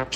Et 0.00 0.06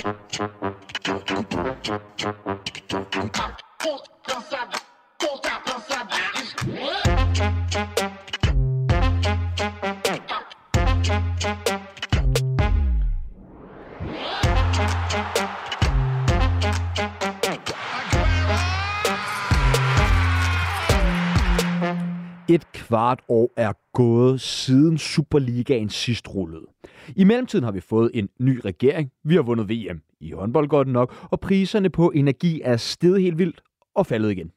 kvart 22.73 23.21
år 23.29 23.53
er 23.57 23.73
gået 23.93 24.41
siden 24.41 24.98
Superligaen 24.98 25.91
sidst 25.91 26.29
rullede. 26.29 26.73
I 27.16 27.25
mellemtiden 27.25 27.64
har 27.64 27.73
vi 27.73 27.80
fået 27.80 28.11
en 28.14 28.29
ny 28.41 28.61
regering, 28.64 29.12
vi 29.25 29.34
har 29.34 29.43
vundet 29.43 29.68
VM 29.68 30.03
i 30.21 30.30
håndbold 30.30 30.68
godt 30.68 30.89
nok, 30.89 31.29
og 31.30 31.41
priserne 31.41 31.90
på 31.90 32.10
energi 32.10 32.60
er 32.64 32.77
steget 32.77 33.22
helt 33.22 33.38
vildt 33.38 33.62
og 33.94 34.06
faldet 34.06 34.30
igen. 34.30 34.52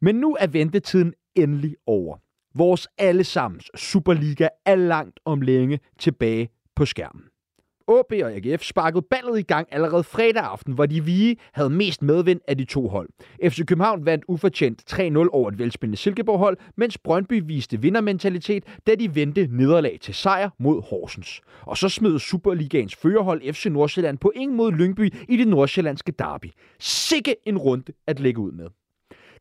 Men 0.00 0.14
nu 0.14 0.36
er 0.40 0.46
ventetiden 0.46 1.14
endelig 1.34 1.76
over. 1.86 2.16
Vores 2.54 2.88
allesammens 2.98 3.70
Superliga 3.74 4.48
er 4.66 4.74
langt 4.74 5.20
om 5.24 5.40
længe 5.40 5.80
tilbage 5.98 6.48
på 6.76 6.84
skærmen. 6.84 7.31
OB 7.86 8.12
og 8.22 8.32
AGF 8.32 8.62
sparkede 8.62 9.02
ballet 9.10 9.38
i 9.38 9.42
gang 9.42 9.68
allerede 9.70 10.04
fredag 10.04 10.42
aften, 10.42 10.74
hvor 10.74 10.86
de 10.86 11.04
vige 11.04 11.36
havde 11.52 11.70
mest 11.70 12.02
medvind 12.02 12.40
af 12.48 12.58
de 12.58 12.64
to 12.64 12.88
hold. 12.88 13.08
FC 13.50 13.66
København 13.66 14.06
vandt 14.06 14.24
ufortjent 14.28 14.92
3-0 14.92 15.28
over 15.32 15.48
et 15.48 15.58
velspillende 15.58 15.96
Silkeborg-hold, 15.96 16.56
mens 16.76 16.98
Brøndby 16.98 17.42
viste 17.46 17.80
vindermentalitet, 17.80 18.64
da 18.86 18.94
de 18.94 19.14
vendte 19.14 19.48
nederlag 19.50 19.98
til 20.00 20.14
sejr 20.14 20.50
mod 20.58 20.82
Horsens. 20.82 21.40
Og 21.60 21.78
så 21.78 21.88
smed 21.88 22.18
Superligaens 22.18 22.96
førerhold 22.96 23.52
FC 23.52 23.66
Nordsjælland 23.66 24.18
på 24.18 24.32
ingen 24.34 24.56
mod 24.56 24.72
Lyngby 24.72 25.14
i 25.28 25.36
det 25.36 25.48
nordsjællandske 25.48 26.12
derby. 26.12 26.46
Sikke 26.80 27.36
en 27.46 27.58
runde 27.58 27.92
at 28.06 28.20
lægge 28.20 28.40
ud 28.40 28.52
med. 28.52 28.66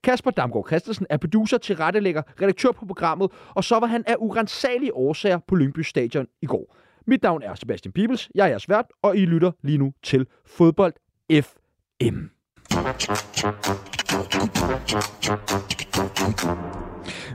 Kasper 0.04 0.32
Damgaard 0.32 0.68
Christensen 0.68 1.08
er 1.10 1.18
producer, 1.18 1.58
til 1.58 1.76
rettelægger, 1.76 2.22
redaktør 2.42 2.72
på 2.72 2.86
programmet, 2.86 3.32
og 3.50 3.64
så 3.64 3.80
var 3.80 3.88
han 3.88 4.04
af 4.08 4.16
urensagelige 4.20 4.94
årsager 4.94 5.40
på 5.48 5.56
Lyngby 5.56 5.80
Stadion 5.80 6.28
i 6.42 6.46
går. 6.46 6.76
Mit 7.08 7.24
navn 7.24 7.44
er 7.44 7.56
Sebastian 7.56 7.92
Pibels, 7.92 8.30
jeg 8.36 8.44
er 8.44 8.48
jeres 8.48 8.70
vært, 8.70 8.86
og 9.02 9.18
I 9.18 9.26
lytter 9.26 9.52
lige 9.64 9.78
nu 9.78 9.94
til 10.04 10.28
Fodbold 10.46 10.94
FM. 11.42 12.18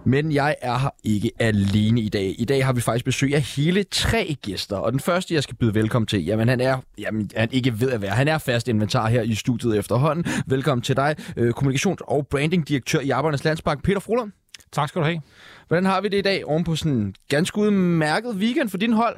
Men 0.04 0.32
jeg 0.32 0.56
er 0.62 0.78
her 0.78 0.90
ikke 1.04 1.30
alene 1.38 2.00
i 2.00 2.08
dag. 2.08 2.34
I 2.38 2.44
dag 2.44 2.64
har 2.64 2.72
vi 2.72 2.80
faktisk 2.80 3.04
besøg 3.04 3.34
af 3.34 3.40
hele 3.40 3.84
tre 3.84 4.36
gæster, 4.42 4.76
og 4.76 4.92
den 4.92 5.00
første, 5.00 5.34
jeg 5.34 5.42
skal 5.42 5.56
byde 5.56 5.74
velkommen 5.74 6.06
til, 6.06 6.24
jamen 6.24 6.48
han 6.48 6.60
er, 6.60 6.78
jamen, 6.98 7.30
han 7.36 7.48
ikke 7.52 7.80
ved 7.80 7.90
at 7.90 8.02
være, 8.02 8.10
han 8.10 8.28
er 8.28 8.38
fast 8.38 8.68
inventar 8.68 9.08
her 9.08 9.22
i 9.22 9.34
studiet 9.34 9.78
efterhånden. 9.78 10.24
Velkommen 10.46 10.82
til 10.82 10.96
dig, 10.96 11.16
øh, 11.36 11.54
kommunikations- 11.56 12.04
og 12.06 12.26
brandingdirektør 12.26 13.00
i 13.00 13.10
Arbejdernes 13.10 13.44
Landsbank, 13.44 13.82
Peter 13.82 14.00
Frohlund. 14.00 14.32
Tak 14.72 14.88
skal 14.88 15.00
du 15.00 15.06
have. 15.06 15.20
Hvordan 15.68 15.84
har 15.84 16.00
vi 16.00 16.08
det 16.08 16.18
i 16.18 16.22
dag 16.22 16.44
oven 16.44 16.64
på 16.64 16.76
sådan 16.76 16.92
en 16.92 17.14
ganske 17.28 17.58
udmærket 17.58 18.34
weekend 18.34 18.68
for 18.68 18.78
din 18.78 18.92
hold? 18.92 19.16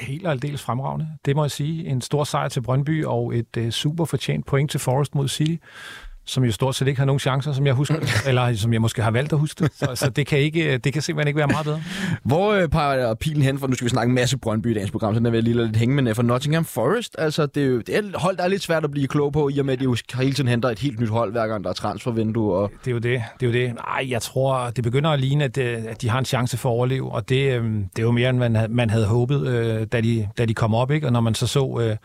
Helt 0.00 0.26
og 0.26 0.32
aldeles 0.32 0.62
fremragende. 0.62 1.08
Det 1.24 1.36
må 1.36 1.44
jeg 1.44 1.50
sige. 1.50 1.86
En 1.86 2.00
stor 2.00 2.24
sejr 2.24 2.48
til 2.48 2.62
Brøndby 2.62 3.04
og 3.04 3.36
et 3.36 3.56
øh, 3.56 3.70
super 3.70 4.04
fortjent 4.04 4.46
point 4.46 4.70
til 4.70 4.80
Forest 4.80 5.14
mod 5.14 5.28
City 5.28 5.56
som 6.24 6.44
jo 6.44 6.52
stort 6.52 6.74
set 6.74 6.88
ikke 6.88 6.98
har 6.98 7.06
nogen 7.06 7.20
chancer, 7.20 7.52
som 7.52 7.66
jeg 7.66 7.74
husker 7.74 7.96
eller 8.28 8.56
som 8.56 8.72
jeg 8.72 8.80
måske 8.80 9.02
har 9.02 9.10
valgt 9.10 9.32
at 9.32 9.38
huske 9.38 9.64
det. 9.64 9.72
Så, 9.74 9.88
så 9.94 10.10
det, 10.10 10.26
kan 10.26 10.38
ikke, 10.38 10.78
det 10.78 10.92
kan 10.92 11.02
simpelthen 11.02 11.28
ikke 11.28 11.38
være 11.38 11.46
meget 11.46 11.64
bedre. 11.64 11.82
Hvor 12.24 12.52
øh, 12.52 12.68
peger 12.68 13.14
pilen 13.14 13.42
hen, 13.42 13.58
for 13.58 13.66
nu 13.66 13.74
skal 13.74 13.84
vi 13.84 13.90
snakke 13.90 14.08
en 14.08 14.14
masse 14.14 14.38
Brøndby 14.38 14.70
i 14.70 14.74
dagens 14.74 14.90
program, 14.90 15.14
så 15.14 15.18
den 15.18 15.26
er 15.26 15.30
vel 15.30 15.44
lige 15.44 15.66
lidt 15.66 15.76
hænge, 15.76 15.94
men 15.94 16.06
øh, 16.06 16.14
for 16.14 16.22
Nottingham 16.22 16.64
Forest, 16.64 17.16
altså 17.18 17.46
det 17.46 17.62
er 17.62 17.66
jo 17.66 17.80
det 17.80 17.94
er 17.94 17.98
et 17.98 18.14
hold, 18.14 18.36
der 18.36 18.42
er 18.42 18.48
lidt 18.48 18.62
svært 18.62 18.84
at 18.84 18.90
blive 18.90 19.08
klog 19.08 19.32
på, 19.32 19.48
i 19.48 19.58
og 19.58 19.66
med 19.66 19.72
at 19.72 19.78
de 19.78 19.84
jo 19.84 19.96
hele 20.14 20.32
tiden 20.32 20.48
henter 20.48 20.68
et 20.68 20.78
helt 20.78 21.00
nyt 21.00 21.08
hold, 21.08 21.32
hver 21.32 21.46
gang 21.46 21.64
der 21.64 21.70
er 21.70 21.74
transfervindue. 21.74 22.54
Og... 22.54 22.70
Det 22.84 22.90
er 22.90 22.92
jo 22.92 22.98
det, 22.98 23.22
det 23.40 23.46
er 23.46 23.60
jo 23.60 23.66
det. 23.66 23.74
Nej, 23.74 24.10
jeg 24.10 24.22
tror, 24.22 24.70
det 24.70 24.84
begynder 24.84 25.10
at 25.10 25.20
ligne, 25.20 25.44
at, 25.44 25.58
øh, 25.58 25.78
at 25.88 26.02
de 26.02 26.08
har 26.08 26.18
en 26.18 26.24
chance 26.24 26.56
for 26.56 26.68
at 26.68 26.72
overleve, 26.72 27.12
og 27.12 27.28
det, 27.28 27.52
øh, 27.52 27.64
det 27.64 27.98
er 27.98 28.02
jo 28.02 28.10
mere, 28.10 28.30
end 28.30 28.38
man, 28.38 28.66
man 28.70 28.90
havde 28.90 29.06
håbet, 29.06 29.46
øh, 29.46 29.86
da, 29.86 30.00
de, 30.00 30.28
da 30.38 30.44
de 30.44 30.54
kom 30.54 30.74
op, 30.74 30.90
ikke? 30.90 31.06
og 31.06 31.12
når 31.12 31.20
man 31.20 31.34
så 31.34 31.46
så, 31.46 31.78
øh, 31.82 31.96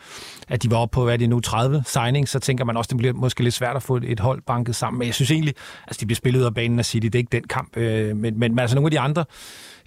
at 0.47 0.63
de 0.63 0.71
var 0.71 0.77
oppe 0.77 0.93
på, 0.93 1.03
hvad 1.03 1.13
er 1.13 1.17
det 1.17 1.29
nu, 1.29 1.39
30 1.39 1.83
signings, 1.85 2.31
så 2.31 2.39
tænker 2.39 2.65
man 2.65 2.77
også, 2.77 2.87
det 2.89 2.97
bliver 2.97 3.13
måske 3.13 3.43
lidt 3.43 3.53
svært 3.53 3.75
at 3.75 3.83
få 3.83 3.99
et 4.03 4.19
hold 4.19 4.41
banket 4.41 4.75
sammen. 4.75 4.99
Men 4.99 5.05
jeg 5.05 5.15
synes 5.15 5.31
egentlig, 5.31 5.55
altså 5.87 5.99
de 5.99 6.05
bliver 6.05 6.15
spillet 6.15 6.39
ud 6.39 6.45
af 6.45 6.53
banen 6.53 6.79
af 6.79 6.85
City, 6.85 7.05
det 7.05 7.15
er 7.15 7.19
ikke 7.19 7.31
den 7.31 7.43
kamp. 7.43 7.77
Øh, 7.77 8.15
men, 8.17 8.39
men, 8.39 8.39
men 8.39 8.59
altså 8.59 8.75
nogle 8.75 8.87
af 8.87 8.91
de 8.91 8.99
andre 8.99 9.25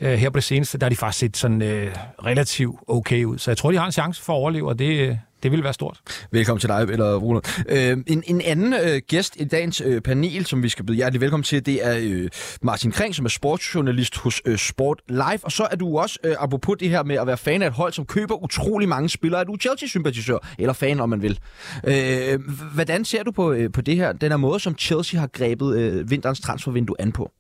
øh, 0.00 0.12
her 0.12 0.31
på 0.31 0.37
det 0.37 0.44
seneste, 0.44 0.78
der 0.78 0.87
har 0.87 0.91
de 0.91 0.97
faktisk 0.97 1.19
set 1.19 1.37
sådan 1.37 1.62
øh, 1.62 1.94
relativt 2.25 2.81
okay 2.88 3.25
ud. 3.25 3.38
Så 3.38 3.50
jeg 3.50 3.59
tror, 3.59 3.70
de 3.70 3.78
har 3.78 3.87
en 3.87 3.93
chance 3.93 4.22
for 4.22 4.32
at 4.32 4.37
overleve, 4.37 4.69
og 4.69 4.78
det, 4.78 5.09
øh, 5.09 5.16
det 5.42 5.52
vil 5.52 5.64
være 5.64 5.72
stort. 5.72 6.00
Velkommen 6.30 6.60
til 6.60 6.68
dig, 6.68 6.86
eller 6.90 7.16
Rune. 7.16 7.40
Øh, 7.68 7.96
en, 8.06 8.22
en 8.26 8.40
anden 8.40 8.74
øh, 8.74 9.00
gæst 9.08 9.36
i 9.36 9.44
dagens 9.44 9.80
øh, 9.80 10.00
panel, 10.00 10.46
som 10.46 10.62
vi 10.62 10.68
skal 10.68 10.84
byde 10.84 10.96
hjertelig 10.96 11.20
velkommen 11.20 11.44
til, 11.44 11.66
det 11.66 11.86
er 11.86 11.98
øh, 12.02 12.28
Martin 12.62 12.92
Kring, 12.92 13.14
som 13.14 13.24
er 13.24 13.28
sportsjournalist 13.28 14.16
hos 14.16 14.42
øh, 14.44 14.58
Sport 14.58 15.00
Live. 15.08 15.38
Og 15.42 15.52
så 15.52 15.68
er 15.70 15.76
du 15.76 15.98
også, 15.98 16.18
øh, 16.24 16.34
apropos 16.38 16.76
det 16.80 16.90
her 16.90 17.02
med 17.02 17.16
at 17.16 17.26
være 17.26 17.36
fan 17.36 17.62
af 17.62 17.66
et 17.66 17.72
hold, 17.72 17.92
som 17.92 18.04
køber 18.06 18.42
utrolig 18.42 18.88
mange 18.88 19.08
spillere, 19.08 19.40
er 19.40 19.44
du 19.44 19.56
Chelsea-sympatisør, 19.60 20.38
eller 20.58 20.72
fan, 20.72 21.00
om 21.00 21.08
man 21.08 21.22
vil. 21.22 21.38
Øh, 21.84 22.40
hvordan 22.74 23.04
ser 23.04 23.22
du 23.22 23.30
på, 23.30 23.52
øh, 23.52 23.72
på 23.72 23.80
det 23.80 23.96
her, 23.96 24.12
den 24.12 24.32
her 24.32 24.36
måde, 24.36 24.60
som 24.60 24.78
Chelsea 24.78 25.20
har 25.20 25.26
grebet 25.26 25.76
øh, 25.76 26.10
vinterens 26.10 26.40
transfervindue 26.40 26.96
an 26.98 27.12
på? 27.12 27.32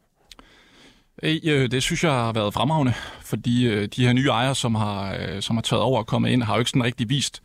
Øh, 1.22 1.70
det 1.70 1.82
synes 1.82 2.04
jeg 2.04 2.12
har 2.12 2.32
været 2.32 2.54
fremragende, 2.54 2.92
fordi 3.24 3.66
øh, 3.66 3.88
de 3.96 4.06
her 4.06 4.12
nye 4.12 4.28
ejere, 4.28 4.54
som 4.54 4.74
har, 4.74 5.16
øh, 5.20 5.42
som 5.42 5.56
har 5.56 5.62
taget 5.62 5.82
over 5.82 5.98
og 5.98 6.06
kommet 6.06 6.30
ind, 6.30 6.42
har 6.42 6.54
jo 6.54 6.58
ikke 6.58 6.70
sådan 6.70 6.84
rigtig 6.84 7.08
vist 7.08 7.42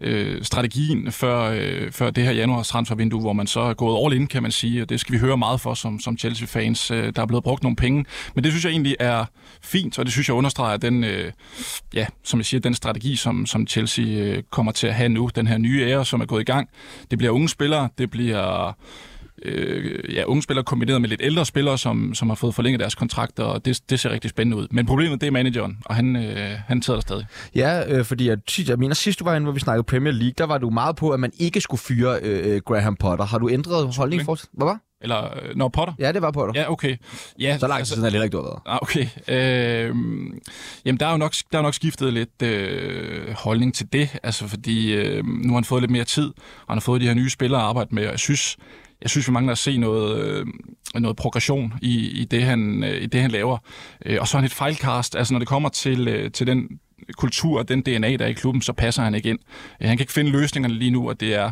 øh, 0.00 0.42
strategien 0.44 1.12
før, 1.12 1.50
øh, 1.54 1.92
før 1.92 2.10
det 2.10 2.24
her 2.24 2.32
januars 2.32 2.68
transfervindue, 2.68 3.20
hvor 3.20 3.32
man 3.32 3.46
så 3.46 3.60
er 3.60 3.74
gået 3.74 4.04
all 4.04 4.20
in, 4.20 4.26
kan 4.26 4.42
man 4.42 4.52
sige, 4.52 4.82
og 4.82 4.88
det 4.88 5.00
skal 5.00 5.12
vi 5.12 5.18
høre 5.18 5.36
meget 5.36 5.60
for 5.60 5.74
som, 5.74 6.00
som 6.00 6.18
Chelsea-fans. 6.18 6.90
Øh, 6.90 7.12
der 7.16 7.22
er 7.22 7.26
blevet 7.26 7.44
brugt 7.44 7.62
nogle 7.62 7.76
penge, 7.76 8.04
men 8.34 8.44
det 8.44 8.52
synes 8.52 8.64
jeg 8.64 8.70
egentlig 8.70 8.96
er 9.00 9.24
fint, 9.62 9.98
og 9.98 10.04
det 10.04 10.12
synes 10.12 10.28
jeg 10.28 10.36
understreger 10.36 10.76
den, 10.76 11.04
øh, 11.04 11.32
ja, 11.94 12.06
som 12.24 12.40
jeg 12.40 12.46
siger, 12.46 12.60
den 12.60 12.74
strategi, 12.74 13.16
som, 13.16 13.46
som 13.46 13.66
Chelsea 13.66 14.04
øh, 14.04 14.42
kommer 14.50 14.72
til 14.72 14.86
at 14.86 14.94
have 14.94 15.08
nu, 15.08 15.30
den 15.34 15.46
her 15.46 15.58
nye 15.58 15.82
ære, 15.82 16.04
som 16.04 16.20
er 16.20 16.26
gået 16.26 16.40
i 16.40 16.44
gang. 16.44 16.68
Det 17.10 17.18
bliver 17.18 17.30
unge 17.30 17.48
spillere, 17.48 17.88
det 17.98 18.10
bliver 18.10 18.76
øh, 19.42 20.14
ja, 20.14 20.24
unge 20.24 20.42
spillere 20.42 20.64
kombineret 20.64 21.00
med 21.00 21.08
lidt 21.08 21.20
ældre 21.24 21.46
spillere, 21.46 21.78
som, 21.78 22.14
som 22.14 22.28
har 22.28 22.36
fået 22.36 22.54
forlænget 22.54 22.80
deres 22.80 22.94
kontrakter, 22.94 23.44
og 23.44 23.64
det, 23.64 23.80
det 23.90 24.00
ser 24.00 24.10
rigtig 24.10 24.30
spændende 24.30 24.56
ud. 24.56 24.66
Men 24.70 24.86
problemet, 24.86 25.20
det 25.20 25.26
er 25.26 25.30
manageren, 25.30 25.78
og 25.84 25.94
han, 25.94 26.16
øh, 26.16 26.50
han 26.66 26.80
tager 26.80 26.96
der 26.96 27.00
stadig. 27.00 27.26
Ja, 27.54 27.94
øh, 27.98 28.04
fordi 28.04 28.28
jeg, 28.28 28.38
jeg 28.68 28.78
mener, 28.78 28.94
sidst 28.94 29.18
du 29.18 29.24
var 29.24 29.34
inde, 29.34 29.44
hvor 29.44 29.52
vi 29.52 29.60
snakkede 29.60 29.84
Premier 29.84 30.12
League, 30.12 30.34
der 30.38 30.44
var 30.44 30.58
du 30.58 30.70
meget 30.70 30.96
på, 30.96 31.10
at 31.10 31.20
man 31.20 31.32
ikke 31.38 31.60
skulle 31.60 31.80
fyre 31.80 32.18
øh, 32.22 32.60
Graham 32.60 32.96
Potter. 32.96 33.24
Har 33.24 33.38
du 33.38 33.48
ændret 33.50 33.96
holdning 33.96 34.24
for 34.24 34.38
Hvad 34.52 34.66
var? 34.66 34.80
Eller, 35.00 35.24
øh, 35.24 35.56
når 35.56 35.68
Potter? 35.68 35.94
Ja, 35.98 36.12
det 36.12 36.22
var 36.22 36.30
Potter. 36.30 36.60
Ja, 36.60 36.72
okay. 36.72 36.96
Ja, 37.40 37.58
så 37.58 37.66
langt 37.66 37.78
altså, 37.78 37.94
siden 37.94 38.06
er 38.06 38.10
det 38.10 38.24
ikke, 38.24 38.36
du 38.36 38.42
har 38.42 38.48
været. 38.48 38.60
Ah, 38.66 38.78
okay. 38.82 39.06
Øh, 39.28 39.94
jamen, 40.84 41.00
der 41.00 41.06
er 41.06 41.10
jo 41.10 41.16
nok, 41.16 41.34
der 41.52 41.58
er 41.58 41.62
nok 41.62 41.74
skiftet 41.74 42.12
lidt 42.12 42.42
øh, 42.42 43.32
holdning 43.32 43.74
til 43.74 43.92
det, 43.92 44.18
altså 44.22 44.48
fordi 44.48 44.92
øh, 44.94 45.26
nu 45.26 45.48
har 45.48 45.54
han 45.54 45.64
fået 45.64 45.82
lidt 45.82 45.92
mere 45.92 46.04
tid, 46.04 46.26
og 46.26 46.68
han 46.68 46.76
har 46.76 46.80
fået 46.80 47.00
de 47.00 47.06
her 47.06 47.14
nye 47.14 47.30
spillere 47.30 47.60
at 47.60 47.66
arbejde 47.66 47.94
med, 47.94 48.04
og 48.04 48.10
jeg 48.10 48.18
synes, 48.18 48.56
jeg 49.02 49.10
synes, 49.10 49.28
vi 49.28 49.32
mangler 49.32 49.52
at 49.52 49.58
se 49.58 49.78
noget, 49.78 50.26
øh, 50.26 50.46
noget 50.94 51.16
progression 51.16 51.72
i, 51.82 52.20
i, 52.20 52.24
det, 52.24 52.42
han, 52.42 52.84
øh, 52.84 53.02
i 53.02 53.06
det, 53.06 53.20
han 53.20 53.30
laver. 53.30 53.58
Øh, 54.06 54.18
og 54.20 54.28
så 54.28 54.36
er 54.36 54.40
han 54.40 54.46
et 54.46 54.52
fejlkast. 54.52 55.16
Altså, 55.16 55.34
når 55.34 55.38
det 55.38 55.48
kommer 55.48 55.68
til, 55.68 56.08
øh, 56.08 56.30
til 56.30 56.46
den 56.46 56.68
kultur 57.16 57.58
og 57.58 57.68
den 57.68 57.82
DNA, 57.82 58.16
der 58.16 58.24
er 58.24 58.28
i 58.28 58.32
klubben, 58.32 58.62
så 58.62 58.72
passer 58.72 59.02
han 59.02 59.14
ikke 59.14 59.28
ind. 59.28 59.38
Øh, 59.82 59.88
han 59.88 59.96
kan 59.96 60.02
ikke 60.02 60.12
finde 60.12 60.30
løsningerne 60.30 60.74
lige 60.74 60.90
nu, 60.90 61.08
og 61.08 61.20
det 61.20 61.34
er 61.34 61.50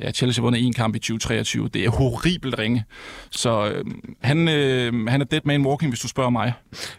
Ja, 0.00 0.12
Chelsea 0.12 0.40
har 0.40 0.42
vundet 0.42 0.66
en 0.66 0.72
kamp 0.72 0.96
i 0.96 0.98
2023. 0.98 1.68
Det 1.68 1.84
er 1.84 1.90
horribelt 1.90 2.58
ringe. 2.58 2.84
Så 3.30 3.70
øh, 3.70 3.84
han, 4.20 4.48
øh, 4.48 5.06
han 5.08 5.20
er 5.20 5.24
dead 5.24 5.40
man 5.44 5.66
walking, 5.66 5.90
hvis 5.90 6.00
du 6.00 6.08
spørger 6.08 6.30
mig. 6.30 6.52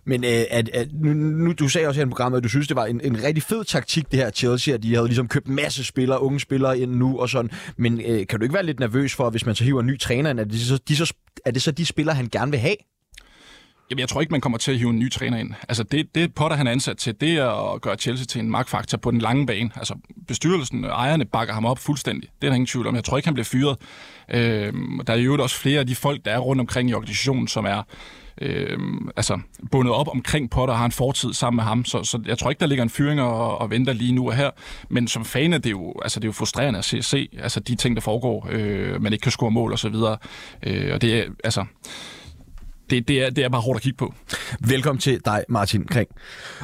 Men 0.06 0.24
øh, 0.24 0.44
at, 0.50 0.70
at, 0.70 0.88
nu, 0.94 1.14
nu, 1.14 1.54
du 1.54 1.70
sagde 1.70 1.88
også 1.88 2.00
her 2.00 2.06
i 2.06 2.10
programmet, 2.10 2.38
at 2.38 2.44
du 2.44 2.50
synes, 2.50 2.68
det 2.68 2.76
var 2.76 2.86
en, 2.86 3.02
en 3.04 3.24
rigtig 3.24 3.44
fed 3.44 3.64
taktik, 3.64 4.12
det 4.12 4.20
her 4.20 4.30
Chelsea, 4.30 4.74
at 4.74 4.84
de 4.84 4.96
havde 4.96 5.08
ligesom 5.08 5.28
købt 5.28 5.48
masse 5.48 5.84
spillere, 5.84 6.22
unge 6.22 6.40
spillere 6.40 6.80
ind 6.80 6.92
nu 6.92 7.20
og 7.20 7.30
sådan. 7.30 7.52
Men 7.78 8.02
øh, 8.06 8.28
kan 8.28 8.40
du 8.40 8.44
ikke 8.44 8.54
være 8.54 8.66
lidt 8.66 8.80
nervøs 8.80 9.16
for, 9.16 9.30
hvis 9.30 9.46
man 9.46 9.56
så 9.56 9.64
hiver 9.64 9.82
en 9.82 9.88
ny 9.88 10.00
træner 10.00 10.30
ind, 10.30 10.40
at 10.40 10.48
det 10.52 10.60
så, 10.60 10.80
de 10.88 10.96
så, 10.96 11.14
er 11.46 11.52
det 11.52 11.62
så 11.62 11.72
de 11.72 11.86
spillere, 11.86 12.16
han 12.16 12.30
gerne 12.32 12.52
vil 12.52 12.60
have? 12.60 12.76
Jamen, 13.90 14.00
jeg 14.00 14.10
tror 14.10 14.22
ikke, 14.22 14.32
man 14.32 14.42
kommer 14.42 14.58
til 14.58 14.72
at 14.72 14.78
hive 14.78 14.90
en 14.90 15.00
ny 15.00 15.12
træner 15.12 15.38
ind. 15.38 15.54
Altså, 15.70 15.84
det, 15.84 16.16
det 16.16 16.34
Potter, 16.36 16.58
han 16.58 16.68
er 16.68 16.72
ansat 16.72 16.98
til, 16.98 17.22
det 17.22 17.34
er 17.38 17.74
at 17.74 17.82
gøre 17.82 17.96
Chelsea 17.96 18.26
til 18.26 18.42
en 18.42 18.50
magtfaktor 18.50 18.98
på 18.98 19.12
den 19.12 19.22
lange 19.22 19.46
bane. 19.46 19.70
Altså, 19.76 19.96
bestyrelsen 20.28 20.86
og 20.86 20.92
ejerne 20.92 21.26
bakker 21.26 21.54
ham 21.54 21.66
op 21.66 21.80
fuldstændig. 21.80 22.30
Det 22.42 22.48
er 22.48 22.52
der 22.52 22.56
ingen 22.56 22.68
tvivl 22.68 22.88
om. 22.88 22.96
Jeg 22.96 23.04
tror 23.04 23.18
ikke, 23.18 23.28
han 23.28 23.34
bliver 23.34 23.46
fyret. 23.46 23.78
Øh, 24.30 24.74
der 25.08 25.14
er 25.14 25.18
jo 25.18 25.44
også 25.44 25.56
flere 25.56 25.80
af 25.80 25.88
de 25.88 25.96
folk, 25.96 26.26
der 26.26 26.32
er 26.32 26.40
rundt 26.40 26.60
omkring 26.60 26.90
i 26.90 26.94
organisationen, 26.94 27.48
som 27.48 27.66
er 27.66 27.84
øh, 28.42 28.78
altså, 29.18 29.40
bundet 29.72 29.94
op 29.94 30.08
omkring 30.08 30.50
Potter 30.50 30.74
og 30.74 30.78
har 30.78 30.86
en 30.86 30.92
fortid 30.92 31.34
sammen 31.34 31.56
med 31.56 31.64
ham. 31.64 31.86
Så, 31.86 32.04
så 32.04 32.22
jeg 32.26 32.38
tror 32.38 32.50
ikke, 32.50 32.60
der 32.60 32.66
ligger 32.66 32.84
en 32.84 32.90
fyring 32.90 33.22
og, 33.22 33.58
og 33.58 33.70
venter 33.70 33.94
lige 33.94 34.12
nu 34.12 34.28
og 34.28 34.36
her. 34.36 34.50
Men 34.90 35.08
som 35.08 35.26
fan 35.26 35.54
er 35.54 35.58
det 35.58 35.72
jo, 35.72 35.94
altså, 36.04 36.20
det 36.20 36.26
er 36.26 36.28
jo 36.28 36.34
frustrerende 36.34 36.80
at 36.80 36.86
se, 36.86 37.02
se 37.02 37.30
altså, 37.40 37.60
de 37.60 37.76
ting, 37.76 37.96
der 37.96 38.02
foregår. 38.02 38.48
Øh, 38.52 39.02
man 39.02 39.14
ikke 39.14 39.24
kan 39.24 39.32
score 39.32 39.52
mål 39.52 39.72
og 39.72 39.80
så 39.80 39.90
videre. 39.90 40.18
Øh, 40.64 40.94
og 40.94 41.02
det 41.02 41.20
er, 41.20 41.24
altså 41.44 41.66
det, 42.90 43.08
det, 43.08 43.26
er, 43.26 43.30
det 43.30 43.44
er 43.44 43.50
bare 43.50 43.62
hårdt 43.62 43.78
at 43.78 43.82
kigge 43.84 43.98
på. 43.98 44.14
Velkommen 44.60 45.00
til 45.00 45.20
dig, 45.26 45.44
Martin 45.50 45.86
Kring. 45.86 46.10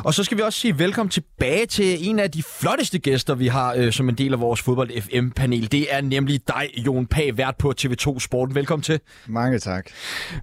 Og 0.04 0.14
så 0.14 0.24
skal 0.24 0.38
vi 0.38 0.42
også 0.42 0.60
sige 0.60 0.80
velkommen 0.80 1.10
tilbage 1.10 1.66
til 1.66 2.10
en 2.10 2.20
af 2.20 2.32
de 2.32 2.44
flotteste 2.44 3.00
gæster, 3.00 3.36
vi 3.36 3.48
har 3.48 3.74
øh, 3.74 3.92
som 3.92 4.10
en 4.10 4.16
del 4.16 4.34
af 4.34 4.40
vores 4.40 4.62
fodbold 4.62 5.02
FM-panel. 5.02 5.72
Det 5.72 5.94
er 5.94 6.02
nemlig 6.02 6.42
dig, 6.48 6.70
Jon 6.86 7.06
Pag, 7.06 7.38
vært 7.38 7.56
på 7.58 7.74
TV2 7.82 8.20
Sporten. 8.20 8.56
Velkommen 8.56 8.84
til. 8.84 9.00
Mange 9.28 9.60
tak. 9.60 9.86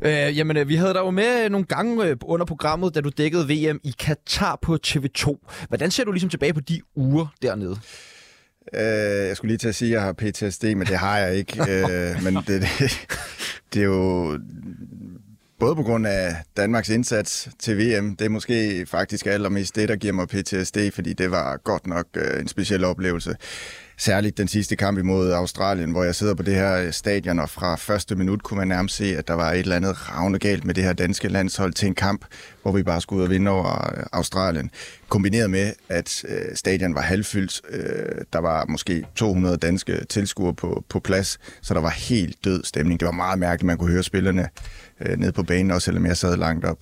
Øh, 0.02 0.38
jamen, 0.38 0.56
øh, 0.56 0.68
vi 0.68 0.76
havde 0.76 0.94
dig 0.94 1.00
jo 1.00 1.10
med 1.10 1.50
nogle 1.50 1.66
gange 1.66 2.04
øh, 2.04 2.16
under 2.22 2.46
programmet, 2.46 2.94
da 2.94 3.00
du 3.00 3.10
dækkede 3.18 3.48
VM 3.48 3.80
i 3.84 3.94
Katar 3.98 4.58
på 4.62 4.78
TV2. 4.86 5.46
Hvordan 5.68 5.90
ser 5.90 6.04
du 6.04 6.12
ligesom 6.12 6.30
tilbage 6.30 6.54
på 6.54 6.60
de 6.60 6.80
uger 6.96 7.26
dernede? 7.42 7.78
Øh, 8.74 9.28
jeg 9.28 9.36
skulle 9.36 9.50
lige 9.50 9.58
til 9.58 9.68
at 9.68 9.74
sige, 9.74 9.88
at 9.88 9.94
jeg 9.94 10.02
har 10.02 10.12
PTSD, 10.12 10.64
men 10.64 10.86
det 10.86 10.96
har 10.98 11.18
jeg 11.18 11.36
ikke. 11.36 11.62
øh, 11.70 12.24
men 12.24 12.36
det, 12.36 12.46
det, 12.48 13.08
det 13.74 13.80
er 13.80 13.86
jo 13.86 14.38
både 15.62 15.76
på 15.76 15.82
grund 15.82 16.06
af 16.06 16.36
Danmarks 16.56 16.88
indsats 16.88 17.48
til 17.58 17.78
VM. 17.78 18.16
Det 18.16 18.24
er 18.24 18.28
måske 18.28 18.86
faktisk 18.86 19.26
allermest 19.26 19.76
det, 19.76 19.88
der 19.88 19.96
giver 19.96 20.12
mig 20.12 20.28
PTSD, 20.28 20.76
fordi 20.92 21.12
det 21.12 21.30
var 21.30 21.56
godt 21.56 21.86
nok 21.86 22.06
øh, 22.16 22.40
en 22.40 22.48
speciel 22.48 22.84
oplevelse. 22.84 23.36
Særligt 23.98 24.38
den 24.38 24.48
sidste 24.48 24.76
kamp 24.76 24.98
imod 24.98 25.32
Australien, 25.32 25.90
hvor 25.90 26.04
jeg 26.04 26.14
sidder 26.14 26.34
på 26.34 26.42
det 26.42 26.54
her 26.54 26.90
stadion, 26.90 27.38
og 27.38 27.50
fra 27.50 27.76
første 27.76 28.14
minut 28.14 28.42
kunne 28.42 28.58
man 28.58 28.68
nærmest 28.68 28.96
se, 28.96 29.16
at 29.16 29.28
der 29.28 29.34
var 29.34 29.52
et 29.52 29.58
eller 29.58 29.76
andet 29.76 30.10
ravne 30.10 30.38
galt 30.38 30.64
med 30.64 30.74
det 30.74 30.84
her 30.84 30.92
danske 30.92 31.28
landshold 31.28 31.72
til 31.72 31.88
en 31.88 31.94
kamp, 31.94 32.24
hvor 32.62 32.72
vi 32.72 32.82
bare 32.82 33.00
skulle 33.00 33.18
ud 33.18 33.24
og 33.24 33.30
vinde 33.30 33.50
over 33.50 33.96
øh, 33.96 34.04
Australien. 34.12 34.70
Kombineret 35.08 35.50
med, 35.50 35.72
at 35.88 36.24
øh, 36.28 36.56
stadion 36.56 36.94
var 36.94 37.00
halvfyldt. 37.00 37.60
Øh, 37.70 38.24
der 38.32 38.38
var 38.38 38.64
måske 38.68 39.04
200 39.14 39.56
danske 39.56 40.04
tilskuere 40.08 40.54
på, 40.54 40.84
på 40.88 41.00
plads, 41.00 41.38
så 41.60 41.74
der 41.74 41.80
var 41.80 41.90
helt 41.90 42.44
død 42.44 42.64
stemning. 42.64 43.00
Det 43.00 43.06
var 43.06 43.12
meget 43.12 43.38
mærkeligt, 43.38 43.66
man 43.66 43.78
kunne 43.78 43.92
høre 43.92 44.02
spillerne 44.02 44.48
øh, 45.06 45.18
ned 45.18 45.32
på 45.32 45.42
banen, 45.42 45.70
også 45.70 45.84
selvom 45.84 46.06
jeg 46.06 46.16
sad 46.16 46.36
langt 46.36 46.64
op. 46.64 46.78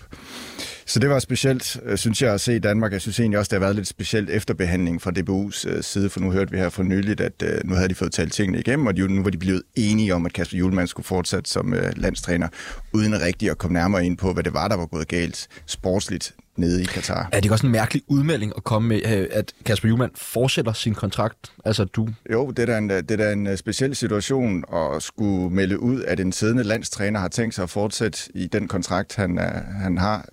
Så 0.86 0.98
det 0.98 1.10
var 1.10 1.18
specielt, 1.18 1.80
øh, 1.84 1.98
synes 1.98 2.22
jeg, 2.22 2.34
at 2.34 2.40
se 2.40 2.56
i 2.56 2.58
Danmark. 2.58 2.92
Jeg 2.92 3.00
synes 3.00 3.20
egentlig 3.20 3.38
også, 3.38 3.48
det 3.48 3.56
har 3.60 3.66
været 3.66 3.76
lidt 3.76 3.88
specielt 3.88 4.30
efterbehandling 4.30 5.02
fra 5.02 5.10
DBU's 5.18 5.68
øh, 5.68 5.82
side, 5.82 6.10
for 6.10 6.20
nu 6.20 6.30
hørte 6.30 6.50
vi 6.50 6.58
her 6.58 6.68
for 6.68 6.82
nyligt, 6.82 7.20
at 7.20 7.42
øh, 7.42 7.60
nu 7.64 7.74
havde 7.74 7.88
de 7.88 7.94
fået 7.94 8.12
talt 8.12 8.32
tingene 8.32 8.58
igennem, 8.58 8.86
og 8.86 8.94
nu 8.94 9.22
var 9.22 9.30
de 9.30 9.38
blevet 9.38 9.62
enige 9.76 10.14
om, 10.14 10.26
at 10.26 10.32
Kasper 10.32 10.58
Julemand 10.58 10.88
skulle 10.88 11.06
fortsætte 11.06 11.50
som 11.50 11.74
øh, 11.74 11.92
landstræner, 11.96 12.48
uden 12.92 13.20
rigtig 13.20 13.50
at 13.50 13.58
komme 13.58 13.78
nærmere 13.78 14.06
ind 14.06 14.18
på, 14.18 14.32
hvad 14.32 14.42
det 14.42 14.54
var, 14.54 14.68
der 14.68 14.76
var 14.76 14.86
gået 14.86 15.08
galt 15.08 15.48
sportsligt 15.66 16.34
nede 16.60 16.82
i 16.82 16.84
Katar. 16.84 17.28
Er 17.32 17.36
det 17.36 17.44
ikke 17.44 17.54
også 17.54 17.66
en 17.66 17.72
mærkelig 17.72 18.02
udmelding 18.08 18.52
at 18.56 18.64
komme 18.64 18.88
med, 18.88 19.00
øh, 19.18 19.26
at 19.30 19.52
Kasper 19.64 19.88
Juhlmann 19.88 20.12
fortsætter 20.14 20.72
sin 20.72 20.94
kontrakt? 20.94 21.52
Altså 21.64 21.84
du? 21.84 22.08
Jo, 22.32 22.50
det 22.50 22.58
er, 22.58 22.66
da 22.66 22.78
en, 22.78 22.90
det 22.90 23.10
er 23.10 23.16
da 23.16 23.32
en 23.32 23.46
øh, 23.46 23.56
speciel 23.56 23.96
situation 23.96 24.64
at 24.74 25.02
skulle 25.02 25.54
melde 25.54 25.80
ud, 25.80 26.02
at 26.02 26.20
en 26.20 26.32
siddende 26.32 26.62
landstræner 26.62 27.20
har 27.20 27.28
tænkt 27.28 27.54
sig 27.54 27.62
at 27.62 27.70
fortsætte 27.70 28.18
i 28.34 28.46
den 28.46 28.68
kontrakt, 28.68 29.16
han, 29.16 29.38
øh, 29.38 29.64
han 29.82 29.98
har. 29.98 30.26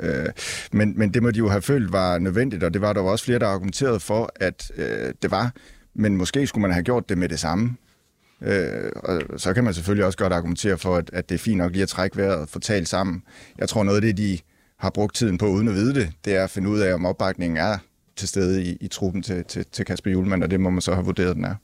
Men, 0.71 0.93
men 0.97 1.13
det 1.13 1.23
må 1.23 1.31
de 1.31 1.37
jo 1.37 1.49
have 1.49 1.61
følt 1.61 1.91
var 1.91 2.17
nødvendigt, 2.17 2.63
og 2.63 2.73
det 2.73 2.81
var 2.81 2.93
der 2.93 3.01
også 3.01 3.25
flere, 3.25 3.39
der 3.39 3.47
argumenterede 3.47 3.99
for, 3.99 4.31
at 4.35 4.71
det 5.21 5.31
var. 5.31 5.51
Men 5.95 6.17
måske 6.17 6.47
skulle 6.47 6.61
man 6.61 6.71
have 6.71 6.83
gjort 6.83 7.09
det 7.09 7.17
med 7.17 7.29
det 7.29 7.39
samme. 7.39 7.75
Øh, 8.41 8.91
og 8.95 9.21
så 9.37 9.53
kan 9.53 9.63
man 9.63 9.73
selvfølgelig 9.73 10.05
også 10.05 10.17
godt 10.17 10.33
argumentere 10.33 10.77
for, 10.77 10.95
at, 10.95 11.09
at 11.13 11.29
det 11.29 11.35
er 11.35 11.39
fint 11.39 11.57
nok 11.57 11.71
lige 11.71 11.83
at 11.83 11.89
trække 11.89 12.17
vejret 12.17 12.35
og 12.35 12.49
få 12.49 12.59
talt 12.59 12.87
sammen. 12.87 13.23
Jeg 13.57 13.69
tror 13.69 13.83
noget 13.83 13.95
af 13.95 14.01
det, 14.01 14.17
de 14.17 14.39
har 14.79 14.89
brugt 14.89 15.15
tiden 15.15 15.37
på 15.37 15.45
uden 15.47 15.67
at 15.67 15.73
vide 15.73 15.93
det, 15.93 16.11
det 16.25 16.35
er 16.35 16.43
at 16.43 16.49
finde 16.49 16.69
ud 16.69 16.79
af, 16.79 16.93
om 16.93 17.05
opbakningen 17.05 17.57
er 17.57 17.77
til 18.15 18.27
stede 18.27 18.63
i, 18.63 18.77
i 18.81 18.87
truppen 18.87 19.23
til, 19.23 19.43
til, 19.45 19.65
til 19.71 19.85
Kasper 19.85 20.11
Julemand, 20.11 20.43
og 20.43 20.51
det 20.51 20.59
må 20.59 20.69
man 20.69 20.81
så 20.81 20.93
have 20.93 21.05
vurderet, 21.05 21.35
den 21.35 21.45
er. 21.45 21.55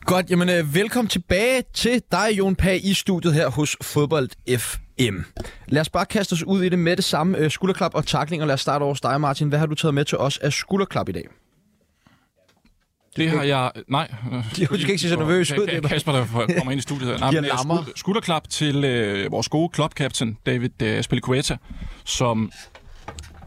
Godt, 0.00 0.30
jamen 0.30 0.48
øh, 0.48 0.74
velkommen 0.74 1.08
tilbage 1.08 1.64
til 1.74 2.02
dig, 2.12 2.28
Jon 2.38 2.56
Pag, 2.56 2.84
i 2.84 2.94
studiet 2.94 3.34
her 3.34 3.48
hos 3.50 3.76
Fodbold 3.82 4.58
FM. 4.58 5.18
Lad 5.66 5.80
os 5.80 5.88
bare 5.88 6.06
kaste 6.06 6.32
os 6.32 6.42
ud 6.42 6.62
i 6.62 6.68
det 6.68 6.78
med 6.78 6.96
det 6.96 7.04
samme 7.04 7.38
øh, 7.38 7.50
skulderklap 7.50 7.94
og 7.94 8.06
takling, 8.06 8.42
og 8.42 8.46
lad 8.46 8.54
os 8.54 8.60
starte 8.60 8.82
over 8.82 8.94
dig, 8.94 9.20
Martin. 9.20 9.48
Hvad 9.48 9.58
har 9.58 9.66
du 9.66 9.74
taget 9.74 9.94
med 9.94 10.04
til 10.04 10.18
os 10.18 10.38
af 10.38 10.52
skulderklap 10.52 11.08
i 11.08 11.12
dag? 11.12 11.24
Det 13.18 13.30
har 13.30 13.42
jeg... 13.42 13.70
Nej. 13.88 14.10
Du 14.70 14.80
skal 14.80 14.90
ikke 14.90 14.98
se 14.98 15.08
så 15.08 15.16
nervøs 15.16 15.52
ud. 15.52 15.66
Det 15.66 15.84
Kasper, 15.84 16.12
der 16.12 16.26
kommer 16.56 16.70
ind 16.70 16.78
i 16.78 16.82
studiet. 16.82 17.20
Nej, 17.20 17.30
men 17.30 17.44
skulderklap 17.96 18.48
til 18.48 18.84
øh, 18.84 19.32
vores 19.32 19.48
gode 19.48 19.68
klubkapten, 19.68 20.38
David 20.46 20.82
øh, 20.82 21.02
Spilicueta, 21.02 21.56
som 22.04 22.52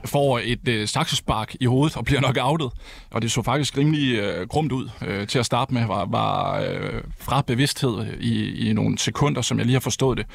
får 0.06 0.42
et 0.44 0.68
øh, 0.68 0.88
saksespark 0.88 1.56
i 1.60 1.66
hovedet 1.66 1.98
og 1.98 2.06
bliver 2.06 2.22
nok 2.22 2.38
outet. 2.42 2.72
Og 3.12 3.22
det 3.22 3.32
så 3.32 3.42
faktisk 3.42 3.78
rimelig 3.78 4.16
øh, 4.16 4.48
grumt 4.48 4.72
ud 4.72 4.90
øh, 5.08 5.28
til 5.28 5.40
at 5.40 5.46
starte 5.46 5.74
med. 5.74 5.86
Var, 5.86 6.06
var 6.06 6.60
øh, 6.60 7.02
fra 7.20 7.42
bevidsthed 7.48 8.06
i, 8.20 8.70
i 8.70 8.74
nogle 8.74 8.98
sekunder, 8.98 9.42
som 9.42 9.58
jeg 9.58 9.66
lige 9.66 9.76
har 9.76 9.80
forstået 9.80 10.18
det. 10.18 10.26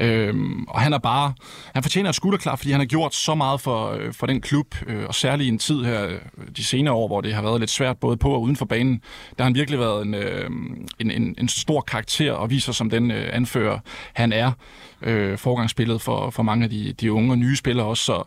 Øh, 0.00 0.34
og 0.68 0.80
han 0.80 0.92
er 0.92 0.98
bare... 0.98 1.32
Han 1.74 1.82
fortjener 1.82 2.08
et 2.08 2.14
skulderklap, 2.14 2.58
fordi 2.58 2.70
han 2.70 2.80
har 2.80 2.86
gjort 2.86 3.14
så 3.14 3.34
meget 3.34 3.60
for, 3.60 3.90
øh, 3.90 4.12
for 4.12 4.26
den 4.26 4.40
klub. 4.40 4.74
Øh, 4.86 5.04
og 5.08 5.14
særligt 5.14 5.46
i 5.46 5.48
en 5.48 5.58
tid 5.58 5.84
her, 5.84 6.06
øh, 6.06 6.18
de 6.56 6.64
senere 6.64 6.94
år, 6.94 7.06
hvor 7.06 7.20
det 7.20 7.34
har 7.34 7.42
været 7.42 7.60
lidt 7.60 7.70
svært 7.70 7.96
både 7.98 8.16
på 8.16 8.30
og 8.30 8.42
uden 8.42 8.56
for 8.56 8.64
banen. 8.64 9.00
Der 9.38 9.44
har 9.44 9.44
han 9.44 9.54
virkelig 9.54 9.80
været 9.80 10.06
en, 10.06 10.14
øh, 10.14 10.50
en, 10.98 11.10
en, 11.10 11.34
en 11.38 11.48
stor 11.48 11.80
karakter 11.80 12.32
og 12.32 12.50
viser 12.50 12.72
som 12.72 12.90
den 12.90 13.10
øh, 13.10 13.28
anfører, 13.32 13.78
han 14.12 14.32
er 14.32 14.52
øh, 15.02 15.38
forgangsspillet 15.38 16.02
for, 16.02 16.30
for 16.30 16.42
mange 16.42 16.64
af 16.64 16.70
de, 16.70 16.92
de 16.92 17.12
unge 17.12 17.32
og 17.32 17.38
nye 17.38 17.56
spillere 17.56 17.86
også. 17.86 18.04
Så 18.04 18.22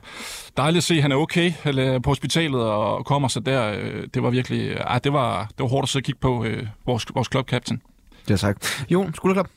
dejligt 0.58 0.78
at 0.78 0.84
se, 0.84 0.96
at 0.96 1.02
han 1.02 1.12
er 1.12 1.16
okay 1.16 1.54
eller 1.66 2.00
på 2.00 2.10
hospitalet 2.10 2.62
og 2.62 3.06
kommer 3.06 3.28
sig 3.28 3.46
der. 3.46 3.74
Øh, 3.80 4.08
det 4.14 4.24
var 4.24 4.30
virkelig, 4.30 4.78
ah, 4.80 5.00
det 5.04 5.14
var, 5.14 5.44
det 5.46 5.60
var 5.60 5.68
hårdt 5.68 5.86
at 5.86 5.90
sidde 5.90 6.02
og 6.02 6.06
kigge 6.06 6.20
på 6.20 6.46
øh, 6.46 6.68
vores, 6.86 7.06
vores 7.14 7.28
klubkapten. 7.28 7.82
Ja, 8.30 8.36
tak. 8.36 8.66
Jo, 8.90 9.04
Jon, 9.04 9.14
skulderklap. 9.14 9.50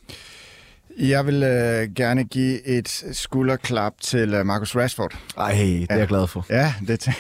Jeg 0.99 1.27
vil 1.27 1.43
øh, 1.43 1.95
gerne 1.97 2.25
give 2.25 2.67
et 2.67 3.05
skulderklap 3.13 3.93
til 4.01 4.35
øh, 4.35 4.47
Marcus 4.47 4.77
Rashford. 4.77 5.19
Ej, 5.37 5.53
det 5.53 5.87
er 5.91 5.97
jeg 5.97 6.09
glad 6.09 6.27
for. 6.27 6.47
Ja, 6.51 6.75
det, 6.81 6.89
det 7.09 7.11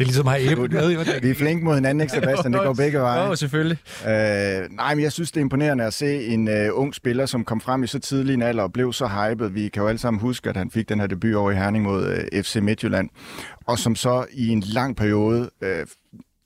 er 0.00 0.04
ligesom 0.04 0.28
at 0.28 0.32
have 0.32 0.50
æble 0.50 0.68
med. 0.68 1.20
Vi 1.20 1.30
er 1.30 1.34
flink 1.34 1.62
mod 1.62 1.74
hinanden, 1.74 2.00
ikke 2.00 2.12
Sebastian? 2.12 2.52
Det 2.52 2.62
går 2.62 2.74
begge 2.74 2.98
veje. 2.98 3.28
Jo, 3.28 3.34
selvfølgelig. 3.34 3.78
Øh, 4.06 4.70
nej, 4.70 4.94
men 4.94 5.04
jeg 5.04 5.12
synes, 5.12 5.30
det 5.30 5.36
er 5.36 5.44
imponerende 5.44 5.84
at 5.84 5.94
se 5.94 6.26
en 6.26 6.48
øh, 6.48 6.68
ung 6.72 6.94
spiller, 6.94 7.26
som 7.26 7.44
kom 7.44 7.60
frem 7.60 7.82
i 7.82 7.86
så 7.86 7.98
tidlig 7.98 8.34
en 8.34 8.42
alder 8.42 8.62
og 8.62 8.72
blev 8.72 8.92
så 8.92 9.06
hyped. 9.06 9.48
Vi 9.48 9.68
kan 9.68 9.82
jo 9.82 9.88
alle 9.88 9.98
sammen 9.98 10.20
huske, 10.20 10.50
at 10.50 10.56
han 10.56 10.70
fik 10.70 10.88
den 10.88 11.00
her 11.00 11.06
debut 11.06 11.34
over 11.34 11.50
i 11.50 11.54
Herning 11.54 11.84
mod 11.84 12.06
øh, 12.06 12.42
FC 12.42 12.56
Midtjylland. 12.56 13.08
Og 13.66 13.78
som 13.78 13.96
så 13.96 14.26
i 14.32 14.48
en 14.48 14.60
lang 14.60 14.96
periode 14.96 15.50
øh, 15.62 15.86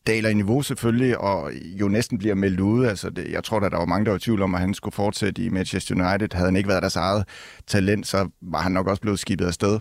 daler 0.07 0.29
i 0.29 0.35
niveau 0.35 0.63
selvfølgelig, 0.63 1.19
og 1.19 1.51
jo 1.55 1.89
næsten 1.89 2.19
bliver 2.19 2.35
meldt 2.35 2.61
ud. 2.61 2.87
Altså 2.87 3.11
det, 3.11 3.31
jeg 3.31 3.45
tror, 3.45 3.61
da, 3.61 3.69
der 3.69 3.77
var 3.77 3.85
mange, 3.85 4.05
der 4.05 4.11
var 4.11 4.17
i 4.17 4.21
tvivl 4.21 4.43
om, 4.43 4.55
at 4.55 4.61
han 4.61 4.75
skulle 4.75 4.93
fortsætte 4.93 5.43
i 5.43 5.49
Manchester 5.49 5.95
United. 5.95 6.29
Havde 6.33 6.47
han 6.47 6.57
ikke 6.57 6.69
været 6.69 6.83
deres 6.83 6.97
eget 6.97 7.25
talent, 7.67 8.07
så 8.07 8.29
var 8.43 8.61
han 8.61 8.73
nok 8.73 8.87
også 8.87 9.03
blevet 9.03 9.19
skibet 9.19 9.47
afsted. 9.47 9.79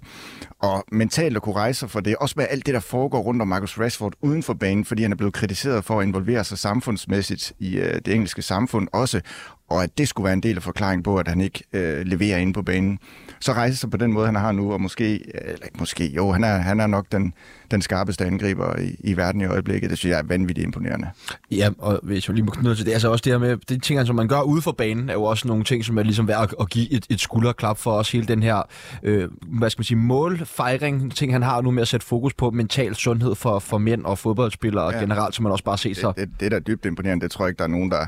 Og 0.60 0.84
mentalt 0.92 1.36
at 1.36 1.42
kunne 1.42 1.56
rejse 1.56 1.88
for 1.88 2.00
det, 2.00 2.16
også 2.16 2.34
med 2.38 2.48
alt 2.50 2.66
det, 2.66 2.74
der 2.74 2.80
foregår 2.80 3.20
rundt 3.20 3.42
om 3.42 3.48
Marcus 3.48 3.80
Rashford 3.80 4.14
uden 4.22 4.44
for 4.44 4.54
banen, 4.54 4.86
fordi 4.86 5.02
han 5.02 5.12
er 5.12 5.16
blevet 5.16 5.34
kritiseret 5.34 5.86
for 5.86 6.00
at 6.00 6.08
involvere 6.08 6.44
sig 6.44 6.58
samfundsmæssigt 6.58 7.54
i 7.60 7.78
øh, 7.78 8.00
det 8.06 8.14
engelske 8.14 8.42
samfund 8.42 8.88
også, 8.94 9.22
og 9.70 9.84
at 9.84 9.98
det 9.98 10.08
skulle 10.08 10.26
være 10.26 10.34
en 10.34 10.44
del 10.44 10.56
af 10.56 10.64
forklaringen 10.64 11.04
på, 11.04 11.18
at 11.18 11.28
han 11.28 11.42
ikke 11.42 11.64
øh, 11.74 12.06
leverer 12.06 12.38
inde 12.38 12.54
på 12.54 12.62
banen. 12.62 13.00
Så 13.40 13.54
rejser 13.54 13.78
sig 13.78 13.92
på 13.92 13.98
den 13.98 14.14
måde, 14.14 14.26
han 14.26 14.36
har 14.36 14.52
nu, 14.52 14.74
og 14.74 14.82
måske, 14.82 15.36
eller 15.36 15.68
måske, 15.80 16.08
jo, 16.08 16.32
han 16.32 16.44
er, 16.44 16.58
han 16.58 16.80
er 16.80 16.88
nok 16.88 17.06
den, 17.12 17.34
den 17.72 17.82
skarpeste 17.82 18.26
angriber 18.26 18.80
i, 18.80 18.96
i 19.00 19.18
verden 19.18 19.42
i 19.42 19.46
øjeblikket. 19.46 19.90
Det 19.90 19.98
synes 19.98 20.12
jeg 20.12 20.20
er 20.20 20.24
vanvittigt 20.24 20.66
imponerende. 20.66 21.10
Ja, 21.52 21.70
og 21.78 22.00
hvis 22.04 22.28
jeg 22.28 22.36
lige 22.36 22.46
må 22.46 22.52
knytte 22.52 22.76
til 22.76 22.86
det, 22.86 22.92
altså 22.92 23.12
også 23.12 23.22
det 23.22 23.34
her 23.34 23.38
med, 23.38 23.58
de 23.70 23.80
ting, 23.80 24.08
som 24.08 24.16
man 24.16 24.28
gør 24.28 24.42
ude 24.42 24.62
for 24.62 24.72
banen, 24.72 25.10
er 25.10 25.14
jo 25.14 25.24
også 25.24 25.48
nogle 25.48 25.64
ting, 25.64 25.86
som 25.86 25.98
er 25.98 26.04
ligesom 26.04 26.28
værd 26.28 26.54
at 26.60 26.70
give 26.70 26.92
et, 26.92 27.06
et 27.10 27.20
skulderklap 27.20 27.78
for 27.78 27.92
os. 27.92 28.12
Hele 28.12 28.28
den 28.28 28.44
her, 28.44 28.62
øh, 29.04 29.30
hvad 29.42 29.70
skal 29.70 29.80
man 29.80 29.86
sige, 29.86 29.98
målfejring, 29.98 31.16
ting 31.16 31.32
han 31.32 31.42
har 31.42 31.62
nu 31.62 31.72
med 31.72 31.82
at 31.82 31.88
sætte 31.88 32.06
fokus 32.06 32.34
på 32.34 32.52
mental 32.52 32.96
sundhed 32.96 33.36
for, 33.36 33.60
for 33.60 33.78
mænd 33.78 34.06
og 34.06 34.18
fodboldspillere 34.18 34.94
ja. 34.94 35.00
generelt, 35.00 35.36
som 35.36 35.44
man 35.44 35.52
også 35.52 35.64
bare 35.64 35.78
ser 35.78 35.94
sig. 35.94 36.14
Det, 36.16 36.28
det, 36.28 36.40
det 36.40 36.46
er 36.46 36.50
da 36.50 36.60
dybt 36.60 36.86
imponerende. 36.86 37.24
Det 37.24 37.32
tror 37.32 37.46
jeg 37.46 37.50
ikke, 37.50 37.58
der 37.58 37.64
er 37.64 37.68
nogen, 37.68 37.92
der 37.92 38.06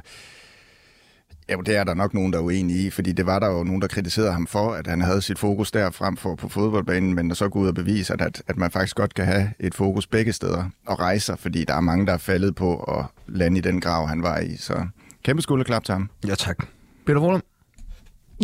Ja, 1.49 1.55
det 1.65 1.75
er 1.75 1.83
der 1.83 1.93
nok 1.93 2.13
nogen, 2.13 2.33
der 2.33 2.39
er 2.39 2.43
uenige 2.43 2.87
i, 2.87 2.89
fordi 2.89 3.11
det 3.11 3.25
var 3.25 3.39
der 3.39 3.47
jo 3.47 3.63
nogen, 3.63 3.81
der 3.81 3.87
kritiserede 3.87 4.31
ham 4.31 4.47
for, 4.47 4.73
at 4.73 4.87
han 4.87 5.01
havde 5.01 5.21
sit 5.21 5.39
fokus 5.39 5.71
der 5.71 5.91
frem 5.91 6.17
for 6.17 6.35
på 6.35 6.49
fodboldbanen, 6.49 7.15
men 7.15 7.35
så 7.35 7.49
gå 7.49 7.59
ud 7.59 7.67
og 7.67 7.75
bevise, 7.75 8.13
at, 8.13 8.41
at 8.47 8.57
man 8.57 8.71
faktisk 8.71 8.95
godt 8.95 9.13
kan 9.13 9.25
have 9.25 9.53
et 9.59 9.75
fokus 9.75 10.07
begge 10.07 10.33
steder 10.33 10.69
og 10.87 10.99
rejse 10.99 11.37
fordi 11.37 11.63
der 11.63 11.73
er 11.73 11.81
mange, 11.81 12.05
der 12.05 12.13
er 12.13 12.17
faldet 12.17 12.55
på 12.55 12.77
at 12.77 13.05
lande 13.27 13.57
i 13.57 13.61
den 13.61 13.81
grav, 13.81 14.07
han 14.07 14.23
var 14.23 14.39
i. 14.39 14.57
Så 14.57 14.87
kæmpe 15.23 15.41
skulderklap 15.41 15.83
til 15.83 15.93
ham. 15.93 16.09
Ja, 16.27 16.35
tak. 16.35 16.57
Peter 17.05 17.19
Wollum? 17.19 17.41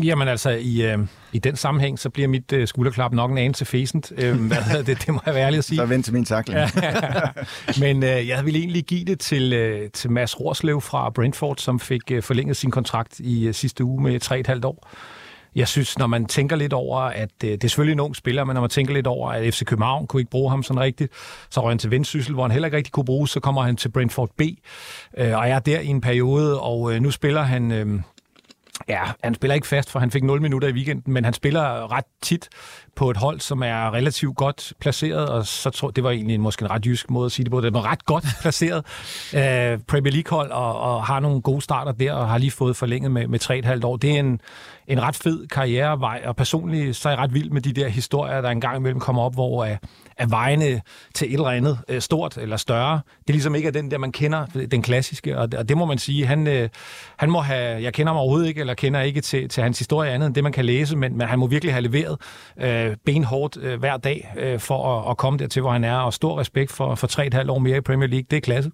Jamen 0.03 0.27
altså, 0.27 0.50
i, 0.50 0.81
øh, 0.81 1.00
i 1.33 1.39
den 1.39 1.55
sammenhæng, 1.55 2.00
så 2.00 2.09
bliver 2.09 2.27
mit 2.27 2.53
øh, 2.53 2.67
skulderklap 2.67 3.13
nok 3.13 3.31
en 3.31 3.38
anelse 3.38 3.65
fæsent. 3.65 4.12
Øh, 4.17 4.47
hvad 4.47 4.83
det, 4.83 5.05
det 5.05 5.13
må 5.13 5.19
jeg 5.25 5.33
være 5.33 5.45
ærlig 5.45 5.57
at 5.57 5.63
sige. 5.63 5.77
Så 5.77 5.85
vent 5.85 6.05
til 6.05 6.13
min 6.13 6.25
takling. 6.25 6.59
Men 7.83 8.03
øh, 8.03 8.27
jeg 8.27 8.45
vil 8.45 8.55
egentlig 8.55 8.83
give 8.83 9.05
det 9.05 9.19
til, 9.19 9.53
øh, 9.53 9.89
til 9.89 10.12
Mads 10.12 10.39
Rorslev 10.39 10.81
fra 10.81 11.09
Brentford, 11.09 11.57
som 11.57 11.79
fik 11.79 12.12
øh, 12.12 12.23
forlænget 12.23 12.57
sin 12.57 12.71
kontrakt 12.71 13.19
i 13.19 13.47
øh, 13.47 13.53
sidste 13.53 13.83
uge 13.83 14.03
med 14.03 14.23
3,5 14.62 14.67
år. 14.67 14.89
Jeg 15.55 15.67
synes, 15.67 15.97
når 15.97 16.07
man 16.07 16.25
tænker 16.25 16.55
lidt 16.55 16.73
over, 16.73 17.00
at 17.00 17.31
øh, 17.43 17.51
det 17.51 17.63
er 17.63 17.67
selvfølgelig 17.67 17.93
en 17.93 18.00
ung 18.00 18.15
spiller, 18.15 18.43
men 18.43 18.53
når 18.53 18.62
man 18.62 18.69
tænker 18.69 18.93
lidt 18.93 19.07
over, 19.07 19.31
at 19.31 19.53
FC 19.53 19.65
København 19.65 20.07
kunne 20.07 20.21
ikke 20.21 20.31
bruge 20.31 20.50
ham 20.50 20.63
sådan 20.63 20.79
rigtigt, 20.79 21.13
så 21.50 21.62
røg 21.62 21.71
han 21.71 21.77
til 21.77 21.91
Vendsyssel, 21.91 22.33
hvor 22.33 22.43
han 22.43 22.51
heller 22.51 22.67
ikke 22.67 22.77
rigtig 22.77 22.93
kunne 22.93 23.05
bruge, 23.05 23.27
så 23.27 23.39
kommer 23.39 23.62
han 23.62 23.75
til 23.75 23.89
Brentford 23.89 24.29
B, 24.38 24.41
øh, 25.17 25.38
og 25.38 25.50
er 25.50 25.59
der 25.59 25.79
i 25.79 25.88
en 25.88 26.01
periode, 26.01 26.62
og 26.62 26.93
øh, 26.93 27.01
nu 27.01 27.12
spiller 27.12 27.41
han... 27.41 27.71
Øh, 27.71 28.01
Ja, 28.88 29.03
han 29.24 29.36
spiller 29.36 29.56
ikke 29.56 29.68
fast, 29.68 29.92
for 29.92 30.00
han 30.00 30.12
fik 30.12 30.24
0 30.24 30.42
minutter 30.42 30.68
i 30.68 30.72
weekenden, 30.72 31.13
men 31.13 31.25
han 31.25 31.34
spiller 31.34 31.92
ret 31.92 32.06
tit 32.22 32.50
på 32.95 33.09
et 33.09 33.17
hold, 33.17 33.39
som 33.39 33.63
er 33.63 33.93
relativt 33.93 34.35
godt 34.35 34.73
placeret, 34.79 35.29
og 35.29 35.45
så 35.45 35.69
tror 35.69 35.91
det 35.91 36.03
var 36.03 36.12
egentlig 36.12 36.39
måske 36.39 36.65
en 36.65 36.71
ret 36.71 36.85
jysk 36.85 37.09
måde 37.09 37.25
at 37.25 37.31
sige 37.31 37.43
det 37.43 37.51
på. 37.51 37.62
Det 37.62 37.73
var 37.73 37.91
ret 37.91 38.05
godt 38.05 38.25
placeret 38.41 38.85
øh, 39.39 39.79
Premier 39.88 40.13
League-hold, 40.13 40.51
og, 40.51 40.79
og 40.79 41.05
har 41.05 41.19
nogle 41.19 41.41
gode 41.41 41.62
starter 41.62 41.91
der, 41.91 42.13
og 42.13 42.29
har 42.29 42.38
lige 42.38 42.51
fået 42.51 42.75
forlænget 42.75 43.12
med, 43.12 43.27
med 43.27 43.75
3,5 43.79 43.85
år. 43.85 43.97
Det 43.97 44.12
er 44.12 44.19
en, 44.19 44.41
en 44.88 45.01
ret 45.01 45.15
fed 45.15 45.47
karrierevej, 45.47 46.21
og 46.25 46.35
personligt 46.35 46.95
så 46.95 47.09
er 47.09 47.13
jeg 47.13 47.19
ret 47.19 47.33
vild 47.33 47.50
med 47.50 47.62
de 47.62 47.73
der 47.73 47.88
historier, 47.88 48.41
der 48.41 48.50
engang 48.50 48.77
imellem 48.77 49.00
kommer 49.00 49.21
op, 49.21 49.33
hvor 49.33 49.65
at, 49.65 49.77
er 50.17 50.27
vejene 50.27 50.81
til 51.15 51.27
et 51.27 51.33
eller 51.33 51.50
andet 51.50 51.79
øh, 51.88 52.01
stort 52.01 52.38
eller 52.38 52.57
større. 52.57 53.01
Det 53.19 53.29
er 53.29 53.33
ligesom 53.33 53.55
ikke 53.55 53.67
er 53.67 53.71
den 53.71 53.91
der, 53.91 53.97
man 53.97 54.12
kender, 54.12 54.45
den 54.71 54.81
klassiske, 54.81 55.38
og 55.38 55.51
det, 55.51 55.59
og 55.59 55.69
det 55.69 55.77
må 55.77 55.85
man 55.85 55.97
sige, 55.97 56.25
han, 56.25 56.47
øh, 56.47 56.69
han 57.17 57.31
må 57.31 57.39
have, 57.39 57.83
jeg 57.83 57.93
kender 57.93 58.13
ham 58.13 58.17
overhovedet 58.17 58.47
ikke, 58.47 58.59
eller 58.59 58.73
kender 58.73 59.01
ikke 59.01 59.21
til, 59.21 59.50
til 59.50 59.63
hans 59.63 59.79
historie 59.79 60.12
andet 60.12 60.27
end 60.27 60.35
det, 60.35 60.43
man 60.43 60.51
kan 60.51 60.65
læse, 60.65 60.97
men, 60.97 61.17
men 61.17 61.27
han 61.27 61.39
må 61.39 61.47
virkelig 61.47 61.73
have 61.73 61.81
leveret 61.81 62.17
øh, 62.57 62.82
uh, 62.87 62.93
benhårdt 63.05 63.57
uh, 63.57 63.73
hver 63.73 63.97
dag 63.97 64.33
uh, 64.37 64.59
for 64.59 64.99
at, 64.99 65.11
at 65.11 65.17
komme 65.17 65.39
dertil, 65.39 65.61
hvor 65.61 65.71
han 65.71 65.83
er, 65.83 65.95
og 65.95 66.13
stor 66.13 66.39
respekt 66.39 66.71
for, 66.71 66.95
for 66.95 67.41
3,5 67.43 67.51
år 67.51 67.59
mere 67.59 67.77
i 67.77 67.81
Premier 67.81 68.07
League. 68.07 68.25
Det 68.31 68.37
er 68.37 68.41
klasse. 68.41 68.71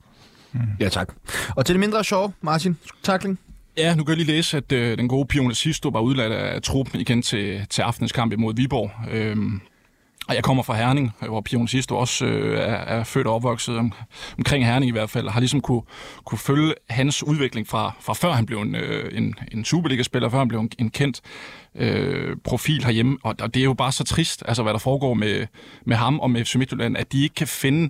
Mm. 0.51 0.59
Ja, 0.79 0.89
tak. 0.89 1.13
Og 1.55 1.65
til 1.65 1.75
det 1.75 1.79
mindre 1.79 2.03
sjov, 2.03 2.33
Martin, 2.41 2.77
takling. 3.03 3.39
Ja, 3.77 3.95
nu 3.95 4.03
kan 4.03 4.09
jeg 4.09 4.25
lige 4.25 4.35
læse, 4.35 4.57
at 4.57 4.71
øh, 4.71 4.97
den 4.97 5.07
gode 5.07 5.25
Pione 5.25 5.55
Sisto 5.55 5.89
var 5.89 5.99
udladt 5.99 6.31
af 6.31 6.61
truppen 6.61 6.99
igen 6.99 7.21
til, 7.21 7.65
til 7.69 7.81
aftenens 7.81 8.11
kamp 8.11 8.33
imod 8.33 8.55
Viborg. 8.55 8.91
Øhm, 9.11 9.61
og 10.27 10.35
jeg 10.35 10.43
kommer 10.43 10.63
fra 10.63 10.75
Herning, 10.75 11.11
hvor 11.19 11.41
Pion 11.41 11.67
Sisto 11.67 11.97
også 11.97 12.25
øh, 12.25 12.59
er, 12.59 12.63
er 12.63 13.03
født 13.03 13.27
og 13.27 13.35
opvokset 13.35 13.77
om, 13.77 13.93
omkring 14.37 14.65
Herning 14.65 14.89
i 14.89 14.91
hvert 14.91 15.09
fald, 15.09 15.27
og 15.27 15.33
har 15.33 15.39
ligesom 15.39 15.61
kunne, 15.61 15.81
kunne 16.25 16.37
følge 16.37 16.73
hans 16.89 17.23
udvikling 17.23 17.67
fra, 17.67 17.91
fra 17.99 18.13
før 18.13 18.31
han 18.31 18.45
blev 18.45 18.59
en, 18.59 18.75
øh, 18.75 19.17
en, 19.17 19.35
en 19.51 19.65
Superliga-spiller, 19.65 20.29
før 20.29 20.37
han 20.37 20.47
blev 20.47 20.59
en, 20.59 20.71
en 20.79 20.89
kendt 20.89 21.21
øh, 21.75 22.37
profil 22.43 22.83
herhjemme. 22.83 23.17
Og, 23.23 23.35
og 23.41 23.53
det 23.53 23.59
er 23.59 23.63
jo 23.63 23.73
bare 23.73 23.91
så 23.91 24.03
trist, 24.03 24.43
altså 24.47 24.63
hvad 24.63 24.73
der 24.73 24.79
foregår 24.79 25.13
med, 25.13 25.47
med 25.85 25.95
ham 25.95 26.19
og 26.19 26.31
med 26.31 26.45
FC 26.45 26.55
Midtjylland, 26.55 26.97
at 26.97 27.11
de 27.11 27.23
ikke 27.23 27.35
kan 27.35 27.47
finde 27.47 27.89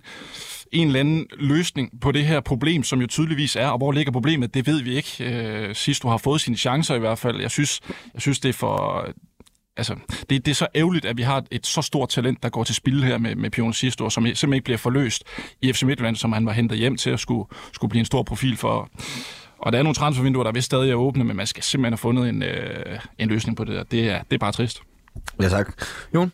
en 0.71 0.88
eller 0.88 1.00
anden 1.00 1.27
løsning 1.39 2.01
på 2.01 2.12
det 2.12 2.25
her 2.25 2.39
problem, 2.39 2.83
som 2.83 3.01
jo 3.01 3.07
tydeligvis 3.07 3.55
er, 3.55 3.67
og 3.67 3.77
hvor 3.77 3.91
ligger 3.91 4.12
problemet, 4.12 4.53
det 4.53 4.67
ved 4.67 4.81
vi 4.83 4.95
ikke. 4.95 5.24
Øh, 5.24 5.75
sidst 5.75 6.03
du 6.03 6.07
har 6.07 6.17
fået 6.17 6.41
sine 6.41 6.57
chancer 6.57 6.95
i 6.95 7.00
hvert 7.00 7.19
fald. 7.19 7.41
Jeg 7.41 7.51
synes, 7.51 7.79
jeg 8.13 8.21
synes 8.21 8.39
det 8.39 8.50
er 8.50 8.53
for 8.53 9.07
altså, 9.79 9.95
det, 10.29 10.45
det 10.45 10.51
er 10.51 10.55
så 10.55 10.67
ærgerligt, 10.75 11.05
at 11.05 11.17
vi 11.17 11.21
har 11.21 11.43
et 11.51 11.67
så 11.67 11.81
stort 11.81 12.09
talent, 12.09 12.43
der 12.43 12.50
går 12.50 12.63
til 12.63 12.75
spil 12.75 13.03
her 13.03 13.17
med, 13.17 13.36
med 13.36 13.50
Pion 13.50 13.74
Sisto, 13.74 14.09
som 14.09 14.24
simpelthen 14.24 14.53
ikke 14.53 14.63
bliver 14.63 14.77
forløst 14.77 15.24
i 15.62 15.74
FC 15.74 15.83
Midtjylland, 15.83 16.15
som 16.15 16.31
han 16.31 16.45
var 16.45 16.51
hentet 16.51 16.77
hjem 16.77 16.98
til 16.98 17.09
at 17.09 17.19
skulle, 17.19 17.50
skulle 17.71 17.89
blive 17.89 18.00
en 18.00 18.05
stor 18.05 18.24
profil 18.24 18.57
for. 18.57 18.89
Og 19.60 19.72
der 19.72 19.80
er 19.80 19.84
nogle 19.84 19.96
transfervinduer, 19.96 20.44
der 20.44 20.51
vist 20.51 20.66
stadig 20.66 20.92
er 20.92 20.96
åbne, 20.96 21.24
men 21.24 21.36
man 21.36 21.48
skal 21.48 21.63
simpelthen 21.63 21.94
have 21.94 21.98
fundet 21.98 22.30
en, 22.30 22.44
øh, 22.44 23.00
en 23.18 23.30
løsning 23.30 23.58
på 23.58 23.63
det 23.63 23.75
der. 23.75 23.84
Det 23.84 24.10
er, 24.10 24.22
det 24.24 24.34
er 24.34 24.38
bare 24.38 24.51
trist. 24.51 24.82
Ja, 25.42 25.50
tak. 25.50 25.84
Jon? 26.16 26.32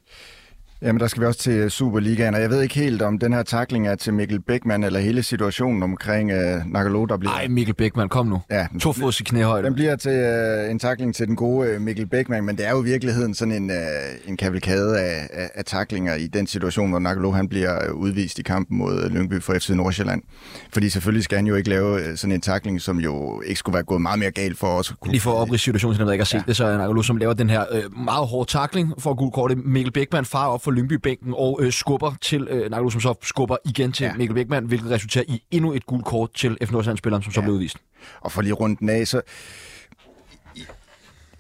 Jamen, 0.86 1.00
der 1.00 1.08
skal 1.08 1.22
vi 1.22 1.26
også 1.26 1.40
til 1.40 1.72
Superligaen, 1.72 2.36
og 2.36 2.42
jeg 2.42 2.50
ved 2.50 2.62
ikke 2.62 2.76
helt, 2.76 3.02
om 3.02 3.20
den 3.20 3.34
her 3.34 3.44
takling 3.44 3.88
er 3.88 3.96
til 3.96 4.14
Mikkel 4.14 4.42
Beckmann, 4.42 4.84
eller 4.84 5.00
hele 5.00 5.24
situationen 5.24 5.84
omkring 5.84 6.32
uh, 6.32 6.72
Nagalo, 6.72 7.06
der 7.06 7.18
bliver... 7.18 7.32
Nej, 7.32 7.48
Mikkel 7.48 7.76
Beckmann, 7.76 8.10
kom 8.10 8.28
nu. 8.28 8.42
Ja, 8.52 8.68
to 8.82 8.94
fods 8.94 9.20
i 9.20 9.24
knæhøjde. 9.24 9.66
Den 9.66 9.74
bliver 9.74 9.96
til 9.96 10.12
uh, 10.66 10.72
en 10.72 10.80
takling 10.80 11.16
til 11.16 11.28
den 11.28 11.36
gode 11.36 11.76
uh, 11.76 11.82
Mikkel 11.82 12.08
Beckmann, 12.08 12.46
men 12.46 12.58
det 12.58 12.68
er 12.68 12.72
jo 12.72 12.82
i 12.82 12.86
virkeligheden 12.86 13.34
sådan 13.34 13.54
en, 13.54 13.70
uh, 13.70 14.30
en 14.30 14.38
kavalkade 14.38 15.00
af, 15.00 15.28
af, 15.34 15.50
af 15.56 15.66
taklinger 15.66 16.16
i 16.16 16.28
den 16.28 16.48
situation, 16.48 16.90
hvor 16.90 17.00
Nagalo 17.00 17.32
han 17.32 17.50
bliver 17.50 17.92
udvist 17.92 18.40
i 18.40 18.44
kampen 18.44 18.78
mod 18.78 19.10
Lyngby 19.10 19.42
for 19.42 19.54
FC 19.54 19.70
Nordsjælland. 19.70 20.22
Fordi 20.74 20.90
selvfølgelig 20.90 21.24
skal 21.24 21.38
han 21.38 21.48
jo 21.48 21.56
ikke 21.56 21.70
lave 21.70 22.18
sådan 22.18 22.32
en 22.32 22.42
takling, 22.42 22.82
som 22.82 23.00
jo 23.00 23.42
ikke 23.42 23.60
skulle 23.60 23.74
være 23.74 23.84
gået 23.84 24.02
meget 24.02 24.20
mere 24.20 24.32
galt 24.32 24.58
for 24.58 24.68
os. 24.68 24.94
Lige 25.06 25.22
for 25.22 25.32
at 25.32 25.38
oprige 25.38 25.60
situationen, 25.60 25.98
som 25.98 26.06
jeg 26.06 26.14
ikke 26.14 26.22
har 26.22 26.26
set 26.26 26.38
ja. 26.38 26.44
det, 26.48 26.56
så 26.56 26.66
er 26.66 26.78
Nagalo, 26.78 27.02
som 27.02 27.18
laver 27.18 27.34
den 27.34 27.50
her 27.50 27.66
uh, 27.72 27.98
meget 28.06 28.28
hårde 28.28 28.52
takling 28.52 28.94
for 29.00 29.12
at 29.12 29.34
kortet. 29.34 29.66
Mikkel 29.66 29.92
Beckmann 29.92 30.26
far 30.26 30.48
op 30.48 30.64
for 30.64 30.75
Lyngby-bænken 30.76 31.34
og 31.38 31.60
øh, 31.62 31.72
skubber 31.72 32.14
til 32.22 32.48
øh, 32.50 32.72
Nagalo, 32.72 32.90
som 32.90 33.02
så 33.02 33.14
skubber 33.24 33.58
igen 33.66 33.92
til 33.92 34.04
ja. 34.04 34.14
Mikkel 34.14 34.36
Beckmann, 34.36 34.66
hvilket 34.66 34.92
resulterer 34.92 35.26
i 35.28 35.44
endnu 35.52 35.74
et 35.74 35.86
gult 35.86 36.06
kort 36.06 36.34
til 36.34 36.58
F. 36.66 36.72
Nordsjælland-spilleren, 36.72 37.24
som 37.24 37.32
ja. 37.32 37.34
så 37.34 37.42
blev 37.42 37.54
udvist. 37.54 37.78
Og 38.22 38.32
for 38.32 38.42
lige 38.42 38.54
rundt 38.54 38.80
den 38.80 38.90
af, 38.90 39.08
så 39.08 39.22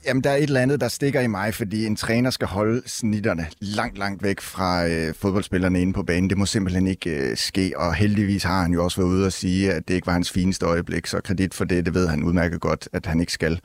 Jamen, 0.05 0.23
der 0.23 0.29
er 0.29 0.35
et 0.35 0.43
eller 0.43 0.61
andet, 0.61 0.81
der 0.81 0.87
stikker 0.87 1.21
i 1.21 1.27
mig, 1.27 1.53
fordi 1.53 1.85
en 1.85 1.95
træner 1.95 2.29
skal 2.29 2.47
holde 2.47 2.81
snitterne 2.85 3.47
langt, 3.59 3.97
langt 3.97 4.23
væk 4.23 4.41
fra 4.41 4.87
øh, 4.87 5.13
fodboldspillerne 5.13 5.81
inde 5.81 5.93
på 5.93 6.03
banen. 6.03 6.29
Det 6.29 6.37
må 6.37 6.45
simpelthen 6.45 6.87
ikke 6.87 7.09
øh, 7.09 7.37
ske, 7.37 7.73
og 7.75 7.93
heldigvis 7.93 8.43
har 8.43 8.61
han 8.61 8.73
jo 8.73 8.83
også 8.83 9.01
været 9.01 9.09
ude 9.09 9.25
og 9.25 9.33
sige, 9.33 9.73
at 9.73 9.87
det 9.87 9.93
ikke 9.93 10.07
var 10.07 10.13
hans 10.13 10.31
fineste 10.31 10.65
øjeblik, 10.65 11.07
så 11.07 11.21
kredit 11.23 11.53
for 11.53 11.65
det, 11.65 11.85
det 11.85 11.93
ved 11.93 12.07
han 12.07 12.23
udmærket 12.23 12.61
godt, 12.61 12.89
at 12.93 13.05
han 13.05 13.19
ikke 13.19 13.33
skal. 13.33 13.59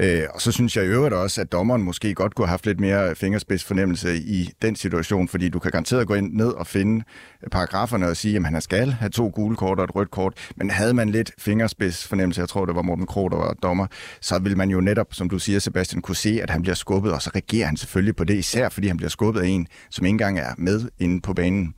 Øh, 0.00 0.22
og 0.34 0.40
så 0.40 0.52
synes 0.52 0.76
jeg 0.76 0.84
i 0.84 0.88
øvrigt 0.88 1.14
også, 1.14 1.40
at 1.40 1.52
dommeren 1.52 1.82
måske 1.82 2.14
godt 2.14 2.34
kunne 2.34 2.46
have 2.46 2.50
haft 2.50 2.66
lidt 2.66 2.80
mere 2.80 3.14
fingerspidsfornemmelse 3.14 4.16
i 4.16 4.50
den 4.62 4.76
situation, 4.76 5.28
fordi 5.28 5.48
du 5.48 5.58
kan 5.58 5.70
garanteret 5.70 6.06
gå 6.06 6.14
ind 6.14 6.32
ned 6.32 6.48
og 6.48 6.66
finde 6.66 7.04
paragraferne 7.50 8.08
og 8.08 8.16
sige, 8.16 8.36
at 8.36 8.44
han 8.44 8.60
skal 8.60 8.90
have 8.90 9.10
to 9.10 9.30
gule 9.34 9.56
kort 9.56 9.78
og 9.78 9.84
et 9.84 9.94
rødt 9.94 10.10
kort, 10.10 10.52
men 10.56 10.70
havde 10.70 10.94
man 10.94 11.08
lidt 11.08 11.32
fingerspidsfornemmelse, 11.38 12.40
jeg 12.40 12.48
tror 12.48 12.66
det 12.66 12.74
var 12.74 12.82
Morten 12.82 13.06
Kro, 13.06 13.28
der 13.28 13.36
var 13.36 13.54
dommer, 13.62 13.86
så 14.20 14.38
vil 14.38 14.56
man 14.56 14.70
jo 14.70 14.80
netop, 14.80 15.14
som 15.14 15.28
du 15.28 15.38
siger 15.38 15.58
Sebastian, 15.58 16.02
kunne 16.02 16.16
se, 16.16 16.40
at 16.42 16.50
han 16.50 16.62
bliver 16.62 16.74
skubbet, 16.74 17.12
og 17.12 17.22
så 17.22 17.30
reagerer 17.34 17.66
han 17.66 17.76
selvfølgelig 17.76 18.16
på 18.16 18.24
det, 18.24 18.34
især 18.34 18.68
fordi 18.68 18.88
han 18.88 18.96
bliver 18.96 19.10
skubbet 19.10 19.40
af 19.40 19.46
en, 19.46 19.66
som 19.90 20.06
ikke 20.06 20.12
engang 20.12 20.38
er 20.38 20.54
med 20.58 20.88
inde 20.98 21.20
på 21.20 21.34
banen 21.34 21.74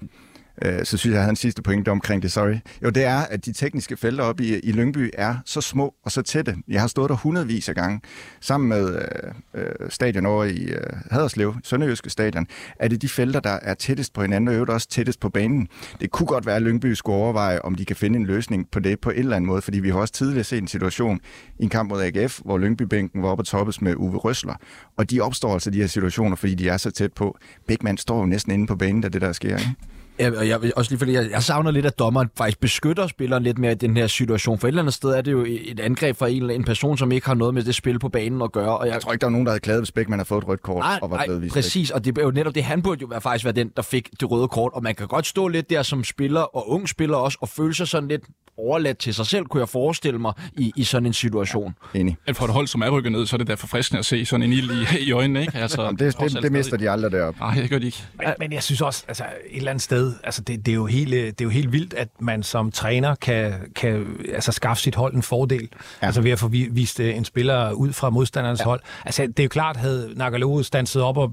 øh, 0.65 0.85
så 0.85 0.97
synes 0.97 1.05
jeg, 1.05 1.13
jeg 1.13 1.21
havde 1.21 1.31
en 1.31 1.37
sidste 1.37 1.63
pointe 1.63 1.89
omkring 1.89 2.23
det, 2.23 2.33
sorry. 2.33 2.57
Jo, 2.85 2.91
det 2.91 3.05
er, 3.05 3.19
at 3.19 3.45
de 3.45 3.53
tekniske 3.53 3.97
felter 3.97 4.25
oppe 4.25 4.45
i, 4.45 4.59
i 4.59 4.73
Lyngby 4.73 5.11
er 5.15 5.37
så 5.45 5.61
små 5.61 5.95
og 6.05 6.13
så 6.13 6.23
tætte. 6.23 6.57
Jeg 6.69 6.81
har 6.81 6.89
stået 6.89 7.09
der 7.09 7.17
hundredvis 7.17 7.69
af 7.69 7.75
gange, 7.75 8.01
sammen 8.41 8.69
med 8.69 8.95
øh, 8.95 9.63
øh, 9.63 9.91
stadion 9.91 10.27
over 10.27 10.45
i 10.45 10.63
øh, 10.65 10.83
Haderslev, 11.11 11.55
Sønderjyske 11.65 12.11
stadion, 12.11 12.47
er 12.79 12.89
det 12.89 13.03
de 13.03 13.09
felter, 13.09 13.41
der 13.41 13.59
er 13.63 13.75
tættest 13.75 14.13
på 14.13 14.23
hinanden, 14.23 14.49
og 14.49 14.55
øvrigt 14.55 14.71
også 14.71 14.89
tættest 14.89 15.21
på 15.21 15.29
banen. 15.29 15.69
Det 16.01 16.11
kunne 16.11 16.27
godt 16.27 16.47
være, 16.47 16.57
at 16.57 16.63
Lyngby 16.63 16.93
skulle 16.93 17.17
overveje, 17.17 17.59
om 17.59 17.75
de 17.75 17.85
kan 17.85 17.97
finde 17.97 18.19
en 18.19 18.27
løsning 18.27 18.71
på 18.71 18.81
det 18.81 19.01
på 19.01 19.11
en 19.11 19.19
eller 19.19 19.37
anden 19.37 19.47
måde, 19.47 19.63
fordi 19.63 19.81
vi 19.81 19.91
har 19.91 19.99
også 19.99 20.15
tidligere 20.15 20.45
set 20.45 20.59
en 20.59 20.69
situation 20.69 21.21
i 21.59 21.63
en 21.63 21.69
kamp 21.69 21.91
mod 21.91 22.03
AGF, 22.03 22.41
hvor 22.45 22.59
Lyngby-bænken 22.59 23.23
var 23.23 23.29
oppe 23.29 23.43
og 23.43 23.47
toppes 23.47 23.81
med 23.81 23.95
Uwe 23.97 24.17
Røsler. 24.17 24.55
Og 24.97 25.11
de 25.11 25.21
opstår 25.21 25.53
altså 25.53 25.71
de 25.71 25.81
her 25.81 25.87
situationer, 25.87 26.37
fordi 26.37 26.55
de 26.55 26.69
er 26.69 26.77
så 26.77 26.91
tæt 26.91 27.13
på. 27.13 27.39
Bækman 27.69 27.97
står 27.97 28.19
jo 28.19 28.27
næsten 28.27 28.53
inde 28.53 28.67
på 28.67 28.77
banen, 28.77 29.01
da 29.01 29.09
det 29.09 29.21
der 29.21 29.33
sker. 29.33 29.57
Ikke? 29.57 29.75
Ja, 30.21 30.39
og 30.39 30.49
jeg, 30.49 30.77
også 30.77 30.91
lige 30.91 30.99
fordi 30.99 31.13
jeg, 31.13 31.31
jeg 31.31 31.43
savner 31.43 31.71
lidt, 31.71 31.87
at 31.87 31.99
dommeren 31.99 32.29
faktisk 32.37 32.61
beskytter 32.61 33.07
spilleren 33.07 33.43
lidt 33.43 33.59
mere 33.59 33.73
i 33.73 33.75
den 33.75 33.97
her 33.97 34.07
situation. 34.07 34.59
For 34.59 34.69
et 34.69 34.71
eller 34.71 34.83
andet 34.83 34.95
sted 34.95 35.11
er 35.11 35.21
det 35.21 35.33
jo 35.33 35.47
et 35.49 35.81
angreb 35.81 36.17
fra 36.17 36.29
en, 36.29 36.51
en 36.51 36.65
person, 36.65 36.99
som 36.99 37.13
ikke 37.13 37.27
har 37.27 37.35
noget 37.35 37.55
med 37.55 37.63
det 37.63 37.75
spil 37.75 37.99
på 37.99 38.09
banen 38.09 38.43
at 38.43 38.53
gøre. 38.53 38.79
Og 38.79 38.87
jeg, 38.87 38.93
jeg 38.93 39.03
tror 39.03 39.13
ikke, 39.13 39.21
der 39.21 39.27
er 39.27 39.31
nogen, 39.31 39.47
der 39.47 39.53
havde 39.53 39.61
klaget, 39.61 39.81
hvis 39.81 39.93
Bækman 39.93 40.19
har 40.19 40.25
fået 40.25 40.43
et 40.43 40.49
rødt 40.49 40.63
kort 40.63 40.79
nej, 40.79 40.99
og 41.03 41.11
var 41.11 41.23
blevet 41.25 41.43
vist. 41.43 41.55
præcis. 41.55 41.91
Og 41.91 42.05
det 42.05 42.19
er 42.19 42.23
jo 42.23 42.31
netop 42.31 42.55
det, 42.55 42.65
han 42.65 42.83
burde 42.83 43.01
jo 43.01 43.07
være, 43.07 43.21
faktisk 43.21 43.45
være 43.45 43.55
den, 43.55 43.71
der 43.77 43.83
fik 43.83 44.11
det 44.21 44.31
røde 44.31 44.49
kort. 44.49 44.73
Og 44.75 44.83
man 44.83 44.95
kan 44.95 45.07
godt 45.09 45.27
stå 45.27 45.49
lidt 45.49 45.71
der 45.71 45.83
som 45.83 46.05
spiller, 46.05 46.41
og 46.41 46.71
ung 46.71 46.89
spiller 46.89 47.17
også, 47.17 47.39
og 47.41 47.49
føle 47.49 47.75
sig 47.75 47.89
sådan 47.89 48.09
lidt 48.09 48.23
overladt 48.59 48.99
til 48.99 49.15
sig 49.15 49.27
selv, 49.27 49.45
kunne 49.45 49.61
jeg 49.61 49.69
forestille 49.69 50.19
mig, 50.19 50.33
i, 50.57 50.73
i 50.77 50.85
sådan 50.85 51.07
en 51.07 51.13
situation. 51.13 51.75
Ja, 51.95 51.99
enig. 51.99 52.17
For 52.33 52.45
et 52.45 52.51
hold, 52.51 52.67
som 52.67 52.81
er 52.81 52.91
rykket 52.91 53.13
ned, 53.13 53.27
så 53.27 53.37
er 53.37 53.39
det 53.39 53.47
da 53.47 53.55
forfriskende 53.55 53.99
at 53.99 54.05
se 54.05 54.25
sådan 54.25 54.43
en 54.47 54.53
ild 54.53 54.71
i, 54.71 54.99
i 55.09 55.13
øjnene, 55.13 55.41
ikke? 55.41 55.59
Altså, 55.59 55.83
Jamen, 55.83 55.99
det, 55.99 56.21
det, 56.21 56.43
det, 56.43 56.53
mister 56.53 56.77
de 56.77 56.91
aldrig 56.91 57.13
deroppe. 57.13 57.41
Nej, 57.41 57.55
det 57.55 57.71
gør 57.71 57.79
de 57.79 57.87
ikke. 57.87 58.05
Men, 58.15 58.29
men 58.39 58.53
jeg 58.53 58.63
synes 58.63 58.81
også, 58.81 59.05
altså 59.09 59.25
et 59.25 59.57
eller 59.57 59.71
andet 59.71 59.83
sted, 59.83 60.10
altså 60.25 60.43
det, 60.43 60.67
det, 60.67 60.73
er 60.73 60.77
jo 60.77 60.87
helt, 60.87 61.13
det 61.13 61.41
er 61.41 61.45
jo 61.45 61.51
helt 61.51 61.73
vildt, 61.73 61.95
at 61.95 62.09
man 62.21 62.43
som 62.43 62.71
træner 62.71 63.15
kan, 63.15 63.55
kan 63.75 64.17
altså, 64.35 64.53
skaffe 64.53 64.83
sit 64.83 64.95
hold 64.95 65.15
en 65.15 65.23
fordel. 65.23 65.69
Ja. 66.03 66.07
Altså 66.07 66.21
ved 66.21 66.31
at 66.31 66.39
få 66.39 66.49
vist 66.49 67.01
øh, 67.01 67.17
en 67.17 67.25
spiller 67.25 67.73
ud 67.73 67.93
fra 67.93 68.11
modstandernes 68.11 68.61
ja. 68.61 68.65
hold. 68.65 68.81
Altså 69.05 69.23
det 69.23 69.41
er 69.41 69.45
jo 69.45 69.49
klart, 69.49 69.77
havde 69.77 70.13
Nagalo 70.17 70.63
stanset 70.63 71.03
op 71.03 71.17
og, 71.17 71.33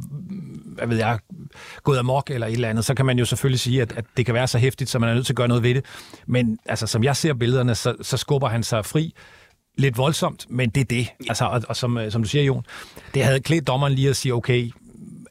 hvad 0.78 0.88
ved 0.88 0.98
jeg, 0.98 1.20
gået 1.84 1.98
amok 1.98 2.32
eller 2.32 2.48
et 2.48 2.54
eller 2.54 2.70
andet, 2.70 2.86
så 2.86 2.94
kan 2.94 3.06
man 3.06 3.20
jo 3.20 3.26
selvfølgelig 3.26 3.60
sige, 3.60 3.82
at, 3.82 3.94
at 3.98 4.06
det 4.18 4.26
kan 4.26 4.34
være 4.34 4.48
så 4.48 4.58
hæftigt, 4.58 4.90
så 4.90 5.00
man 5.00 5.10
er 5.10 5.14
nødt 5.14 5.26
til 5.26 5.34
at 5.34 5.38
gøre 5.38 5.48
noget 5.48 5.64
ved 5.64 5.76
det. 5.76 5.86
Men 6.28 6.60
altså, 6.66 6.88
som 6.88 7.04
jeg 7.04 7.16
ser 7.16 7.34
billederne, 7.34 7.76
så, 7.76 7.96
så 8.02 8.18
skubber 8.18 8.48
han 8.48 8.64
sig 8.64 8.86
fri 8.86 9.14
lidt 9.78 9.98
voldsomt, 9.98 10.46
men 10.50 10.70
det 10.70 10.82
er 10.82 10.86
det. 10.86 11.08
Altså, 11.30 11.46
og, 11.46 11.62
og 11.70 11.76
som, 11.76 12.00
som 12.10 12.24
du 12.24 12.30
siger, 12.30 12.44
Jon, 12.44 12.66
det 13.14 13.24
havde 13.24 13.40
klædt 13.40 13.68
dommeren 13.68 13.94
lige 13.94 14.10
at 14.10 14.16
sige, 14.16 14.34
okay, 14.34 14.72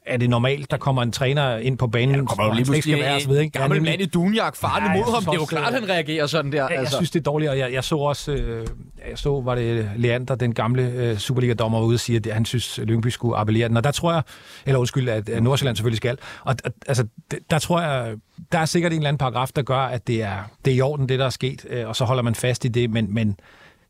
er 0.07 0.17
det 0.17 0.29
normalt, 0.29 0.71
der 0.71 0.77
kommer 0.77 1.01
en 1.01 1.11
træner 1.11 1.57
ind 1.57 1.77
på 1.77 1.87
banen, 1.87 2.15
ja, 2.15 2.25
kommer 2.25 2.45
jo 2.45 2.53
lige 2.53 2.65
pludselig 2.65 3.21
så 3.21 3.29
ved, 3.29 3.39
ikke? 3.39 3.59
Gammel 3.59 3.83
mand 3.83 4.01
i 4.01 4.05
dunjak, 4.05 4.55
farlig 4.55 4.89
mod 4.91 5.13
ham, 5.13 5.23
det 5.23 5.29
er 5.29 5.33
jo 5.33 5.45
klart, 5.45 5.73
han 5.73 5.89
reagerer 5.89 6.27
sådan 6.27 6.51
der. 6.51 6.57
Ja, 6.57 6.67
jeg 6.67 6.79
altså. 6.79 6.95
synes, 6.95 7.11
det 7.11 7.19
er 7.19 7.23
dårligt, 7.23 7.51
og 7.51 7.57
jeg, 7.57 7.73
jeg 7.73 7.83
så 7.83 7.97
også, 7.97 8.31
øh, 8.31 8.67
jeg 9.09 9.17
så, 9.17 9.41
var 9.41 9.55
det 9.55 9.91
Leander, 9.95 10.35
den 10.35 10.53
gamle 10.53 10.81
øh, 10.81 11.17
Superliga-dommer, 11.17 11.81
ude 11.81 11.95
og 11.95 11.99
sige, 11.99 12.21
at 12.25 12.33
han 12.33 12.45
synes, 12.45 12.79
Lyngby 12.83 13.07
skulle 13.07 13.37
appellere 13.37 13.67
den, 13.67 13.77
og 13.77 13.83
der 13.83 13.91
tror 13.91 14.13
jeg, 14.13 14.21
eller 14.65 14.79
undskyld, 14.79 15.09
at, 15.09 15.29
at 15.29 15.43
Nordsjælland 15.43 15.75
selvfølgelig 15.75 15.97
skal, 15.97 16.17
og 16.43 16.55
altså, 16.87 17.07
der 17.51 17.59
tror 17.59 17.81
jeg, 17.81 18.15
der 18.51 18.59
er 18.59 18.65
sikkert 18.65 18.91
en 18.91 18.97
eller 18.97 19.09
anden 19.09 19.17
paragraf, 19.17 19.49
der 19.55 19.61
gør, 19.61 19.79
at 19.79 20.07
det 20.07 20.23
er, 20.23 20.37
det 20.65 20.71
er 20.71 20.77
i 20.77 20.81
orden, 20.81 21.09
det 21.09 21.19
der 21.19 21.25
er 21.25 21.29
sket, 21.29 21.65
øh, 21.69 21.87
og 21.87 21.95
så 21.95 22.05
holder 22.05 22.23
man 22.23 22.35
fast 22.35 22.65
i 22.65 22.67
det, 22.67 22.89
men, 22.89 23.13
men 23.13 23.37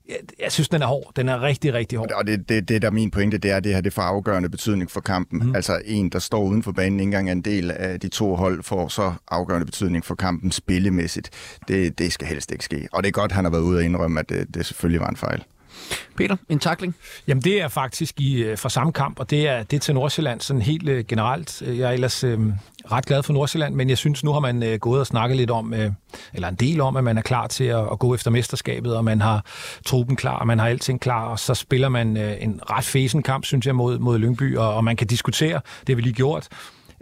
jeg, 0.09 0.17
jeg 0.39 0.51
synes, 0.51 0.69
den 0.69 0.81
er 0.81 0.85
hård. 0.85 1.11
Den 1.15 1.29
er 1.29 1.41
rigtig, 1.41 1.73
rigtig 1.73 1.97
hård. 1.97 2.11
Og 2.11 2.27
det, 2.27 2.49
det, 2.49 2.69
det 2.69 2.81
der 2.81 2.87
er 2.87 2.91
min 2.91 3.11
pointe, 3.11 3.37
det 3.37 3.51
er, 3.51 3.57
at 3.57 3.63
det 3.63 3.73
her 3.73 3.81
det 3.81 3.93
får 3.93 4.01
afgørende 4.01 4.49
betydning 4.49 4.91
for 4.91 5.01
kampen. 5.01 5.47
Mm. 5.47 5.55
Altså 5.55 5.81
en, 5.85 6.09
der 6.09 6.19
står 6.19 6.43
uden 6.43 6.63
for 6.63 6.71
banen, 6.71 6.99
ikke 6.99 7.03
engang 7.07 7.29
er 7.29 7.31
en 7.31 7.41
del 7.41 7.71
af 7.71 7.99
de 7.99 8.07
to 8.07 8.35
hold, 8.35 8.63
får 8.63 8.87
så 8.87 9.13
afgørende 9.27 9.65
betydning 9.65 10.05
for 10.05 10.15
kampen 10.15 10.51
spillemæssigt. 10.51 11.29
Det, 11.67 11.99
det 11.99 12.13
skal 12.13 12.27
helst 12.27 12.51
ikke 12.51 12.65
ske. 12.65 12.87
Og 12.91 13.03
det 13.03 13.07
er 13.07 13.11
godt, 13.11 13.31
han 13.31 13.45
har 13.45 13.51
været 13.51 13.61
ude 13.61 13.77
og 13.77 13.83
indrømme, 13.83 14.19
at 14.19 14.29
det, 14.29 14.53
det 14.53 14.65
selvfølgelig 14.65 15.01
var 15.01 15.09
en 15.09 15.17
fejl. 15.17 15.43
Peter, 16.17 16.35
en 16.49 16.59
takling? 16.59 16.95
Jamen 17.27 17.43
det 17.43 17.61
er 17.61 17.67
faktisk 17.67 18.19
i, 18.19 18.43
øh, 18.43 18.57
fra 18.57 18.69
samme 18.69 18.93
kamp, 18.93 19.19
og 19.19 19.29
det 19.29 19.47
er, 19.47 19.63
det 19.63 19.77
er 19.77 19.79
til 19.79 19.93
Nordsjælland 19.93 20.41
sådan 20.41 20.61
helt 20.61 20.89
øh, 20.89 21.05
generelt. 21.05 21.61
Øh, 21.65 21.79
jeg 21.79 21.89
er 21.89 21.93
ellers 21.93 22.23
øh, 22.23 22.39
ret 22.91 23.05
glad 23.05 23.23
for 23.23 23.33
Nordsjælland, 23.33 23.75
men 23.75 23.89
jeg 23.89 23.97
synes, 23.97 24.23
nu 24.23 24.31
har 24.31 24.39
man 24.39 24.63
øh, 24.63 24.79
gået 24.79 24.99
og 24.99 25.07
snakket 25.07 25.37
lidt 25.37 25.51
om, 25.51 25.73
øh, 25.73 25.91
eller 26.33 26.47
en 26.47 26.55
del 26.55 26.81
om, 26.81 26.95
at 26.95 27.03
man 27.03 27.17
er 27.17 27.21
klar 27.21 27.47
til 27.47 27.63
at, 27.63 27.83
at 27.91 27.99
gå 27.99 28.13
efter 28.13 28.31
mesterskabet, 28.31 28.95
og 28.95 29.05
man 29.05 29.21
har 29.21 29.45
truppen 29.85 30.15
klar, 30.15 30.39
og 30.39 30.47
man 30.47 30.59
har 30.59 30.67
alting 30.67 31.01
klar, 31.01 31.25
og 31.25 31.39
så 31.39 31.53
spiller 31.53 31.89
man 31.89 32.17
øh, 32.17 32.35
en 32.39 32.61
ret 32.69 32.85
fesen 32.85 33.23
kamp, 33.23 33.45
synes 33.45 33.65
jeg, 33.65 33.75
mod, 33.75 33.99
mod 33.99 34.19
Lyngby, 34.19 34.57
og, 34.57 34.73
og 34.73 34.83
man 34.83 34.95
kan 34.95 35.07
diskutere, 35.07 35.61
det 35.79 35.89
har 35.89 35.95
vi 35.95 36.01
lige 36.01 36.13
gjort, 36.13 36.47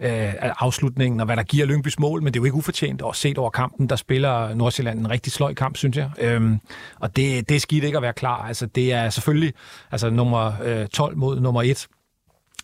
øh, 0.00 0.32
afslutningen, 0.40 1.20
og 1.20 1.26
hvad 1.26 1.36
der 1.36 1.42
giver 1.42 1.66
Lyngbys 1.66 1.98
mål, 1.98 2.22
men 2.22 2.32
det 2.32 2.38
er 2.38 2.40
jo 2.40 2.44
ikke 2.44 2.56
ufortjent, 2.56 3.02
og 3.02 3.16
set 3.16 3.38
over 3.38 3.50
kampen, 3.50 3.88
der 3.88 3.96
spiller 3.96 4.54
Nordsjælland 4.54 4.98
en 4.98 5.10
rigtig 5.10 5.32
sløj 5.32 5.54
kamp, 5.54 5.76
synes 5.76 5.96
jeg. 5.96 6.10
Øhm, 6.18 6.60
og 7.00 7.16
det, 7.16 7.48
det 7.48 7.54
er 7.54 7.60
skidt 7.60 7.84
ikke 7.84 7.96
at 7.96 8.02
være 8.02 8.12
klar. 8.12 8.46
Altså, 8.46 8.66
det 8.66 8.92
er 8.92 9.10
selvfølgelig 9.10 9.54
altså, 9.90 10.10
nummer 10.10 10.52
øh, 10.64 10.86
12 10.86 11.16
mod 11.16 11.40
nummer 11.40 11.62
1 11.62 11.86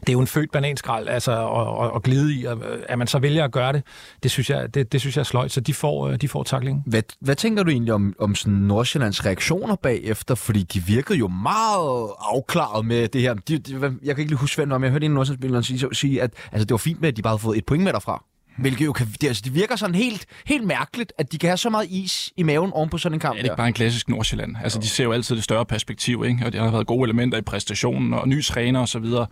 det 0.07 0.09
er 0.09 0.13
jo 0.13 0.21
en 0.21 0.27
født 0.27 0.53
bananskrald, 0.53 1.09
altså 1.09 1.33
at, 1.33 1.39
og, 1.39 1.77
og 1.77 2.03
glide 2.03 2.35
i, 2.35 2.45
og, 2.45 2.59
at 2.89 2.99
man 2.99 3.07
så 3.07 3.19
vælger 3.19 3.45
at 3.45 3.53
gøre 3.53 3.73
det, 3.73 3.83
det 4.23 4.31
synes 4.31 4.51
jeg, 4.51 4.75
det, 4.75 4.93
det 4.93 5.01
synes 5.01 5.17
jeg 5.17 5.21
er 5.21 5.25
sløjt, 5.25 5.53
så 5.53 5.61
de 5.61 5.75
får, 5.75 6.09
øh, 6.09 6.17
de 6.17 6.29
får 6.29 6.43
takling. 6.43 6.83
Hvad, 6.87 7.03
hvad 7.21 7.35
tænker 7.35 7.63
du 7.63 7.71
egentlig 7.71 7.95
om, 7.95 8.15
om 8.19 8.35
sådan 8.35 8.59
Nordsjællands 8.59 9.27
reaktioner 9.27 9.77
bagefter? 9.77 10.35
Fordi 10.35 10.63
de 10.63 10.83
virkede 10.83 11.19
jo 11.19 11.29
meget 11.29 12.11
afklaret 12.21 12.87
med 12.87 13.09
det 13.09 13.21
her. 13.21 13.35
De, 13.35 13.59
de, 13.59 13.73
jeg 14.05 14.15
kan 14.15 14.23
ikke 14.23 14.31
lige 14.31 14.39
huske, 14.39 14.57
hvem 14.57 14.73
om 14.73 14.83
jeg 14.83 14.91
hørte 14.91 15.07
en 15.07 15.13
Nordsjællandsspiller 15.13 15.61
sige, 15.61 15.95
sige, 15.95 16.23
at 16.23 16.33
altså, 16.53 16.65
det 16.65 16.71
var 16.71 16.77
fint 16.77 17.01
med, 17.01 17.09
at 17.09 17.17
de 17.17 17.23
bare 17.23 17.31
havde 17.31 17.43
fået 17.43 17.59
et 17.59 17.67
point 17.67 17.85
med 17.85 17.93
derfra. 17.93 18.25
Hvilket 18.59 18.85
jo 18.87 18.93
kan, 18.93 19.07
det, 19.21 19.27
altså, 19.29 19.43
det 19.45 19.55
virker 19.55 19.77
sådan 19.77 19.95
helt, 19.95 20.27
helt 20.47 20.67
mærkeligt, 20.67 21.13
at 21.19 21.33
de 21.33 21.39
kan 21.39 21.49
have 21.49 21.57
så 21.57 21.71
meget 21.71 21.87
is 21.91 22.33
i 22.37 22.43
maven 22.43 22.73
oven 22.73 22.89
på 22.89 22.99
sådan 22.99 23.17
en 23.17 23.21
kamp. 23.21 23.37
Ja, 23.37 23.43
det 23.43 23.49
er 23.49 23.53
ikke 23.53 23.57
bare 23.57 23.69
en 23.69 23.75
klassisk 23.75 24.09
Nordsjælland. 24.09 24.57
Altså, 24.63 24.79
de 24.79 24.89
ser 24.89 25.05
jo 25.05 25.13
altid 25.13 25.37
det 25.37 25.45
større 25.45 25.67
perspektiv, 25.67 26.25
ikke? 26.27 26.47
og 26.47 26.53
der 26.53 26.63
har 26.63 26.71
været 26.71 26.87
gode 26.87 27.05
elementer 27.05 27.39
i 27.39 27.43
præstationen, 27.43 28.15
og 28.15 28.29
ny 28.29 28.45
træner 28.45 28.81
og 28.81 28.89
så 28.89 28.99
videre. 28.99 29.27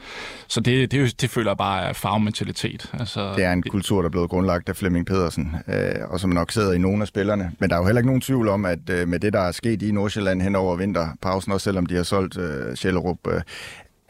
Så 0.49 0.61
det, 0.61 0.91
det, 0.91 1.21
det 1.21 1.31
føler 1.31 1.50
jeg 1.50 1.57
bare 1.57 1.89
er 1.89 1.93
farvementalitet. 1.93 2.91
Altså, 2.93 3.35
det 3.37 3.45
er 3.45 3.53
en 3.53 3.62
kultur, 3.62 4.00
der 4.00 4.09
er 4.09 4.11
blevet 4.11 4.31
grundlagt 4.31 4.69
af 4.69 4.77
Flemming 4.77 5.07
Pedersen, 5.07 5.57
øh, 5.69 5.75
og 6.09 6.21
som 6.21 6.31
nok 6.31 6.53
sidder 6.53 6.73
i 6.73 6.79
nogle 6.79 7.03
af 7.03 7.09
spillerne. 7.09 7.53
Men 7.59 7.71
der 7.71 7.77
er 7.77 7.81
jo 7.81 7.87
heller 7.87 8.00
ikke 8.00 8.09
nogen 8.09 8.21
tvivl 8.21 8.49
om, 8.49 8.65
at 8.65 8.91
øh, 8.91 9.09
med 9.09 9.21
det, 9.21 9.33
der 9.33 9.41
er 9.41 9.53
sket 9.53 9.83
i 9.83 9.93
Nordsjælland 9.93 10.43
hen 10.43 10.57
over 10.57 10.77
vinterpausen, 10.77 11.53
også 11.53 11.65
selvom 11.65 11.87
de 11.87 11.95
har 11.97 12.03
solgt 12.03 12.39
øh, 12.39 12.77
Sjællerup, 12.77 13.19
øh, 13.29 13.41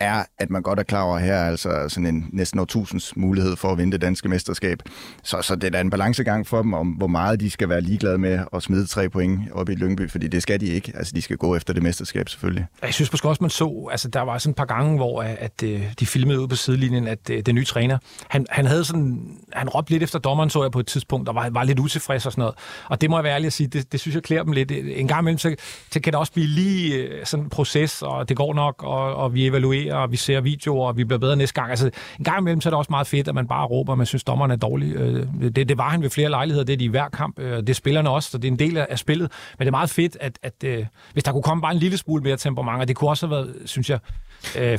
er, 0.01 0.25
at 0.39 0.51
man 0.51 0.63
godt 0.63 0.79
er 0.79 0.83
klar 0.83 1.03
over 1.03 1.19
her, 1.19 1.37
altså 1.37 1.89
sådan 1.89 2.07
en 2.07 2.27
næsten 2.33 2.61
årtusinds 2.61 3.17
mulighed 3.17 3.57
for 3.57 3.73
at 3.73 3.79
vinde 3.79 3.93
det 3.93 4.01
danske 4.01 4.29
mesterskab. 4.29 4.79
Så, 5.23 5.43
så 5.43 5.55
det 5.55 5.65
er 5.65 5.71
da 5.71 5.81
en 5.81 5.91
balancegang 5.91 6.47
for 6.47 6.63
dem, 6.63 6.75
om 6.75 6.89
hvor 6.89 7.07
meget 7.07 7.41
de 7.41 7.51
skal 7.51 7.69
være 7.69 7.81
ligeglade 7.81 8.19
med 8.19 8.45
at 8.55 8.63
smide 8.63 8.87
tre 8.87 9.09
point 9.09 9.53
op 9.53 9.69
i 9.69 9.75
Lyngby, 9.75 10.11
fordi 10.11 10.29
det 10.29 10.43
skal 10.43 10.61
de 10.61 10.67
ikke. 10.67 10.93
Altså, 10.95 11.13
de 11.17 11.23
skal 11.23 11.37
gå 11.37 11.57
efter 11.57 11.73
det 11.73 11.83
mesterskab, 11.83 12.29
selvfølgelig. 12.29 12.67
Jeg 12.83 12.95
synes 12.95 13.13
måske 13.13 13.29
også, 13.29 13.43
man 13.43 13.51
så, 13.51 13.89
altså 13.91 14.09
der 14.09 14.21
var 14.21 14.39
sådan 14.39 14.51
et 14.51 14.57
par 14.57 14.65
gange, 14.65 14.97
hvor 14.97 15.23
at, 15.23 15.37
at 15.39 15.63
øh, 15.65 15.83
de 16.01 16.07
filmede 16.07 16.41
ud 16.41 16.49
på 16.49 16.57
sidelinjen, 16.57 17.07
at 17.07 17.31
øh, 17.31 17.43
den 17.47 17.55
nye 17.55 17.65
træner, 17.65 17.99
han, 18.29 18.47
han 18.51 18.67
havde 18.67 18.85
sådan, 18.85 19.39
han 19.53 19.69
råbte 19.69 19.91
lidt 19.91 20.03
efter 20.03 20.19
dommeren, 20.19 20.51
så 20.51 20.63
jeg 20.63 20.71
på 20.71 20.81
et 20.81 20.87
tidspunkt, 20.87 21.29
og 21.29 21.35
var, 21.35 21.51
var 21.51 21.65
lidt 21.65 21.79
utilfreds 21.79 22.27
og 22.27 22.33
sådan 22.33 22.43
noget. 22.43 22.55
Og 22.89 23.01
det 23.01 23.11
må 23.11 23.17
jeg 23.17 23.25
være 23.25 23.35
ærlig 23.35 23.47
at 23.47 23.53
sige, 23.53 23.67
det, 23.67 23.93
det 23.93 24.01
synes 24.01 24.15
jeg 24.15 24.23
klæder 24.23 24.43
dem 24.43 24.53
lidt. 24.53 24.73
En 24.73 25.09
gang 25.09 25.21
imellem, 25.21 25.39
så, 25.39 25.57
så 25.91 26.01
kan 26.01 26.13
det 26.13 26.21
også 26.21 26.33
blive 26.33 26.47
lige 26.47 26.95
øh, 26.95 27.27
sådan 27.27 27.45
en 27.45 27.51
proces, 27.51 28.03
og 28.03 28.29
det 28.29 28.37
går 28.37 28.55
nok, 28.55 28.83
og, 28.83 29.15
og 29.15 29.35
vi 29.35 29.47
evaluerer 29.47 29.95
og 29.95 30.13
vi 30.13 30.17
ser 30.17 30.41
videoer, 30.41 30.89
og 30.89 30.97
vi 30.97 31.05
bliver 31.05 31.19
bedre 31.19 31.37
næste 31.37 31.55
gang. 31.55 31.71
Altså, 31.71 31.91
en 32.19 32.25
gang 32.25 32.39
imellem 32.39 32.61
så 32.61 32.69
er 32.69 32.71
det 32.71 32.79
også 32.79 32.91
meget 32.91 33.07
fedt, 33.07 33.29
at 33.29 33.35
man 33.35 33.49
bare 33.49 33.67
råber, 33.67 33.93
at 33.93 33.99
man 33.99 34.07
synes, 34.07 34.25
dommeren 34.25 34.51
er 34.51 34.57
dårlig. 34.57 34.95
Øh, 34.95 35.27
det, 35.43 35.69
det 35.69 35.79
var 35.79 35.89
han 35.89 36.03
ved 36.03 36.11
flere 36.11 36.31
lejligheder, 36.31 36.65
det 36.65 36.73
er 36.73 36.77
de 36.77 36.85
i 36.85 36.89
hver 36.89 37.09
kamp. 37.09 37.39
Øh, 37.39 37.57
det 37.57 37.71
er 37.71 37.75
spillerne 37.75 38.11
også, 38.11 38.31
så 38.31 38.39
det 38.39 38.49
er 38.49 38.53
en 38.53 38.59
del 38.59 38.77
af 38.77 38.99
spillet. 38.99 39.33
Men 39.59 39.67
det 39.67 39.67
er 39.67 39.71
meget 39.71 39.91
fedt, 39.91 40.17
at, 40.21 40.39
at 40.43 40.87
hvis 41.13 41.25
der 41.25 41.33
kunne 41.33 41.43
komme 41.43 41.63
bare 41.63 41.73
en 41.73 41.79
lille 41.79 41.97
smule 41.97 42.23
mere 42.23 42.37
temperament, 42.37 42.81
og 42.81 42.89
det 42.89 42.97
kunne 42.97 43.11
også 43.11 43.27
have 43.27 43.37
været, 43.37 43.55
synes 43.65 43.91
jeg, 43.91 43.99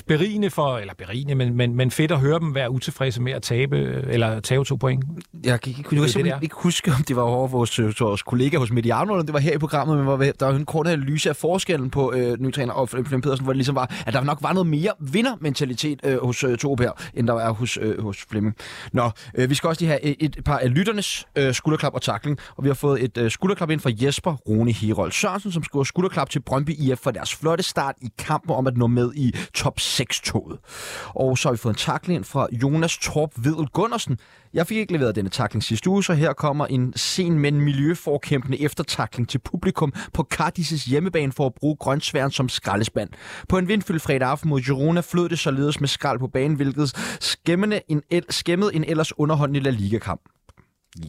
berigende 0.07 0.49
for, 0.49 0.77
eller 0.77 0.93
berigende, 0.93 1.35
men, 1.35 1.53
men, 1.53 1.75
men 1.75 1.91
fedt 1.91 2.11
at 2.11 2.19
høre 2.19 2.39
dem 2.39 2.55
være 2.55 2.71
utilfredse 2.71 3.21
med 3.21 3.33
at 3.33 3.41
tabe, 3.41 3.77
eller 4.07 4.39
tage 4.63 4.75
to 4.75 4.75
point. 4.75 5.03
Jeg 5.43 5.61
kan, 5.61 5.69
ikke, 5.77 5.95
jeg 5.95 6.11
kan 6.23 6.43
ikke 6.43 6.55
huske, 6.55 6.91
om 6.91 7.03
det 7.03 7.15
var 7.15 7.21
over 7.21 7.47
vores, 7.47 7.79
vores 7.99 8.21
kollega 8.23 8.57
hos 8.57 8.71
Mediano, 8.71 9.13
eller 9.13 9.25
det 9.25 9.33
var 9.33 9.39
her 9.39 9.53
i 9.53 9.57
programmet, 9.57 9.97
men 9.97 10.05
hvor 10.05 10.17
der 10.17 10.45
var 10.45 10.53
en 10.53 10.65
kort 10.65 10.87
analyse 10.87 11.29
af 11.29 11.35
forskellen 11.35 11.89
på 11.89 12.13
øh, 12.13 12.39
ny 12.39 12.53
træner 12.53 12.73
og 12.73 12.89
Flemming 12.89 13.23
Pedersen, 13.23 13.43
hvor 13.43 13.53
det 13.53 13.57
ligesom 13.57 13.75
var, 13.75 13.95
at 14.05 14.13
der 14.13 14.23
nok 14.23 14.37
var 14.41 14.53
noget 14.53 14.67
mere 14.67 14.91
vindermentalitet 14.99 15.99
øh, 16.03 16.23
hos 16.23 16.43
øh, 16.43 16.57
Torup 16.57 16.79
her, 16.79 16.91
end 17.13 17.27
der 17.27 17.33
er 17.33 17.51
hos, 17.51 17.77
øh, 17.81 18.03
hos 18.03 18.25
Flemming. 18.29 18.55
Nå, 18.93 19.11
øh, 19.35 19.49
vi 19.49 19.55
skal 19.55 19.67
også 19.67 19.81
lige 19.81 19.89
have 19.89 20.01
et, 20.01 20.15
et 20.19 20.43
par 20.45 20.57
af 20.57 20.75
lytternes 20.75 21.27
øh, 21.35 21.53
skulderklap 21.53 21.93
og 21.93 22.01
takling, 22.01 22.37
og 22.57 22.63
vi 22.63 22.69
har 22.69 22.73
fået 22.73 23.03
et 23.03 23.17
øh, 23.17 23.31
skulderklap 23.31 23.69
ind 23.69 23.79
fra 23.79 23.91
Jesper 24.01 24.33
Rune 24.33 24.71
Herold 24.71 25.11
Sørensen, 25.11 25.51
som 25.51 25.63
scorer 25.63 25.83
skulderklap 25.83 26.29
til 26.29 26.39
Brøndby 26.39 26.69
IF 26.69 26.99
for 26.99 27.11
deres 27.11 27.35
flotte 27.35 27.63
start 27.63 27.95
i 28.01 28.09
kampen 28.17 28.55
om 28.55 28.67
at 28.67 28.77
nå 28.77 28.87
med 28.87 29.11
i 29.15 29.35
top 29.53 29.79
6-toget. 29.79 30.59
Og 31.07 31.37
så 31.37 31.47
har 31.47 31.53
vi 31.53 31.57
fået 31.57 31.73
en 31.73 31.77
takling 31.77 32.15
ind 32.15 32.23
fra 32.23 32.47
Jonas 32.51 32.97
Torp 32.97 33.31
Vedel 33.37 33.67
Gundersen. 33.67 34.17
Jeg 34.53 34.67
fik 34.67 34.77
ikke 34.77 34.93
leveret 34.93 35.15
denne 35.15 35.29
takling 35.29 35.63
sidste 35.63 35.89
uge, 35.89 36.03
så 36.03 36.13
her 36.13 36.33
kommer 36.33 36.65
en 36.65 36.93
sen, 36.95 37.39
men 37.39 37.61
miljøforkæmpende 37.61 38.61
eftertakling 38.61 39.29
til 39.29 39.39
publikum 39.39 39.93
på 40.13 40.27
Cardis' 40.33 40.89
hjemmebane 40.89 41.31
for 41.31 41.45
at 41.45 41.53
bruge 41.53 41.75
grøntsværen 41.75 42.31
som 42.31 42.49
skraldespand. 42.49 43.09
På 43.49 43.57
en 43.57 43.67
vindfyldt 43.67 44.01
fredag 44.01 44.27
aften 44.29 44.49
mod 44.49 44.61
Girona 44.61 45.01
flød 45.01 45.29
det 45.29 45.39
således 45.39 45.79
med 45.79 45.87
skrald 45.87 46.19
på 46.19 46.27
banen, 46.27 46.55
hvilket 46.55 46.93
skæmmede 47.19 47.81
en, 47.87 48.01
el- 48.09 48.25
skæmmede 48.29 48.75
en 48.75 48.83
ellers 48.83 49.19
underholdende 49.19 49.59
La 49.59 49.69
Liga-kamp. 49.69 50.21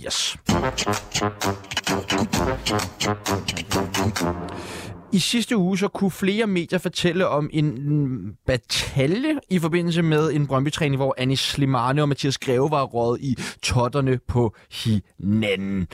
Yes. 0.06 0.36
I 5.12 5.18
sidste 5.18 5.56
uge 5.56 5.78
så 5.78 5.88
kunne 5.88 6.10
flere 6.10 6.46
medier 6.46 6.78
fortælle 6.78 7.28
om 7.28 7.50
en 7.52 8.36
batalje 8.46 9.38
i 9.50 9.58
forbindelse 9.58 10.02
med 10.02 10.32
en 10.32 10.46
Brøndby-træning, 10.46 10.96
hvor 10.96 11.14
Anis 11.18 11.40
Slimane 11.40 12.02
og 12.02 12.08
Mathias 12.08 12.38
Greve 12.38 12.70
var 12.70 12.82
råd 12.82 13.18
i 13.20 13.36
totterne 13.62 14.18
på 14.28 14.54
hinanden. 14.70 15.88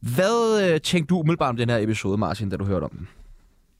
Hvad 0.00 0.70
øh, 0.70 0.80
tænkte 0.80 1.10
du 1.10 1.18
umiddelbart 1.18 1.48
om 1.48 1.56
den 1.56 1.70
her 1.70 1.78
episode, 1.78 2.18
Martin, 2.18 2.48
da 2.48 2.56
du 2.56 2.64
hørte 2.64 2.84
om 2.84 2.90
den? 2.90 3.08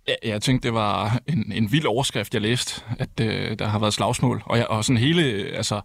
Ja, 0.09 0.15
jeg 0.25 0.43
tænkte, 0.43 0.69
det 0.69 0.75
var 0.75 1.21
en, 1.29 1.53
en 1.53 1.73
vild 1.73 1.87
overskrift, 1.87 2.35
jeg 2.35 2.43
læste, 2.43 2.83
at 2.99 3.21
øh, 3.21 3.59
der 3.59 3.67
har 3.67 3.79
været 3.79 3.95
slagsmål. 3.95 4.43
Og, 4.47 4.59
jeg, 4.59 4.67
og 4.67 4.85
sådan 4.85 5.01
hele, 5.01 5.23
øh, 5.23 5.57
altså, 5.57 5.81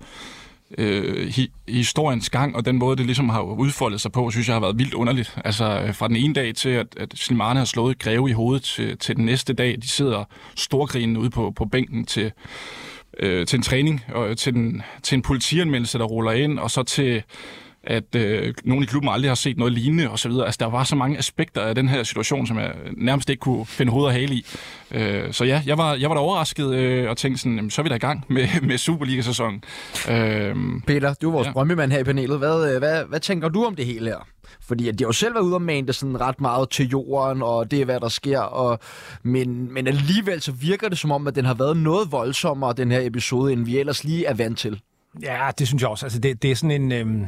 øh, 0.78 1.28
hi, 1.28 1.52
historiens 1.68 2.30
gang, 2.30 2.56
og 2.56 2.66
den 2.66 2.78
måde, 2.78 2.98
det 2.98 3.06
ligesom 3.06 3.30
har 3.30 3.42
udfoldet 3.42 4.02
sig 4.02 4.12
på, 4.12 4.32
synes 4.32 4.48
jeg 4.48 4.56
har 4.56 4.60
været 4.60 4.80
vildt 4.80 4.94
underligt. 4.94 5.38
Altså 5.46 5.82
øh, 5.88 5.96
fra 5.96 6.08
den 6.08 6.16
ene 6.16 6.34
dag 6.34 6.56
til, 6.56 6.70
at, 6.70 6.88
at 6.98 7.14
Slimane 7.16 7.60
har 7.60 7.66
slået 7.66 8.00
Greve 8.00 8.30
i 8.30 8.34
hovedet, 8.34 8.64
til, 8.64 8.98
til 8.98 9.16
den 9.16 9.26
næste 9.26 9.54
dag, 9.54 9.78
de 9.82 9.88
sidder 9.88 10.24
storgrinende 10.56 11.20
ude 11.20 11.30
på, 11.30 11.52
på 11.56 11.66
bænken 11.66 12.06
til, 12.06 12.32
øh, 13.20 13.46
til 13.48 13.58
en 13.58 13.64
træning, 13.64 14.04
og 14.14 14.38
til, 14.38 14.54
den, 14.54 14.82
til 15.04 15.16
en 15.16 15.22
politianmeldelse, 15.22 15.98
der 15.98 16.06
ruller 16.06 16.32
ind, 16.32 16.60
og 16.60 16.72
så 16.72 16.84
til 16.84 17.24
at 17.84 18.16
øh, 18.16 18.54
nogen 18.64 18.84
i 18.84 18.86
klubben 18.86 19.12
aldrig 19.12 19.30
har 19.30 19.36
set 19.36 19.58
noget 19.58 19.74
lignende 19.74 20.10
osv. 20.10 20.32
Altså, 20.32 20.58
der 20.60 20.66
var 20.66 20.84
så 20.84 20.96
mange 20.96 21.18
aspekter 21.18 21.62
af 21.62 21.76
den 21.76 21.90
her 21.90 22.04
situation, 22.04 22.48
som 22.48 22.58
jeg 22.60 22.76
nærmest 22.98 23.30
ikke 23.30 23.40
kunne 23.40 23.66
finde 23.66 23.92
hoved 23.92 24.06
og 24.06 24.14
hale 24.14 24.36
i. 24.36 24.46
Øh, 24.92 25.34
så 25.34 25.46
ja, 25.46 25.62
jeg 25.66 25.78
var, 25.78 25.94
jeg 25.94 26.10
var 26.10 26.16
da 26.16 26.22
overrasket 26.22 26.74
øh, 26.74 27.10
og 27.10 27.18
tænkte 27.18 27.42
sådan, 27.42 27.56
jamen, 27.56 27.72
så 27.72 27.82
er 27.82 27.84
vi 27.84 27.90
da 27.90 27.96
i 27.96 28.00
gang 28.00 28.26
med, 28.28 28.48
med 28.68 28.78
Superliga-sæsonen. 28.78 29.64
Øh, 30.10 30.56
Peter, 30.88 31.14
du 31.14 31.28
er 31.30 31.32
vores 31.32 31.48
ja. 31.48 31.52
brøndby 31.52 31.92
her 31.92 32.00
i 32.00 32.04
panelet. 32.04 32.38
Hvad, 32.38 32.74
øh, 32.74 32.80
hvad, 32.80 33.04
hvad 33.06 33.20
tænker 33.20 33.50
du 33.50 33.66
om 33.66 33.76
det 33.76 33.86
hele 33.86 34.10
her? 34.10 34.28
Fordi 34.68 34.90
at 34.90 35.00
de 35.00 35.04
har 35.04 35.08
jo 35.08 35.14
selv 35.14 35.34
været 35.34 35.44
ude 35.44 35.56
og 35.56 35.62
mane 35.62 35.88
det 35.88 35.96
sådan 35.96 36.22
ret 36.22 36.42
meget 36.42 36.70
til 36.70 36.90
jorden, 36.90 37.42
og 37.42 37.72
det 37.72 37.82
er, 37.82 37.86
hvad 37.86 38.00
der 38.00 38.10
sker. 38.10 38.40
Og, 38.40 38.80
men, 39.24 39.74
men 39.74 39.88
alligevel 39.88 40.42
så 40.42 40.52
virker 40.52 40.90
det 40.90 40.98
som 40.98 41.12
om, 41.12 41.28
at 41.28 41.36
den 41.36 41.46
har 41.46 41.54
været 41.54 41.78
noget 41.78 42.12
voldsommere, 42.12 42.74
den 42.74 42.92
her 42.92 43.02
episode, 43.02 43.54
end 43.54 43.66
vi 43.66 43.78
ellers 43.78 44.04
lige 44.04 44.26
er 44.26 44.34
vant 44.34 44.58
til. 44.58 44.82
Ja, 45.22 45.50
det 45.60 45.68
synes 45.68 45.82
jeg 45.82 45.90
også. 45.90 46.06
Altså, 46.06 46.20
det, 46.20 46.42
det 46.42 46.52
er 46.52 46.56
sådan 46.56 46.82
en... 46.82 46.92
Øhm 46.92 47.26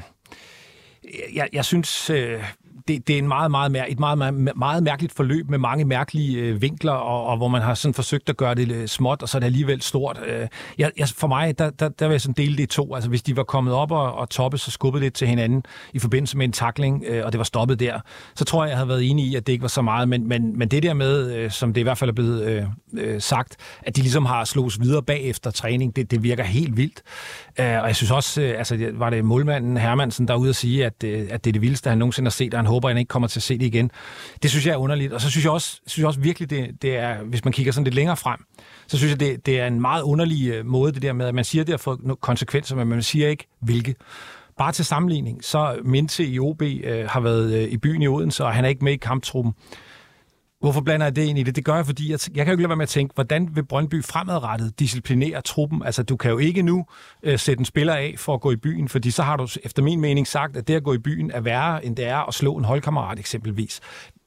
jeg, 1.34 1.50
jeg 1.54 1.66
synes, 1.66 2.10
øh, 2.10 2.44
det, 2.88 3.08
det 3.08 3.14
er 3.14 3.18
en 3.18 3.28
meget, 3.28 3.52
meget, 3.52 3.86
et 3.90 4.00
meget, 4.00 4.18
meget, 4.18 4.58
meget 4.58 4.84
mærkeligt 4.84 5.14
forløb 5.14 5.50
med 5.50 5.58
mange 5.58 5.86
mærkelige 5.86 6.38
øh, 6.40 6.62
vinkler, 6.62 6.92
og, 6.92 7.26
og 7.26 7.38
hvor 7.38 7.48
man 7.48 7.62
har 7.62 7.74
sådan 7.74 7.94
forsøgt 7.94 8.30
at 8.30 8.38
gøre 8.38 8.56
det 8.56 8.72
øh, 8.72 8.88
småt, 8.88 9.22
og 9.22 9.30
så 9.30 9.38
er 9.38 9.40
det 9.40 9.46
alligevel 9.46 9.82
stort. 9.82 10.20
Øh, 10.28 10.48
jeg, 10.78 10.92
jeg, 10.98 11.08
for 11.08 11.28
mig, 11.28 11.60
der, 11.60 11.70
der, 11.70 11.90
der 11.90 12.08
vil 12.08 12.14
jeg 12.14 12.22
sådan 12.22 12.34
dele 12.34 12.58
det 12.58 12.64
i 12.64 12.66
to. 12.66 12.96
Altså, 12.96 13.10
hvis 13.10 13.24
de 13.24 13.38
var 13.38 13.44
kommet 13.44 13.74
op 13.74 13.92
og, 13.92 14.14
og 14.14 14.30
toppet, 14.30 14.60
så 14.60 14.72
skubbet 14.72 15.02
lidt 15.02 15.14
til 15.14 15.28
hinanden 15.28 15.64
i 15.94 16.00
forbindelse 16.00 16.38
med 16.38 16.46
en 16.46 16.52
takling, 16.52 17.04
øh, 17.08 17.26
og 17.26 17.32
det 17.32 17.38
var 17.38 17.44
stoppet 17.44 17.80
der, 17.80 18.00
så 18.36 18.46
tror 18.46 18.64
jeg, 18.64 18.70
jeg 18.70 18.78
havde 18.78 18.90
været 18.90 19.10
enig 19.10 19.26
i, 19.26 19.36
at 19.36 19.48
det 19.48 19.54
ikke 19.54 19.62
var 19.62 19.68
så 19.68 19.82
meget. 19.82 20.10
Men, 20.10 20.28
men, 20.28 20.58
men 20.60 20.68
det 20.68 20.84
der 20.84 20.94
med, 20.94 21.36
øh, 21.36 21.52
som 21.52 21.74
det 21.74 21.82
i 21.82 21.84
hvert 21.84 21.98
fald 21.98 22.10
er 22.10 22.14
blevet 22.14 22.44
øh, 22.44 22.64
øh, 22.94 23.22
sagt, 23.22 23.58
at 23.82 23.96
de 23.96 24.02
ligesom 24.02 24.26
har 24.26 24.44
slået 24.44 24.78
videre 24.82 25.04
bagefter 25.04 25.52
træning, 25.52 25.96
det, 25.96 26.12
det 26.12 26.24
virker 26.24 26.44
helt 26.44 26.78
vildt. 26.78 27.02
Øh, 27.60 27.82
og 27.82 27.88
jeg 27.88 27.96
synes 27.96 28.12
også, 28.12 28.42
øh, 28.42 28.58
altså 28.58 28.92
var 28.94 29.10
det 29.10 29.26
målmanden 29.26 29.78
Hermansen, 29.78 30.28
der 30.28 30.34
er 30.34 30.38
ude 30.38 30.50
at 30.50 30.56
sige, 30.56 30.86
at, 30.86 31.04
øh, 31.04 31.28
at 31.30 31.44
det 31.44 31.50
er 31.50 31.54
det 31.54 31.62
vildeste, 31.62 31.90
han 31.90 31.98
nogensinde 31.98 32.28
har 32.28 32.32
set, 32.32 32.54
og 32.54 32.60
han 32.60 32.66
håber, 32.72 32.88
at 32.88 32.94
han 32.96 33.00
ikke 33.00 33.10
kommer 33.10 33.28
til 33.28 33.40
at 33.40 33.44
se 33.44 33.58
det 33.58 33.66
igen. 33.66 33.92
Det 34.44 34.50
synes 34.50 34.66
jeg 34.66 34.74
er 34.74 34.78
underligt. 34.78 35.14
Og 35.14 35.22
så 35.22 35.30
synes 35.30 35.46
jeg 35.46 35.52
også, 35.54 35.80
synes 35.86 35.98
jeg 35.98 36.08
også 36.08 36.20
virkelig, 36.20 36.50
det, 36.50 36.82
det 36.82 36.98
er, 36.98 37.24
hvis 37.24 37.46
man 37.46 37.54
kigger 37.54 37.72
sådan 37.72 37.84
lidt 37.84 37.96
længere 37.96 38.18
frem, 38.18 38.40
så 38.88 38.98
synes 38.98 39.12
jeg, 39.12 39.20
det, 39.20 39.46
det 39.46 39.60
er 39.60 39.68
en 39.68 39.82
meget 39.82 40.02
underlig 40.02 40.50
øh, 40.50 40.66
måde, 40.66 40.92
det 40.92 41.02
der 41.02 41.14
med, 41.14 41.26
at 41.26 41.36
man 41.36 41.46
siger, 41.46 41.62
at 41.62 41.68
det 41.68 41.74
har 41.74 41.78
fået 41.78 42.00
konsekvenser, 42.22 42.76
men 42.76 42.88
man 42.88 43.04
siger 43.04 43.30
ikke, 43.30 43.48
hvilke. 43.60 43.96
Bare 44.58 44.72
til 44.72 44.86
sammenligning, 44.86 45.44
så 45.44 45.80
Minte 45.84 46.26
i 46.26 46.40
OB 46.40 46.62
øh, 46.62 47.06
har 47.10 47.20
været 47.20 47.54
øh, 47.54 47.64
i 47.64 47.78
byen 47.78 48.02
i 48.02 48.08
Odense, 48.08 48.46
og 48.46 48.54
han 48.54 48.66
er 48.66 48.70
ikke 48.70 48.84
med 48.84 48.94
i 48.94 48.98
kamptruppen. 48.98 49.54
Hvorfor 50.62 50.82
blander 50.82 51.06
jeg 51.06 51.16
det 51.16 51.24
ind 51.24 51.40
i 51.40 51.44
det? 51.44 51.56
Det 51.56 51.66
gør 51.66 51.76
jeg, 51.76 51.86
fordi 51.86 52.12
jeg, 52.12 52.20
jeg 52.36 52.46
kan 52.46 52.48
jo 52.48 52.52
ikke 52.52 52.62
lade 52.62 52.70
være 52.70 52.76
med 52.76 52.84
at 52.84 52.90
tænke, 52.90 53.14
hvordan 53.16 53.56
vil 53.56 53.66
Brøndby 53.66 54.04
fremadrettet 54.04 54.80
disciplinere 54.80 55.42
truppen? 55.42 55.84
Altså, 55.84 56.04
du 56.04 56.18
kan 56.18 56.32
jo 56.32 56.38
ikke 56.38 56.62
nu 56.62 56.86
øh, 57.24 57.40
sætte 57.40 57.62
en 57.62 57.66
spiller 57.66 57.94
af 57.94 58.16
for 58.18 58.34
at 58.34 58.42
gå 58.42 58.52
i 58.52 58.56
byen, 58.56 58.90
fordi 58.90 59.12
så 59.12 59.24
har 59.24 59.38
du 59.38 59.48
efter 59.64 59.84
min 59.84 60.02
mening 60.02 60.28
sagt, 60.28 60.58
at 60.58 60.68
det 60.68 60.76
at 60.76 60.84
gå 60.84 60.94
i 60.94 60.98
byen 60.98 61.32
er 61.32 61.42
værre, 61.42 61.86
end 61.86 61.96
det 61.96 62.08
er 62.08 62.28
at 62.28 62.34
slå 62.34 62.58
en 62.58 62.64
holdkammerat 62.64 63.20
eksempelvis 63.20 63.82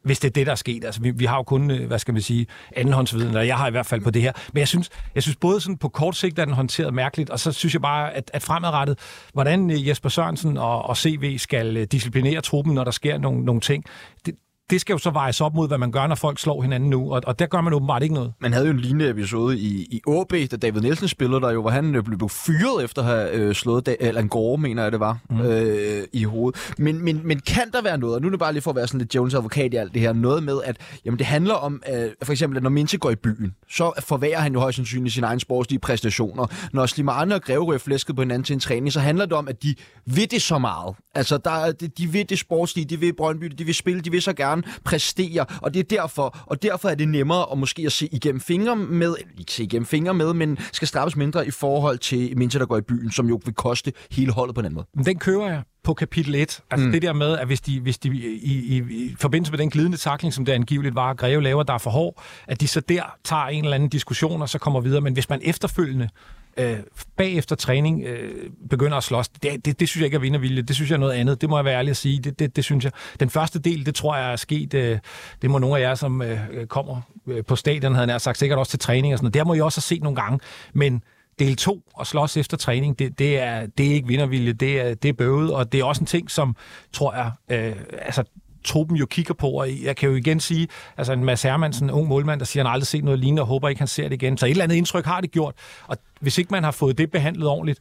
hvis 0.05 0.18
det 0.18 0.29
er 0.29 0.33
det, 0.33 0.47
der 0.47 0.53
er 0.53 0.57
sket. 0.57 0.85
Altså, 0.85 1.01
vi, 1.01 1.11
vi 1.11 1.25
har 1.25 1.37
jo 1.37 1.42
kun, 1.42 1.70
øh, 1.70 1.87
hvad 1.87 1.99
skal 1.99 2.14
man 2.14 2.23
sige, 2.23 2.47
andenhåndsviden, 2.77 3.29
eller 3.29 3.42
jeg 3.42 3.57
har 3.57 3.68
i 3.68 3.70
hvert 3.70 3.87
fald 3.87 4.01
på 4.01 4.11
det 4.11 4.23
her. 4.23 4.33
Men 4.53 4.59
jeg 4.59 4.68
synes, 4.68 4.90
jeg 5.14 5.23
synes 5.23 5.37
både 5.37 5.61
sådan 5.61 5.77
på 5.77 5.88
kort 5.88 6.16
sigt 6.16 6.38
er 6.38 6.44
den 6.44 6.55
håndteret 6.55 6.94
mærkeligt, 6.94 7.31
og 7.31 7.40
så 7.40 7.53
synes 7.53 7.75
jeg 7.75 7.83
bare, 7.83 8.14
at, 8.14 8.31
at 8.35 8.42
fremadrettet, 8.42 8.99
hvordan 9.33 9.70
øh, 9.70 9.88
Jesper 9.88 10.09
Sørensen 10.09 10.57
og, 10.57 10.83
og 10.83 10.97
CV 10.97 11.38
skal 11.38 11.77
øh, 11.77 11.87
disciplinere 11.92 12.40
truppen, 12.40 12.75
når 12.75 12.85
der 12.85 12.90
sker 12.90 13.18
nogle, 13.18 13.44
nogle 13.44 13.61
ting, 13.61 13.85
det, 14.27 14.35
det 14.70 14.81
skal 14.81 14.92
jo 14.92 14.98
så 14.98 15.11
vejes 15.11 15.40
op 15.40 15.55
mod, 15.55 15.68
hvad 15.68 15.79
man 15.79 15.92
gør, 15.92 16.07
når 16.07 16.14
folk 16.14 16.38
slår 16.38 16.62
hinanden 16.62 16.90
nu, 16.90 17.14
og, 17.14 17.22
og 17.27 17.38
der 17.38 17.46
gør 17.46 17.61
man 17.61 17.72
åbenbart 17.72 18.03
ikke 18.03 18.14
noget. 18.14 18.33
Man 18.40 18.53
havde 18.53 18.66
jo 18.66 18.72
en 18.72 18.81
lignende 18.81 19.11
episode 19.11 19.59
i, 19.59 19.83
i 19.90 20.00
AB, 20.09 20.50
da 20.50 20.57
David 20.57 20.81
Nielsen 20.81 21.09
spillede 21.09 21.40
der 21.40 21.50
jo, 21.50 21.61
hvor 21.61 21.70
han 21.70 21.94
øh, 21.94 22.03
blev 22.03 22.29
fyret 22.29 22.85
efter 22.85 23.03
at 23.03 23.09
have 23.09 23.33
øh, 23.33 23.55
slået 23.55 23.87
da, 23.87 23.96
Alan 24.00 24.29
Gore, 24.29 24.59
mener 24.59 24.83
jeg 24.83 24.92
det 24.92 25.00
var, 25.00 25.18
mm. 25.31 25.40
øh, 25.40 26.05
i 26.12 26.24
hovedet. 26.24 26.74
Men, 26.79 27.05
men, 27.05 27.20
men 27.24 27.40
kan 27.40 27.70
der 27.72 27.83
være 27.83 27.98
noget, 27.98 28.14
og 28.14 28.20
nu 28.22 28.27
er 28.27 28.31
det 28.31 28.38
bare 28.38 28.53
lige 28.53 28.62
for 28.62 28.70
at 28.70 28.77
være 28.77 28.87
sådan 28.87 28.98
lidt 28.98 29.14
Jones 29.14 29.35
advokat 29.35 29.74
i 29.74 29.77
alt 29.77 29.94
det 29.94 30.00
her, 30.00 30.12
noget 30.12 30.42
med, 30.42 30.61
at 30.64 30.77
jamen, 31.05 31.18
det 31.18 31.27
handler 31.27 31.55
om, 31.55 31.83
øh, 31.94 32.11
for 32.22 32.33
eksempel, 32.33 32.57
at 32.57 32.62
når 32.62 32.70
Mince 32.70 32.98
går 32.98 33.11
i 33.11 33.16
byen, 33.16 33.55
så 33.70 33.92
forværer 34.00 34.40
han 34.40 34.53
jo 34.53 34.61
højst 34.61 34.77
sandsynligt 34.77 35.14
sine 35.14 35.27
egne 35.27 35.40
sportslige 35.40 35.81
præstationer. 35.81 36.46
Når 36.72 36.87
Slimane 36.87 37.35
og 37.35 37.42
Greve 37.42 37.79
flæsket 37.79 38.16
på 38.16 38.22
hinanden 38.22 38.44
til 38.44 38.55
en 38.55 38.61
træning, 38.61 38.92
så 38.92 39.00
handler 39.00 39.24
det 39.24 39.33
om, 39.33 39.48
at 39.48 39.62
de 39.62 39.74
ved 40.07 40.27
det 40.27 40.42
så 40.42 40.59
meget. 40.59 40.96
Altså, 41.14 41.38
der, 41.38 41.72
de, 41.72 41.88
de 41.88 42.12
ved 42.12 42.24
det 42.24 42.38
sportslige, 42.38 42.85
de 42.85 43.00
vil 43.00 43.12
Brøndby, 43.16 43.46
de 43.46 43.64
vil 43.64 43.74
spille, 43.74 44.00
de 44.00 44.11
vil 44.11 44.22
så 44.22 44.33
gerne 44.33 44.54
præstere, 44.85 45.47
og 45.62 45.75
det 45.75 45.81
er 45.81 45.99
derfor, 45.99 46.38
og 46.47 46.62
derfor 46.62 46.88
er 46.88 46.95
det 46.95 47.09
nemmere 47.09 47.47
at 47.53 47.59
måske 47.59 47.83
at 47.87 47.93
se 47.93 48.09
igennem 48.12 48.40
fingre 48.40 48.77
med, 48.77 49.14
ikke 49.38 49.53
se 49.53 49.62
igennem 49.62 49.87
fingre 49.87 50.14
med, 50.14 50.35
men 50.35 50.59
skal 50.73 50.88
straffes 50.88 51.17
mindre 51.17 51.47
i 51.47 51.51
forhold 51.51 51.99
til 51.99 52.38
Minter, 52.38 52.59
der 52.59 52.67
går 52.67 52.77
i 52.77 52.81
byen, 52.81 53.11
som 53.11 53.29
jo 53.29 53.40
vil 53.45 53.55
koste 53.55 53.93
hele 54.11 54.33
holdet 54.33 54.55
på 54.55 54.61
en 54.61 54.64
anden 54.67 54.87
måde. 54.95 55.05
Den 55.05 55.19
kører 55.19 55.49
jeg 55.49 55.62
på 55.85 55.95
kapitel 55.95 56.35
1. 56.35 56.61
Altså 56.71 56.87
mm. 56.87 56.93
det 56.93 57.03
der 57.03 57.12
med, 57.12 57.38
at 57.38 57.47
hvis 57.47 57.61
de, 57.61 57.81
hvis 57.81 57.99
de 57.99 58.09
i, 58.09 58.53
i, 58.53 58.77
i 58.77 59.17
forbindelse 59.19 59.53
med 59.53 59.59
den 59.59 59.71
glidende 59.71 59.97
takling, 59.97 60.35
som 60.35 60.45
det 60.45 60.53
angiveligt 60.53 60.95
var, 60.95 61.14
Greve 61.14 61.43
laver, 61.43 61.62
der 61.62 61.75
er 61.75 61.79
for 61.79 61.90
hård, 61.90 62.23
at 62.47 62.61
de 62.61 62.69
så 62.69 62.81
der 62.81 63.03
tager 63.25 63.47
en 63.47 63.64
eller 63.64 63.75
anden 63.75 63.88
diskussion, 63.88 64.43
og 64.43 64.49
så 64.49 64.59
kommer 64.59 64.81
videre. 64.81 65.01
Men 65.01 65.12
hvis 65.12 65.29
man 65.29 65.40
efterfølgende 65.43 66.09
øh, 66.57 66.77
bagefter 67.17 67.57
træning 67.57 68.05
øh, 68.05 68.51
begynder 68.71 68.97
at 68.97 69.05
slås, 69.05 69.29
det, 69.29 69.64
det, 69.64 69.81
det 69.81 69.88
synes 69.88 70.01
jeg 70.01 70.05
ikke 70.05 70.14
er 70.14 70.21
vindervilje. 70.21 70.62
Det 70.62 70.77
synes 70.77 70.90
jeg 70.90 70.97
er 70.97 71.01
noget 71.01 71.12
andet. 71.12 71.40
Det 71.40 71.49
må 71.49 71.59
jeg 71.59 71.64
være 71.64 71.79
ærlig 71.79 71.90
at 71.90 71.97
sige. 71.97 72.19
Det, 72.19 72.38
det, 72.38 72.57
det 72.57 72.64
synes 72.64 72.85
jeg. 72.85 72.93
Den 73.21 73.31
første 73.31 73.59
del, 73.59 73.87
det 73.87 73.95
tror 73.95 74.17
jeg 74.17 74.33
er 74.33 74.37
sket. 74.37 74.75
Øh, 74.75 74.99
det 75.43 75.51
må 75.51 75.59
nogle 75.59 75.77
af 75.77 75.81
jer, 75.81 75.95
som 75.95 76.23
øh, 76.23 76.67
kommer 76.67 77.01
øh, 77.27 77.45
på 77.45 77.57
stadion, 77.57 77.95
havde 77.95 78.12
jeg 78.12 78.21
sagt, 78.21 78.38
sikkert 78.38 78.59
også 78.59 78.71
til 78.71 78.79
træning 78.79 79.14
og 79.14 79.19
sådan 79.19 79.25
noget. 79.25 79.35
Der 79.35 79.45
må 79.45 79.55
jeg 79.55 79.62
også 79.64 79.79
have 79.79 79.97
set 79.97 80.03
nogle 80.03 80.17
gange. 80.17 80.40
Men 80.73 81.03
del 81.38 81.57
2 81.57 81.83
og 81.95 82.07
slås 82.07 82.37
efter 82.37 82.57
træning, 82.57 82.99
det, 82.99 83.19
det, 83.19 83.38
er, 83.38 83.67
det 83.67 83.87
er 83.87 83.95
ikke 83.95 84.09
vindervilje, 84.09 84.53
det 84.53 84.81
er, 84.81 84.95
det 84.95 85.09
er 85.09 85.12
bøvet, 85.12 85.53
og 85.53 85.73
det 85.73 85.81
er 85.81 85.85
også 85.85 86.01
en 86.03 86.07
ting, 86.07 86.31
som, 86.31 86.57
tror 86.93 87.14
jeg, 87.14 87.31
øh, 87.49 87.77
altså 88.03 88.25
truppen 88.64 88.96
jo 88.96 89.07
kigger 89.07 89.35
på, 89.35 89.48
og 89.48 89.68
jeg 89.83 89.96
kan 89.96 90.09
jo 90.09 90.14
igen 90.14 90.40
sige, 90.40 90.68
altså 90.96 91.12
en 91.12 91.24
Mads 91.24 91.42
Hermansen, 91.42 91.87
en 91.87 91.90
ung 91.90 92.09
målmand, 92.09 92.40
der 92.40 92.46
siger, 92.46 92.64
han 92.64 92.72
aldrig 92.72 92.87
set 92.87 93.05
noget 93.05 93.20
lignende, 93.20 93.42
og 93.42 93.46
håber 93.46 93.68
ikke, 93.68 93.79
han 93.79 93.88
ser 93.88 94.09
det 94.09 94.22
igen. 94.22 94.38
Så 94.38 94.46
et 94.46 94.50
eller 94.50 94.64
andet 94.64 94.77
indtryk 94.77 95.05
har 95.05 95.20
det 95.20 95.31
gjort, 95.31 95.55
og 95.87 95.96
hvis 96.20 96.38
ikke 96.38 96.50
man 96.50 96.64
har 96.64 96.70
fået 96.70 96.98
det 96.98 97.11
behandlet 97.11 97.48
ordentligt, 97.48 97.79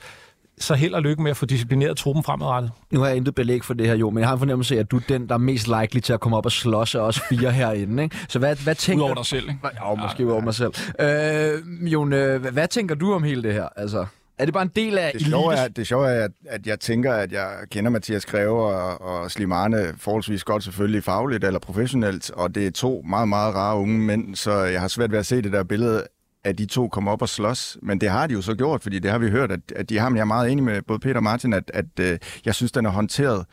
så 0.57 0.75
held 0.75 0.93
og 0.93 1.01
lykke 1.01 1.23
med 1.23 1.31
at 1.31 1.37
få 1.37 1.45
disciplineret 1.45 1.97
truppen 1.97 2.23
fremadrettet. 2.23 2.71
Nu 2.91 2.99
har 2.99 3.07
jeg 3.07 3.17
intet 3.17 3.35
belæg 3.35 3.63
for 3.63 3.73
det 3.73 3.87
her, 3.87 3.95
jo, 3.95 4.09
men 4.09 4.19
jeg 4.19 4.27
har 4.27 4.33
en 4.33 4.39
fornemmelse 4.39 4.75
af, 4.75 4.79
at 4.79 4.91
du 4.91 4.97
er 4.97 5.01
den, 5.09 5.29
der 5.29 5.33
er 5.33 5.39
mest 5.39 5.67
likely 5.67 5.99
til 5.99 6.13
at 6.13 6.19
komme 6.19 6.37
op 6.37 6.45
og 6.45 6.51
slås 6.51 6.95
af 6.95 6.99
os 6.99 7.19
fire 7.29 7.51
herinde. 7.61 8.03
Ikke? 8.03 8.17
Så 8.29 8.39
hvad, 8.39 8.55
hvad 8.55 8.75
tænker... 8.75 9.03
Udover 9.03 9.15
dig 9.15 9.25
selv, 9.25 9.49
ikke? 9.49 9.59
Ja, 9.63 9.95
måske 9.95 10.23
ja, 10.23 10.27
udover 10.27 10.41
mig 10.41 10.53
selv. 10.53 10.73
Øh, 10.99 11.93
Jon, 11.93 12.13
øh, 12.13 12.45
hvad 12.53 12.67
tænker 12.67 12.95
du 12.95 13.13
om 13.13 13.23
hele 13.23 13.43
det 13.43 13.53
her? 13.53 13.67
Altså... 13.75 14.05
Er 14.37 14.45
det 14.45 14.53
bare 14.53 14.63
en 14.63 14.71
del 14.75 14.97
af 14.97 15.11
det 15.13 15.25
sjove 15.27 15.53
er, 15.55 15.67
det 15.67 15.87
sjove 15.87 16.07
er, 16.07 16.23
at, 16.23 16.31
at 16.45 16.67
jeg 16.67 16.79
tænker, 16.79 17.13
at 17.13 17.31
jeg 17.31 17.57
kender 17.71 17.91
Mathias 17.91 18.25
Greve 18.25 18.63
og, 18.63 19.01
og 19.01 19.31
Slimane 19.31 19.93
forholdsvis 19.97 20.43
godt 20.43 20.63
selvfølgelig 20.63 21.03
fagligt 21.03 21.43
eller 21.43 21.59
professionelt, 21.59 22.31
og 22.31 22.55
det 22.55 22.67
er 22.67 22.71
to 22.71 23.03
meget, 23.09 23.27
meget 23.27 23.55
rare 23.55 23.77
unge 23.77 23.99
mænd, 23.99 24.35
så 24.35 24.53
jeg 24.53 24.81
har 24.81 24.87
svært 24.87 25.11
ved 25.11 25.19
at 25.19 25.25
se 25.25 25.41
det 25.41 25.51
der 25.51 25.63
billede 25.63 26.07
at 26.43 26.57
de 26.57 26.65
to 26.65 26.87
kommer 26.87 27.11
op 27.11 27.21
og 27.21 27.29
slås. 27.29 27.77
Men 27.81 28.01
det 28.01 28.09
har 28.09 28.27
de 28.27 28.33
jo 28.33 28.41
så 28.41 28.55
gjort, 28.55 28.83
fordi 28.83 28.99
det 28.99 29.11
har 29.11 29.17
vi 29.17 29.29
hørt, 29.29 29.51
at, 29.51 29.59
at 29.75 29.89
de 29.89 29.99
har, 29.99 30.09
men 30.09 30.15
jeg 30.15 30.21
er 30.21 30.25
meget 30.25 30.51
enig 30.51 30.63
med 30.63 30.81
både 30.81 30.99
Peter 30.99 31.15
og 31.15 31.23
Martin, 31.23 31.53
at, 31.53 31.71
at 31.73 31.85
at 31.97 32.11
øh, 32.11 32.19
jeg 32.45 32.55
synes, 32.55 32.71
den 32.71 32.85
er 32.85 32.89
håndteret 32.89 33.45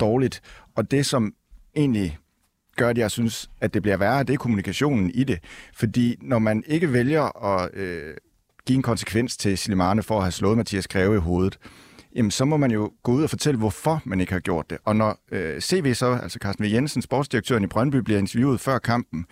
dårligt. 0.00 0.40
Og 0.76 0.90
det, 0.90 1.06
som 1.06 1.34
egentlig 1.76 2.18
gør, 2.76 2.88
at 2.88 2.98
jeg 2.98 3.10
synes, 3.10 3.50
at 3.60 3.74
det 3.74 3.82
bliver 3.82 3.96
værre, 3.96 4.22
det 4.22 4.34
er 4.34 4.38
kommunikationen 4.38 5.10
i 5.10 5.24
det. 5.24 5.38
Fordi 5.74 6.16
når 6.22 6.38
man 6.38 6.64
ikke 6.66 6.92
vælger 6.92 7.44
at 7.44 7.70
øh, 7.74 8.14
give 8.68 8.76
en 8.76 8.82
konsekvens 8.82 9.36
til 9.36 9.58
Silimane 9.58 10.02
for 10.02 10.16
at 10.16 10.22
have 10.22 10.32
slået 10.32 10.56
Mathias 10.56 10.88
Greve 10.88 11.14
i 11.16 11.18
hovedet, 11.18 11.58
jamen 12.16 12.30
så 12.30 12.44
må 12.44 12.56
man 12.56 12.70
jo 12.70 12.92
gå 13.02 13.12
ud 13.12 13.22
og 13.22 13.30
fortælle, 13.30 13.58
hvorfor 13.58 14.02
man 14.04 14.20
ikke 14.20 14.32
har 14.32 14.40
gjort 14.40 14.70
det. 14.70 14.78
Og 14.84 14.96
når 14.96 15.18
øh, 15.32 15.60
CV 15.60 15.94
så, 15.94 16.18
altså 16.22 16.38
Carsten 16.42 16.64
V. 16.64 16.68
Jensen, 16.68 17.02
sportsdirektøren 17.02 17.64
i 17.64 17.66
Brøndby, 17.66 17.96
bliver 17.96 18.18
interviewet 18.18 18.60
før 18.60 18.78
kampen 18.78 19.26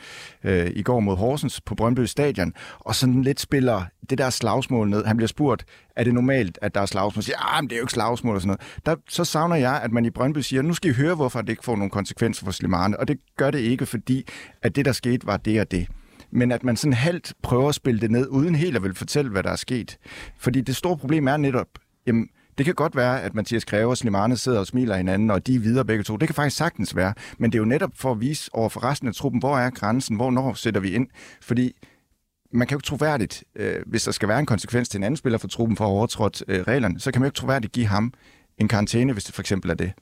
øh, 0.44 0.70
i 0.74 0.82
går 0.82 1.00
mod 1.00 1.16
Horsens 1.16 1.60
på 1.60 1.74
Brøndby 1.74 2.04
Stadion, 2.04 2.52
og 2.78 2.94
sådan 2.94 3.22
lidt 3.22 3.40
spiller 3.40 3.84
det 4.10 4.18
der 4.18 4.30
slagsmål 4.30 4.90
ned. 4.90 5.04
Han 5.04 5.16
bliver 5.16 5.28
spurgt, 5.28 5.64
er 5.96 6.04
det 6.04 6.14
normalt, 6.14 6.58
at 6.62 6.74
der 6.74 6.80
er 6.80 6.86
slagsmål? 6.86 7.22
Så 7.22 7.26
siger, 7.26 7.56
ah, 7.56 7.62
men 7.62 7.70
det 7.70 7.76
er 7.76 7.78
jo 7.78 7.84
ikke 7.84 7.92
slagsmål 7.92 8.34
og 8.34 8.40
sådan 8.40 8.48
noget. 8.48 8.86
Der, 8.86 8.96
så 9.08 9.24
savner 9.24 9.56
jeg, 9.56 9.80
at 9.82 9.92
man 9.92 10.04
i 10.04 10.10
Brøndby 10.10 10.38
siger, 10.38 10.62
nu 10.62 10.74
skal 10.74 10.90
I 10.90 10.94
høre, 10.94 11.14
hvorfor 11.14 11.40
det 11.40 11.48
ikke 11.48 11.64
får 11.64 11.76
nogen 11.76 11.90
konsekvenser 11.90 12.44
for 12.44 12.52
Slimane. 12.52 13.00
Og 13.00 13.08
det 13.08 13.18
gør 13.36 13.50
det 13.50 13.58
ikke, 13.58 13.86
fordi 13.86 14.28
at 14.62 14.76
det, 14.76 14.84
der 14.84 14.92
skete, 14.92 15.26
var 15.26 15.36
det 15.36 15.60
og 15.60 15.70
det 15.70 15.86
men 16.30 16.52
at 16.52 16.64
man 16.64 16.76
sådan 16.76 16.92
halvt 16.92 17.34
prøver 17.42 17.68
at 17.68 17.74
spille 17.74 18.00
det 18.00 18.10
ned, 18.10 18.28
uden 18.28 18.54
helt 18.54 18.76
at 18.76 18.82
vil 18.82 18.94
fortælle, 18.94 19.30
hvad 19.30 19.42
der 19.42 19.50
er 19.50 19.56
sket. 19.56 19.98
Fordi 20.38 20.60
det 20.60 20.76
store 20.76 20.96
problem 20.96 21.28
er 21.28 21.36
netop, 21.36 21.68
jamen, 22.06 22.28
det 22.58 22.64
kan 22.66 22.74
godt 22.74 22.96
være, 22.96 23.22
at 23.22 23.34
Mathias 23.34 23.64
Greve 23.64 23.90
og 23.90 23.96
Slimane 23.96 24.36
sidder 24.36 24.58
og 24.58 24.66
smiler 24.66 24.96
hinanden, 24.96 25.30
og 25.30 25.46
de 25.46 25.54
er 25.54 25.58
videre 25.58 25.84
begge 25.84 26.04
to. 26.04 26.16
Det 26.16 26.28
kan 26.28 26.34
faktisk 26.34 26.56
sagtens 26.56 26.96
være. 26.96 27.14
Men 27.38 27.52
det 27.52 27.58
er 27.58 27.60
jo 27.60 27.64
netop 27.64 27.90
for 27.94 28.12
at 28.12 28.20
vise 28.20 28.50
over 28.54 28.68
for 28.68 28.84
resten 28.84 29.08
af 29.08 29.14
truppen, 29.14 29.38
hvor 29.38 29.58
er 29.58 29.70
grænsen, 29.70 30.16
hvornår 30.16 30.54
sætter 30.54 30.80
vi 30.80 30.90
ind. 30.90 31.08
Fordi 31.42 31.72
man 32.52 32.66
kan 32.66 32.74
jo 32.74 32.78
ikke 32.78 32.86
troværdigt, 32.86 33.44
øh, 33.56 33.82
hvis 33.86 34.04
der 34.04 34.12
skal 34.12 34.28
være 34.28 34.40
en 34.40 34.46
konsekvens 34.46 34.88
til 34.88 34.98
en 34.98 35.04
anden 35.04 35.16
spiller 35.16 35.38
for 35.38 35.48
truppen 35.48 35.76
for 35.76 35.84
at 35.84 35.88
overtrådt 35.88 36.42
øh, 36.48 36.60
reglerne, 36.60 37.00
så 37.00 37.12
kan 37.12 37.20
man 37.20 37.26
jo 37.26 37.28
ikke 37.28 37.36
troværdigt 37.36 37.72
give 37.72 37.86
ham 37.86 38.12
en 38.58 38.68
karantæne, 38.68 39.12
hvis 39.12 39.24
det 39.24 39.34
for 39.34 39.42
eksempel 39.42 39.70
er 39.70 39.74
det. 39.74 39.92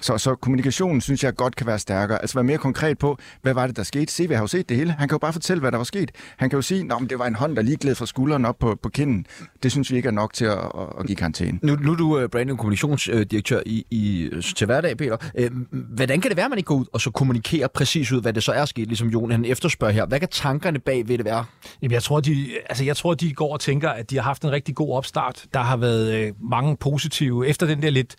Så, 0.00 0.18
så 0.18 0.34
kommunikationen 0.34 1.00
synes 1.00 1.24
jeg 1.24 1.34
godt 1.34 1.56
kan 1.56 1.66
være 1.66 1.78
stærkere. 1.78 2.20
Altså 2.22 2.36
være 2.36 2.44
mere 2.44 2.58
konkret 2.58 2.98
på, 2.98 3.18
hvad 3.42 3.54
var 3.54 3.66
det, 3.66 3.76
der 3.76 3.82
skete. 3.82 4.12
CV 4.12 4.32
har 4.32 4.40
jo 4.40 4.46
set 4.46 4.68
det 4.68 4.76
hele. 4.76 4.92
Han 4.92 5.08
kan 5.08 5.14
jo 5.14 5.18
bare 5.18 5.32
fortælle, 5.32 5.60
hvad 5.60 5.72
der 5.72 5.76
var 5.76 5.84
sket. 5.84 6.10
Han 6.36 6.50
kan 6.50 6.56
jo 6.56 6.62
sige, 6.62 6.92
at 7.02 7.10
det 7.10 7.18
var 7.18 7.26
en 7.26 7.34
hånd, 7.34 7.56
der 7.56 7.62
lige 7.62 7.76
gled 7.76 7.94
fra 7.94 8.06
skulderen 8.06 8.44
op 8.44 8.58
på, 8.58 8.78
på 8.82 8.88
kinden. 8.88 9.26
Det 9.62 9.72
synes 9.72 9.90
vi 9.90 9.96
ikke 9.96 10.06
er 10.06 10.12
nok 10.12 10.32
til 10.32 10.44
at, 10.44 10.58
at, 11.00 11.06
give 11.06 11.16
karantæne. 11.16 11.58
Nu, 11.62 11.76
nu 11.76 11.92
er 11.92 11.96
du 11.96 12.22
uh, 12.22 12.28
brand- 12.30 12.50
og 12.50 12.58
kommunikationsdirektør 12.58 13.60
i, 13.66 13.86
i, 13.90 14.30
til 14.56 14.64
hverdag, 14.64 14.96
Peter. 14.96 15.16
Uh, 15.40 15.46
hvordan 15.94 16.20
kan 16.20 16.28
det 16.28 16.36
være, 16.36 16.44
at 16.44 16.50
man 16.50 16.58
ikke 16.58 16.68
går 16.68 16.74
ud 16.74 16.86
og 16.92 17.00
så 17.00 17.10
kommunikerer 17.10 17.68
præcis 17.68 18.12
ud, 18.12 18.22
hvad 18.22 18.32
det 18.32 18.42
så 18.42 18.52
er 18.52 18.64
sket, 18.64 18.88
ligesom 18.88 19.08
Jon 19.08 19.30
han 19.30 19.44
efterspørger 19.44 19.94
her? 19.94 20.06
Hvad 20.06 20.20
kan 20.20 20.28
tankerne 20.28 20.78
bag 20.78 21.08
ved 21.08 21.18
det 21.18 21.24
være? 21.24 21.44
Jamen, 21.82 21.92
jeg 21.92 22.02
tror, 22.02 22.20
de, 22.20 22.46
altså, 22.68 22.84
jeg 22.84 22.96
tror, 22.96 23.14
de 23.14 23.32
går 23.32 23.52
og 23.52 23.60
tænker, 23.60 23.90
at 23.90 24.10
de 24.10 24.16
har 24.16 24.22
haft 24.22 24.42
en 24.42 24.52
rigtig 24.52 24.74
god 24.74 24.96
opstart. 24.96 25.44
Der 25.54 25.60
har 25.60 25.76
været 25.76 26.14
øh, 26.14 26.32
mange 26.50 26.76
positive, 26.76 27.46
efter 27.46 27.66
den 27.66 27.82
der 27.82 27.90
lidt 27.90 28.16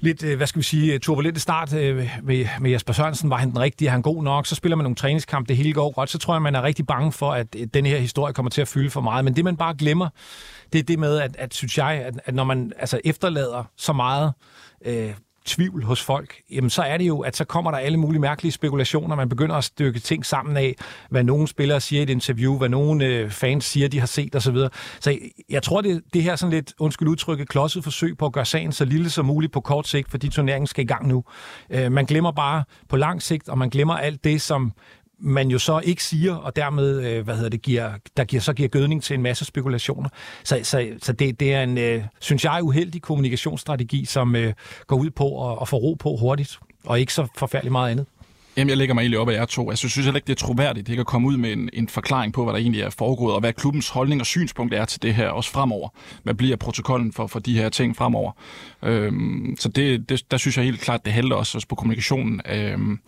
lidt, 0.00 0.22
øh, 0.22 0.36
hvad 0.36 0.46
skal 0.46 0.58
vi 0.58 0.64
sige, 0.70 0.94
øh, 0.94 1.00
turbulente 1.00 1.40
start 1.40 1.74
øh, 1.74 2.10
med, 2.22 2.46
med 2.60 2.70
Jesper 2.70 2.92
Sørensen. 2.92 3.30
Var 3.30 3.36
han 3.36 3.50
den 3.50 3.60
rigtige? 3.60 3.88
Er 3.88 3.92
han 3.92 4.02
god 4.02 4.24
nok? 4.24 4.46
Så 4.46 4.54
spiller 4.54 4.76
man 4.76 4.84
nogle 4.84 4.96
træningskampe, 4.96 5.48
det 5.48 5.56
hele 5.56 5.72
går 5.72 5.90
godt. 5.90 6.10
Så 6.10 6.18
tror 6.18 6.34
jeg, 6.34 6.42
man 6.42 6.54
er 6.54 6.62
rigtig 6.62 6.86
bange 6.86 7.12
for, 7.12 7.32
at 7.32 7.46
øh, 7.58 7.66
den 7.74 7.86
her 7.86 7.98
historie 7.98 8.34
kommer 8.34 8.50
til 8.50 8.60
at 8.60 8.68
fylde 8.68 8.90
for 8.90 9.00
meget. 9.00 9.24
Men 9.24 9.36
det, 9.36 9.44
man 9.44 9.56
bare 9.56 9.74
glemmer, 9.78 10.08
det 10.72 10.78
er 10.78 10.82
det 10.82 10.98
med, 10.98 11.18
at, 11.18 11.36
at 11.36 11.54
synes 11.54 11.78
jeg, 11.78 11.92
at, 11.92 12.20
at 12.24 12.34
når 12.34 12.44
man 12.44 12.72
altså, 12.78 13.00
efterlader 13.04 13.64
så 13.76 13.92
meget 13.92 14.32
øh, 14.84 15.14
tvivl 15.50 15.84
hos 15.84 16.02
folk, 16.02 16.34
jamen 16.50 16.70
så 16.70 16.82
er 16.82 16.96
det 16.96 17.04
jo, 17.04 17.20
at 17.20 17.36
så 17.36 17.44
kommer 17.44 17.70
der 17.70 17.78
alle 17.78 17.98
mulige 17.98 18.20
mærkelige 18.20 18.52
spekulationer. 18.52 19.16
Man 19.16 19.28
begynder 19.28 19.56
at 19.56 19.64
stykke 19.64 20.00
ting 20.00 20.26
sammen 20.26 20.56
af, 20.56 20.74
hvad 21.10 21.24
nogle 21.24 21.48
spillere 21.48 21.80
siger 21.80 22.00
i 22.00 22.02
et 22.02 22.10
interview, 22.10 22.58
hvad 22.58 22.68
nogle 22.68 23.04
øh, 23.04 23.30
fans 23.30 23.64
siger, 23.64 23.88
de 23.88 23.98
har 24.00 24.06
set 24.06 24.36
osv. 24.36 24.56
Så, 24.56 24.68
så 25.00 25.18
jeg 25.50 25.62
tror, 25.62 25.80
det, 25.80 26.02
det 26.14 26.22
her 26.22 26.36
sådan 26.36 26.52
lidt, 26.52 26.74
undskyld 26.78 27.08
udtrykket, 27.08 27.48
klodset 27.48 27.84
forsøg 27.84 28.18
på 28.18 28.26
at 28.26 28.32
gøre 28.32 28.44
sagen 28.44 28.72
så 28.72 28.84
lille 28.84 29.10
som 29.10 29.26
muligt 29.26 29.52
på 29.52 29.60
kort 29.60 29.88
sigt, 29.88 30.10
fordi 30.10 30.28
turneringen 30.28 30.66
skal 30.66 30.84
i 30.84 30.86
gang 30.86 31.08
nu. 31.08 31.24
Øh, 31.70 31.92
man 31.92 32.04
glemmer 32.04 32.32
bare 32.32 32.64
på 32.88 32.96
lang 32.96 33.22
sigt, 33.22 33.48
og 33.48 33.58
man 33.58 33.70
glemmer 33.70 33.94
alt 33.94 34.24
det, 34.24 34.42
som 34.42 34.72
man 35.20 35.48
jo 35.48 35.58
så 35.58 35.80
ikke 35.84 36.04
siger, 36.04 36.34
og 36.34 36.56
dermed, 36.56 37.04
øh, 37.04 37.24
hvad 37.24 37.34
hedder 37.34 37.50
det, 37.50 37.62
giver, 37.62 37.92
der 38.16 38.24
giver, 38.24 38.42
så 38.42 38.52
giver 38.52 38.68
gødning 38.68 39.02
til 39.02 39.14
en 39.14 39.22
masse 39.22 39.44
spekulationer. 39.44 40.08
Så, 40.44 40.60
så, 40.62 40.88
så 41.02 41.12
det, 41.12 41.40
det 41.40 41.54
er 41.54 41.62
en, 41.62 41.78
øh, 41.78 42.02
synes 42.20 42.44
jeg, 42.44 42.60
uheldig 42.62 43.02
kommunikationsstrategi, 43.02 44.04
som 44.04 44.36
øh, 44.36 44.52
går 44.86 44.96
ud 44.96 45.10
på 45.10 45.52
at, 45.52 45.58
at 45.60 45.68
få 45.68 45.76
ro 45.76 45.94
på 45.94 46.16
hurtigt, 46.16 46.58
og 46.84 47.00
ikke 47.00 47.14
så 47.14 47.26
forfærdeligt 47.36 47.72
meget 47.72 47.90
andet. 47.90 48.06
Jamen, 48.56 48.68
jeg 48.68 48.76
lægger 48.76 48.94
mig 48.94 49.00
egentlig 49.00 49.18
op 49.18 49.28
af 49.28 49.32
jer 49.32 49.44
to. 49.44 49.70
Altså, 49.70 49.86
jeg 49.86 49.90
synes 49.90 50.04
heller 50.04 50.18
ikke, 50.18 50.26
det 50.26 50.32
er 50.32 50.46
troværdigt 50.46 50.88
ikke 50.88 51.00
at 51.00 51.06
komme 51.06 51.28
ud 51.28 51.36
med 51.36 51.52
en, 51.52 51.70
en 51.72 51.88
forklaring 51.88 52.32
på, 52.32 52.44
hvad 52.44 52.52
der 52.52 52.60
egentlig 52.60 52.82
er 52.82 52.90
foregået, 52.90 53.34
og 53.34 53.40
hvad 53.40 53.52
klubbens 53.52 53.88
holdning 53.88 54.20
og 54.20 54.26
synspunkt 54.26 54.74
er 54.74 54.84
til 54.84 55.02
det 55.02 55.14
her, 55.14 55.28
også 55.28 55.50
fremover. 55.50 55.88
Hvad 56.22 56.34
bliver 56.34 56.56
protokollen 56.56 57.12
for, 57.12 57.26
for 57.26 57.38
de 57.38 57.54
her 57.54 57.68
ting 57.68 57.96
fremover? 57.96 58.32
Øhm, 58.82 59.56
så 59.58 59.68
det, 59.68 60.08
det, 60.08 60.30
der 60.30 60.36
synes 60.36 60.56
jeg 60.56 60.64
helt 60.64 60.80
klart, 60.80 61.04
det 61.04 61.12
handler 61.12 61.36
også, 61.36 61.58
også 61.58 61.68
på 61.68 61.74
kommunikationen. 61.74 62.40
Øhm, 62.48 62.98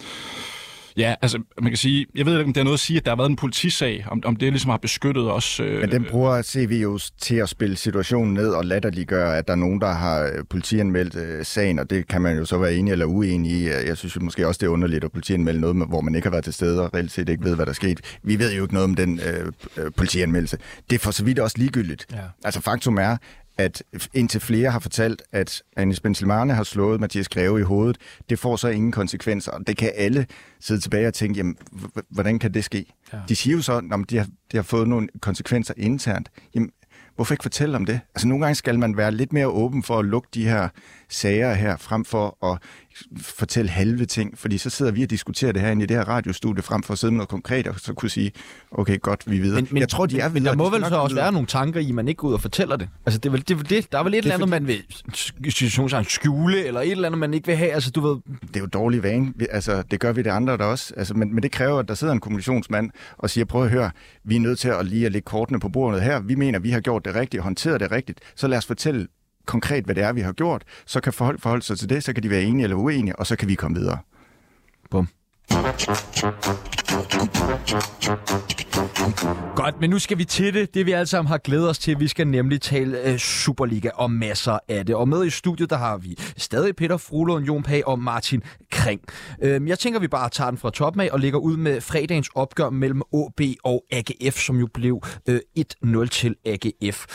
Ja, 0.96 1.14
altså 1.22 1.38
man 1.62 1.70
kan 1.70 1.76
sige, 1.76 2.07
jeg 2.14 2.26
ved 2.26 2.33
ikke, 2.38 2.44
om 2.44 2.52
det 2.52 2.61
er 2.61 2.64
noget 2.64 2.76
at 2.76 2.81
sige, 2.81 2.96
at 2.96 3.05
der 3.05 3.11
har 3.11 3.16
været 3.16 3.31
en 3.31 3.37
politisag, 3.37 4.05
om, 4.11 4.22
om 4.24 4.37
det 4.37 4.52
ligesom 4.52 4.70
har 4.70 4.76
beskyttet 4.76 5.33
os. 5.33 5.61
Øh, 5.61 5.81
Men 5.81 5.90
den 5.90 6.07
bruger 6.11 6.42
CV 6.42 6.78
jo 6.83 6.98
til 7.20 7.35
at 7.35 7.48
spille 7.48 7.76
situationen 7.76 8.35
ned 8.35 8.48
og 8.48 8.64
latterliggøre, 8.64 9.38
at 9.38 9.46
der 9.46 9.52
er 9.52 9.57
nogen, 9.57 9.81
der 9.81 9.92
har 9.92 10.22
øh, 10.22 10.44
politianmeldt 10.50 11.16
øh, 11.16 11.44
sagen, 11.44 11.78
og 11.78 11.90
det 11.90 12.09
kan 12.09 12.22
man 12.22 12.38
jo 12.38 12.44
så 12.44 12.59
være 12.59 12.74
enig 12.74 12.92
eller 12.92 13.07
uenig 13.07 13.52
i. 13.52 13.68
Jeg 13.68 13.96
synes 13.96 14.16
jo 14.16 14.20
måske 14.20 14.48
også, 14.48 14.59
det 14.59 14.66
er 14.66 14.70
underligt 14.70 15.05
at 15.05 15.12
politianmelde 15.12 15.61
noget, 15.61 15.76
hvor 15.88 16.00
man 16.00 16.14
ikke 16.14 16.26
har 16.26 16.31
været 16.31 16.44
til 16.44 16.52
stede 16.52 16.83
og 16.83 16.94
reelt 16.94 17.12
set 17.12 17.28
ikke 17.28 17.44
ved, 17.44 17.55
hvad 17.55 17.66
der 17.66 17.72
er 17.72 17.74
sket. 17.74 18.18
Vi 18.22 18.38
ved 18.38 18.55
jo 18.55 18.62
ikke 18.62 18.74
noget 18.74 18.85
om 18.85 18.94
den 18.94 19.20
øh, 19.20 19.52
øh 19.76 19.90
politianmeldelse. 19.96 20.59
Det 20.90 20.96
er 20.96 21.00
for 21.00 21.11
så 21.11 21.24
vidt 21.24 21.38
også 21.38 21.59
ligegyldigt. 21.59 22.07
Ja. 22.12 22.16
Altså 22.44 22.61
faktum 22.61 22.98
er, 22.98 23.16
at 23.58 23.82
indtil 24.14 24.40
flere 24.40 24.70
har 24.70 24.78
fortalt, 24.78 25.22
at 25.32 25.62
Anis 25.76 26.00
Benzelmane 26.00 26.54
har 26.54 26.64
slået 26.64 27.00
Mathias 27.00 27.28
Greve 27.28 27.60
i 27.60 27.62
hovedet, 27.62 27.98
det 28.30 28.38
får 28.38 28.56
så 28.56 28.68
ingen 28.68 28.92
konsekvenser. 28.92 29.58
Det 29.58 29.76
kan 29.76 29.92
alle 29.94 30.26
sidde 30.60 30.80
tilbage 30.80 31.06
og 31.06 31.14
tænke, 31.14 31.36
jamen, 31.36 31.56
hvordan 32.10 32.38
kan 32.38 32.54
det 32.54 32.64
ske? 32.64 32.86
Ja. 33.12 33.18
De 33.28 33.36
siger 33.36 33.56
jo 33.56 33.62
så, 33.62 33.76
at 33.76 34.10
de 34.10 34.16
har, 34.16 34.26
de 34.52 34.56
har 34.56 34.62
fået 34.62 34.88
nogle 34.88 35.08
konsekvenser 35.20 35.74
internt. 35.76 36.30
Jamen, 36.54 36.70
hvorfor 37.14 37.34
ikke 37.34 37.42
fortælle 37.42 37.76
om 37.76 37.86
det? 37.86 38.00
Altså 38.14 38.28
nogle 38.28 38.44
gange 38.44 38.54
skal 38.54 38.78
man 38.78 38.96
være 38.96 39.12
lidt 39.12 39.32
mere 39.32 39.46
åben 39.46 39.82
for 39.82 39.98
at 39.98 40.04
lukke 40.04 40.28
de 40.34 40.44
her 40.44 40.68
sager 41.08 41.54
her, 41.54 41.76
frem 41.76 42.04
for 42.04 42.52
at 42.52 42.58
fortælle 43.20 43.70
halve 43.70 44.07
ting, 44.07 44.38
fordi 44.38 44.59
så 44.59 44.70
sidder 44.70 44.92
vi 44.92 45.02
og 45.02 45.11
diskuterer 45.11 45.52
det 45.52 45.62
her 45.62 45.70
i 45.70 45.74
det 45.74 45.90
her 45.90 46.09
radiostudie, 46.09 46.62
frem 46.62 46.83
for 46.83 46.92
at 46.92 46.98
sidde 46.98 47.12
med 47.12 47.16
noget 47.16 47.28
konkret 47.28 47.66
og 47.66 47.74
så 47.81 47.94
kunne 47.94 48.11
sige, 48.11 48.33
okay, 48.70 49.00
godt, 49.00 49.31
vi 49.31 49.38
videre. 49.38 49.61
Men, 49.61 49.68
men, 49.70 49.81
jeg 49.81 49.88
tror, 49.88 50.07
de 50.07 50.20
er 50.20 50.28
videre. 50.28 50.50
Der 50.50 50.57
må 50.57 50.70
vel 50.70 50.85
så 50.85 50.96
også 50.96 51.16
være 51.16 51.33
nogle 51.33 51.46
tanker 51.46 51.81
i, 51.81 51.92
man 51.92 52.09
ikke 52.09 52.18
går 52.18 52.28
ud 52.28 52.35
og 52.35 52.42
fortæller 52.42 52.76
det. 52.76 52.88
Altså, 53.07 53.18
det 53.18 53.28
er 53.28 53.31
vel, 53.31 53.44
det, 53.48 53.70
det, 53.70 53.92
der 53.92 53.98
er 53.98 54.02
vel 54.02 54.14
et 54.14 54.18
eller 54.18 54.35
andet, 54.35 54.48
man 54.48 54.66
vil 54.66 54.83
skjule, 56.09 56.64
eller 56.64 56.81
et 56.81 56.90
eller 56.90 57.07
andet, 57.07 57.18
man 57.18 57.35
ikke 57.35 57.46
vil 57.46 57.57
have. 57.57 57.70
Altså, 57.70 57.90
du 57.90 58.00
ved... 58.00 58.16
Det 58.48 58.57
er 58.57 58.61
jo 58.61 58.66
dårlig 58.66 59.02
vane. 59.02 59.33
Altså, 59.50 59.83
det 59.90 60.00
gør 60.00 60.12
vi 60.12 60.22
det 60.22 60.31
andre 60.31 60.57
der 60.57 60.64
også. 60.64 60.94
Altså, 60.96 61.14
men, 61.14 61.35
men 61.35 61.42
det 61.42 61.52
kræver, 61.52 61.78
at 61.78 61.88
der 61.88 61.94
sidder 61.94 62.12
en 62.12 62.20
kommunikationsmand 62.20 62.90
og 63.18 63.31
siger, 63.31 63.44
prøv 63.44 63.64
at 63.64 63.70
høre, 63.70 63.90
vi 64.24 64.37
er 64.37 64.40
nødt 64.40 64.59
til 64.59 64.68
at 64.68 64.87
lige 64.87 65.07
at 65.07 65.12
lægge 65.12 65.24
kortene 65.24 65.61
på 65.61 65.68
bordet 65.68 66.02
her. 66.02 66.20
Vi 66.20 66.35
mener, 66.35 66.59
vi 66.59 66.70
har 66.70 66.81
gjort 66.81 67.05
det 67.05 67.14
rigtigt, 67.14 67.42
håndteret 67.42 67.81
det 67.81 67.92
rigtigt. 67.92 68.20
Så 68.37 68.48
lad 68.48 68.59
os 68.59 68.66
fortælle 68.66 69.07
konkret, 69.46 69.85
hvad 69.85 69.94
det 69.94 70.05
er, 70.05 70.12
vi 70.12 70.20
har 70.20 70.33
gjort. 70.33 70.64
Så 70.87 71.00
kan 71.00 71.12
folk 71.12 71.40
forholde 71.40 71.64
sig 71.64 71.78
til 71.78 71.88
det, 71.88 72.05
så 72.05 72.12
kan 72.12 72.22
de 72.22 72.31
være 72.31 72.42
enige 72.42 72.64
eller 72.64 72.76
uenige, 72.76 73.16
og 73.16 73.26
så 73.26 73.37
kan 73.37 73.48
vi 73.48 73.55
komme 73.55 73.78
videre. 73.78 73.98
Bum. 74.90 75.09
Godt, 79.56 79.80
men 79.80 79.90
nu 79.90 79.98
skal 79.98 80.18
vi 80.18 80.24
til 80.24 80.54
det. 80.54 80.74
Det 80.74 80.86
vi 80.86 80.92
alle 80.92 81.06
sammen 81.06 81.28
har 81.28 81.38
glædet 81.38 81.68
os 81.68 81.78
til. 81.78 82.00
Vi 82.00 82.08
skal 82.08 82.26
nemlig 82.26 82.60
tale 82.60 83.00
øh, 83.02 83.18
Superliga 83.18 83.90
og 83.94 84.10
masser 84.10 84.58
af 84.68 84.86
det. 84.86 84.94
Og 84.94 85.08
med 85.08 85.26
i 85.26 85.30
studiet, 85.30 85.70
der 85.70 85.76
har 85.76 85.96
vi 85.96 86.18
stadig 86.36 86.76
Peter 86.76 86.96
Frulund, 86.96 87.44
Jon 87.44 87.62
Pag 87.62 87.88
og 87.88 87.98
Martin 87.98 88.42
Kring. 88.70 89.00
Øhm, 89.42 89.68
jeg 89.68 89.78
tænker, 89.78 90.00
vi 90.00 90.08
bare 90.08 90.28
tager 90.28 90.50
den 90.50 90.58
fra 90.58 90.70
toppen 90.70 91.00
af 91.00 91.08
og 91.12 91.20
lægger 91.20 91.38
ud 91.38 91.56
med 91.56 91.80
fredagens 91.80 92.30
opgør 92.34 92.70
mellem 92.70 93.02
AB 93.14 93.40
og 93.64 93.84
AGF, 93.90 94.38
som 94.38 94.56
jo 94.56 94.68
blev 94.74 95.02
øh, 95.28 95.40
1-0 95.58 96.06
til 96.06 96.34
AGF. 96.46 97.06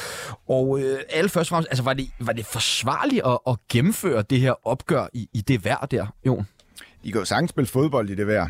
Og 0.49 0.79
øh, 0.79 0.99
alle 1.09 1.29
først 1.29 1.47
og 1.47 1.55
fremmest, 1.55 1.69
altså 1.71 1.83
var 1.83 1.93
det, 1.93 2.09
var 2.19 2.33
det 2.33 2.45
forsvarligt 2.45 3.21
at, 3.25 3.39
at 3.47 3.57
gennemføre 3.71 4.21
det 4.21 4.39
her 4.39 4.67
opgør 4.67 5.07
i, 5.13 5.27
i 5.33 5.41
det 5.41 5.65
vejr 5.65 5.85
der, 5.85 6.07
Jon? 6.25 6.45
I 7.03 7.11
kan 7.11 7.19
jo 7.19 7.25
sagtens 7.25 7.49
spille 7.49 7.67
fodbold 7.67 8.09
i 8.09 8.15
det 8.15 8.27
vejr. 8.27 8.47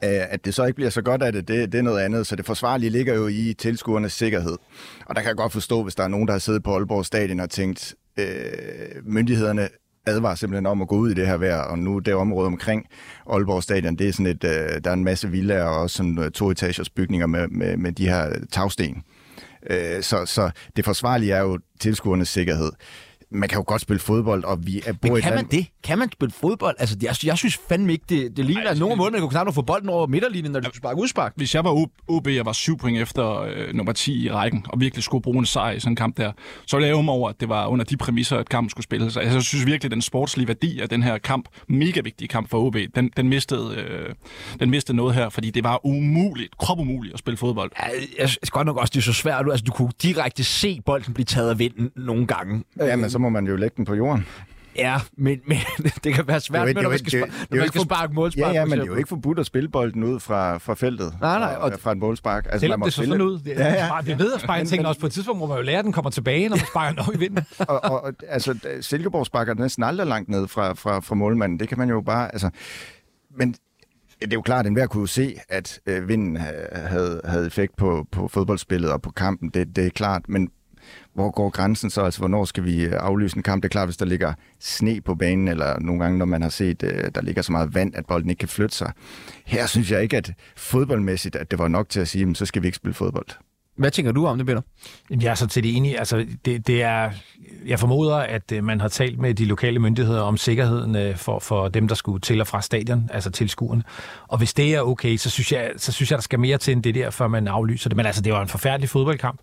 At 0.00 0.44
det 0.44 0.54
så 0.54 0.64
ikke 0.64 0.76
bliver 0.76 0.90
så 0.90 1.02
godt 1.02 1.22
af 1.22 1.32
det, 1.32 1.48
det, 1.48 1.72
det 1.72 1.78
er 1.78 1.82
noget 1.82 2.00
andet. 2.00 2.26
Så 2.26 2.36
det 2.36 2.46
forsvarlige 2.46 2.90
ligger 2.90 3.14
jo 3.14 3.26
i 3.26 3.54
tilskuernes 3.58 4.12
sikkerhed. 4.12 4.56
Og 5.06 5.14
der 5.14 5.20
kan 5.20 5.28
jeg 5.28 5.36
godt 5.36 5.52
forstå, 5.52 5.82
hvis 5.82 5.94
der 5.94 6.04
er 6.04 6.08
nogen, 6.08 6.26
der 6.26 6.32
har 6.32 6.38
siddet 6.38 6.62
på 6.62 6.74
Aalborg 6.74 7.06
Stadion 7.06 7.40
og 7.40 7.50
tænkt, 7.50 7.94
øh, 8.18 8.26
myndighederne 9.04 9.68
advarer 10.06 10.34
simpelthen 10.34 10.66
om 10.66 10.82
at 10.82 10.88
gå 10.88 10.96
ud 10.96 11.10
i 11.10 11.14
det 11.14 11.26
her 11.26 11.36
vejr, 11.36 11.58
og 11.62 11.78
nu 11.78 11.98
det 11.98 12.14
område 12.14 12.46
omkring 12.46 12.86
Aalborg 13.30 13.62
Stadion, 13.62 13.96
det 13.96 14.08
er 14.08 14.12
sådan 14.12 14.26
et, 14.26 14.44
øh, 14.44 14.84
der 14.84 14.90
er 14.90 14.94
en 14.94 15.04
masse 15.04 15.30
villaer 15.30 15.64
og 15.64 15.80
også 15.80 15.96
sådan 15.96 16.18
øh, 16.18 16.30
to 16.30 16.50
etagers 16.50 16.90
bygninger 16.90 17.26
med, 17.26 17.48
med, 17.48 17.76
med 17.76 17.92
de 17.92 18.08
her 18.08 18.32
tagsten. 18.52 19.02
Øh, 19.70 20.02
så, 20.02 20.26
så 20.26 20.50
det 20.76 20.84
forsvarlige 20.84 21.32
er 21.32 21.40
jo 21.40 21.58
tilskuernes 21.80 22.28
sikkerhed 22.28 22.72
man 23.34 23.48
kan 23.48 23.58
jo 23.58 23.64
godt 23.66 23.82
spille 23.82 24.00
fodbold, 24.00 24.44
og 24.44 24.66
vi 24.66 24.82
er 24.86 24.92
Men 25.02 25.20
kan 25.22 25.34
man 25.34 25.44
det? 25.44 25.66
Kan 25.82 25.98
man 25.98 26.12
spille 26.12 26.32
fodbold? 26.32 26.76
Altså, 26.78 26.96
jeg, 27.02 27.14
jeg 27.24 27.38
synes 27.38 27.60
fandme 27.68 27.92
ikke, 27.92 28.04
det, 28.08 28.36
det 28.36 28.44
ligner, 28.44 28.62
Ej, 28.62 28.70
at 28.70 28.78
nogen 28.78 28.98
måde, 28.98 29.10
man 29.10 29.20
kunne 29.20 29.30
knap 29.30 29.54
få 29.54 29.62
bolden 29.62 29.88
over 29.88 30.06
midterlinjen, 30.06 30.52
når 30.52 30.60
du 30.60 30.70
sparker 30.76 31.00
udspark. 31.02 31.32
Hvis 31.36 31.54
jeg 31.54 31.64
var 31.64 31.70
OB 32.08 32.26
og 32.40 32.46
var 32.46 32.52
syv 32.52 32.78
point 32.78 32.98
efter 32.98 33.40
øh, 33.40 33.74
nummer 33.74 33.92
10 33.92 34.24
i 34.24 34.30
rækken, 34.30 34.66
og 34.68 34.80
virkelig 34.80 35.04
skulle 35.04 35.22
bruge 35.22 35.38
en 35.38 35.46
sejr 35.46 35.72
i 35.72 35.80
sådan 35.80 35.92
en 35.92 35.96
kamp 35.96 36.16
der, 36.16 36.32
så 36.66 36.76
ville 36.76 36.88
jeg 36.88 37.04
mig 37.04 37.14
over, 37.14 37.28
at 37.28 37.40
det 37.40 37.48
var 37.48 37.66
under 37.66 37.84
de 37.84 37.96
præmisser, 37.96 38.36
at 38.36 38.48
kampen 38.48 38.70
skulle 38.70 38.84
spilles. 38.84 39.16
Altså, 39.16 39.34
jeg 39.34 39.42
synes 39.42 39.66
virkelig, 39.66 39.88
at 39.88 39.92
den 39.92 40.02
sportslige 40.02 40.48
værdi 40.48 40.80
af 40.80 40.88
den 40.88 41.02
her 41.02 41.18
kamp, 41.18 41.48
mega 41.68 42.00
vigtig 42.00 42.30
kamp 42.30 42.50
for 42.50 42.58
OB, 42.58 42.76
den, 42.94 43.10
den, 43.16 43.28
mistede, 43.28 43.74
øh, 43.76 44.14
den 44.60 44.70
mistede 44.70 44.96
noget 44.96 45.14
her, 45.14 45.28
fordi 45.28 45.50
det 45.50 45.64
var 45.64 45.86
umuligt, 45.86 46.58
krop 46.58 46.78
umuligt 46.78 47.12
at 47.12 47.18
spille 47.18 47.36
fodbold. 47.36 47.70
Ja, 47.78 47.88
jeg 48.18 48.28
synes 48.28 48.50
godt 48.50 48.66
nok 48.66 48.76
også, 48.76 48.90
det 48.90 48.98
er 48.98 49.02
så 49.02 49.12
svært. 49.12 49.46
Altså, 49.50 49.64
du 49.64 49.72
kunne 49.72 49.92
direkte 50.02 50.44
se 50.44 50.80
bolden 50.86 51.14
blive 51.14 51.24
taget 51.24 51.50
af 51.50 51.58
vinden 51.58 51.90
nogle 51.96 52.26
gange. 52.26 52.64
Ja, 52.78 52.96
men 52.96 53.10
så 53.10 53.18
må 53.22 53.28
man 53.28 53.46
jo 53.46 53.56
lægge 53.56 53.74
den 53.76 53.84
på 53.84 53.94
jorden. 53.94 54.26
Ja, 54.76 55.00
men, 55.16 55.40
men 55.46 55.58
det 56.04 56.14
kan 56.14 56.26
være 56.26 56.40
svært, 56.40 56.68
det 56.68 56.76
jo, 56.76 56.82
når 56.82 56.88
man 56.88 56.98
skal, 56.98 57.20
det, 57.20 57.46
når 57.50 57.58
man 57.58 57.68
skal 57.68 57.80
sparke 57.80 58.14
målspark. 58.14 58.54
Ja, 58.54 58.60
ja, 58.60 58.64
men 58.64 58.78
det 58.78 58.82
er 58.82 58.86
jo 58.86 58.94
ikke 58.94 59.08
forbudt 59.08 59.38
at 59.38 59.46
spille 59.46 59.68
bolden 59.68 60.04
ud 60.04 60.20
fra, 60.20 60.58
fra 60.58 60.74
feltet. 60.74 61.14
Nej, 61.20 61.38
nej. 61.38 61.54
Og, 61.60 61.72
fra 61.80 61.92
et 61.92 61.98
målspark. 61.98 62.46
Altså, 62.50 62.68
man 62.68 62.78
må 62.78 62.86
det 62.86 62.92
så 62.92 63.04
sådan 63.04 63.20
ud. 63.20 63.38
Det, 63.38 63.46
ja, 63.46 63.86
ja. 63.86 64.00
Vi 64.00 64.18
ved 64.18 64.32
at 64.32 64.40
sparke 64.40 64.64
tingene 64.64 64.88
også 64.88 65.00
på 65.00 65.06
et 65.06 65.12
tidspunkt, 65.12 65.38
hvor 65.38 65.46
man 65.46 65.56
jo 65.56 65.62
lærer, 65.62 65.78
at 65.78 65.84
den 65.84 65.92
kommer 65.92 66.10
tilbage, 66.10 66.48
når 66.48 66.56
man 66.56 66.66
sparker 66.66 67.02
over 67.02 67.12
i 67.14 67.18
vinden. 67.18 67.44
og, 67.68 67.84
og, 67.84 68.12
altså, 68.28 68.58
Silkeborg 68.80 69.26
sparker 69.26 69.54
næsten 69.54 69.84
aldrig 69.84 70.06
langt 70.06 70.28
ned 70.28 70.48
fra, 70.48 70.72
fra, 70.72 71.00
fra 71.00 71.14
målmanden. 71.14 71.60
Det 71.60 71.68
kan 71.68 71.78
man 71.78 71.88
jo 71.88 72.00
bare... 72.00 72.32
Altså, 72.32 72.50
men 73.36 73.54
det 74.20 74.32
er 74.32 74.36
jo 74.36 74.42
klart, 74.42 74.60
at 74.60 74.66
enhver 74.66 74.86
kunne 74.86 75.08
se, 75.08 75.36
at 75.48 75.80
øh, 75.86 76.08
vinden 76.08 76.36
havde, 76.72 77.20
havde 77.24 77.46
effekt 77.46 77.76
på, 77.76 78.06
på 78.12 78.28
fodboldspillet 78.28 78.92
og 78.92 79.02
på 79.02 79.10
kampen. 79.10 79.50
Det, 79.50 79.76
det 79.76 79.86
er 79.86 79.90
klart, 79.90 80.28
men 80.28 80.50
hvor 81.14 81.30
går 81.30 81.50
grænsen 81.50 81.90
så? 81.90 82.02
Altså, 82.02 82.20
hvornår 82.20 82.44
skal 82.44 82.64
vi 82.64 82.84
øh, 82.84 82.92
aflyse 82.96 83.36
en 83.36 83.42
kamp? 83.42 83.62
Det 83.62 83.68
er 83.68 83.72
klart, 83.72 83.86
hvis 83.86 83.96
der 83.96 84.06
ligger 84.06 84.32
sne 84.60 85.00
på 85.00 85.14
banen, 85.14 85.48
eller 85.48 85.80
nogle 85.80 86.02
gange, 86.02 86.18
når 86.18 86.26
man 86.26 86.42
har 86.42 86.48
set, 86.48 86.82
øh, 86.82 87.10
der 87.14 87.22
ligger 87.22 87.42
så 87.42 87.52
meget 87.52 87.74
vand, 87.74 87.94
at 87.94 88.06
bolden 88.06 88.30
ikke 88.30 88.40
kan 88.40 88.48
flytte 88.48 88.76
sig. 88.76 88.92
Her 89.46 89.66
synes 89.66 89.90
jeg 89.90 90.02
ikke, 90.02 90.16
at 90.16 90.32
fodboldmæssigt, 90.56 91.36
at 91.36 91.50
det 91.50 91.58
var 91.58 91.68
nok 91.68 91.88
til 91.88 92.00
at 92.00 92.08
sige, 92.08 92.34
så 92.34 92.46
skal 92.46 92.62
vi 92.62 92.68
ikke 92.68 92.76
spille 92.76 92.94
fodbold. 92.94 93.26
Hvad 93.76 93.90
tænker 93.90 94.12
du 94.12 94.26
om 94.26 94.38
det, 94.38 94.46
Peter? 94.46 94.60
Jeg 95.10 95.30
er 95.30 95.34
så 95.34 95.46
til 95.46 95.76
enig. 95.76 95.98
Altså, 95.98 96.26
det, 96.44 96.66
det 96.66 96.82
er, 96.82 97.10
jeg 97.66 97.80
formoder, 97.80 98.16
at 98.16 98.52
øh, 98.52 98.64
man 98.64 98.80
har 98.80 98.88
talt 98.88 99.18
med 99.18 99.34
de 99.34 99.44
lokale 99.44 99.78
myndigheder 99.78 100.20
om 100.20 100.36
sikkerheden 100.36 101.16
for, 101.16 101.38
for 101.38 101.68
dem, 101.68 101.88
der 101.88 101.94
skulle 101.94 102.20
til 102.20 102.40
og 102.40 102.46
fra 102.46 102.62
stadion, 102.62 103.10
altså 103.12 103.30
tilskuerne. 103.30 103.82
Og 104.28 104.38
hvis 104.38 104.54
det 104.54 104.74
er 104.74 104.80
okay, 104.80 105.16
så 105.16 105.30
synes, 105.30 105.52
jeg, 105.52 105.70
så 105.76 105.92
synes 105.92 106.10
jeg, 106.10 106.16
der 106.16 106.22
skal 106.22 106.40
mere 106.40 106.58
til 106.58 106.72
end 106.72 106.82
det 106.82 106.94
der, 106.94 107.10
før 107.10 107.28
man 107.28 107.48
aflyser 107.48 107.90
det. 107.90 107.96
Men 107.96 108.06
altså, 108.06 108.22
det 108.22 108.32
var 108.32 108.42
en 108.42 108.48
forfærdelig 108.48 108.88
fodboldkamp. 108.88 109.40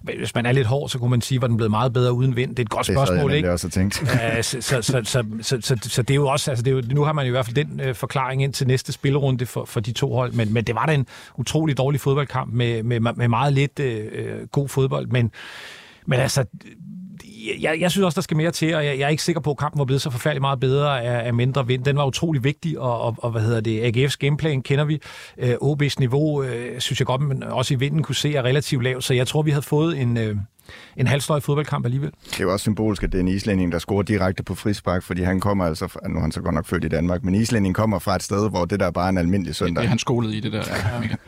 Hvis 0.00 0.34
man 0.34 0.46
er 0.46 0.52
lidt 0.52 0.66
hård, 0.66 0.88
så 0.88 0.98
kunne 0.98 1.10
man 1.10 1.20
sige, 1.20 1.40
var 1.40 1.46
den 1.46 1.56
blevet 1.56 1.70
meget 1.70 1.92
bedre 1.92 2.12
uden 2.12 2.36
vind. 2.36 2.50
Det 2.50 2.58
er 2.58 2.62
et 2.62 2.70
godt 2.70 2.86
det 2.86 2.94
spørgsmål, 2.96 3.30
jeg 3.30 3.36
ikke? 3.36 3.52
også 3.52 3.68
tænkt. 3.68 3.94
så, 4.42 4.60
så, 4.60 4.82
så, 4.82 5.02
så, 5.04 5.24
så, 5.42 5.58
så, 5.60 5.76
så, 5.82 6.02
det 6.02 6.10
er 6.10 6.14
jo 6.14 6.28
også, 6.28 6.50
altså 6.50 6.62
det 6.62 6.70
er 6.70 6.74
jo, 6.74 6.82
nu 6.90 7.04
har 7.04 7.12
man 7.12 7.26
i 7.26 7.30
hvert 7.30 7.46
fald 7.46 7.56
den 7.56 7.80
øh, 7.80 7.94
forklaring 7.94 8.42
ind 8.42 8.52
til 8.52 8.66
næste 8.66 8.92
spillerunde 8.92 9.46
for, 9.46 9.64
for 9.64 9.80
de 9.80 9.92
to 9.92 10.14
hold, 10.14 10.32
men, 10.32 10.52
men 10.52 10.64
det 10.64 10.74
var 10.74 10.86
da 10.86 10.94
en 10.94 11.06
utrolig 11.36 11.78
dårlig 11.78 12.00
fodboldkamp 12.00 12.52
med, 12.52 12.82
med, 12.82 13.00
med 13.00 13.28
meget 13.28 13.52
lidt 13.52 13.80
øh, 13.80 14.06
øh, 14.12 14.46
god 14.46 14.68
fodbold, 14.68 15.06
men, 15.06 15.30
men 16.06 16.20
altså, 16.20 16.44
jeg, 17.60 17.80
jeg 17.80 17.90
synes 17.90 18.04
også, 18.04 18.16
der 18.16 18.22
skal 18.22 18.36
mere 18.36 18.50
til, 18.50 18.74
og 18.74 18.86
jeg, 18.86 18.98
jeg 18.98 19.04
er 19.04 19.08
ikke 19.08 19.22
sikker 19.22 19.40
på, 19.40 19.50
at 19.50 19.56
kampen 19.56 19.78
var 19.78 19.84
blevet 19.84 20.02
så 20.02 20.10
forfærdeligt 20.10 20.40
meget 20.40 20.60
bedre 20.60 21.02
af, 21.02 21.26
af 21.26 21.34
mindre 21.34 21.66
vind. 21.66 21.84
Den 21.84 21.96
var 21.96 22.06
utrolig 22.06 22.44
vigtig, 22.44 22.78
og, 22.78 23.00
og, 23.00 23.16
og 23.18 23.30
hvad 23.30 23.42
hedder 23.42 23.60
det, 23.60 23.96
AGF's 23.96 24.16
gameplan 24.18 24.62
kender 24.62 24.84
vi. 24.84 25.00
Øh, 25.38 25.54
OB's 25.54 25.94
niveau, 25.98 26.42
øh, 26.42 26.80
synes 26.80 27.00
jeg 27.00 27.06
godt, 27.06 27.20
men 27.20 27.42
også 27.42 27.74
i 27.74 27.76
vinden 27.76 28.02
kunne 28.02 28.14
se 28.14 28.34
er 28.34 28.42
relativt 28.42 28.82
lavt, 28.82 29.04
så 29.04 29.14
jeg 29.14 29.26
tror, 29.26 29.42
vi 29.42 29.50
havde 29.50 29.62
fået 29.62 30.00
en... 30.00 30.16
Øh, 30.16 30.36
en 30.96 31.06
halvsløj 31.06 31.40
fodboldkamp 31.40 31.84
alligevel. 31.84 32.10
Det 32.24 32.40
er 32.40 32.44
jo 32.44 32.52
også 32.52 32.62
symbolisk, 32.62 33.02
at 33.02 33.12
det 33.12 33.18
er 33.18 33.22
en 33.22 33.28
islænding, 33.28 33.72
der 33.72 33.78
scorer 33.78 34.02
direkte 34.02 34.42
på 34.42 34.54
frispark, 34.54 35.02
fordi 35.02 35.22
han 35.22 35.40
kommer 35.40 35.64
altså, 35.64 35.88
fra, 35.88 36.08
nu 36.08 36.16
er 36.16 36.20
han 36.20 36.32
så 36.32 36.40
godt 36.40 36.54
nok 36.54 36.66
født 36.66 36.84
i 36.84 36.88
Danmark, 36.88 37.24
men 37.24 37.34
islænding 37.34 37.74
kommer 37.74 37.98
fra 37.98 38.16
et 38.16 38.22
sted, 38.22 38.50
hvor 38.50 38.64
det 38.64 38.80
der 38.80 38.86
er 38.86 38.90
bare 38.90 39.08
en 39.08 39.18
almindelig 39.18 39.54
søndag. 39.54 39.80
Det 39.82 39.86
er 39.86 39.88
han 39.88 39.98
skolet 39.98 40.34
i, 40.34 40.40
det 40.40 40.52
der. 40.52 40.62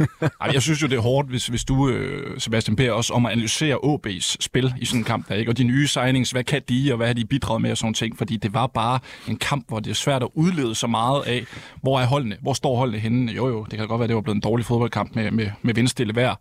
Ja. 0.01 0.29
Ej, 0.41 0.51
jeg 0.53 0.63
synes 0.63 0.83
jo, 0.83 0.87
det 0.87 0.97
er 0.97 1.01
hårdt, 1.01 1.29
hvis, 1.29 1.47
hvis 1.47 1.65
du, 1.65 1.89
øh, 1.89 2.41
Sebastian 2.41 2.77
Per, 2.77 2.93
også 2.93 3.13
om 3.13 3.27
at 3.27 3.33
analysere 3.33 3.77
OB's 3.77 4.37
spil 4.41 4.75
i 4.81 4.85
sådan 4.85 5.01
en 5.01 5.05
kamp 5.05 5.29
der, 5.29 5.35
ikke? 5.35 5.51
og 5.51 5.59
de 5.59 5.65
nye 5.65 5.87
signings, 5.87 6.31
hvad 6.31 6.45
kan 6.45 6.63
de, 6.69 6.93
og 6.93 6.97
hvad 6.97 7.07
har 7.07 7.15
de 7.15 7.25
bidraget 7.25 7.63
med 7.63 7.71
og 7.71 7.77
sådan 7.77 7.95
ting, 7.95 8.19
fordi 8.19 8.37
det 8.37 8.55
var 8.55 8.67
bare 8.67 8.99
en 9.29 9.37
kamp, 9.37 9.69
hvor 9.69 9.81
det 9.81 9.91
er 9.91 9.95
svært 9.95 10.23
at 10.23 10.29
udlede 10.35 10.75
så 10.75 10.87
meget 10.87 11.23
af, 11.27 11.45
hvor 11.83 12.01
er 12.01 12.07
holdene, 12.07 12.37
hvor 12.43 12.53
står 12.53 12.77
holdene 12.77 12.99
henne. 12.99 13.33
Jo 13.33 13.49
jo, 13.49 13.67
det 13.71 13.79
kan 13.79 13.89
godt 13.89 13.99
være, 13.99 14.09
det 14.09 14.17
var 14.17 14.23
blevet 14.23 14.37
en 14.37 14.41
dårlig 14.41 14.67
fodboldkamp 14.67 15.15
med, 15.15 15.31
med, 15.31 15.51
med 15.63 15.75
vindstille 15.75 16.15
vejr, 16.15 16.35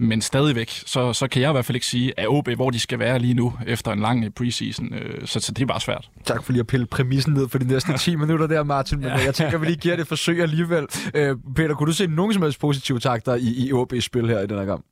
men 0.00 0.20
stadigvæk, 0.20 0.82
så, 0.86 1.12
så 1.12 1.28
kan 1.28 1.42
jeg 1.42 1.50
i 1.50 1.52
hvert 1.52 1.64
fald 1.64 1.76
ikke 1.76 1.86
sige, 1.86 2.20
at 2.20 2.28
OB, 2.28 2.48
hvor 2.48 2.70
de 2.70 2.80
skal 2.80 2.98
være 2.98 3.18
lige 3.18 3.34
nu, 3.34 3.52
efter 3.66 3.92
en 3.92 4.00
lang 4.00 4.34
preseason. 4.34 4.94
Øh, 4.94 5.26
så, 5.26 5.40
så 5.40 5.52
det 5.52 5.62
er 5.62 5.66
bare 5.66 5.80
svært. 5.80 6.10
Tak 6.24 6.44
for 6.44 6.52
lige 6.52 6.60
at 6.60 6.66
pille 6.66 6.86
præmissen 6.86 7.32
ned 7.32 7.48
for 7.48 7.58
de 7.58 7.68
næste 7.68 7.98
10 7.98 8.16
minutter 8.22 8.46
der, 8.46 8.62
Martin. 8.62 8.98
Men 8.98 9.08
ja. 9.08 9.16
jeg 9.16 9.34
tænker, 9.34 9.54
at 9.54 9.60
vi 9.60 9.66
lige 9.66 9.76
giver 9.76 9.96
det 9.96 10.02
et 10.02 10.08
forsøg 10.08 10.42
alligevel. 10.42 10.86
Øh, 11.14 11.36
Peter, 11.56 11.74
kunne 11.74 11.86
du 11.86 11.92
se 11.92 12.06
nogen 12.06 12.32
som 12.32 12.42
helst 12.42 12.60
positive 12.60 12.98
takter 12.98 13.34
i, 13.34 13.68
i 13.68 13.72
OB's 13.72 14.00
spil 14.00 14.28
her 14.28 14.40
i 14.40 14.46
den 14.46 14.58
her 14.58 14.66
kamp? 14.66 14.84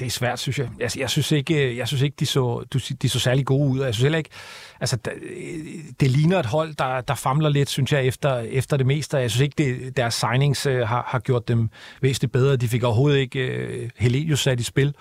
Det 0.00 0.06
er 0.06 0.10
svært, 0.10 0.38
synes 0.38 0.58
jeg. 0.58 0.68
Jeg, 0.78 0.90
jeg 0.98 1.10
synes 1.10 1.32
ikke, 1.32 1.70
øh, 1.70 1.76
jeg 1.76 1.88
synes 1.88 2.02
ikke 2.02 2.16
de, 2.20 2.26
så, 2.26 2.64
de 3.02 3.08
så 3.08 3.20
særlig 3.20 3.46
gode 3.46 3.68
ud. 3.70 3.80
Jeg 3.80 3.94
synes 3.94 4.02
heller 4.02 4.18
ikke, 4.18 4.30
altså, 4.80 4.98
øh, 5.06 5.20
det 6.00 6.10
ligner 6.10 6.38
et 6.38 6.46
hold, 6.46 6.74
der, 6.74 7.00
der 7.00 7.14
famler 7.14 7.48
lidt, 7.48 7.68
synes 7.68 7.92
jeg, 7.92 8.06
efter, 8.06 8.38
efter 8.38 8.76
det 8.76 8.86
meste. 8.86 9.16
Jeg 9.16 9.30
synes 9.30 9.42
ikke, 9.42 9.54
det, 9.58 9.96
deres 9.96 10.14
signings 10.14 10.66
øh, 10.66 10.88
har, 10.88 11.04
har 11.08 11.18
gjort 11.18 11.48
dem 11.48 11.70
væsentligt 12.00 12.32
bedre. 12.32 12.56
De 12.56 12.68
fik 12.68 12.82
overhovedet 12.82 13.18
ikke 13.18 13.68
uh, 13.82 13.88
Helenius 13.96 14.40
sat 14.40 14.60
i 14.60 14.62
spil, 14.62 14.94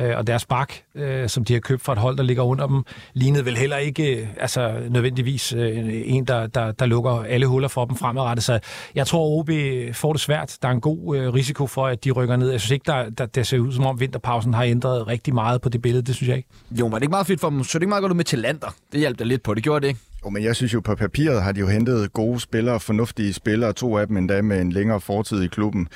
uh, 0.00 0.04
og 0.16 0.26
deres 0.26 0.44
bak, 0.46 0.72
uh, 0.94 1.02
som 1.26 1.44
de 1.44 1.52
har 1.52 1.60
købt 1.60 1.82
fra 1.82 1.92
et 1.92 1.98
hold, 1.98 2.16
der 2.16 2.22
ligger 2.22 2.42
under 2.42 2.66
dem, 2.66 2.84
lignede 3.14 3.44
vel 3.44 3.56
heller 3.56 3.76
ikke 3.76 4.22
uh, 4.22 4.28
altså, 4.40 4.82
nødvendigvis 4.88 5.52
uh, 5.52 5.60
en, 5.64 6.24
der, 6.24 6.46
der, 6.46 6.72
der 6.72 6.86
lukker 6.86 7.10
alle 7.10 7.46
huller 7.46 7.68
for 7.68 7.84
dem 7.84 7.96
fremadrettet. 7.96 8.44
Så 8.44 8.58
jeg 8.94 9.06
tror, 9.06 9.38
OB 9.38 9.50
får 9.94 10.12
det 10.12 10.20
svært. 10.20 10.58
Der 10.62 10.68
er 10.68 10.72
en 10.72 10.80
god 10.80 10.98
uh, 10.98 11.34
risiko 11.34 11.66
for, 11.66 11.86
at 11.86 12.04
de 12.04 12.10
rykker 12.10 12.36
ned. 12.36 12.50
Jeg 12.50 12.60
synes 12.60 12.70
ikke, 12.70 12.84
der, 12.86 13.10
der, 13.10 13.26
der 13.26 13.42
ser 13.42 13.58
ud 13.58 13.72
som 13.72 13.86
om 13.86 14.00
vinterpausen 14.00 14.43
har 14.52 14.64
ændret 14.64 15.06
rigtig 15.06 15.34
meget 15.34 15.60
på 15.60 15.68
det 15.68 15.82
billede. 15.82 16.02
Det 16.02 16.14
synes 16.14 16.28
jeg 16.28 16.36
ikke. 16.36 16.48
Jo, 16.70 16.86
var 16.86 16.98
det 16.98 17.02
ikke 17.02 17.10
meget 17.10 17.26
fedt 17.26 17.40
for 17.40 17.50
dem? 17.50 17.64
Så 17.64 17.78
det 17.78 17.82
ikke 17.82 17.88
meget 17.88 18.02
godt 18.02 18.16
med 18.16 18.24
til 18.24 18.38
lander. 18.38 18.74
Det 18.92 19.00
hjalp 19.00 19.18
da 19.18 19.24
lidt 19.24 19.42
på. 19.42 19.54
Det 19.54 19.62
gjorde 19.62 19.80
det 19.80 19.88
ikke? 19.88 20.00
Jo, 20.24 20.30
men 20.30 20.44
jeg 20.44 20.56
synes 20.56 20.74
jo, 20.74 20.80
på 20.80 20.94
papiret 20.94 21.42
har 21.42 21.52
de 21.52 21.60
jo 21.60 21.66
hentet 21.66 22.12
gode 22.12 22.40
spillere, 22.40 22.80
fornuftige 22.80 23.32
spillere, 23.32 23.72
to 23.72 23.98
af 23.98 24.06
dem 24.06 24.16
endda 24.16 24.42
med 24.42 24.60
en 24.60 24.72
længere 24.72 25.00
fortid 25.00 25.42
i 25.42 25.46
klubben. 25.46 25.88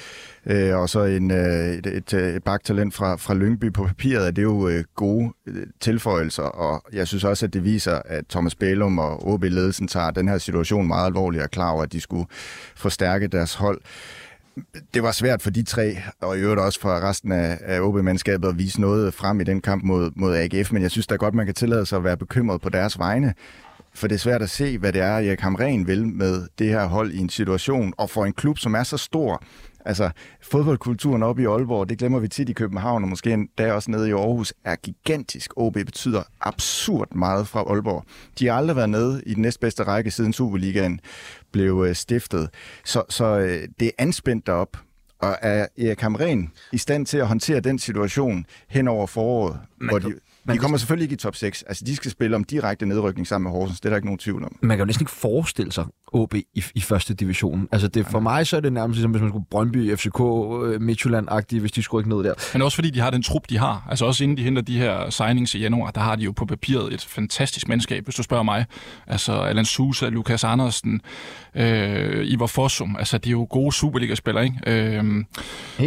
Øh, 0.46 0.76
og 0.76 0.88
så 0.88 1.04
en, 1.04 1.30
øh, 1.30 1.68
et, 1.68 1.86
et, 1.86 2.12
et 2.12 2.44
baktalent 2.44 2.94
fra, 2.94 3.16
fra 3.16 3.34
Lyngby 3.34 3.72
på 3.72 3.84
papiret, 3.86 4.26
er 4.26 4.30
det 4.30 4.42
jo 4.42 4.68
øh, 4.68 4.84
gode 4.94 5.32
øh, 5.46 5.66
tilføjelser, 5.80 6.42
og 6.42 6.82
jeg 6.92 7.06
synes 7.06 7.24
også, 7.24 7.46
at 7.46 7.54
det 7.54 7.64
viser, 7.64 8.02
at 8.04 8.24
Thomas 8.30 8.54
Bælum 8.54 8.98
og 8.98 9.28
OB-ledelsen 9.28 9.88
tager 9.88 10.10
den 10.10 10.28
her 10.28 10.38
situation 10.38 10.86
meget 10.86 11.06
alvorligt 11.06 11.40
og 11.40 11.44
er 11.44 11.48
klar 11.48 11.70
over, 11.70 11.82
at 11.82 11.92
de 11.92 12.00
skulle 12.00 12.26
forstærke 12.76 13.26
deres 13.26 13.54
hold 13.54 13.80
det 14.94 15.02
var 15.02 15.12
svært 15.12 15.42
for 15.42 15.50
de 15.50 15.62
tre, 15.62 15.98
og 16.20 16.38
i 16.38 16.40
øvrigt 16.40 16.60
også 16.60 16.80
for 16.80 17.08
resten 17.08 17.32
af, 17.32 17.58
af 17.62 17.80
OB-mandskabet 17.80 18.48
at 18.48 18.58
vise 18.58 18.80
noget 18.80 19.14
frem 19.14 19.40
i 19.40 19.44
den 19.44 19.60
kamp 19.60 19.84
mod, 19.84 20.10
mod 20.16 20.36
AGF, 20.36 20.72
men 20.72 20.82
jeg 20.82 20.90
synes 20.90 21.06
da 21.06 21.14
godt, 21.14 21.34
man 21.34 21.46
kan 21.46 21.54
tillade 21.54 21.86
sig 21.86 21.96
at 21.96 22.04
være 22.04 22.16
bekymret 22.16 22.60
på 22.60 22.68
deres 22.68 22.98
vegne, 22.98 23.34
for 23.94 24.08
det 24.08 24.14
er 24.14 24.18
svært 24.18 24.42
at 24.42 24.50
se, 24.50 24.78
hvad 24.78 24.92
det 24.92 25.00
er, 25.00 25.12
Erik 25.12 25.40
Hamren 25.40 25.86
vil 25.86 26.06
med 26.06 26.46
det 26.58 26.68
her 26.68 26.86
hold 26.86 27.12
i 27.12 27.18
en 27.18 27.28
situation, 27.28 27.92
og 27.96 28.10
for 28.10 28.24
en 28.24 28.32
klub, 28.32 28.58
som 28.58 28.74
er 28.74 28.82
så 28.82 28.96
stor, 28.96 29.42
Altså, 29.88 30.10
fodboldkulturen 30.42 31.22
oppe 31.22 31.42
i 31.42 31.46
Aalborg, 31.46 31.88
det 31.88 31.98
glemmer 31.98 32.18
vi 32.18 32.28
tit 32.28 32.48
i 32.48 32.52
København, 32.52 33.02
og 33.02 33.08
måske 33.08 33.32
endda 33.32 33.72
også 33.72 33.90
nede 33.90 34.08
i 34.08 34.12
Aarhus, 34.12 34.54
er 34.64 34.76
gigantisk. 34.76 35.52
OB 35.56 35.72
betyder 35.72 36.22
absurd 36.40 37.14
meget 37.14 37.48
fra 37.48 37.60
Aalborg. 37.60 38.04
De 38.38 38.46
har 38.46 38.54
aldrig 38.54 38.76
været 38.76 38.90
nede 38.90 39.22
i 39.26 39.34
den 39.34 39.42
næstbedste 39.42 39.82
række, 39.82 40.10
siden 40.10 40.32
Superligaen 40.32 41.00
blev 41.52 41.84
øh, 41.88 41.94
stiftet. 41.94 42.50
Så, 42.84 43.02
så 43.08 43.24
øh, 43.24 43.68
det 43.80 43.86
er 43.86 43.90
anspændt 43.98 44.46
derop. 44.46 44.76
Og 45.20 45.36
er 45.42 45.66
Erik 45.78 46.00
Hamren 46.00 46.52
i 46.72 46.78
stand 46.78 47.06
til 47.06 47.18
at 47.18 47.26
håndtere 47.26 47.60
den 47.60 47.78
situation 47.78 48.46
hen 48.68 48.88
over 48.88 49.06
foråret, 49.06 49.60
Man 49.80 49.90
hvor 49.90 49.98
de, 49.98 50.14
de 50.52 50.58
kommer 50.58 50.78
selvfølgelig 50.78 51.04
ikke 51.04 51.12
i 51.12 51.16
top 51.16 51.36
6. 51.36 51.62
Altså, 51.62 51.84
de 51.84 51.96
skal 51.96 52.10
spille 52.10 52.36
om 52.36 52.44
direkte 52.44 52.86
nedrykning 52.86 53.26
sammen 53.26 53.52
med 53.52 53.60
Horsens. 53.60 53.80
Det 53.80 53.86
er 53.86 53.90
der 53.90 53.96
ikke 53.96 54.06
nogen 54.06 54.18
tvivl 54.18 54.44
om. 54.44 54.56
Man 54.62 54.76
kan 54.76 54.78
jo 54.78 54.86
næsten 54.86 55.02
ikke 55.02 55.12
forestille 55.12 55.72
sig 55.72 55.86
OB 56.12 56.34
i, 56.34 56.64
i 56.74 56.80
første 56.80 57.14
division. 57.14 57.68
Altså, 57.72 57.88
det, 57.88 58.06
for 58.06 58.20
mig 58.20 58.46
så 58.46 58.56
er 58.56 58.60
det 58.60 58.72
nærmest 58.72 58.96
ligesom, 58.96 59.10
hvis 59.10 59.22
man 59.22 59.30
skulle 59.30 59.44
Brøndby, 59.50 59.96
FCK, 59.96 60.20
øh, 60.20 60.80
Midtjylland-agtigt, 60.80 61.60
hvis 61.60 61.72
de 61.72 61.82
skulle 61.82 62.00
ikke 62.00 62.16
ned 62.16 62.24
der. 62.24 62.34
Men 62.52 62.62
også 62.62 62.74
fordi 62.74 62.90
de 62.90 63.00
har 63.00 63.10
den 63.10 63.22
trup, 63.22 63.42
de 63.50 63.58
har. 63.58 63.86
Altså 63.90 64.04
også 64.04 64.24
inden 64.24 64.36
de 64.36 64.42
henter 64.42 64.62
de 64.62 64.78
her 64.78 65.10
signings 65.10 65.54
i 65.54 65.58
januar, 65.58 65.90
der 65.90 66.00
har 66.00 66.16
de 66.16 66.22
jo 66.22 66.32
på 66.32 66.46
papiret 66.46 66.94
et 66.94 67.04
fantastisk 67.04 67.68
mandskab, 67.68 68.04
hvis 68.04 68.14
du 68.14 68.22
spørger 68.22 68.42
mig. 68.42 68.64
Altså, 69.06 69.32
Alan 69.32 69.64
Sousa, 69.64 70.08
Lukas 70.08 70.44
Andersen, 70.44 71.00
øh, 71.54 72.26
Ivar 72.26 72.46
Fossum. 72.46 72.96
Altså, 72.98 73.18
de 73.18 73.28
er 73.28 73.32
jo 73.32 73.46
gode 73.50 73.72
Superliga-spillere, 73.72 74.44
ikke? 74.44 74.56
Øh, 74.66 75.24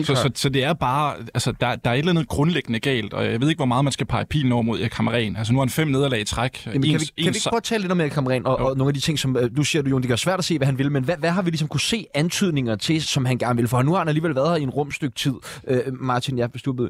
så, 0.04 0.16
så, 0.16 0.32
så, 0.36 0.50
det 0.50 0.64
er 0.64 0.74
bare, 0.74 1.16
altså, 1.34 1.52
der, 1.52 1.76
der 1.76 1.90
er 1.90 1.94
et 1.94 2.00
eller 2.00 2.12
andet 2.12 2.28
grundlæggende 2.28 2.80
galt, 2.80 3.14
og 3.14 3.26
jeg 3.26 3.42
ved 3.42 3.50
ikke, 3.50 3.60
hvor 3.60 3.66
meget 3.66 3.84
man 3.84 3.92
skal 3.92 4.08
pege 4.08 4.26
pilen 4.26 4.52
over 4.52 4.62
mod 4.62 4.80
Erik 4.80 4.92
Kameren. 4.92 5.36
Altså, 5.36 5.54
nu 5.54 5.60
har 5.60 5.66
han 5.66 5.70
fem 5.70 5.88
nederlag 5.88 6.22
i 6.22 6.24
træk. 6.24 6.66
Jamen, 6.66 6.86
ens, 6.86 6.92
kan, 6.92 7.00
vi, 7.18 7.24
kan 7.24 7.34
vi 7.34 7.38
ikke 7.38 7.50
prøve 7.50 7.58
at 7.58 7.64
tale 7.64 7.82
lidt 7.82 7.92
om 7.92 8.00
Erik 8.02 8.12
Kameren 8.12 8.46
og, 8.46 8.60
og, 8.60 8.78
nogle 8.78 8.90
af 8.90 8.94
de 8.94 9.00
ting, 9.00 9.20
som 9.20 9.38
øh, 9.38 9.50
du 9.58 9.64
siger, 9.64 9.82
du, 9.82 9.90
Jon, 9.90 10.02
det 10.12 10.18
er 10.18 10.20
svært 10.20 10.40
at 10.40 10.46
se, 10.46 10.58
hvad 10.58 10.68
han 10.68 10.78
vil, 10.78 10.92
men 10.92 11.04
hvad, 11.04 11.18
hvad 11.18 11.30
har 11.30 11.42
vi 11.42 11.50
ligesom 11.50 11.68
kunne 11.68 11.82
se 11.82 12.06
antydninger 12.14 12.76
til, 12.76 13.02
som 13.02 13.26
han 13.26 13.38
gerne 13.38 13.58
vil? 13.58 13.68
For 13.68 13.82
nu 13.82 13.92
har 13.92 13.98
han 13.98 14.08
alligevel 14.08 14.36
været 14.36 14.50
her 14.50 14.56
i 14.56 14.64
en 14.64 14.70
rumstykke 14.70 15.16
tid. 15.16 15.34
Øh, 15.68 15.82
Martin, 15.94 16.38
jeg 16.38 16.52
bestuppet. 16.52 16.90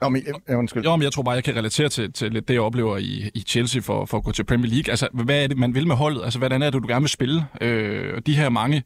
Nå, 0.00 0.08
men, 0.08 0.22
ja, 0.48 0.56
undskyld. 0.56 0.84
Jo, 0.84 0.96
men 0.96 1.02
jeg 1.02 1.12
tror 1.12 1.22
bare, 1.22 1.34
jeg 1.34 1.44
kan 1.44 1.56
relatere 1.56 1.88
til, 1.88 2.12
til 2.12 2.32
lidt 2.32 2.48
det, 2.48 2.54
jeg 2.54 2.62
oplever 2.62 2.96
i, 2.96 3.30
i 3.34 3.40
Chelsea 3.40 3.80
for, 3.80 4.04
for 4.04 4.18
at 4.18 4.24
gå 4.24 4.32
til 4.32 4.44
Premier 4.44 4.70
League. 4.70 4.90
Altså, 4.90 5.08
hvad 5.12 5.42
er 5.42 5.46
det, 5.46 5.58
man 5.58 5.74
vil 5.74 5.86
med 5.86 5.96
holdet? 5.96 6.24
Altså, 6.24 6.38
hvordan 6.38 6.62
er 6.62 6.70
det, 6.70 6.82
du 6.82 6.88
gerne 6.88 7.02
vil 7.02 7.08
spille? 7.08 7.46
Øh, 7.60 8.22
de 8.26 8.36
her 8.36 8.48
mange 8.48 8.82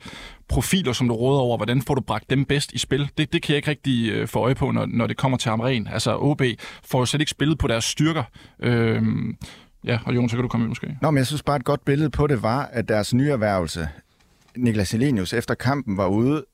profiler, 0.48 0.92
som 0.92 1.08
du 1.08 1.14
råder 1.14 1.40
over, 1.40 1.56
hvordan 1.56 1.82
får 1.82 1.94
du 1.94 2.00
bragt 2.00 2.30
dem 2.30 2.44
bedst 2.44 2.72
i 2.72 2.78
spil? 2.78 3.10
Det, 3.18 3.32
det 3.32 3.42
kan 3.42 3.52
jeg 3.52 3.56
ikke 3.56 3.70
rigtig 3.70 4.10
øh, 4.10 4.28
få 4.28 4.38
øje 4.38 4.54
på, 4.54 4.70
når, 4.70 4.86
når 4.86 5.06
det 5.06 5.16
kommer 5.16 5.38
til 5.38 5.48
Amren. 5.48 5.88
Altså, 5.92 6.16
OB 6.16 6.42
får 6.84 6.98
jo 6.98 7.06
slet 7.06 7.20
ikke 7.20 7.30
spillet 7.30 7.58
på 7.58 7.66
deres 7.66 7.84
styrker. 7.84 8.22
Øh, 8.62 9.02
Ja, 9.84 9.98
og 10.04 10.14
Jon, 10.14 10.28
så 10.28 10.36
kan 10.36 10.42
du 10.42 10.48
komme 10.48 10.64
ind 10.64 10.68
måske. 10.68 10.96
Nå, 11.02 11.10
men 11.10 11.18
jeg 11.18 11.26
synes 11.26 11.42
bare, 11.42 11.56
et 11.56 11.64
godt 11.64 11.84
billede 11.84 12.10
på 12.10 12.26
det 12.26 12.42
var, 12.42 12.64
at 12.72 12.88
deres 12.88 13.14
nye 13.14 13.30
erhvervelse, 13.30 13.88
Niklas 14.56 14.90
Helenius, 14.90 15.32
efter 15.32 15.54
kampen 15.54 15.96
var 15.96 16.06
ude 16.06 16.44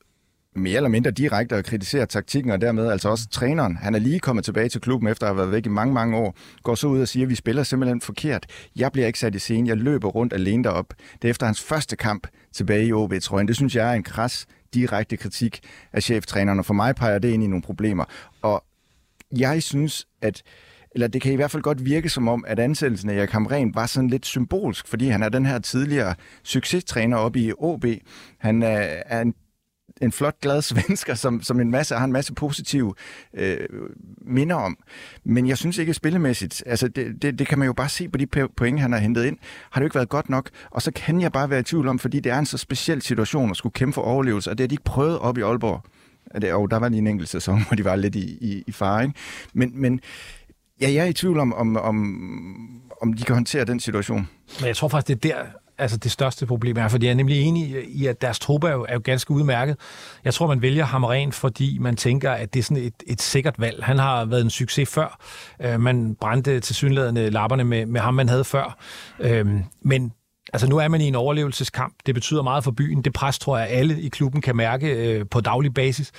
mere 0.56 0.76
eller 0.76 0.88
mindre 0.88 1.10
direkte 1.10 1.56
at 1.56 1.64
kritisere 1.64 2.06
taktikken, 2.06 2.52
og 2.52 2.60
dermed 2.60 2.90
altså 2.90 3.08
også 3.08 3.28
træneren. 3.28 3.76
Han 3.76 3.94
er 3.94 3.98
lige 3.98 4.20
kommet 4.20 4.44
tilbage 4.44 4.68
til 4.68 4.80
klubben 4.80 5.08
efter 5.08 5.26
at 5.26 5.30
have 5.30 5.36
været 5.36 5.52
væk 5.52 5.66
i 5.66 5.68
mange, 5.68 5.94
mange 5.94 6.16
år. 6.16 6.36
Går 6.62 6.74
så 6.74 6.86
ud 6.86 7.00
og 7.00 7.08
siger, 7.08 7.26
at 7.26 7.30
vi 7.30 7.34
spiller 7.34 7.62
simpelthen 7.62 8.00
forkert. 8.00 8.46
Jeg 8.76 8.92
bliver 8.92 9.06
ikke 9.06 9.18
sat 9.18 9.34
i 9.34 9.38
scenen. 9.38 9.66
Jeg 9.66 9.76
løber 9.76 10.08
rundt 10.08 10.32
alene 10.32 10.64
derop. 10.64 10.94
Det 11.22 11.28
er 11.28 11.30
efter 11.30 11.46
hans 11.46 11.62
første 11.62 11.96
kamp 11.96 12.26
tilbage 12.52 12.86
i 12.86 12.92
OB-trøjen. 12.92 13.48
Det 13.48 13.56
synes 13.56 13.76
jeg 13.76 13.90
er 13.90 13.92
en 13.92 14.02
kras 14.02 14.46
direkte 14.74 15.16
kritik 15.16 15.60
af 15.92 16.02
cheftræneren, 16.02 16.58
og 16.58 16.64
for 16.64 16.74
mig 16.74 16.94
peger 16.94 17.18
det 17.18 17.28
ind 17.28 17.44
i 17.44 17.46
nogle 17.46 17.62
problemer. 17.62 18.04
Og 18.42 18.64
jeg 19.36 19.62
synes, 19.62 20.06
at 20.22 20.42
eller 20.94 21.06
det 21.06 21.22
kan 21.22 21.32
i 21.32 21.36
hvert 21.36 21.50
fald 21.50 21.62
godt 21.62 21.84
virke 21.84 22.08
som 22.08 22.28
om, 22.28 22.44
at 22.46 22.58
ansættelsen 22.58 23.10
af 23.10 23.14
Erik 23.14 23.30
Hamren 23.30 23.74
var 23.74 23.86
sådan 23.86 24.10
lidt 24.10 24.26
symbolsk, 24.26 24.88
fordi 24.88 25.08
han 25.08 25.22
er 25.22 25.28
den 25.28 25.46
her 25.46 25.58
tidligere 25.58 26.14
succestræner 26.42 27.16
oppe 27.16 27.40
i 27.40 27.52
OB. 27.58 27.84
Han 28.38 28.62
er, 28.62 29.02
er 29.06 29.20
en 29.20 29.34
en 30.02 30.12
flot, 30.12 30.40
glad 30.40 30.62
svensker, 30.72 31.14
som, 31.14 31.42
som 31.42 31.60
en 31.60 31.70
masse, 31.70 31.94
har 31.94 32.04
en 32.04 32.12
masse 32.12 32.34
positive 32.34 32.94
øh, 33.34 33.58
minder 34.22 34.56
om. 34.56 34.78
Men 35.24 35.48
jeg 35.48 35.58
synes 35.58 35.78
ikke 35.78 35.94
spillemæssigt, 35.94 36.62
altså 36.66 36.88
det, 36.88 37.22
det, 37.22 37.38
det 37.38 37.46
kan 37.46 37.58
man 37.58 37.66
jo 37.66 37.72
bare 37.72 37.88
se 37.88 38.08
på 38.08 38.18
de 38.18 38.26
point, 38.56 38.80
han 38.80 38.92
har 38.92 38.98
hentet 38.98 39.24
ind, 39.24 39.38
har 39.70 39.80
det 39.80 39.82
jo 39.82 39.86
ikke 39.86 39.94
været 39.94 40.08
godt 40.08 40.28
nok. 40.28 40.50
Og 40.70 40.82
så 40.82 40.90
kan 40.90 41.20
jeg 41.20 41.32
bare 41.32 41.50
være 41.50 41.60
i 41.60 41.62
tvivl 41.62 41.88
om, 41.88 41.98
fordi 41.98 42.20
det 42.20 42.32
er 42.32 42.38
en 42.38 42.46
så 42.46 42.58
speciel 42.58 43.02
situation 43.02 43.50
at 43.50 43.56
skulle 43.56 43.72
kæmpe 43.72 43.94
for 43.94 44.02
overlevelse, 44.02 44.50
og 44.50 44.58
det 44.58 44.64
har 44.64 44.68
de 44.68 44.74
ikke 44.74 44.84
prøvet 44.84 45.18
op 45.18 45.38
i 45.38 45.40
Aalborg. 45.40 45.84
Og 46.34 46.70
der 46.70 46.78
var 46.78 46.88
lige 46.88 46.98
en 46.98 47.06
enkelt 47.06 47.28
sæson, 47.28 47.62
hvor 47.68 47.74
de 47.76 47.84
var 47.84 47.96
lidt 47.96 48.14
i, 48.14 48.38
i, 48.40 48.64
i 48.66 48.72
fare. 48.72 49.04
Ikke? 49.04 49.14
Men, 49.54 49.70
men 49.74 50.00
ja, 50.80 50.92
jeg 50.92 51.04
er 51.04 51.04
i 51.04 51.12
tvivl 51.12 51.38
om, 51.38 51.52
om, 51.52 51.76
om, 51.76 52.18
om 53.02 53.12
de 53.12 53.22
kan 53.22 53.34
håndtere 53.34 53.64
den 53.64 53.80
situation. 53.80 54.28
Men 54.60 54.66
jeg 54.66 54.76
tror 54.76 54.88
faktisk, 54.88 55.22
det 55.22 55.30
er 55.30 55.36
der, 55.36 55.44
altså 55.78 55.96
det 55.96 56.10
største 56.10 56.46
problem 56.46 56.76
er, 56.76 56.88
fordi 56.88 57.06
jeg 57.06 57.12
er 57.12 57.16
nemlig 57.16 57.40
enig 57.42 57.84
i, 57.88 58.06
at 58.06 58.20
deres 58.20 58.38
truppe 58.38 58.68
er 58.68 58.72
jo, 58.72 58.86
er 58.88 58.94
jo 58.94 59.00
ganske 59.04 59.30
udmærket. 59.30 59.76
Jeg 60.24 60.34
tror, 60.34 60.46
man 60.46 60.62
vælger 60.62 60.84
ham 60.84 61.04
rent, 61.04 61.34
fordi 61.34 61.78
man 61.78 61.96
tænker, 61.96 62.30
at 62.30 62.54
det 62.54 62.60
er 62.60 62.64
sådan 62.64 62.82
et, 62.82 62.94
et 63.06 63.22
sikkert 63.22 63.60
valg. 63.60 63.84
Han 63.84 63.98
har 63.98 64.24
været 64.24 64.40
en 64.40 64.50
succes 64.50 64.88
før. 64.88 65.18
Øh, 65.62 65.80
man 65.80 66.14
brændte 66.20 66.60
til 66.60 66.74
synlædende 66.74 67.30
lapperne 67.30 67.64
med, 67.64 67.86
med 67.86 68.00
ham, 68.00 68.14
man 68.14 68.28
havde 68.28 68.44
før. 68.44 68.78
Øh, 69.20 69.46
men 69.82 70.12
Altså 70.54 70.66
nu 70.66 70.78
er 70.78 70.88
man 70.88 71.00
i 71.00 71.08
en 71.08 71.14
overlevelseskamp. 71.14 71.94
Det 72.06 72.14
betyder 72.14 72.42
meget 72.42 72.64
for 72.64 72.70
byen. 72.70 73.02
Det 73.02 73.12
pres 73.12 73.38
tror 73.38 73.58
jeg 73.58 73.68
alle 73.68 74.00
i 74.00 74.08
klubben 74.08 74.40
kan 74.40 74.56
mærke 74.56 74.88
øh, 74.88 75.26
på 75.30 75.40
daglig 75.40 75.74
basis. 75.74 76.12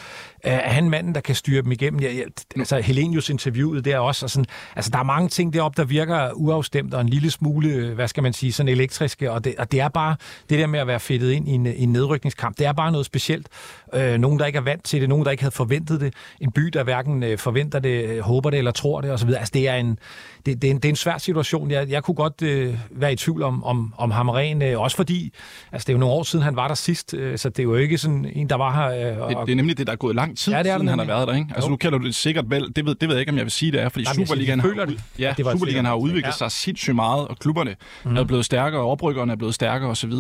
Er 0.44 0.70
han 0.70 0.90
manden, 0.90 1.16
der 1.16 1.22
kan 1.22 1.36
styre 1.36 1.62
dem 1.62 1.72
igennem? 1.72 2.00
Ja, 2.00 2.14
ja, 2.14 2.24
altså 2.58 2.80
Helenius 2.80 3.30
interviewet 3.30 3.86
der 3.86 4.00
også. 4.00 4.26
Og 4.26 4.30
sådan, 4.30 4.46
altså 4.76 4.92
der 4.92 5.00
er 5.00 5.04
mange 5.04 5.30
ting 5.30 5.54
deroppe, 5.54 5.82
der 5.82 5.88
virker 5.88 6.32
uafstemt 6.34 6.94
og 6.94 7.02
en 7.02 7.10
lille 7.10 7.32
smule, 7.32 7.70
øh, 7.70 7.94
hvad 7.94 8.08
skal 8.08 8.24
man 8.24 8.34
sige, 8.34 8.52
sådan 8.54 8.70
elektriske. 8.70 9.32
Og 9.32 9.44
det, 9.44 9.56
og 9.58 9.72
det 9.72 9.80
er 9.80 9.90
bare 9.90 10.16
det 10.50 10.60
der 10.60 10.68
med 10.68 10.80
at 10.80 10.88
være 10.88 11.00
fedtet 11.00 11.32
ind 11.32 11.48
i 11.48 11.52
en, 11.52 11.66
i 11.66 11.84
en 11.84 11.92
nedrykningskamp. 11.92 12.58
Det 12.58 12.66
er 12.66 12.74
bare 12.74 12.92
noget 12.92 13.06
specielt. 13.06 13.48
Øh, 13.94 14.18
nogen, 14.18 14.40
der 14.40 14.46
ikke 14.46 14.58
er 14.58 14.64
vant 14.64 14.84
til 14.84 15.02
det. 15.02 15.10
Nogen, 15.10 15.26
der 15.26 15.32
ikke 15.32 15.44
havde 15.44 15.56
forventet 15.56 16.02
det. 16.02 16.14
En 16.42 16.52
by, 16.52 16.62
der 16.62 16.84
hverken 16.84 17.24
øh, 17.24 17.38
forventer 17.38 17.80
det, 17.80 18.06
øh, 18.10 18.20
håber 18.20 18.50
det 18.50 18.58
eller 18.58 18.72
tror 18.72 19.02
det 19.02 19.12
osv. 19.12 19.30
Altså 19.30 19.52
det 19.54 19.68
er 19.68 19.76
en, 19.76 20.00
det, 20.46 20.62
det, 20.62 20.68
er 20.68 20.72
en, 20.72 20.78
det 20.78 20.86
er 20.86 20.90
en 20.90 20.96
svær 20.96 21.18
situation. 21.18 21.72
Jeg, 21.72 21.90
jeg 21.90 22.04
kunne 22.04 22.16
godt 22.16 22.42
øh, 22.42 22.78
være 22.92 23.14
i 23.14 23.16
tvivl 23.16 23.44
om, 23.44 23.64
om, 23.64 23.94
om 23.98 24.12
Hamren, 24.26 24.62
øh, 24.62 24.80
også 24.80 24.98
fordi 24.98 25.34
altså 25.72 25.86
det 25.86 25.90
er 25.90 25.94
jo 25.94 26.00
nogle 26.00 26.16
år 26.16 26.24
siden, 26.24 26.44
han 26.44 26.56
var 26.56 26.68
der 26.68 26.76
sidst, 26.76 27.14
øh, 27.14 27.38
så 27.38 27.50
det 27.50 27.60
er 27.60 27.64
jo 27.64 27.76
ikke 27.76 27.98
sådan 27.98 28.32
en, 28.34 28.50
der 28.50 28.56
var 28.56 28.76
her. 28.76 29.14
Øh, 29.14 29.22
og, 29.22 29.30
det, 29.30 29.38
det 29.46 29.52
er 29.52 29.56
nemlig 29.56 29.78
det, 29.78 29.88
der 29.88 29.94
er 29.94 29.98
gået 29.98 30.16
lang 30.16 30.38
tid, 30.38 30.54
ja, 30.54 30.64
det 30.64 30.72
er 30.72 30.76
siden 30.76 30.88
han 30.88 31.00
har 31.00 31.06
været 31.06 31.28
der. 31.28 31.34
Ikke? 31.34 31.48
Altså 31.56 31.68
jo. 31.68 31.72
nu 31.72 31.78
kalder 31.78 31.98
du 31.98 32.06
det 32.06 32.16
sikkert 32.16 32.46
vel, 32.50 32.76
det 32.76 32.86
ved, 32.86 32.96
det 32.96 33.10
ved 33.10 33.16
jeg 33.16 33.20
ikke, 33.20 33.32
om 33.32 33.38
jeg 33.38 33.46
vil 33.46 33.52
sige 33.52 33.72
det 33.72 33.82
er, 33.82 33.90
fordi 33.90 34.06
Jamen, 34.14 34.28
Superligaen, 34.28 34.60
har, 34.60 34.86
det, 34.86 35.04
ja, 35.20 35.34
det 35.38 35.46
Superligaen 35.52 35.86
har 35.86 35.96
udviklet 35.96 36.26
ja. 36.26 36.32
sig 36.32 36.52
sindssygt 36.52 36.96
meget, 36.96 37.28
og 37.28 37.40
klubberne 37.40 37.76
mm. 38.06 38.18
er 38.18 38.24
blevet 38.24 38.46
stærkere, 38.46 38.82
og 38.82 38.92
oprykkerne 38.92 39.32
er 39.32 39.36
blevet 39.36 39.56
stærkere 39.56 39.90
osv., 39.90 40.14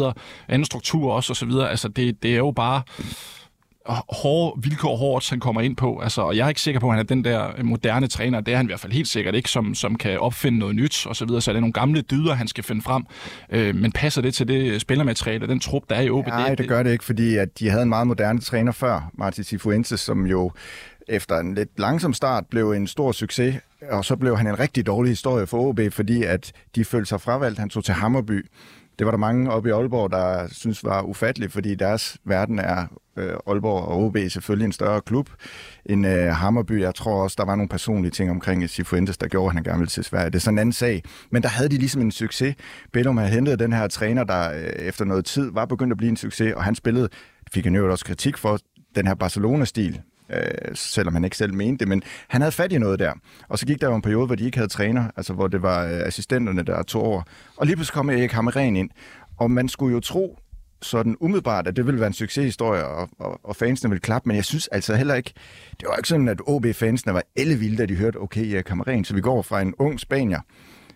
anden 0.47 0.65
struktur 0.65 1.13
også 1.13 1.33
osv., 1.33 1.51
altså 1.69 1.87
det, 1.87 2.23
det 2.23 2.33
er 2.33 2.37
jo 2.37 2.51
bare 2.51 2.81
hårde 3.89 4.61
vilkår, 4.63 4.95
hårdt 4.95 5.29
han 5.29 5.39
kommer 5.39 5.61
ind 5.61 5.75
på. 5.75 5.99
Altså, 5.99 6.21
og 6.21 6.37
jeg 6.37 6.45
er 6.45 6.49
ikke 6.49 6.61
sikker 6.61 6.79
på, 6.79 6.87
at 6.87 6.93
han 6.93 6.99
er 6.99 7.03
den 7.03 7.23
der 7.23 7.63
moderne 7.63 8.07
træner. 8.07 8.41
Det 8.41 8.51
er 8.51 8.57
han 8.57 8.65
i 8.65 8.67
hvert 8.67 8.79
fald 8.79 8.93
helt 8.93 9.07
sikkert 9.07 9.35
ikke, 9.35 9.49
som, 9.49 9.75
som 9.75 9.95
kan 9.95 10.19
opfinde 10.19 10.59
noget 10.59 10.75
nyt 10.75 11.05
og 11.05 11.15
så 11.15 11.25
videre. 11.25 11.41
Så 11.41 11.51
er 11.51 11.53
det 11.53 11.61
nogle 11.61 11.73
gamle 11.73 12.01
dyder, 12.01 12.33
han 12.33 12.47
skal 12.47 12.63
finde 12.63 12.81
frem. 12.81 13.05
Øh, 13.49 13.75
men 13.75 13.91
passer 13.91 14.21
det 14.21 14.33
til 14.33 14.47
det 14.47 14.81
spillermateriale, 14.81 15.47
den 15.47 15.59
trup, 15.59 15.83
der 15.89 15.95
er 15.95 16.01
i 16.01 16.09
OB? 16.09 16.27
Nej, 16.27 16.49
det, 16.49 16.57
det 16.57 16.67
gør 16.67 16.83
det 16.83 16.91
ikke, 16.91 17.03
fordi 17.03 17.35
at 17.35 17.59
de 17.59 17.69
havde 17.69 17.83
en 17.83 17.89
meget 17.89 18.07
moderne 18.07 18.39
træner 18.39 18.71
før, 18.71 19.11
Martin 19.13 19.43
Cifuentes, 19.43 19.99
som 19.99 20.25
jo 20.25 20.51
efter 21.07 21.39
en 21.39 21.55
lidt 21.55 21.79
langsom 21.79 22.13
start 22.13 22.43
blev 22.49 22.71
en 22.71 22.87
stor 22.87 23.11
succes, 23.11 23.55
og 23.91 24.05
så 24.05 24.15
blev 24.15 24.37
han 24.37 24.47
en 24.47 24.59
rigtig 24.59 24.85
dårlig 24.85 25.11
historie 25.11 25.47
for 25.47 25.57
OB, 25.57 25.79
fordi 25.91 26.23
at 26.23 26.51
de 26.75 26.85
følte 26.85 27.09
sig 27.09 27.21
fravalgt. 27.21 27.59
Han 27.59 27.69
tog 27.69 27.83
til 27.83 27.93
Hammerby. 27.93 28.45
Det 28.99 29.05
var 29.05 29.11
der 29.11 29.17
mange 29.17 29.51
oppe 29.51 29.69
i 29.69 29.71
Aalborg, 29.71 30.11
der 30.11 30.47
synes 30.51 30.83
var 30.83 31.01
ufatteligt, 31.01 31.51
fordi 31.51 31.75
deres 31.75 32.17
verden 32.25 32.59
er 32.59 32.87
øh, 33.17 33.33
Aalborg 33.47 33.83
og 33.83 34.03
OB 34.03 34.17
selvfølgelig 34.29 34.65
en 34.65 34.71
større 34.71 35.01
klub 35.01 35.29
end 35.85 36.07
øh, 36.07 36.27
Hammerby. 36.27 36.81
Jeg 36.81 36.95
tror 36.95 37.23
også, 37.23 37.35
der 37.37 37.45
var 37.45 37.55
nogle 37.55 37.69
personlige 37.69 38.11
ting 38.11 38.31
omkring 38.31 38.69
Sifuentes, 38.69 39.17
der 39.17 39.27
gjorde, 39.27 39.47
at 39.47 39.53
han 39.53 39.63
gerne 39.63 39.79
ville 39.79 39.89
til 39.89 40.03
Sverige. 40.03 40.25
Det 40.25 40.35
er 40.35 40.39
sådan 40.39 40.55
en 40.55 40.59
anden 40.59 40.73
sag. 40.73 41.03
Men 41.31 41.43
der 41.43 41.49
havde 41.49 41.69
de 41.69 41.77
ligesom 41.77 42.01
en 42.01 42.11
succes. 42.11 42.55
Bellum 42.93 43.17
havde 43.17 43.31
hentet 43.31 43.59
den 43.59 43.73
her 43.73 43.87
træner, 43.87 44.23
der 44.23 44.51
øh, 44.51 44.63
efter 44.63 45.05
noget 45.05 45.25
tid 45.25 45.51
var 45.53 45.65
begyndt 45.65 45.91
at 45.91 45.97
blive 45.97 46.09
en 46.09 46.17
succes, 46.17 46.53
og 46.53 46.63
han 46.63 46.75
spillede, 46.75 47.09
fik 47.53 47.63
han 47.63 47.75
jo 47.75 47.91
også 47.91 48.05
kritik 48.05 48.37
for, 48.37 48.59
den 48.95 49.07
her 49.07 49.15
Barcelona-stil, 49.15 50.01
øh, 50.29 50.75
selvom 50.75 51.13
han 51.13 51.23
ikke 51.23 51.37
selv 51.37 51.53
mente 51.53 51.79
det, 51.79 51.87
men 51.87 52.03
han 52.27 52.41
havde 52.41 52.51
fat 52.51 52.71
i 52.71 52.77
noget 52.77 52.99
der. 52.99 53.13
Og 53.47 53.59
så 53.59 53.65
gik 53.65 53.81
der 53.81 53.89
jo 53.89 53.95
en 53.95 54.01
periode, 54.01 54.25
hvor 54.25 54.35
de 54.35 54.45
ikke 54.45 54.57
havde 54.57 54.69
træner, 54.69 55.07
altså 55.15 55.33
hvor 55.33 55.47
det 55.47 55.61
var 55.61 55.85
øh, 55.85 56.01
assistenterne, 56.05 56.63
der 56.63 56.83
tog 56.83 57.03
over. 57.03 57.21
Og 57.57 57.65
lige 57.65 57.75
pludselig 57.75 57.93
kom 57.93 58.09
Erik 58.09 58.31
Hammeren 58.31 58.75
ind, 58.75 58.89
og 59.37 59.51
man 59.51 59.69
skulle 59.69 59.93
jo 59.93 59.99
tro, 59.99 60.39
sådan 60.81 61.17
umiddelbart, 61.19 61.67
at 61.67 61.75
det 61.75 61.85
ville 61.85 61.99
være 61.99 62.07
en 62.07 62.13
succeshistorie, 62.13 62.85
og, 62.85 63.09
og, 63.19 63.39
og 63.43 63.55
fansene 63.55 63.89
ville 63.89 64.01
klappe, 64.01 64.29
men 64.29 64.35
jeg 64.35 64.45
synes 64.45 64.67
altså 64.67 64.95
heller 64.95 65.15
ikke, 65.15 65.33
det 65.79 65.87
var 65.87 65.95
ikke 65.95 66.09
sådan, 66.09 66.27
at 66.27 66.41
OB-fansene 66.47 67.13
var 67.13 67.23
ellevilde, 67.35 67.77
da 67.77 67.85
de 67.85 67.95
hørte, 67.95 68.17
okay, 68.17 68.53
Erik 68.53 68.67
Hammeren, 68.67 69.05
så 69.05 69.13
vi 69.13 69.21
går 69.21 69.41
fra 69.41 69.61
en 69.61 69.73
ung 69.79 69.99
spanier 69.99 70.39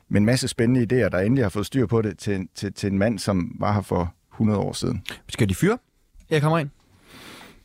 med 0.09 0.21
en 0.21 0.25
masse 0.25 0.47
spændende 0.47 0.81
idéer, 0.81 1.09
der 1.09 1.19
endelig 1.19 1.45
har 1.45 1.49
fået 1.49 1.65
styr 1.65 1.85
på 1.85 2.01
det, 2.01 2.17
til, 2.17 2.47
til, 2.55 2.73
til 2.73 2.91
en 2.91 2.97
mand, 2.97 3.19
som 3.19 3.55
var 3.59 3.73
her 3.73 3.81
for 3.81 4.13
100 4.33 4.59
år 4.59 4.73
siden. 4.73 5.03
Skal 5.29 5.49
de 5.49 5.55
fyre 5.55 5.77
Jeg 6.29 6.41
kommer 6.41 6.59
ind. 6.59 6.69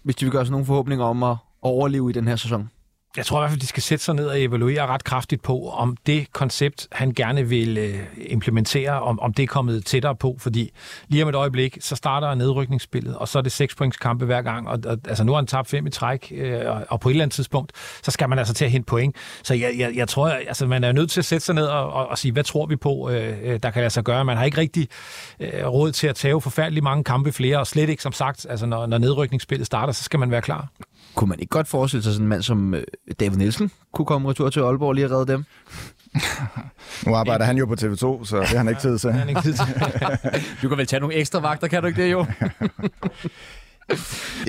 Hvis 0.03 0.17
de 0.17 0.25
vil 0.25 0.33
gøre 0.33 0.45
sig 0.45 0.51
nogle 0.51 0.67
forhåbninger 0.67 1.05
om 1.05 1.23
at 1.23 1.37
overleve 1.65 2.11
i 2.11 2.12
den 2.12 2.29
her 2.29 2.37
sæson? 2.37 2.71
Jeg 3.17 3.27
tror 3.27 3.39
i 3.39 3.41
hvert 3.41 3.51
fald, 3.51 3.61
de 3.61 3.67
skal 3.67 3.83
sætte 3.83 4.05
sig 4.05 4.15
ned 4.15 4.27
og 4.27 4.43
evaluere 4.43 4.87
ret 4.87 5.05
kraftigt 5.05 5.43
på, 5.43 5.69
om 5.69 5.97
det 6.07 6.33
koncept, 6.33 6.89
han 6.93 7.12
gerne 7.12 7.49
vil 7.49 7.79
øh, 7.79 7.99
implementere, 8.17 9.01
om, 9.03 9.21
om 9.21 9.33
det 9.33 9.43
er 9.43 9.47
kommet 9.47 9.85
tættere 9.87 10.17
på. 10.17 10.37
Fordi 10.41 10.71
lige 11.09 11.23
om 11.23 11.29
et 11.29 11.35
øjeblik, 11.35 11.79
så 11.81 11.97
starter 11.97 12.35
nedrykningsspillet, 12.35 13.17
og 13.17 13.29
så 13.29 13.39
er 13.39 13.43
det 13.43 13.53
seks 13.53 13.75
points 13.75 13.97
kampe 13.97 14.25
hver 14.25 14.43
gang. 14.43 14.69
Og, 14.69 14.79
og, 14.87 14.99
altså 15.09 15.25
nu 15.25 15.33
har 15.33 15.37
han 15.37 15.47
tabt 15.47 15.69
fem 15.69 15.87
i 15.87 15.91
træk, 15.91 16.33
øh, 16.37 16.61
og, 16.67 16.85
og 16.89 17.01
på 17.01 17.09
et 17.09 17.12
eller 17.12 17.25
andet 17.25 17.35
tidspunkt, 17.35 17.73
så 18.03 18.11
skal 18.11 18.29
man 18.29 18.39
altså 18.39 18.55
til 18.55 18.65
at 18.65 18.71
hente 18.71 18.87
point. 18.87 19.17
Så 19.43 19.55
jeg, 19.55 19.75
jeg, 19.79 19.93
jeg 19.95 20.09
tror, 20.09 20.29
altså 20.29 20.67
man 20.67 20.85
er 20.85 20.93
nødt 20.93 21.11
til 21.11 21.21
at 21.21 21.25
sætte 21.25 21.47
sig 21.47 21.55
ned 21.55 21.67
og, 21.67 21.93
og, 21.93 22.09
og 22.09 22.19
sige, 22.19 22.33
hvad 22.33 22.45
tror 22.45 22.67
vi 22.67 22.77
på, 22.77 23.11
øh, 23.11 23.39
øh 23.43 23.59
der 23.62 23.71
kan 23.71 23.81
lade 23.81 23.91
sig 23.91 24.05
gøre. 24.05 24.25
Man 24.25 24.37
har 24.37 24.45
ikke 24.45 24.59
rigtig 24.59 24.89
øh, 25.41 25.67
råd 25.67 25.93
til 25.93 26.07
at 26.07 26.15
tage 26.15 26.41
forfærdelig 26.41 26.83
mange 26.83 27.05
kampe 27.05 27.33
flere, 27.33 27.59
og 27.59 27.67
slet 27.67 27.89
ikke, 27.89 28.03
som 28.03 28.12
sagt, 28.12 28.47
altså 28.51 28.67
når, 28.67 28.87
når 28.87 28.99
nedrykningsspillet 28.99 29.67
starter, 29.67 29.93
så 29.93 30.03
skal 30.03 30.21
man 30.21 30.31
være 30.31 30.43
klar. 30.43 30.69
Kunne 31.15 31.29
man 31.29 31.41
ikke 31.41 31.51
godt 31.51 31.69
forestille 31.69 32.03
sig 32.03 32.12
sådan 32.12 32.25
en 32.25 32.29
mand 32.29 32.43
som 32.43 32.75
øh, 32.75 32.83
David 33.21 33.37
Nielsen 33.37 33.71
kunne 33.93 34.07
komme 34.07 34.31
retur 34.31 34.51
til 34.51 34.61
Aalborg 34.61 34.89
og 34.89 34.95
lige 34.95 35.11
redde 35.11 35.33
dem? 35.33 35.45
nu 37.07 37.15
arbejder 37.15 37.45
han 37.45 37.57
jo 37.57 37.67
på 37.67 37.75
TV2, 37.75 38.25
så 38.25 38.37
det 38.41 38.49
har 38.49 38.57
han 38.57 38.69
ikke 38.69 38.81
tid 38.81 38.99
til. 38.99 39.12
han 39.23 39.29
ikke 39.29 39.43
tid 39.43 39.55
til. 39.55 39.67
du 40.62 40.69
kan 40.69 40.79
vel 40.79 40.87
tage 40.87 41.01
nogle 41.01 41.15
ekstra 41.15 41.41
vagter, 41.41 41.69
kan 41.69 41.83
du 41.83 41.89
ikke 41.89 42.03
det 42.03 42.12
jo? 42.12 42.27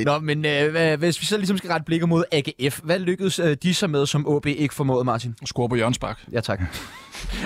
Nå, 0.06 0.20
men 0.20 0.46
øh, 0.46 1.00
hvis 1.00 1.22
vi 1.22 1.26
så 1.26 1.38
ligesom 1.38 1.58
skal 1.58 1.70
rette 1.70 1.86
blikket 1.86 2.10
mod 2.10 2.24
AGF, 2.32 2.80
hvad 2.84 3.00
lykkedes 3.00 3.40
øh, 3.40 3.58
de 3.64 3.74
så 3.74 3.88
med, 3.88 4.06
som 4.06 4.36
AB 4.36 4.46
ikke 4.46 4.74
formåede, 4.74 5.04
Martin? 5.04 5.36
Score 5.46 5.70
på 5.70 5.76
Jørgensbak. 5.76 6.20
Ja, 6.32 6.42
tak. 6.42 6.62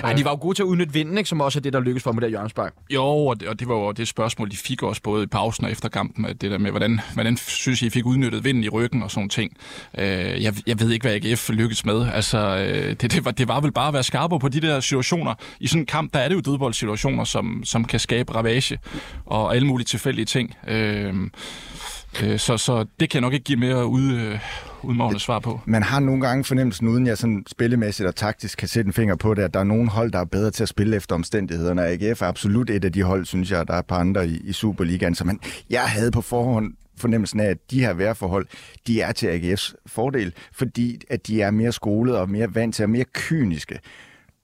Ej, 0.04 0.12
de 0.12 0.24
var 0.24 0.30
jo 0.30 0.38
gode 0.40 0.54
til 0.54 0.62
at 0.62 0.66
udnytte 0.66 0.92
vinden, 0.92 1.18
ikke? 1.18 1.28
som 1.28 1.40
også 1.40 1.58
er 1.58 1.60
det, 1.60 1.72
der 1.72 1.80
lykkedes 1.80 2.02
for 2.02 2.12
med 2.12 2.22
der 2.22 2.28
Jørgensbak. 2.28 2.72
Jo, 2.90 3.04
og 3.04 3.40
det, 3.40 3.48
og 3.48 3.60
det 3.60 3.68
var 3.68 3.74
jo 3.74 3.92
det 3.92 4.08
spørgsmål, 4.08 4.50
de 4.50 4.56
fik 4.56 4.82
også 4.82 5.02
både 5.02 5.22
i 5.22 5.26
pausen 5.26 5.64
og 5.64 5.70
efter 5.70 5.88
kampen, 5.88 6.24
at 6.24 6.40
det 6.40 6.50
der 6.50 6.58
med, 6.58 6.70
hvordan, 6.70 7.00
hvordan 7.14 7.36
synes 7.36 7.82
I, 7.82 7.86
I 7.86 7.90
fik 7.90 8.06
udnyttet 8.06 8.44
vinden 8.44 8.64
i 8.64 8.68
ryggen 8.68 9.02
og 9.02 9.10
sådan 9.10 9.28
ting. 9.28 9.56
Øh, 9.98 10.42
jeg, 10.42 10.54
jeg 10.66 10.80
ved 10.80 10.90
ikke, 10.90 11.08
hvad 11.08 11.14
AGF 11.14 11.50
lykkedes 11.50 11.84
med. 11.84 12.08
Altså, 12.14 12.38
øh, 12.38 12.88
det, 13.00 13.12
det, 13.12 13.24
var, 13.24 13.30
det 13.30 13.48
var 13.48 13.60
vel 13.60 13.72
bare 13.72 13.88
at 13.88 13.94
være 13.94 14.02
skarpere 14.02 14.40
på 14.40 14.48
de 14.48 14.60
der 14.60 14.80
situationer. 14.80 15.34
I 15.60 15.66
sådan 15.66 15.82
en 15.82 15.86
kamp, 15.86 16.14
der 16.14 16.18
er 16.20 16.28
det 16.28 16.34
jo 16.34 16.40
dødboldsituationer, 16.40 17.24
som, 17.24 17.62
som 17.64 17.84
kan 17.84 18.00
skabe 18.00 18.34
ravage 18.34 18.78
og 19.26 19.54
alle 19.54 19.66
mulige 19.66 19.86
tilfældige 19.86 20.24
ting. 20.24 20.54
Øh, 20.68 21.14
øh, 22.22 22.38
så, 22.38 22.56
så 22.56 22.86
det 23.00 23.10
kan 23.10 23.14
jeg 23.14 23.20
nok 23.20 23.32
ikke 23.32 23.44
give 23.44 23.58
mere 23.58 23.86
ud, 23.86 24.12
øh, 24.12 24.38
udmålende 24.82 25.20
svar 25.20 25.38
på. 25.38 25.60
Man 25.66 25.82
har 25.82 26.00
nogle 26.00 26.20
gange 26.20 26.44
fornemmelsen, 26.44 26.88
uden 26.88 27.06
jeg 27.06 27.18
sådan 27.18 27.44
spillemæssigt 27.46 28.06
og 28.06 28.16
taktisk 28.16 28.58
kan 28.58 28.68
sætte 28.68 28.88
en 28.88 28.92
finger 28.92 29.16
på 29.16 29.34
det, 29.34 29.42
at 29.42 29.54
der 29.54 29.60
er 29.60 29.64
nogle 29.64 29.90
hold, 29.90 30.12
der 30.12 30.18
er 30.18 30.24
bedre 30.24 30.50
til 30.50 30.62
at 30.62 30.68
spille 30.68 30.96
efter 30.96 31.14
omstændighederne. 31.14 31.86
AGF 31.86 32.22
er 32.22 32.26
absolut 32.26 32.70
et 32.70 32.84
af 32.84 32.92
de 32.92 33.02
hold, 33.02 33.26
synes 33.26 33.50
jeg, 33.50 33.68
der 33.68 33.74
er 33.74 33.78
et 33.78 33.86
par 33.86 33.98
andre 33.98 34.28
i, 34.28 34.40
i 34.44 34.52
Superligaen. 34.52 35.14
Så 35.14 35.24
man, 35.24 35.40
jeg 35.70 35.82
havde 35.82 36.10
på 36.10 36.20
forhånd 36.20 36.74
fornemmelsen 36.96 37.40
af, 37.40 37.46
at 37.46 37.70
de 37.70 37.80
her 37.80 37.92
vejrforhold, 37.92 38.46
de 38.86 39.00
er 39.00 39.12
til 39.12 39.26
AGF's 39.26 39.74
fordel, 39.86 40.34
fordi 40.52 41.00
at 41.10 41.26
de 41.26 41.42
er 41.42 41.50
mere 41.50 41.72
skolet 41.72 42.16
og 42.16 42.30
mere 42.30 42.54
vant 42.54 42.74
til 42.74 42.82
og 42.82 42.90
mere 42.90 43.04
kyniske. 43.04 43.78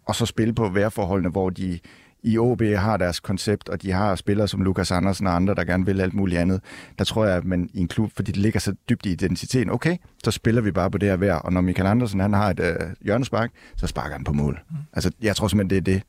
Og 0.07 0.15
så 0.15 0.27
spille 0.27 0.55
på 0.55 0.69
vejrforholdene, 0.69 1.31
hvor 1.31 1.51
de 1.51 1.79
i 2.27 2.39
OB 2.39 2.63
har 2.63 2.97
deres 2.97 3.21
koncept, 3.21 3.69
og 3.69 3.83
de 3.83 3.93
har 3.93 4.17
spillere 4.17 4.49
som 4.49 4.63
Lukas 4.63 4.91
Andersen 4.91 5.27
og 5.27 5.37
andre, 5.37 5.55
der 5.55 5.65
gerne 5.65 5.87
vil 5.87 6.01
alt 6.01 6.15
muligt 6.15 6.41
andet. 6.41 6.61
Der 6.99 7.05
tror 7.05 7.25
jeg, 7.25 7.37
at 7.37 7.45
man 7.45 7.71
i 7.75 7.81
en 7.81 7.89
klub, 7.89 8.11
fordi 8.17 8.33
det 8.33 8.41
ligger 8.41 8.61
så 8.61 8.75
dybt 8.89 9.07
i 9.07 9.13
identiteten, 9.13 9.71
okay, 9.71 9.97
så 10.25 10.31
spiller 10.31 10.63
vi 10.63 10.71
bare 10.71 10.91
på 10.91 10.99
det 10.99 11.09
her 11.09 11.17
vejr. 11.17 11.35
Og 11.35 11.53
når 11.53 11.61
Michael 11.61 11.87
Andersen 11.87 12.21
han 12.21 12.33
har 12.33 12.51
et 12.51 12.61
øh, 12.61 12.77
hjørnespark, 13.01 13.51
så 13.77 13.87
sparker 13.87 14.13
han 14.13 14.25
på 14.25 14.33
mål. 14.33 14.61
Mm. 14.71 14.77
Altså, 14.93 15.11
jeg 15.23 15.37
tror 15.37 15.49
simpelthen, 15.49 15.85
det 15.85 15.93
er 15.93 15.95
det. 15.95 16.03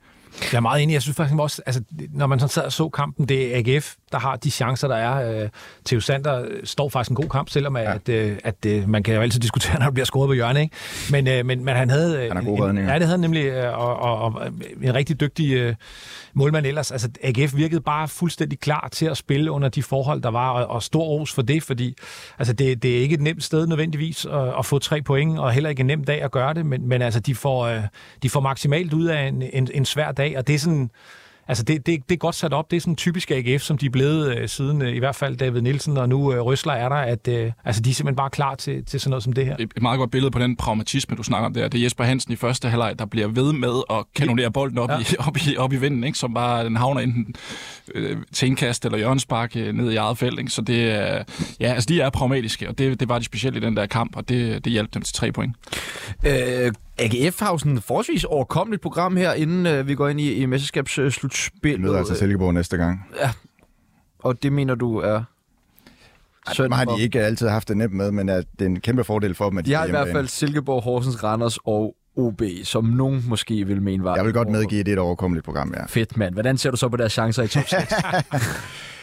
Jeg 0.51 0.57
er 0.57 0.61
meget 0.61 0.83
enig. 0.83 0.93
Jeg 0.93 1.01
synes 1.01 1.17
faktisk 1.17 1.39
også, 1.39 1.61
altså, 1.65 1.81
når 2.13 2.27
man 2.27 2.39
sådan 2.39 2.49
sad 2.49 2.63
og 2.63 2.73
så 2.73 2.89
kampen, 2.89 3.29
det 3.29 3.55
er 3.55 3.75
AGF, 3.75 3.95
der 4.11 4.19
har 4.19 4.35
de 4.35 4.51
chancer, 4.51 4.87
der 4.87 4.95
er. 4.95 5.41
Øh, 5.43 5.49
Theo 5.85 5.99
Sander 5.99 6.45
står 6.63 6.89
faktisk 6.89 7.09
en 7.09 7.15
god 7.15 7.29
kamp, 7.29 7.49
selvom 7.49 7.77
ja. 7.77 7.93
at, 7.93 8.09
øh, 8.09 8.37
at, 8.43 8.65
at 8.65 8.87
man 8.87 9.03
kan 9.03 9.15
jo 9.15 9.21
altid 9.21 9.39
diskutere, 9.39 9.73
når 9.79 9.85
der 9.85 9.91
bliver 9.91 10.05
scoret 10.05 10.27
på 10.27 10.33
hjørnet. 10.33 10.61
Ikke? 10.61 10.75
Men, 11.11 11.27
øh, 11.27 11.45
men, 11.45 11.65
men 11.65 11.75
han 11.75 11.89
havde... 11.89 12.27
Han 12.27 12.37
er 12.37 12.41
god 12.41 12.69
en, 12.69 12.77
Ja, 12.77 12.83
det 12.83 12.89
havde 12.89 13.07
han 13.07 13.19
nemlig, 13.19 13.73
og, 13.73 13.99
og, 13.99 14.19
og 14.19 14.47
en 14.81 14.93
rigtig 14.93 15.19
dygtig 15.19 15.75
målmand 16.33 16.65
ellers. 16.65 16.91
Altså, 16.91 17.09
AGF 17.23 17.55
virkede 17.55 17.81
bare 17.81 18.07
fuldstændig 18.07 18.59
klar 18.59 18.89
til 18.91 19.05
at 19.05 19.17
spille 19.17 19.51
under 19.51 19.69
de 19.69 19.83
forhold, 19.83 20.21
der 20.21 20.31
var, 20.31 20.49
og, 20.49 20.67
og 20.67 20.83
stor 20.83 21.03
ros 21.03 21.33
for 21.33 21.41
det, 21.41 21.63
fordi 21.63 21.95
altså, 22.39 22.53
det, 22.53 22.83
det 22.83 22.97
er 22.97 23.01
ikke 23.01 23.13
et 23.13 23.21
nemt 23.21 23.43
sted 23.43 23.67
nødvendigvis 23.67 24.25
at, 24.25 24.59
at 24.59 24.65
få 24.65 24.79
tre 24.79 25.01
point, 25.01 25.39
og 25.39 25.51
heller 25.51 25.69
ikke 25.69 25.79
en 25.79 25.85
nem 25.85 26.03
dag 26.03 26.21
at 26.21 26.31
gøre 26.31 26.53
det, 26.53 26.65
men, 26.65 26.87
men 26.87 27.01
altså, 27.01 27.19
de, 27.19 27.35
får, 27.35 27.81
de 28.23 28.29
får 28.29 28.39
maksimalt 28.39 28.93
ud 28.93 29.05
af 29.05 29.27
en, 29.27 29.43
en, 29.53 29.69
en 29.73 29.85
svær 29.85 30.11
dag, 30.17 30.37
og 30.37 30.47
det 30.47 30.55
er 30.55 30.59
sådan 30.59 30.89
Altså 31.47 31.63
det, 31.63 31.85
det, 31.85 32.09
det 32.09 32.15
er 32.15 32.19
godt 32.19 32.35
sat 32.35 32.53
op. 32.53 32.71
Det 32.71 32.77
er 32.77 32.81
sådan 32.81 32.95
typisk 32.95 33.31
AGF, 33.31 33.61
som 33.61 33.77
de 33.77 33.85
er 33.85 33.89
blevet 33.89 34.37
øh, 34.37 34.49
siden 34.49 34.81
øh, 34.81 34.95
i 34.95 34.99
hvert 34.99 35.15
fald 35.15 35.37
David 35.37 35.61
Nielsen, 35.61 35.97
og 35.97 36.09
nu 36.09 36.33
øh, 36.33 36.39
Røsler 36.39 36.73
er 36.73 36.89
der, 36.89 36.95
at 36.95 37.27
øh, 37.27 37.51
altså, 37.65 37.81
de 37.81 37.89
er 37.89 37.93
simpelthen 37.93 38.15
bare 38.15 38.29
klar 38.29 38.55
til, 38.55 38.85
til 38.85 38.99
sådan 38.99 39.09
noget 39.09 39.23
som 39.23 39.33
det 39.33 39.45
her. 39.45 39.55
Et 39.59 39.81
meget 39.81 39.97
godt 39.97 40.11
billede 40.11 40.31
på 40.31 40.39
den 40.39 40.55
pragmatisme, 40.55 41.15
du 41.15 41.23
snakker 41.23 41.45
om 41.45 41.53
der. 41.53 41.67
Det 41.67 41.79
er 41.79 41.83
Jesper 41.83 42.03
Hansen 42.03 42.33
i 42.33 42.35
første 42.35 42.69
halvleg, 42.69 42.99
der 42.99 43.05
bliver 43.05 43.27
ved 43.27 43.53
med 43.53 43.81
at 43.89 44.03
kanonere 44.15 44.51
bolden 44.51 44.77
op, 44.77 44.89
ja. 44.89 44.99
i, 44.99 45.03
op, 45.27 45.37
i, 45.37 45.57
op 45.57 45.73
i 45.73 45.75
vinden, 45.75 46.03
ikke? 46.03 46.17
som 46.17 46.33
bare 46.33 46.65
den 46.65 46.75
havner 46.75 47.01
enten 47.01 47.35
øh, 47.95 48.17
til 48.33 48.47
indkast 48.47 48.85
eller 48.85 48.97
hjørnespark 48.97 49.55
øh, 49.55 49.73
ned 49.73 49.91
i 49.91 49.95
eget 49.95 50.17
felt. 50.17 50.39
Ikke? 50.39 50.51
Så 50.51 50.61
det 50.61 50.91
er, 50.91 51.23
ja, 51.59 51.73
altså 51.73 51.87
de 51.87 52.01
er 52.01 52.09
pragmatiske, 52.09 52.69
og 52.69 52.77
det, 52.77 52.99
det 52.99 53.09
var 53.09 53.19
de 53.19 53.25
specielt 53.25 53.57
i 53.57 53.59
den 53.59 53.77
der 53.77 53.85
kamp, 53.85 54.15
og 54.15 54.29
det, 54.29 54.65
det 54.65 54.73
hjalp 54.73 54.93
dem 54.93 55.01
til 55.01 55.13
tre 55.13 55.31
point. 55.31 55.55
Øh, 56.25 56.71
AGF 56.99 57.39
har 57.39 57.51
jo 57.51 57.57
sådan 57.57 57.77
et 57.77 57.83
forholdsvis 57.83 58.23
overkommeligt 58.23 58.81
program 58.81 59.17
her, 59.17 59.33
inden 59.33 59.65
øh, 59.65 59.87
vi 59.87 59.95
går 59.95 60.07
ind 60.09 60.21
i, 60.21 60.33
i 60.33 60.45
mesterskabsslutspillet. 60.45 61.81
Møder 61.81 61.97
altså 61.97 62.15
Silkeborg 62.15 62.53
næste 62.53 62.77
gang. 62.77 63.05
Ja, 63.21 63.31
og 64.19 64.43
det 64.43 64.53
mener 64.53 64.75
du 64.75 64.97
er... 64.97 65.23
Søn 66.53 66.71
har 66.71 66.85
de 66.85 67.01
ikke 67.01 67.21
altid 67.21 67.47
haft 67.47 67.67
det 67.67 67.77
nemt 67.77 67.93
med, 67.93 68.11
men 68.11 68.29
er, 68.29 68.35
det 68.35 68.61
er 68.61 68.65
en 68.65 68.79
kæmpe 68.79 69.03
fordel 69.03 69.35
for 69.35 69.49
dem, 69.49 69.57
at 69.57 69.65
de, 69.65 69.69
de 69.69 69.75
har 69.75 69.85
i 69.85 69.89
hvert 69.89 70.07
fald 70.11 70.27
Silkeborg, 70.27 70.83
Horsens, 70.83 71.23
Randers 71.23 71.57
og 71.65 71.95
OB, 72.15 72.41
som 72.63 72.85
nogen 72.85 73.23
måske 73.27 73.67
vil 73.67 73.81
mene 73.81 74.03
var... 74.03 74.15
Jeg 74.15 74.25
vil 74.25 74.33
godt 74.33 74.49
medgive, 74.49 74.83
det 74.83 74.91
er 74.91 74.93
et 74.93 74.99
overkommeligt 74.99 75.45
program, 75.45 75.73
ja. 75.77 75.85
Fedt, 75.85 76.17
mand. 76.17 76.33
Hvordan 76.33 76.57
ser 76.57 76.71
du 76.71 76.77
så 76.77 76.89
på 76.89 76.97
deres 76.97 77.11
chancer 77.11 77.43
i 77.43 77.47
top 77.47 77.67
6? 77.67 77.93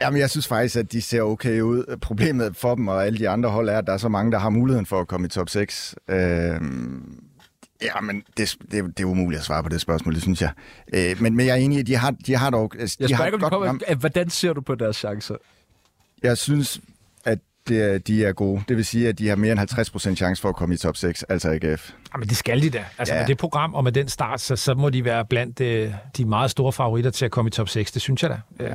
Jamen, 0.00 0.20
jeg 0.20 0.30
synes 0.30 0.48
faktisk, 0.48 0.76
at 0.76 0.92
de 0.92 1.02
ser 1.02 1.22
okay 1.22 1.60
ud. 1.60 1.96
Problemet 2.02 2.56
for 2.56 2.74
dem 2.74 2.88
og 2.88 3.06
alle 3.06 3.18
de 3.18 3.28
andre 3.28 3.50
hold 3.50 3.68
er, 3.68 3.78
at 3.78 3.86
der 3.86 3.92
er 3.92 3.98
så 3.98 4.08
mange, 4.08 4.32
der 4.32 4.38
har 4.38 4.50
muligheden 4.50 4.86
for 4.86 5.00
at 5.00 5.08
komme 5.08 5.26
i 5.26 5.28
top 5.28 5.48
6. 5.48 5.94
Øh, 6.08 6.60
Ja, 7.82 8.00
men 8.00 8.22
det, 8.36 8.56
det, 8.70 8.84
det 8.96 9.00
er 9.00 9.04
umuligt 9.04 9.38
at 9.38 9.44
svare 9.44 9.62
på 9.62 9.68
det 9.68 9.80
spørgsmål, 9.80 10.14
det 10.14 10.22
synes 10.22 10.42
jeg. 10.42 10.50
Øh, 10.94 11.22
men, 11.22 11.36
men 11.36 11.46
jeg 11.46 11.52
er 11.52 11.56
enig 11.56 11.76
i, 11.76 11.80
at 11.80 11.86
de 11.86 11.96
har, 11.96 12.10
de 12.26 12.36
har 12.36 12.50
dog... 12.50 12.72
Altså, 12.78 12.96
de 13.00 13.06
jeg 13.08 13.16
har 13.16 13.26
ikke, 13.26 13.38
godt 13.38 13.52
kommer, 13.52 13.94
hvordan 13.94 14.30
ser 14.30 14.52
du 14.52 14.60
på 14.60 14.74
deres 14.74 14.96
chancer? 14.96 15.34
Jeg 16.22 16.38
synes, 16.38 16.80
at 17.24 17.38
det, 17.68 18.06
de 18.06 18.24
er 18.24 18.32
gode. 18.32 18.62
Det 18.68 18.76
vil 18.76 18.84
sige, 18.84 19.08
at 19.08 19.18
de 19.18 19.28
har 19.28 19.36
mere 19.36 19.52
end 19.52 19.60
50% 20.12 20.14
chance 20.14 20.42
for 20.42 20.48
at 20.48 20.56
komme 20.56 20.74
i 20.74 20.78
top 20.78 20.96
6, 20.96 21.22
altså 21.22 21.50
AGF. 21.50 21.92
Jamen, 22.14 22.28
det 22.28 22.36
skal 22.36 22.62
de 22.62 22.70
da. 22.70 22.84
Altså, 22.98 23.14
ja. 23.14 23.20
med 23.20 23.28
det 23.28 23.38
program 23.38 23.74
og 23.74 23.84
med 23.84 23.92
den 23.92 24.08
start, 24.08 24.40
så, 24.40 24.56
så 24.56 24.74
må 24.74 24.90
de 24.90 25.04
være 25.04 25.24
blandt 25.24 25.58
de, 25.58 25.64
øh, 25.64 25.92
de 26.16 26.24
meget 26.24 26.50
store 26.50 26.72
favoritter 26.72 27.10
til 27.10 27.24
at 27.24 27.30
komme 27.30 27.48
i 27.48 27.50
top 27.50 27.68
6. 27.68 27.92
Det 27.92 28.02
synes 28.02 28.22
jeg 28.22 28.30
da. 28.30 28.64
Ja. 28.64 28.74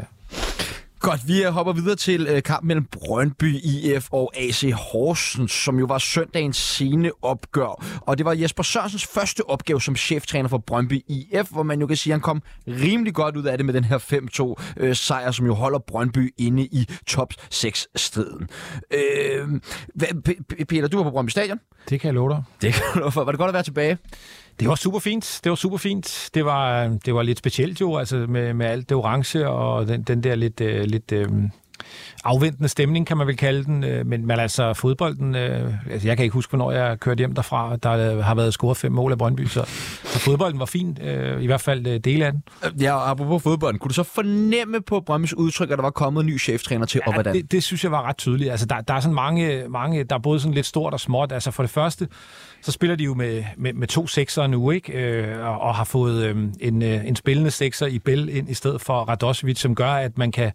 Godt, 1.05 1.27
vi 1.27 1.43
hopper 1.43 1.73
videre 1.73 1.95
til 1.95 2.27
øh, 2.27 2.43
kampen 2.43 2.67
mellem 2.67 2.85
Brøndby 2.85 3.55
IF 3.63 4.07
og 4.11 4.31
AC 4.35 4.71
Horsens, 4.73 5.51
som 5.51 5.79
jo 5.79 5.85
var 5.85 5.97
søndagens 5.97 6.57
sene 6.57 7.11
opgør. 7.21 7.83
Og 8.01 8.17
det 8.17 8.25
var 8.25 8.33
Jesper 8.33 8.63
Sørensens 8.63 9.05
første 9.05 9.49
opgave 9.49 9.81
som 9.81 9.95
cheftræner 9.95 10.49
for 10.49 10.57
Brøndby 10.57 11.01
IF, 11.07 11.49
hvor 11.51 11.63
man 11.63 11.79
jo 11.79 11.87
kan 11.87 11.97
sige, 11.97 12.13
at 12.13 12.15
han 12.15 12.21
kom 12.21 12.41
rimelig 12.67 13.13
godt 13.13 13.37
ud 13.37 13.43
af 13.43 13.57
det 13.57 13.65
med 13.65 13.73
den 13.73 13.83
her 13.83 13.97
5-2 14.77 14.83
øh, 14.83 14.95
sejr, 14.95 15.31
som 15.31 15.45
jo 15.45 15.53
holder 15.53 15.79
Brøndby 15.79 16.33
inde 16.37 16.63
i 16.63 16.87
top 17.07 17.33
6-striden. 17.53 18.49
Øh, 18.91 19.47
Peter, 20.67 20.87
du 20.87 20.97
var 20.97 21.03
på 21.03 21.11
Brøndby 21.11 21.29
Stadion. 21.29 21.59
Det 21.89 21.99
kan 21.99 22.07
jeg 22.07 22.13
love 22.13 22.29
dig. 22.29 22.43
Det 22.61 22.73
kan 22.73 23.01
du 23.01 23.09
for. 23.09 23.23
Var 23.23 23.31
det 23.31 23.39
godt 23.39 23.49
at 23.49 23.53
være 23.53 23.63
tilbage? 23.63 23.97
Det 24.59 24.67
var 24.67 24.75
super 24.75 24.99
fint. 24.99 25.39
Det 25.43 25.49
var 25.49 25.55
super 25.55 25.77
fint. 25.77 26.29
Det 26.33 26.45
var, 26.45 26.87
det 27.05 27.15
var 27.15 27.23
lidt 27.23 27.37
specielt 27.37 27.81
jo, 27.81 27.97
altså 27.97 28.15
med, 28.15 28.53
med 28.53 28.65
alt 28.65 28.89
det 28.89 28.97
orange 28.97 29.49
og 29.49 29.87
den, 29.87 30.03
den 30.03 30.23
der 30.23 30.35
lidt, 30.35 30.61
uh, 30.61 30.67
lidt 30.67 31.11
uh, 31.11 31.43
afventende 32.23 32.69
stemning, 32.69 33.07
kan 33.07 33.17
man 33.17 33.27
vel 33.27 33.37
kalde 33.37 33.63
den. 33.63 33.83
Øh, 33.83 34.05
men, 34.05 34.27
men 34.27 34.39
altså 34.39 34.73
fodbolden, 34.73 35.35
øh, 35.35 35.73
altså 35.91 36.07
jeg 36.07 36.17
kan 36.17 36.23
ikke 36.23 36.33
huske, 36.33 36.51
hvornår 36.51 36.71
jeg 36.71 36.99
kørte 36.99 37.17
hjem 37.17 37.35
derfra. 37.35 37.75
Der 37.75 38.21
har 38.21 38.35
været 38.35 38.53
scoret 38.53 38.77
fem 38.77 38.91
mål 38.91 39.11
af 39.11 39.17
Brøndby, 39.17 39.45
så, 39.45 39.65
så 40.03 40.19
fodbolden 40.19 40.59
var 40.59 40.65
fin. 40.65 40.97
Øh, 41.01 41.43
I 41.43 41.45
hvert 41.45 41.61
fald 41.61 41.87
øh, 41.87 41.99
dele 41.99 42.25
af 42.25 42.31
den. 42.31 42.43
Ja, 42.81 42.93
og 42.93 43.09
apropos 43.09 43.43
fodbolden, 43.43 43.79
kunne 43.79 43.89
du 43.89 43.93
så 43.93 44.03
fornemme 44.03 44.81
på 44.81 44.99
Brøndbys 44.99 45.33
udtryk, 45.33 45.71
at 45.71 45.77
der 45.77 45.81
var 45.81 45.91
kommet 45.91 46.21
en 46.21 46.27
ny 46.27 46.39
cheftræner 46.39 46.85
til, 46.85 47.01
ja, 47.03 47.07
og 47.07 47.13
hvordan? 47.13 47.35
Det, 47.35 47.51
det 47.51 47.63
synes 47.63 47.83
jeg 47.83 47.91
var 47.91 48.01
ret 48.01 48.17
tydeligt. 48.17 48.51
Altså 48.51 48.65
der, 48.65 48.81
der 48.81 48.93
er 48.93 48.99
sådan 48.99 49.15
mange, 49.15 49.63
mange, 49.69 50.03
der 50.03 50.15
er 50.15 50.19
både 50.19 50.39
sådan 50.39 50.53
lidt 50.53 50.65
stort 50.65 50.93
og 50.93 50.99
småt. 50.99 51.31
Altså 51.31 51.51
for 51.51 51.63
det 51.63 51.69
første, 51.69 52.07
så 52.65 52.71
spiller 52.71 52.95
de 52.95 53.03
jo 53.03 53.13
med, 53.13 53.43
med, 53.57 53.73
med 53.73 53.87
to 53.87 54.07
sekser 54.07 54.47
nu, 54.47 54.71
ikke? 54.71 54.93
Øh, 54.93 55.45
og, 55.45 55.61
og 55.61 55.75
har 55.75 55.83
fået 55.83 56.23
øh, 56.23 56.37
en, 56.59 56.81
øh, 56.81 57.07
en 57.07 57.15
spillende 57.15 57.51
sekser 57.51 57.85
i 57.85 57.99
Bell 57.99 58.29
ind 58.29 58.49
i 58.49 58.53
stedet 58.53 58.81
for 58.81 58.93
Radosevic, 58.93 59.59
som 59.59 59.75
gør, 59.75 59.89
at 59.89 60.17
man 60.17 60.31
kan, 60.31 60.51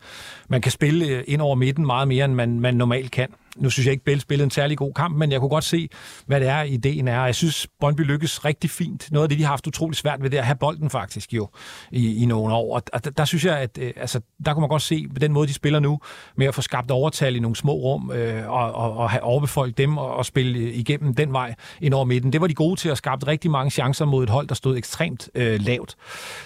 man 0.48 0.60
kan 0.60 0.72
spille 0.72 1.06
øh, 1.06 1.24
ind 1.26 1.40
over 1.40 1.54
midten 1.54 1.86
meget 1.86 2.08
mere, 2.08 2.24
end 2.24 2.34
man, 2.34 2.60
man 2.60 2.74
normalt 2.74 3.10
kan. 3.10 3.28
Nu 3.56 3.70
synes 3.70 3.86
jeg 3.86 3.92
ikke, 3.92 4.04
Bell 4.04 4.20
spillede 4.20 4.44
en 4.44 4.50
særlig 4.50 4.78
god 4.78 4.92
kamp, 4.94 5.16
men 5.16 5.32
jeg 5.32 5.40
kunne 5.40 5.48
godt 5.48 5.64
se, 5.64 5.88
hvad 6.26 6.40
det 6.40 6.48
er, 6.48 6.62
ideen 6.62 7.08
er. 7.08 7.24
Jeg 7.24 7.34
synes, 7.34 7.66
Brøndby 7.80 8.00
lykkes 8.00 8.44
rigtig 8.44 8.70
fint. 8.70 9.12
Noget 9.12 9.24
af 9.24 9.28
det, 9.28 9.38
de 9.38 9.44
har 9.44 9.50
haft 9.50 9.66
utrolig 9.66 9.96
svært 9.96 10.22
ved, 10.22 10.30
det 10.30 10.36
er 10.36 10.40
at 10.40 10.46
have 10.46 10.56
bolden 10.56 10.90
faktisk 10.90 11.32
jo 11.32 11.48
i, 11.92 12.22
i 12.22 12.26
nogle 12.26 12.54
år. 12.54 12.74
Og 12.92 13.04
der, 13.04 13.10
der 13.10 13.24
synes 13.24 13.44
jeg, 13.44 13.58
at 13.58 13.78
øh, 13.80 13.92
altså, 13.96 14.20
der 14.44 14.54
kunne 14.54 14.60
man 14.60 14.68
godt 14.68 14.82
se, 14.82 15.08
på 15.08 15.18
den 15.18 15.32
måde, 15.32 15.48
de 15.48 15.52
spiller 15.54 15.80
nu, 15.80 16.00
med 16.36 16.46
at 16.46 16.54
få 16.54 16.62
skabt 16.62 16.90
overtal 16.90 17.36
i 17.36 17.38
nogle 17.38 17.56
små 17.56 17.72
rum, 17.72 18.10
øh, 18.10 18.50
og, 18.50 18.72
og, 18.72 18.96
og 18.96 19.10
have 19.10 19.22
overbefolket 19.22 19.78
dem 19.78 19.98
og, 19.98 20.14
og 20.14 20.26
spille 20.26 20.72
igennem 20.72 21.14
den 21.14 21.32
vej 21.32 21.54
ind 21.80 21.94
over 21.94 22.04
midten. 22.04 22.32
Det 22.32 22.40
var 22.40 22.46
de 22.46 22.54
gode 22.54 22.80
til 22.80 22.88
at 22.88 22.98
skabe 22.98 23.26
rigtig 23.26 23.50
mange 23.50 23.70
chancer 23.70 24.04
mod 24.04 24.22
et 24.22 24.30
hold, 24.30 24.48
der 24.48 24.54
stod 24.54 24.76
ekstremt 24.76 25.30
øh, 25.34 25.60
lavt. 25.60 25.96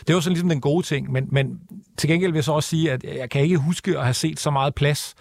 Det 0.07 0.15
var 0.15 0.21
sådan 0.21 0.33
ligesom 0.33 0.49
den 0.49 0.61
gode 0.61 0.87
ting, 0.87 1.13
men, 1.13 1.29
men 1.31 1.59
til 1.99 2.09
gengæld 2.09 2.33
vil 2.33 2.39
jeg 2.39 2.45
så 2.45 2.53
også 2.53 2.69
sige, 2.69 2.93
at 2.93 3.05
jeg 3.05 3.31
kan 3.31 3.43
ikke 3.43 3.57
huske 3.57 3.99
at 3.99 4.05
have 4.05 4.15
set 4.15 4.41
så 4.41 4.51
meget 4.51 4.75
plads, 4.75 5.15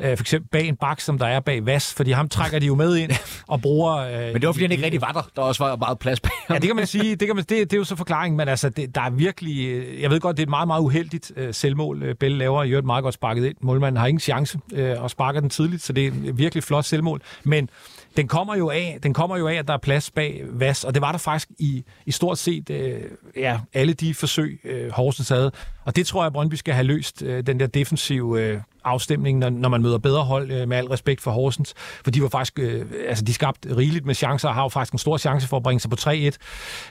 øh, 0.00 0.16
for 0.16 0.22
eksempel 0.22 0.48
bag 0.48 0.68
en 0.68 0.76
bak, 0.76 1.00
som 1.00 1.18
der 1.18 1.26
er 1.26 1.40
bag 1.40 1.66
Vas, 1.66 1.94
fordi 1.94 2.10
ham 2.10 2.28
trækker 2.28 2.58
de 2.58 2.66
jo 2.66 2.74
med 2.74 2.96
ind 2.96 3.10
og 3.46 3.60
bruger... 3.60 3.96
Øh, 3.96 4.12
men 4.12 4.34
det 4.34 4.46
var, 4.46 4.52
fordi 4.52 4.64
han 4.64 4.72
ikke 4.72 4.84
rigtig 4.84 5.00
var 5.00 5.12
der. 5.12 5.30
Der 5.36 5.42
også 5.42 5.64
var 5.64 5.76
meget 5.76 5.98
plads 5.98 6.20
bag 6.20 6.30
ham. 6.46 6.54
Ja, 6.54 6.58
det 6.58 6.68
kan 6.68 6.76
man 6.76 6.86
sige. 6.86 7.16
Det, 7.16 7.28
kan 7.28 7.36
man, 7.36 7.44
det, 7.44 7.70
det 7.70 7.72
er 7.72 7.76
jo 7.76 7.84
så 7.84 7.96
forklaringen, 7.96 8.36
men 8.36 8.48
altså, 8.48 8.68
det, 8.68 8.94
der 8.94 9.00
er 9.00 9.10
virkelig... 9.10 9.66
Øh, 9.68 10.02
jeg 10.02 10.10
ved 10.10 10.20
godt, 10.20 10.36
det 10.36 10.42
er 10.42 10.46
et 10.46 10.50
meget, 10.50 10.66
meget 10.66 10.80
uheldigt 10.80 11.32
øh, 11.36 11.54
selvmål, 11.54 12.02
øh, 12.02 12.14
Bell 12.14 12.34
laver. 12.34 12.62
I 12.64 12.70
øvrigt 12.70 12.86
meget 12.86 13.02
godt 13.02 13.14
sparket 13.14 13.44
ind. 13.44 13.56
Målmanden 13.60 14.00
har 14.00 14.06
ingen 14.06 14.20
chance 14.20 14.58
øh, 14.72 15.02
og 15.02 15.10
sparker 15.10 15.40
den 15.40 15.50
tidligt, 15.50 15.82
så 15.82 15.92
det 15.92 16.06
er 16.06 16.32
virkelig 16.32 16.64
flot 16.64 16.84
selvmål. 16.84 17.22
Men 17.44 17.70
den 18.16 18.28
kommer 18.28 18.56
jo 18.56 18.70
af, 18.70 18.98
den 19.02 19.14
kommer 19.14 19.36
jo 19.36 19.48
af, 19.48 19.54
at 19.54 19.68
der 19.68 19.74
er 19.74 19.78
plads 19.78 20.10
bag 20.10 20.42
Vas, 20.48 20.84
og 20.84 20.94
det 20.94 21.02
var 21.02 21.12
der 21.12 21.18
faktisk 21.18 21.48
i, 21.58 21.84
i 22.06 22.10
stort 22.10 22.38
set 22.38 22.70
øh, 22.70 23.00
ja, 23.36 23.60
alle 23.72 23.92
de 23.92 24.14
forsøg, 24.14 24.60
øh, 24.64 24.90
Horsens 24.90 25.28
havde. 25.28 25.52
Og 25.84 25.96
det 25.96 26.06
tror 26.06 26.22
jeg, 26.22 26.26
at 26.26 26.32
Brøndby 26.32 26.54
skal 26.54 26.74
have 26.74 26.84
løst, 26.84 27.22
øh, 27.22 27.46
den 27.46 27.60
der 27.60 27.66
defensive 27.66 28.42
øh, 28.42 28.60
afstemning, 28.84 29.38
når, 29.38 29.50
når 29.50 29.68
man 29.68 29.82
møder 29.82 29.98
bedre 29.98 30.24
hold, 30.24 30.50
øh, 30.50 30.68
med 30.68 30.76
al 30.76 30.86
respekt 30.86 31.20
for 31.20 31.30
Horsens. 31.30 31.74
For 31.76 32.10
de 32.10 32.22
var 32.22 32.28
faktisk, 32.28 32.58
øh, 32.58 32.86
altså 33.08 33.24
de 33.24 33.34
skabte 33.34 33.76
rigeligt 33.76 34.06
med 34.06 34.14
chancer, 34.14 34.48
og 34.48 34.54
har 34.54 34.62
jo 34.62 34.68
faktisk 34.68 34.92
en 34.92 34.98
stor 34.98 35.18
chance 35.18 35.48
for 35.48 35.56
at 35.56 35.62
bringe 35.62 35.80
sig 35.80 35.90
på 35.90 35.96
3-1 36.00 36.10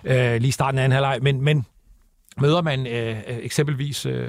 øh, 0.04 0.42
lige 0.42 0.48
i 0.48 0.52
starten 0.52 0.80
af 0.80 0.84
anden 0.84 0.96
halvleg. 0.96 1.20
Men, 1.22 1.42
men 1.42 1.66
Møder 2.42 2.62
man 2.62 2.88
øh, 2.88 3.10
øh, 3.10 3.38
eksempelvis 3.42 4.06
øh, 4.06 4.28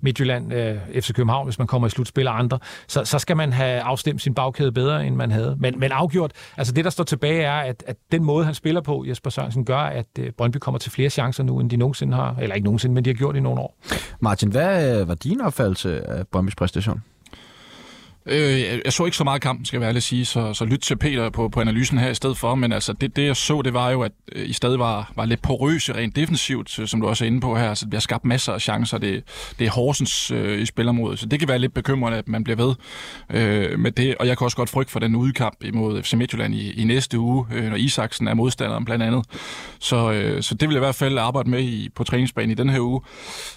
Midtjylland, 0.00 0.52
øh, 0.54 0.76
FC 1.00 1.12
København, 1.12 1.46
hvis 1.46 1.58
man 1.58 1.66
kommer 1.66 1.88
i 1.88 1.90
slutspil 1.90 2.28
og 2.28 2.38
andre, 2.38 2.58
så, 2.88 3.04
så 3.04 3.18
skal 3.18 3.36
man 3.36 3.52
have 3.52 3.80
afstemt 3.80 4.22
sin 4.22 4.34
bagkæde 4.34 4.72
bedre, 4.72 5.06
end 5.06 5.16
man 5.16 5.30
havde. 5.30 5.56
Men, 5.60 5.78
men 5.80 5.92
afgjort, 5.92 6.32
altså 6.56 6.72
det, 6.72 6.84
der 6.84 6.90
står 6.90 7.04
tilbage, 7.04 7.42
er, 7.42 7.60
at, 7.60 7.84
at 7.86 7.96
den 8.12 8.24
måde, 8.24 8.44
han 8.44 8.54
spiller 8.54 8.80
på, 8.80 9.04
Jesper 9.08 9.30
Sørensen, 9.30 9.64
gør, 9.64 9.78
at 9.78 10.06
øh, 10.18 10.32
Brøndby 10.38 10.56
kommer 10.56 10.78
til 10.78 10.92
flere 10.92 11.10
chancer 11.10 11.44
nu, 11.44 11.60
end 11.60 11.70
de 11.70 11.76
nogensinde 11.76 12.16
har, 12.16 12.36
eller 12.40 12.54
ikke 12.54 12.64
nogensinde, 12.64 12.94
men 12.94 13.04
de 13.04 13.10
har 13.10 13.14
gjort 13.14 13.36
i 13.36 13.40
nogle 13.40 13.60
år. 13.60 13.78
Martin, 14.20 14.50
hvad 14.50 15.00
øh, 15.00 15.08
var 15.08 15.14
din 15.14 15.40
opfattelse 15.40 16.06
af 16.08 16.26
Brøndbys 16.28 16.54
præstation? 16.54 17.02
Øh, 18.28 18.60
jeg, 18.60 18.80
jeg 18.84 18.92
så 18.92 19.04
ikke 19.04 19.16
så 19.16 19.24
meget 19.24 19.42
kampen, 19.42 19.64
skal 19.64 19.76
jeg 19.76 19.80
være 19.80 19.88
ærlig 19.88 19.96
at 19.96 20.02
sige, 20.02 20.24
så, 20.24 20.54
så 20.54 20.64
lyt 20.64 20.78
til 20.78 20.96
Peter 20.96 21.30
på, 21.30 21.48
på 21.48 21.60
analysen 21.60 21.98
her 21.98 22.10
i 22.10 22.14
stedet 22.14 22.38
for, 22.38 22.54
men 22.54 22.72
altså 22.72 22.92
det, 22.92 23.16
det 23.16 23.26
jeg 23.26 23.36
så, 23.36 23.62
det 23.62 23.74
var 23.74 23.90
jo, 23.90 24.02
at 24.02 24.12
øh, 24.32 24.48
I 24.48 24.52
stadig 24.52 24.78
var, 24.78 25.12
var 25.16 25.24
lidt 25.24 25.42
porøse 25.42 25.94
rent 25.94 26.16
defensivt, 26.16 26.78
øh, 26.78 26.88
som 26.88 27.00
du 27.00 27.06
også 27.08 27.24
er 27.24 27.26
inde 27.26 27.40
på 27.40 27.56
her, 27.56 27.74
så 27.74 27.84
det 27.84 27.90
bliver 27.90 28.00
skabt 28.00 28.24
masser 28.24 28.52
af 28.52 28.60
chancer, 28.60 28.98
det, 28.98 29.24
det 29.58 29.66
er 29.66 29.70
Horsens 29.70 30.30
øh, 30.30 30.60
i 30.60 30.66
spillermod, 30.66 31.16
så 31.16 31.26
det 31.26 31.38
kan 31.38 31.48
være 31.48 31.58
lidt 31.58 31.74
bekymrende, 31.74 32.18
at 32.18 32.28
man 32.28 32.44
bliver 32.44 32.56
ved 32.56 32.74
øh, 33.30 33.78
med 33.78 33.92
det, 33.92 34.14
og 34.14 34.26
jeg 34.26 34.38
kan 34.38 34.44
også 34.44 34.56
godt 34.56 34.70
frygte 34.70 34.92
for 34.92 35.00
den 35.00 35.16
udkamp 35.16 35.64
imod 35.64 36.02
FC 36.02 36.12
Midtjylland 36.12 36.54
i, 36.54 36.72
i 36.80 36.84
næste 36.84 37.18
uge, 37.18 37.46
øh, 37.54 37.64
når 37.64 37.76
Isaksen 37.76 38.28
er 38.28 38.34
modstanderen 38.34 38.84
blandt 38.84 39.04
andet, 39.04 39.24
så, 39.78 40.12
øh, 40.12 40.42
så 40.42 40.54
det 40.54 40.68
vil 40.68 40.74
jeg 40.74 40.80
i 40.80 40.86
hvert 40.86 40.94
fald 40.94 41.18
arbejde 41.18 41.50
med 41.50 41.62
i, 41.62 41.88
på 41.94 42.04
træningsbanen 42.04 42.50
i 42.50 42.54
den 42.54 42.68
her 42.68 42.80
uge. 42.80 43.00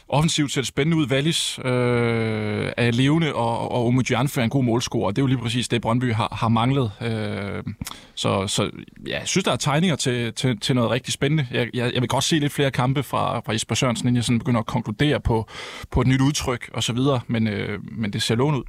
Offensivt 0.10 0.52
ser 0.52 0.62
det 0.62 0.68
spændende 0.68 0.98
ud, 0.98 1.08
Wallis 1.12 1.60
øh, 1.66 2.72
er 2.78 2.92
levende, 2.92 3.34
og, 3.34 3.72
og 3.72 3.88
Omujian 3.88 4.30
en 4.38 4.50
god 4.50 4.59
målscorer, 4.62 5.06
og 5.06 5.16
det 5.16 5.22
er 5.22 5.24
jo 5.24 5.28
lige 5.28 5.38
præcis 5.38 5.68
det, 5.68 5.82
Brøndby 5.82 6.14
har, 6.14 6.38
har 6.40 6.48
manglet. 6.48 6.92
Øh, 7.02 7.64
så, 8.16 8.48
så 8.48 8.72
ja, 9.08 9.20
jeg 9.20 9.28
synes, 9.28 9.44
der 9.44 9.52
er 9.52 9.56
tegninger 9.56 9.96
til, 9.96 10.34
til, 10.34 10.60
til 10.60 10.76
noget 10.76 10.92
rigtig 10.92 11.14
spændende. 11.14 11.48
Jeg, 11.52 11.70
jeg, 11.74 11.92
jeg 11.94 12.02
vil 12.02 12.10
godt 12.10 12.24
se 12.24 12.40
lidt 12.40 12.54
flere 12.54 12.72
kampe 12.72 13.04
fra, 13.04 13.40
fra 13.40 13.54
Jesper 13.54 13.76
Sørensen, 13.76 14.08
inden 14.08 14.16
jeg 14.16 14.24
sådan 14.24 14.40
begynder 14.40 14.60
at 14.60 14.66
konkludere 14.66 15.20
på, 15.20 15.48
på 15.92 16.02
et 16.02 16.08
nyt 16.08 16.22
udtryk 16.22 16.70
og 16.74 16.84
så 16.84 16.94
videre, 16.94 17.20
men, 17.28 17.48
øh, 17.48 17.80
men 17.92 18.14
det 18.14 18.22
ser 18.22 18.36
lovende 18.36 18.60
ud. 18.60 18.64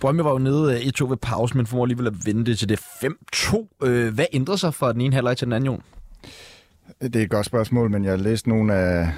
Brøndby 0.00 0.20
var 0.20 0.30
jo 0.30 0.38
nede 0.38 0.82
i 0.82 0.90
to 0.90 1.06
ved 1.06 1.16
pause, 1.16 1.56
men 1.56 1.66
formår 1.66 1.84
alligevel 1.84 2.06
at 2.06 2.14
vende 2.26 2.46
det 2.46 2.58
til 2.58 2.68
det 2.68 2.78
5-2. 2.78 3.86
Øh, 3.86 4.14
hvad 4.14 4.26
ændrede 4.32 4.58
sig 4.58 4.74
fra 4.74 4.92
den 4.92 5.00
ene 5.00 5.14
halvleg 5.14 5.36
til 5.36 5.46
den 5.46 5.52
anden, 5.52 5.66
Jon? 5.66 5.82
Det 7.02 7.16
er 7.16 7.22
et 7.22 7.30
godt 7.30 7.46
spørgsmål, 7.46 7.90
men 7.90 8.04
jeg 8.04 8.12
har 8.12 8.16
læst 8.16 8.46
nogle 8.46 8.74
af, 8.74 9.08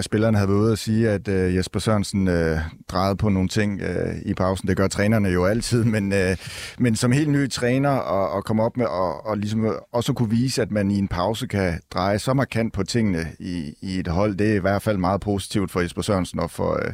at 0.00 0.04
spillerne 0.04 0.36
havde 0.36 0.48
været 0.48 0.58
ude 0.58 0.72
og 0.72 0.78
sige, 0.78 1.10
at 1.10 1.28
øh, 1.28 1.56
Jesper 1.56 1.80
Sørensen 1.80 2.28
øh, 2.28 2.58
drejede 2.88 3.16
på 3.16 3.28
nogle 3.28 3.48
ting 3.48 3.80
øh, 3.80 4.14
i 4.24 4.34
pausen. 4.34 4.68
Det 4.68 4.76
gør 4.76 4.88
trænerne 4.88 5.28
jo 5.28 5.44
altid, 5.44 5.84
men, 5.84 6.12
øh, 6.12 6.36
men 6.78 6.96
som 6.96 7.12
helt 7.12 7.28
ny 7.28 7.50
træner 7.50 7.90
og, 7.90 8.30
og 8.30 8.44
komme 8.44 8.62
op 8.62 8.76
med 8.76 8.86
og, 8.86 9.26
og 9.26 9.38
ligesom 9.38 9.64
øh, 9.64 9.72
også 9.92 10.12
kunne 10.12 10.30
vise, 10.30 10.62
at 10.62 10.70
man 10.70 10.90
i 10.90 10.98
en 10.98 11.08
pause 11.08 11.46
kan 11.46 11.80
dreje 11.90 12.18
så 12.18 12.34
markant 12.34 12.72
på 12.72 12.82
tingene 12.82 13.26
i, 13.38 13.74
i 13.80 13.98
et 13.98 14.08
hold, 14.08 14.36
det 14.36 14.50
er 14.50 14.54
i 14.54 14.58
hvert 14.58 14.82
fald 14.82 14.96
meget 14.98 15.20
positivt 15.20 15.70
for 15.70 15.80
Jesper 15.80 16.02
Sørensen 16.02 16.40
og 16.40 16.50
for, 16.50 16.86
øh, 16.86 16.92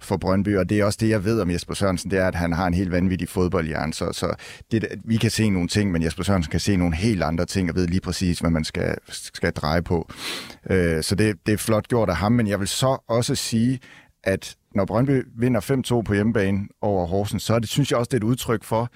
for 0.00 0.16
Brøndby, 0.16 0.56
og 0.56 0.68
det 0.68 0.80
er 0.80 0.84
også 0.84 0.98
det, 1.00 1.08
jeg 1.08 1.24
ved 1.24 1.40
om 1.40 1.50
Jesper 1.50 1.74
Sørensen, 1.74 2.10
det 2.10 2.18
er, 2.18 2.28
at 2.28 2.34
han 2.34 2.52
har 2.52 2.66
en 2.66 2.74
helt 2.74 2.92
vanvittig 2.92 3.28
fodboldhjern, 3.28 3.92
så, 3.92 4.12
så 4.12 4.34
det, 4.72 4.86
vi 5.04 5.16
kan 5.16 5.30
se 5.30 5.50
nogle 5.50 5.68
ting, 5.68 5.92
men 5.92 6.02
Jesper 6.02 6.22
Sørensen 6.22 6.50
kan 6.50 6.60
se 6.60 6.76
nogle 6.76 6.96
helt 6.96 7.22
andre 7.22 7.44
ting, 7.44 7.70
og 7.70 7.76
ved 7.76 7.86
lige 7.86 8.00
præcis, 8.00 8.38
hvad 8.38 8.50
man 8.50 8.64
skal, 8.64 8.94
skal 9.08 9.52
dreje 9.52 9.82
på. 9.82 10.10
Øh, 10.70 11.02
så 11.02 11.14
det, 11.14 11.36
det 11.46 11.52
er 11.52 11.56
flot 11.56 11.88
gjort 11.88 12.08
af 12.08 12.16
ham, 12.16 12.32
men 12.34 12.46
jeg 12.46 12.60
vil 12.60 12.68
så 12.68 12.98
også 13.08 13.34
sige, 13.34 13.80
at 14.24 14.56
når 14.74 14.84
Brøndby 14.84 15.26
vinder 15.36 16.00
5-2 16.00 16.02
på 16.02 16.14
hjemmebane 16.14 16.68
over 16.80 17.06
Horsens, 17.06 17.42
så 17.42 17.54
er 17.54 17.58
det, 17.58 17.68
synes 17.68 17.90
jeg 17.90 17.98
også, 17.98 18.08
det 18.08 18.14
er 18.14 18.26
et 18.26 18.30
udtryk 18.30 18.64
for, 18.64 18.88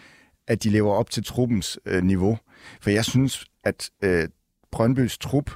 at 0.48 0.62
de 0.62 0.70
lever 0.70 0.92
op 0.94 1.10
til 1.10 1.24
truppens 1.24 1.78
øh, 1.86 2.02
niveau. 2.02 2.38
For 2.80 2.90
jeg 2.90 3.04
synes, 3.04 3.44
at 3.64 3.90
øh, 4.04 4.28
Brøndbys 4.72 5.18
trup, 5.18 5.50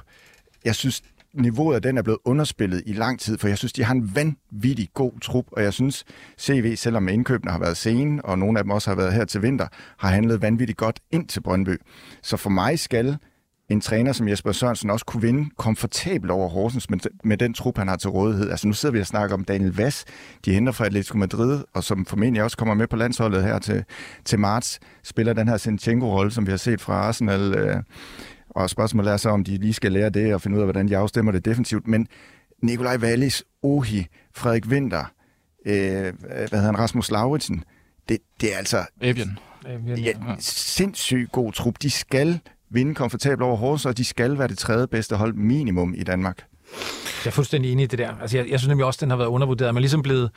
jeg 0.65 0.75
synes, 0.75 1.01
niveauet 1.33 1.75
af 1.75 1.81
den 1.81 1.97
er 1.97 2.01
blevet 2.01 2.19
underspillet 2.25 2.83
i 2.85 2.93
lang 2.93 3.19
tid, 3.19 3.37
for 3.37 3.47
jeg 3.47 3.57
synes, 3.57 3.73
de 3.73 3.83
har 3.83 3.93
en 3.93 4.15
vanvittig 4.15 4.89
god 4.93 5.19
trup, 5.19 5.45
og 5.51 5.63
jeg 5.63 5.73
synes, 5.73 6.05
CV, 6.39 6.75
selvom 6.75 7.07
indkøbene 7.07 7.51
har 7.51 7.59
været 7.59 7.77
sene, 7.77 8.25
og 8.25 8.39
nogle 8.39 8.59
af 8.59 8.63
dem 8.63 8.71
også 8.71 8.89
har 8.89 8.95
været 8.95 9.13
her 9.13 9.25
til 9.25 9.41
vinter, 9.41 9.67
har 9.97 10.09
handlet 10.09 10.41
vanvittigt 10.41 10.77
godt 10.77 10.99
ind 11.11 11.27
til 11.27 11.41
Brøndby. 11.41 11.81
Så 12.21 12.37
for 12.37 12.49
mig 12.49 12.79
skal 12.79 13.17
en 13.69 13.81
træner 13.81 14.11
som 14.11 14.27
Jesper 14.27 14.51
Sørensen 14.51 14.89
også 14.89 15.05
kunne 15.05 15.21
vinde 15.21 15.49
komfortabelt 15.57 16.31
over 16.31 16.49
Horsens 16.49 16.89
med, 16.89 16.99
med 17.23 17.37
den 17.37 17.53
trup, 17.53 17.77
han 17.77 17.87
har 17.87 17.95
til 17.95 18.09
rådighed. 18.09 18.49
Altså 18.49 18.67
nu 18.67 18.73
sidder 18.73 18.93
vi 18.93 18.99
og 18.99 19.05
snakker 19.05 19.33
om 19.35 19.43
Daniel 19.43 19.75
Vass, 19.75 20.05
de 20.45 20.53
henter 20.53 20.71
fra 20.71 20.85
Atletico 20.85 21.17
Madrid, 21.17 21.63
og 21.73 21.83
som 21.83 22.05
formentlig 22.05 22.43
også 22.43 22.57
kommer 22.57 22.73
med 22.73 22.87
på 22.87 22.95
landsholdet 22.95 23.43
her 23.43 23.59
til, 23.59 23.83
til 24.25 24.39
marts, 24.39 24.79
spiller 25.03 25.33
den 25.33 25.47
her 25.47 25.57
Sinchenko-rolle, 25.57 26.31
som 26.31 26.45
vi 26.45 26.51
har 26.51 26.57
set 26.57 26.81
fra 26.81 26.93
Arsenal. 26.93 27.55
Øh, 27.55 27.75
og 28.49 28.69
spørgsmålet 28.69 29.13
er 29.13 29.17
så, 29.17 29.29
om 29.29 29.43
de 29.43 29.57
lige 29.57 29.73
skal 29.73 29.91
lære 29.91 30.09
det 30.09 30.33
og 30.33 30.41
finde 30.41 30.55
ud 30.57 30.61
af, 30.61 30.65
hvordan 30.65 30.87
de 30.87 30.97
afstemmer 30.97 31.31
det 31.31 31.45
defensivt. 31.45 31.87
Men 31.87 32.07
Nikolaj 32.61 32.97
Wallis, 32.97 33.43
Ohi, 33.61 34.07
Frederik 34.35 34.65
Winter, 34.67 35.05
øh, 35.65 35.73
hvad 35.73 36.47
hedder 36.49 36.61
han, 36.61 36.79
Rasmus 36.79 37.11
Lauritsen, 37.11 37.63
det, 38.09 38.17
det 38.41 38.53
er 38.53 38.57
altså... 38.57 38.85
Evian. 39.01 39.37
Ja, 39.97 40.11
sindssygt 40.39 41.31
god 41.31 41.51
trup. 41.51 41.75
De 41.81 41.89
skal 41.89 42.39
vinde 42.73 42.95
komfortabelt 42.95 43.41
over 43.41 43.55
Horsens, 43.55 43.85
og 43.85 43.97
de 43.97 44.05
skal 44.05 44.37
være 44.37 44.47
det 44.47 44.57
tredje 44.57 44.87
bedste 44.87 45.15
hold 45.15 45.33
minimum 45.33 45.93
i 45.97 46.03
Danmark. 46.03 46.37
Jeg 47.25 47.29
er 47.29 47.31
fuldstændig 47.31 47.71
enig 47.71 47.83
i 47.83 47.87
det 47.87 47.99
der. 47.99 48.11
Altså, 48.21 48.37
jeg, 48.37 48.49
jeg 48.49 48.59
synes 48.59 48.69
nemlig 48.69 48.85
også, 48.85 48.97
at 48.97 49.01
den 49.01 49.09
har 49.09 49.17
været 49.17 49.27
undervurderet. 49.27 49.73
Man 49.73 49.79
er 49.79 49.81
ligesom 49.81 50.01
blevet 50.01 50.29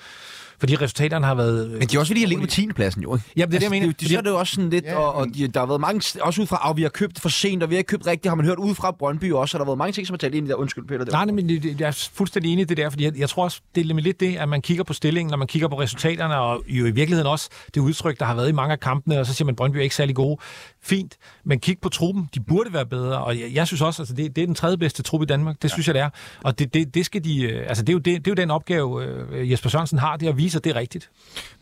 fordi 0.58 0.76
resultaterne 0.76 1.26
har 1.26 1.34
været... 1.34 1.70
Men 1.70 1.88
de 1.88 1.96
er 1.96 2.00
også 2.00 2.10
fordi, 2.10 2.20
de 2.20 2.26
ligger 2.26 2.44
på 2.44 2.50
10. 2.50 2.66
pladsen, 2.72 3.02
jo. 3.02 3.18
Ja, 3.36 3.40
det 3.40 3.42
er 3.42 3.46
det, 3.46 3.62
jeg 3.62 3.70
mener. 3.70 3.86
De, 3.86 3.92
de, 3.92 4.08
så 4.08 4.18
er 4.18 4.20
det 4.20 4.30
jo 4.30 4.38
også 4.38 4.54
sådan 4.54 4.70
lidt, 4.70 4.84
ja, 4.84 4.96
og, 4.96 5.14
og 5.14 5.26
de, 5.34 5.48
der 5.48 5.60
har 5.60 5.66
været 5.66 5.80
mange, 5.80 6.20
også 6.20 6.42
ud 6.42 6.46
fra, 6.46 6.70
at 6.70 6.76
vi 6.76 6.82
har 6.82 6.88
købt 6.88 7.20
for 7.20 7.28
sent, 7.28 7.62
og 7.62 7.70
vi 7.70 7.74
har 7.74 7.78
ikke 7.78 7.88
købt 7.88 8.06
rigtigt, 8.06 8.28
har 8.30 8.34
man 8.34 8.46
hørt 8.46 8.58
ud 8.58 8.74
fra 8.74 8.90
Brøndby 8.90 9.32
også, 9.32 9.56
og 9.56 9.58
der 9.58 9.64
har 9.64 9.70
været 9.70 9.78
mange 9.78 9.92
ting, 9.92 10.06
som 10.06 10.14
har 10.14 10.18
talt 10.18 10.34
ind 10.34 10.46
i 10.46 10.50
der. 10.50 10.54
Undskyld, 10.54 10.84
Peter. 10.84 11.04
Det 11.04 11.12
Nej, 11.12 11.24
nej, 11.24 11.34
men 11.34 11.50
jeg 11.50 11.88
er 11.88 12.08
fuldstændig 12.12 12.52
enig 12.52 12.62
i 12.62 12.64
det 12.64 12.76
der, 12.76 12.90
fordi 12.90 13.04
jeg, 13.04 13.18
jeg 13.18 13.28
tror 13.28 13.44
også, 13.44 13.60
det 13.74 13.90
er 13.90 13.94
lidt 13.94 14.20
det, 14.20 14.36
at 14.36 14.48
man 14.48 14.62
kigger 14.62 14.84
på 14.84 14.92
stillingen, 14.92 15.30
når 15.30 15.36
man 15.36 15.48
kigger 15.48 15.68
på 15.68 15.80
resultaterne, 15.80 16.36
og 16.36 16.62
jo 16.68 16.86
i 16.86 16.90
virkeligheden 16.90 17.26
også 17.26 17.48
det 17.74 17.80
udtryk, 17.80 18.18
der 18.18 18.24
har 18.24 18.34
været 18.34 18.48
i 18.48 18.52
mange 18.52 18.72
af 18.72 18.80
kampene, 18.80 19.20
og 19.20 19.26
så 19.26 19.34
siger 19.34 19.46
man, 19.46 19.52
at 19.52 19.56
Brøndby 19.56 19.76
er 19.76 19.82
ikke 19.82 19.94
særlig 19.94 20.14
gode. 20.14 20.38
Fint, 20.86 21.16
men 21.44 21.60
kig 21.60 21.78
på 21.82 21.88
truppen, 21.88 22.28
de 22.34 22.40
burde 22.40 22.72
være 22.72 22.86
bedre, 22.86 23.24
og 23.24 23.40
jeg, 23.40 23.54
jeg 23.54 23.66
synes 23.66 23.80
også, 23.80 24.02
altså 24.02 24.14
det, 24.14 24.36
det 24.36 24.42
er 24.42 24.46
den 24.46 24.54
tredje 24.54 24.78
bedste 24.78 25.02
trup 25.02 25.22
i 25.22 25.24
Danmark, 25.24 25.56
det 25.62 25.64
ja. 25.64 25.72
synes 25.72 25.86
jeg, 25.86 25.94
det 25.94 26.02
er. 26.02 26.10
Og 26.44 26.58
det, 26.58 26.74
det, 26.74 26.94
det 26.94 27.06
skal 27.06 27.24
de, 27.24 27.42
øh, 27.42 27.68
altså 27.68 27.84
det 27.84 27.88
er, 27.88 27.92
jo, 27.92 27.98
det, 27.98 28.04
det 28.04 28.26
er 28.26 28.30
jo 28.30 28.34
den 28.34 28.50
opgave, 28.50 29.04
øh, 29.04 29.50
Jesper 29.50 29.70
Sørensen 29.70 29.98
har, 29.98 30.16
det 30.16 30.28
at 30.28 30.36
vise, 30.36 30.58
at 30.58 30.64
det 30.64 30.70
er 30.70 30.76
rigtigt. 30.76 31.10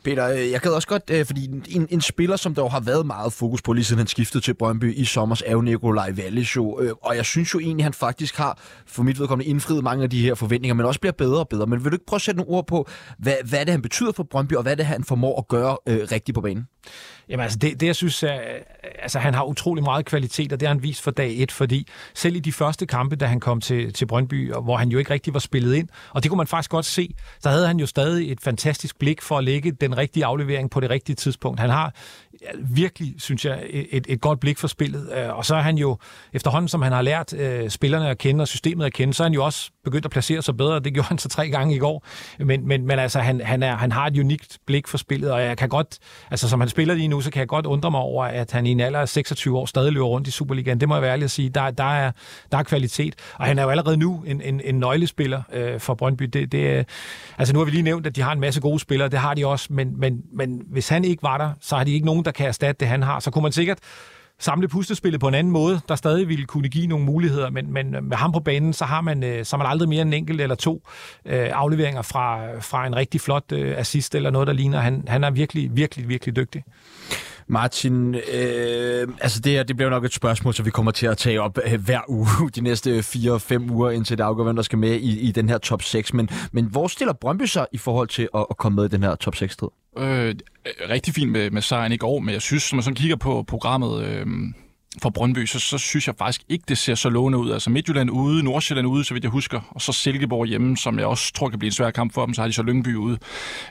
Peter, 0.05 0.29
øh, 0.29 0.51
jeg 0.51 0.61
gad 0.61 0.71
også 0.71 0.89
godt, 0.89 1.27
fordi 1.27 1.45
en, 1.69 1.87
en 1.91 2.01
spiller, 2.01 2.37
som 2.37 2.55
der 2.55 2.63
jo 2.63 2.69
har 2.69 2.81
været 2.81 3.07
meget 3.07 3.33
fokus 3.33 3.63
på, 3.63 3.73
lige 3.73 3.85
siden 3.85 3.99
han 3.99 4.07
skiftede 4.07 4.45
til 4.45 4.55
Brøndby 4.55 4.95
i 4.97 5.05
sommer, 5.05 5.43
er 5.47 5.53
jo 5.53 5.61
Nikolaj 5.61 6.13
Wallis 6.13 6.57
jo, 6.57 6.97
og 7.03 7.17
jeg 7.17 7.25
synes 7.25 7.55
jo 7.55 7.59
egentlig, 7.59 7.85
han 7.85 7.93
faktisk 7.93 8.37
har, 8.37 8.59
for 8.87 9.03
mit 9.03 9.21
vedkommende, 9.21 9.51
indfriet 9.51 9.85
mange 9.85 10.05
af 10.05 10.11
de 10.11 10.23
her 10.23 10.35
forventninger, 10.35 10.75
men 10.75 10.87
også 10.87 11.01
bliver 11.01 11.13
bedre 11.13 11.39
og 11.39 11.49
bedre. 11.49 11.67
Men 11.67 11.85
vil 11.85 11.93
du 11.93 11.95
ikke 11.95 12.07
prøve 12.07 12.19
at 12.19 12.23
sætte 12.23 12.39
nogle 12.39 12.53
ord 12.53 12.67
på, 12.67 12.89
hvad, 13.19 13.35
hvad 13.45 13.61
det 13.61 13.71
han 13.71 13.83
betyder 13.83 14.13
for 14.13 14.23
Brøndby, 14.23 14.53
og 14.53 14.63
hvad 14.63 14.77
det 14.77 14.87
han 14.87 15.05
formår 15.05 15.39
at 15.39 15.49
gøre 15.49 15.77
øh, 15.89 16.09
rigtigt 16.13 16.35
på 16.35 16.41
banen? 16.41 16.67
Jamen 17.29 17.43
altså, 17.43 17.59
det, 17.59 17.81
det 17.81 17.87
jeg 17.87 17.97
synes, 17.97 18.23
er, 18.23 18.39
altså 19.03 19.19
han 19.19 19.35
har 19.35 19.45
utrolig 19.45 19.85
meget 19.85 20.05
kvalitet, 20.05 20.53
og 20.53 20.61
det 20.61 20.69
har 20.69 20.75
han 20.75 20.83
vist 20.83 21.03
fra 21.03 21.11
dag 21.11 21.35
et, 21.37 21.53
fordi 21.53 21.89
selv 22.15 22.37
i 22.37 22.41
de 22.41 22.53
første 22.53 22.87
kampe, 22.87 23.17
da 23.17 23.27
han 23.27 23.41
kom 23.41 23.61
til, 23.61 23.93
til 23.93 24.07
Brøndby, 24.07 24.53
hvor 24.53 24.77
han 24.77 24.89
jo 24.89 24.99
ikke 24.99 25.11
rigtig 25.11 25.35
var 25.35 25.41
spillet 25.41 25.75
ind, 25.75 25.89
og 26.11 26.23
det 26.23 26.31
kunne 26.31 26.39
man 26.39 26.47
faktisk 26.47 26.71
godt 26.71 26.85
se, 26.85 27.15
så 27.41 27.49
havde 27.49 27.67
han 27.67 27.79
jo 27.79 27.87
stadig 27.87 28.33
et 28.33 28.41
fantastisk 28.41 28.99
blik 28.99 29.23
for 29.23 29.39
at 29.39 29.45
lægge 29.45 29.73
den 29.73 29.97
rigtige 29.97 30.25
aflevering 30.25 30.71
på 30.71 30.81
det 30.81 30.91
rigtige 30.91 31.17
tidspunkt. 31.17 31.61
Han 31.61 31.71
har 31.71 31.95
virkelig, 32.59 33.15
synes 33.19 33.45
jeg, 33.45 33.67
et, 33.71 34.07
et 34.09 34.21
godt 34.21 34.41
blik 34.41 34.59
for 34.59 34.69
spillet, 34.69 35.13
øh, 35.17 35.37
og 35.37 35.45
så 35.45 35.55
er 35.55 35.61
han 35.61 35.79
jo, 35.79 35.99
efterhånden 36.33 36.69
som 36.69 36.83
han 36.83 36.93
har 36.93 37.03
lært 37.03 37.33
øh, 37.33 37.71
spillerne 37.71 38.09
at 38.09 38.19
kende 38.19 38.43
og 38.43 38.49
systemet 38.49 38.87
at 38.87 38.93
kende, 38.93 39.15
så 39.15 39.23
er 39.23 39.25
han 39.25 39.35
jo 39.35 39.45
også 39.45 39.71
begyndt 39.85 40.05
at 40.05 40.11
placere 40.11 40.43
sig 40.43 40.57
bedre, 40.57 40.81
det 40.81 40.95
gjorde 40.95 41.09
han 41.09 41.19
så 41.19 41.29
tre 41.29 41.49
gange 41.49 41.75
i 41.75 41.79
går, 41.79 42.07
men, 42.39 42.69
men, 42.69 42.87
men 42.87 42.99
altså, 42.99 43.21
han, 43.21 43.41
han, 43.41 43.63
er, 43.63 43.77
han 43.77 43.93
har 43.93 44.07
et 44.07 44.19
unikt 44.19 44.59
blik 44.67 44.89
for 44.89 44.99
spillet, 44.99 45.33
og 45.33 45.43
jeg 45.43 45.59
kan 45.59 45.69
godt, 45.69 45.99
altså 46.31 46.49
som 46.49 46.61
han 46.61 46.69
spiller 46.69 46.95
lige 46.95 47.09
nu, 47.09 47.14
så 47.21 47.31
kan 47.31 47.41
jeg 47.41 47.49
godt 47.49 47.67
undre 47.67 47.91
mig 47.91 48.01
over, 48.01 48.25
at 48.25 48.53
han 48.53 48.67
i 48.67 48.71
en 48.71 48.81
alder 48.81 49.01
af 49.01 49.09
26 49.09 49.59
år 49.59 49.67
stadig 49.67 49.93
løber 49.93 50.07
rundt 50.07 50.29
i 50.29 50.31
Superligaen. 50.31 50.81
Det 50.81 50.89
må 50.89 50.95
jeg 50.95 51.03
være 51.03 51.13
ærlig 51.13 51.25
at 51.25 51.31
sige. 51.31 51.49
Der, 51.49 51.71
der, 51.71 51.85
er, 51.85 52.11
der 52.53 52.59
er 52.59 52.63
kvalitet. 52.63 53.15
Og 53.35 53.47
han 53.47 53.59
er 53.59 53.63
jo 53.63 53.71
allerede 53.71 53.97
nu 53.97 54.23
en, 54.27 54.41
en, 54.41 54.61
en 54.65 54.75
nøglespiller 54.75 55.43
øh, 55.53 55.81
for 55.81 55.95
Brøndby. 55.95 56.25
Det, 56.25 56.53
det, 56.53 56.79
øh, 56.79 56.85
altså 57.39 57.55
nu 57.55 57.61
har 57.61 57.65
vi 57.65 57.71
lige 57.71 57.83
nævnt, 57.83 58.07
at 58.07 58.17
de 58.17 58.23
har 58.23 58.33
en 58.33 58.41
masse 58.41 58.61
gode 58.61 58.81
spillere. 58.81 59.09
Det 59.09 59.19
har 59.19 59.35
de 59.35 59.47
også. 59.47 59.67
Men, 59.71 60.01
men, 60.01 60.23
men 60.33 60.63
hvis 60.67 60.89
han 60.89 61.05
ikke 61.05 61.23
var 61.23 61.39
der, 61.39 61.51
så 61.61 61.77
har 61.77 61.85
de 61.85 61.93
ikke 61.93 62.07
nogen, 62.07 62.25
der 62.25 62.31
kan 62.31 62.47
erstatte 62.47 62.81
det, 62.81 62.89
han 62.89 63.03
har. 63.03 63.21
Så 63.21 63.31
kunne 63.31 63.43
man 63.43 63.53
sikkert 63.53 63.79
samle 64.39 64.69
puslespillet 64.69 65.21
på 65.21 65.29
en 65.29 65.35
anden 65.35 65.53
måde, 65.53 65.81
der 65.89 65.95
stadig 65.95 66.29
ville 66.29 66.45
kunne 66.45 66.69
give 66.69 66.87
nogle 66.87 67.05
muligheder, 67.05 67.51
men, 67.51 67.73
men 67.73 67.95
øh, 67.95 68.05
med 68.05 68.17
ham 68.17 68.33
på 68.33 68.41
banen, 68.41 68.73
så 68.73 68.85
har 68.85 69.01
man, 69.01 69.23
øh, 69.25 69.45
så 69.45 69.57
har 69.57 69.65
man 69.65 69.71
aldrig 69.71 69.89
mere 69.89 70.03
en 70.03 70.13
enkelt 70.13 70.41
eller 70.41 70.55
to 70.55 70.83
øh, 71.27 71.51
afleveringer 71.53 72.03
fra, 72.03 72.59
fra 72.61 72.87
en 72.87 72.97
rigtig 72.97 73.21
flot 73.21 73.53
øh, 73.53 73.79
assist 73.79 74.15
eller 74.15 74.31
noget, 74.31 74.47
der 74.47 74.55
ligner. 74.55 74.81
Han, 74.81 75.05
han 75.09 75.25
er 75.25 75.31
virkelig, 75.31 75.77
virkelig, 75.77 76.09
virkelig 76.09 76.37
dygtig. 76.37 76.65
Martin, 77.47 78.15
øh, 78.15 79.09
altså 79.21 79.41
det 79.41 79.53
her, 79.53 79.63
det 79.63 79.77
bliver 79.77 79.91
nok 79.91 80.05
et 80.05 80.15
spørgsmål, 80.15 80.55
så 80.55 80.63
vi 80.63 80.71
kommer 80.71 80.93
til 80.93 81.07
at 81.07 81.19
tage 81.19 81.41
op 81.41 81.59
øh, 81.67 81.85
hver 81.85 82.01
uge 82.09 82.27
de 82.55 82.61
næste 82.61 82.99
4-5 82.99 83.71
uger, 83.71 83.91
indtil 83.91 84.19
det 84.19 84.25
afgør, 84.25 84.45
hvem 84.45 84.57
der 84.57 84.63
skal 84.63 84.79
med 84.79 84.93
i, 84.93 85.21
i 85.21 85.33
den 85.33 85.49
her 85.49 85.59
top 85.59 85.83
6. 85.83 86.15
Men, 86.15 86.29
men 86.53 86.65
hvor 86.65 86.89
stiller 86.89 87.13
Brøndby 87.13 87.45
sig 87.45 87.67
i 87.73 87.79
forhold 87.79 88.09
til 88.09 88.29
at, 88.35 88.47
at 88.51 88.57
komme 88.57 88.77
med 88.77 88.85
i 88.85 88.89
den 88.89 89.03
her 89.03 89.15
top 89.15 89.35
6-strid? 89.35 89.69
Øh, 89.97 90.35
rigtig 90.91 91.15
fint 91.15 91.31
med, 91.31 91.51
med 91.51 91.63
sejren 91.63 91.93
i 91.93 91.97
går, 91.97 92.21
men 92.21 92.33
jeg 92.35 92.43
synes, 92.43 92.73
når 92.73 92.77
man 92.77 92.83
sådan 92.83 92.95
kigger 92.95 93.17
på 93.17 93.43
programmet, 93.43 94.05
øh, 94.05 94.27
for 95.03 95.11
Brøndby, 95.11 95.47
så, 95.47 95.59
så 95.59 95.79
synes 95.79 96.07
jeg 96.07 96.15
faktisk 96.19 96.43
ikke, 96.49 96.65
det 96.69 96.79
ser 96.79 96.95
så 96.95 97.09
lovende 97.09 97.39
ud. 97.39 97.53
Altså 97.53 97.71
Midtjylland 97.71 98.11
ude, 98.11 98.43
Nordsjælland 98.43 98.89
ude, 98.89 99.05
så 99.05 99.15
vidt 99.15 99.25
jeg 99.25 99.31
husker, 99.31 99.61
og 99.71 99.83
så 99.83 99.93
Silkeborg 99.93 100.47
hjemme, 100.47 100.77
som 100.77 100.99
jeg 100.99 101.07
også 101.07 101.33
tror 101.33 101.49
kan 101.49 101.59
blive 101.59 101.69
en 101.69 101.73
svær 101.73 101.91
kamp 101.91 102.15
for 102.15 102.25
dem, 102.27 102.35
så 102.35 102.41
har 102.41 102.49
de 102.49 102.53
så 102.53 102.63
Lyngby 102.63 102.95
ude. 102.95 103.19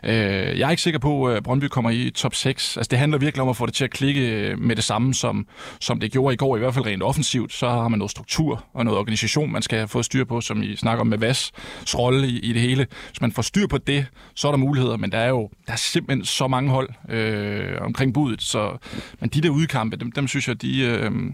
Øh, 0.04 0.14
jeg 0.60 0.66
er 0.68 0.70
ikke 0.70 0.82
sikker 0.82 1.00
på, 1.00 1.26
at 1.26 1.44
Brøndby 1.44 1.66
kommer 1.66 1.90
i 1.90 2.10
top 2.10 2.36
6. 2.36 2.78
Altså 2.78 2.90
det 2.90 3.00
handler 3.00 3.18
virkelig 3.18 3.42
om 3.42 3.50
at 3.50 3.58
få 3.58 3.66
det 3.66 3.74
til 3.74 3.84
at 3.84 3.92
klikke 3.92 4.22
øh, 4.22 4.60
med 4.60 4.76
det 4.76 4.84
samme, 4.84 5.14
som, 5.14 5.48
som 5.80 6.00
det 6.00 6.12
gjorde 6.12 6.34
i 6.34 6.38
går, 6.38 6.56
i 6.56 6.60
hvert 6.60 6.74
fald 6.74 6.86
rent 6.86 7.04
offensivt. 7.04 7.54
Så 7.54 7.70
har 7.70 7.88
man 7.88 8.00
noget 8.00 8.12
struktur 8.12 8.66
og 8.74 8.86
noget 8.86 9.00
organisation, 9.00 9.52
man 9.52 9.62
skal 9.62 9.88
få 9.88 10.04
styr 10.04 10.24
på, 10.26 10.42
som 10.42 10.64
I 10.64 10.76
snakker 10.76 11.02
om 11.02 11.08
med 11.08 11.18
Vas 11.18 11.52
rolle 11.96 12.28
i, 12.28 12.40
i 12.40 12.54
det 12.54 12.62
hele. 12.62 12.88
Hvis 13.10 13.22
man 13.22 13.32
får 13.32 13.42
styr 13.42 13.68
på 13.68 13.78
det, 13.78 14.06
så 14.36 14.48
er 14.48 14.52
der 14.52 14.58
muligheder, 14.58 14.98
men 14.98 15.12
der 15.12 15.18
er 15.18 15.30
jo 15.30 15.50
der 15.68 15.74
er 15.74 15.78
simpelthen 15.78 16.26
så 16.26 16.48
mange 16.48 16.70
hold 16.70 16.90
øh, 17.10 17.82
omkring 17.82 18.14
budet, 18.14 18.42
så 18.42 18.78
men 19.20 19.30
de 19.30 19.42
der 19.42 19.50
udkampe, 19.50 19.98
dem, 19.98 20.12
dem 20.12 20.28
synes 20.28 20.48
jeg, 20.48 20.62
de, 20.62 20.80
øh, 20.80 21.12
Øhm, 21.14 21.34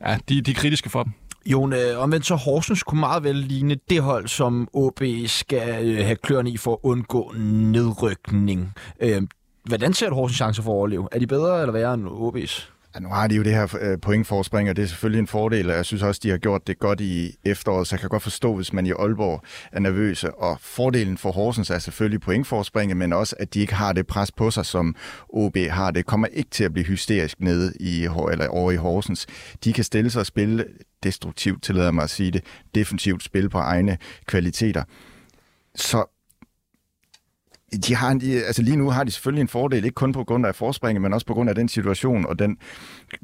ja, 0.00 0.18
de, 0.28 0.40
de 0.40 0.50
er 0.50 0.54
kritiske 0.54 0.90
for 0.90 1.02
dem. 1.02 1.12
Jon, 1.46 1.72
øh, 1.72 1.98
omvendt 1.98 2.26
så 2.26 2.34
Horsens 2.34 2.82
kunne 2.82 3.00
meget 3.00 3.24
vel 3.24 3.36
ligne 3.36 3.76
det 3.90 4.02
hold, 4.02 4.28
som 4.28 4.68
OB 4.72 5.02
skal 5.26 5.86
øh, 5.86 6.04
have 6.04 6.16
kløerne 6.16 6.50
i 6.50 6.56
for 6.56 6.72
at 6.72 6.78
undgå 6.82 7.34
nedrykning. 7.38 8.72
Øh, 9.00 9.22
hvordan 9.64 9.94
ser 9.94 10.08
du 10.08 10.14
Horsens 10.14 10.36
chance 10.36 10.62
for 10.62 10.70
at 10.70 10.76
overleve? 10.76 11.08
Er 11.12 11.18
de 11.18 11.26
bedre 11.26 11.60
eller 11.60 11.72
værre 11.72 11.94
end 11.94 12.06
OB's? 12.06 12.73
Ja, 12.94 13.00
nu 13.00 13.08
har 13.08 13.26
de 13.26 13.34
jo 13.34 13.42
det 13.42 13.52
her 13.52 13.76
øh, 13.80 14.00
pointforspring, 14.00 14.70
og 14.70 14.76
det 14.76 14.82
er 14.82 14.86
selvfølgelig 14.86 15.20
en 15.20 15.26
fordel, 15.26 15.70
og 15.70 15.76
jeg 15.76 15.84
synes 15.84 16.02
også, 16.02 16.20
de 16.22 16.30
har 16.30 16.38
gjort 16.38 16.66
det 16.66 16.78
godt 16.78 17.00
i 17.00 17.36
efteråret, 17.44 17.86
så 17.86 17.94
jeg 17.94 18.00
kan 18.00 18.08
godt 18.08 18.22
forstå, 18.22 18.54
hvis 18.54 18.72
man 18.72 18.86
i 18.86 18.90
Aalborg 18.90 19.42
er 19.72 19.80
nervøse. 19.80 20.34
Og 20.34 20.58
fordelen 20.60 21.18
for 21.18 21.32
Horsens 21.32 21.70
er 21.70 21.78
selvfølgelig 21.78 22.20
pointforspringet, 22.20 22.96
men 22.96 23.12
også, 23.12 23.36
at 23.38 23.54
de 23.54 23.60
ikke 23.60 23.74
har 23.74 23.92
det 23.92 24.06
pres 24.06 24.32
på 24.32 24.50
sig, 24.50 24.66
som 24.66 24.96
OB 25.28 25.56
har. 25.56 25.90
Det 25.90 26.06
kommer 26.06 26.26
ikke 26.26 26.50
til 26.50 26.64
at 26.64 26.72
blive 26.72 26.86
hysterisk 26.86 27.40
nede 27.40 27.72
i, 27.80 28.02
eller 28.04 28.48
over 28.48 28.72
i 28.72 28.76
Horsens. 28.76 29.26
De 29.64 29.72
kan 29.72 29.84
stille 29.84 30.10
sig 30.10 30.20
og 30.20 30.26
spille 30.26 30.66
destruktivt, 31.02 31.62
tillader 31.62 31.90
mig 31.90 32.04
at 32.04 32.10
sige 32.10 32.30
det, 32.30 32.44
defensivt 32.74 33.22
spil 33.22 33.48
på 33.48 33.58
egne 33.58 33.98
kvaliteter. 34.26 34.84
Så 35.74 36.13
de 37.76 37.94
har, 37.94 38.14
de, 38.14 38.44
altså 38.44 38.62
lige 38.62 38.76
nu 38.76 38.90
har 38.90 39.04
de 39.04 39.10
selvfølgelig 39.10 39.40
en 39.40 39.48
fordel, 39.48 39.84
ikke 39.84 39.94
kun 39.94 40.12
på 40.12 40.24
grund 40.24 40.46
af 40.46 40.54
forspringet, 40.54 41.02
men 41.02 41.12
også 41.12 41.26
på 41.26 41.34
grund 41.34 41.48
af 41.48 41.54
den 41.54 41.68
situation 41.68 42.26
og 42.26 42.38
den 42.38 42.56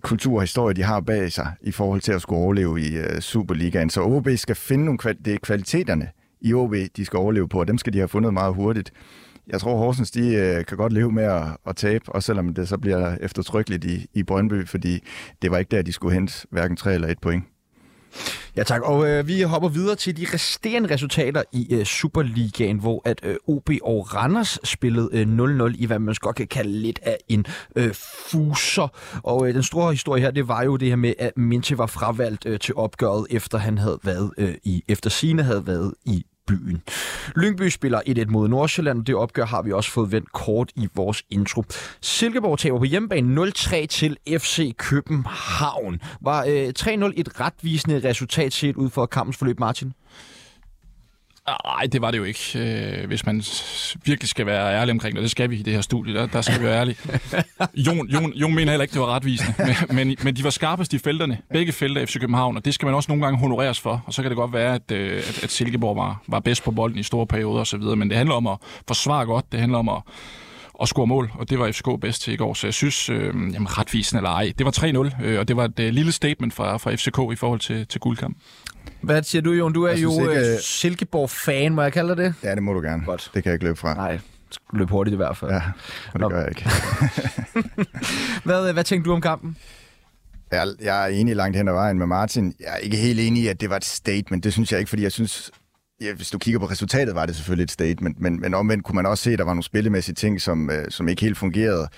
kultur 0.03 0.35
og 0.35 0.41
historie, 0.41 0.75
de 0.75 0.83
har 0.83 1.01
bag 1.01 1.33
sig 1.33 1.53
i 1.63 1.71
forhold 1.71 2.01
til 2.01 2.13
at 2.13 2.23
skulle 2.23 2.43
overleve 2.43 2.81
i 2.81 2.99
uh, 2.99 3.21
Superligaen. 3.21 3.91
Så 3.91 4.03
OB 4.03 4.29
skal 4.37 4.57
finde 4.57 4.85
nogle 4.85 4.99
kval- 5.03 5.23
det 5.25 5.35
er 5.35 5.39
kvaliteterne 5.43 6.09
i 6.41 6.55
OB, 6.55 6.75
de 6.97 7.05
skal 7.05 7.17
overleve 7.17 7.49
på, 7.49 7.61
og 7.61 7.69
dem 7.69 7.79
skal 7.79 7.93
de 7.93 7.99
have 7.99 8.09
fundet 8.09 8.33
meget 8.33 8.55
hurtigt. 8.55 8.93
Jeg 9.49 9.61
tror, 9.61 9.77
Horsens 9.77 10.11
de, 10.11 10.35
øh, 10.35 10.65
kan 10.65 10.77
godt 10.77 10.93
leve 10.93 11.13
med 11.13 11.25
at, 11.25 11.43
at 11.67 11.77
tabe, 11.77 12.05
også 12.09 12.27
selvom 12.27 12.55
det 12.55 12.69
så 12.69 12.79
bliver 12.79 13.17
eftertrykkeligt 13.21 13.85
i, 13.85 14.07
i 14.15 14.23
Brøndby, 14.23 14.67
fordi 14.67 15.05
det 15.43 15.51
var 15.51 15.59
ikke 15.59 15.77
der, 15.77 15.83
de 15.83 15.93
skulle 15.93 16.15
hente 16.15 16.47
hverken 16.51 16.77
tre 16.77 16.95
eller 16.95 17.09
et 17.09 17.19
point. 17.23 17.45
Ja 18.57 18.63
tak, 18.63 18.83
og 18.83 19.09
øh, 19.09 19.29
vi 19.29 19.43
hopper 19.43 19.69
videre 19.69 19.97
til 19.97 20.17
de 20.17 20.27
resterende 20.35 20.95
resultater 20.95 21.43
i 21.53 21.75
øh, 21.75 21.85
Superligaen, 21.85 22.79
hvor 22.79 23.03
at 23.05 23.21
øh, 23.23 23.37
OB 23.47 23.71
og 23.83 24.15
Randers 24.15 24.59
spillede 24.65 25.09
øh, 25.13 25.67
0-0 25.67 25.75
i, 25.79 25.87
hvad 25.87 25.99
man 25.99 26.15
godt 26.21 26.37
kan 26.37 26.47
kalde 26.47 26.73
lidt 26.73 27.01
af 27.03 27.17
en 27.29 27.47
øh, 27.77 27.95
fuser. 27.95 28.89
Og 29.23 29.49
øh, 29.49 29.55
den 29.55 29.63
store 29.63 29.93
historie 29.93 30.23
her, 30.23 30.31
det 30.31 30.49
var 30.49 30.63
jo 30.63 30.77
det 30.77 30.89
her 30.89 30.97
med, 30.97 31.15
at 31.19 31.37
Minche 31.37 31.79
var 31.79 31.87
fravalgt 31.87 32.47
øh, 32.47 32.59
til 32.59 32.75
opgøret, 32.75 33.27
efter 33.31 33.59
han 33.59 33.79
havde 33.79 33.99
været 34.03 34.31
øh, 34.39 34.55
i, 34.65 34.85
efter 34.89 35.11
sine 35.11 35.43
havde 35.43 35.67
været 35.67 35.95
i 36.05 36.25
byen. 36.51 36.83
Lyngby 37.37 37.69
spiller 37.69 38.01
1-1 38.09 38.31
mod 38.31 38.49
Nordsjælland, 38.49 38.99
og 38.99 39.07
det 39.07 39.15
opgør 39.15 39.45
har 39.45 39.63
vi 39.63 39.73
også 39.73 39.91
fået 39.91 40.13
vendt 40.13 40.33
kort 40.33 40.73
i 40.77 40.89
vores 40.95 41.23
intro. 41.31 41.65
Silkeborg 42.01 42.59
taber 42.59 42.79
på 42.79 42.85
hjemmebane 42.85 43.43
0-3 43.43 43.87
til 43.87 44.17
FC 44.29 44.77
København. 44.77 46.01
Var 46.21 46.45
øh, 46.49 46.73
3-0 46.79 47.13
et 47.17 47.41
retvisende 47.41 48.09
resultat 48.09 48.53
set 48.53 48.77
ud 48.77 48.91
for 48.91 49.07
kampens 49.07 49.37
forløb, 49.37 49.61
Martin? 49.61 49.93
Nej, 51.65 51.87
det 51.93 52.03
var 52.03 52.11
det 52.11 52.19
jo 52.19 52.25
ikke, 52.25 52.53
øh, 52.57 53.07
hvis 53.07 53.27
man 53.27 53.43
virkelig 54.05 54.29
skal 54.29 54.47
være 54.47 54.75
ærlig 54.75 54.93
omkring 54.93 55.15
det. 55.15 55.23
Det 55.23 55.31
skal 55.31 55.51
vi 55.51 55.57
i 55.57 55.63
det 55.63 55.73
her 55.73 55.81
studie, 55.81 56.15
der, 56.15 56.27
der 56.27 56.41
skal 56.41 56.61
vi 56.61 56.65
være 56.65 56.81
ærlige. 56.81 56.97
Jon, 57.87 58.09
Jon, 58.09 58.33
Jon 58.33 58.55
mener 58.55 58.73
heller 58.73 58.83
ikke, 58.83 58.93
det 58.93 59.01
var 59.01 59.15
retvisende, 59.15 59.55
men, 59.59 59.97
men, 59.97 60.17
men 60.23 60.37
de 60.37 60.45
var 60.45 60.51
skarpest 60.51 60.93
i 60.93 60.99
felterne, 60.99 61.39
begge 61.53 61.73
felter 61.73 62.07
FC 62.07 62.21
København, 62.21 62.57
og 62.57 62.65
det 62.65 62.75
skal 62.75 62.87
man 62.87 62.95
også 62.95 63.11
nogle 63.11 63.25
gange 63.25 63.39
honoreres 63.39 63.81
for. 63.81 64.03
Og 64.07 64.15
så 64.15 64.23
kan 64.23 64.31
det 64.31 64.37
godt 64.37 64.53
være, 64.53 64.75
at, 64.75 64.91
øh, 64.93 65.17
at, 65.17 65.45
at 65.45 65.51
Silkeborg 65.51 65.97
var, 65.97 66.23
var 66.27 66.41
bedst 66.41 66.65
på 66.65 66.71
bolden 66.71 66.99
i 66.99 67.03
store 67.03 67.27
perioder 67.27 67.61
osv., 67.61 67.81
men 67.81 68.09
det 68.11 68.17
handler 68.17 68.35
om 68.35 68.47
at 68.47 68.57
forsvare 68.89 69.27
godt, 69.27 69.53
det 69.53 69.61
handler 69.61 69.79
om 69.79 69.89
at 69.89 70.03
og 70.81 70.89
score 70.89 71.07
mål, 71.07 71.31
og 71.35 71.51
det 71.51 71.59
var 71.59 71.73
FCK 71.73 71.89
bedst 72.01 72.23
til 72.23 72.33
i 72.33 72.37
går. 72.37 72.55
Så 72.55 72.67
jeg 72.67 72.75
synes, 72.75 73.09
øh, 73.09 73.27
jamen 73.35 73.79
retvisende 73.79 74.19
eller 74.19 74.31
ej, 74.31 74.53
det 74.59 74.67
var 74.67 74.73
3-0, 75.21 75.25
øh, 75.25 75.39
og 75.41 75.49
det 75.49 75.57
var 75.57 75.65
et 75.65 75.81
øh, 75.81 75.93
lille 75.93 76.13
statement 76.13 76.55
fra, 76.55 76.77
fra 76.77 76.95
FCK 76.95 77.33
i 77.33 77.37
forhold 77.37 77.61
til, 77.61 77.87
til 77.87 78.01
guldkamp. 78.01 78.37
Hvad 79.01 79.23
siger 79.23 79.43
du, 79.43 79.53
Jon? 79.53 79.73
Du 79.73 79.83
er 79.85 79.97
jo 79.97 80.29
ikke, 80.29 80.53
øh, 80.53 80.59
Silkeborg-fan, 80.61 81.75
må 81.75 81.83
jeg 81.83 81.93
kalde 81.93 82.17
det? 82.17 82.35
Ja, 82.43 82.55
det 82.55 82.63
må 82.63 82.73
du 82.73 82.81
gerne. 82.81 83.05
Godt. 83.05 83.31
Det 83.35 83.43
kan 83.43 83.51
jeg 83.51 83.55
ikke 83.55 83.65
løbe 83.65 83.79
fra. 83.79 83.95
Nej, 83.95 84.19
løb 84.73 84.91
hurtigt 84.91 85.13
i 85.15 85.17
hvert 85.17 85.37
fald. 85.37 85.51
Ja, 85.51 85.63
og 86.13 86.13
det 86.13 86.21
Nå. 86.21 86.29
gør 86.29 86.39
jeg 86.41 86.49
ikke. 86.49 86.69
hvad, 88.45 88.73
hvad 88.73 88.85
tænkte 88.85 89.09
du 89.09 89.15
om 89.15 89.21
kampen? 89.21 89.57
Jeg, 90.53 90.67
jeg 90.81 91.03
er 91.05 91.07
enig 91.07 91.37
langt 91.37 91.57
hen 91.57 91.69
ad 91.69 91.73
vejen 91.73 91.99
med 91.99 92.07
Martin. 92.07 92.55
Jeg 92.61 92.69
er 92.69 92.77
ikke 92.77 92.97
helt 92.97 93.21
enig 93.21 93.43
i, 93.43 93.47
at 93.47 93.61
det 93.61 93.71
var 93.71 93.77
et 93.77 93.85
statement. 93.85 94.45
Det 94.45 94.53
synes 94.53 94.73
jeg 94.73 94.79
ikke, 94.79 94.89
fordi 94.89 95.03
jeg 95.03 95.13
synes, 95.13 95.51
ja, 96.01 96.13
hvis 96.15 96.31
du 96.31 96.39
kigger 96.39 96.59
på 96.59 96.67
resultatet, 96.67 97.15
var 97.15 97.27
det 97.27 97.37
selvfølgelig 97.37 97.65
et 97.65 97.71
statement, 97.71 98.21
men, 98.21 98.41
men 98.41 98.55
omvendt 98.55 98.85
kunne 98.85 98.97
man 98.97 99.07
også 99.07 99.25
se, 99.25 99.33
at 99.33 99.39
der 99.39 99.45
var 99.45 99.53
nogle 99.53 99.63
spillemæssige 99.63 100.15
ting, 100.15 100.41
som, 100.41 100.71
øh, 100.71 100.91
som 100.91 101.09
ikke 101.09 101.23
helt 101.23 101.39
fungerede. 101.39 101.89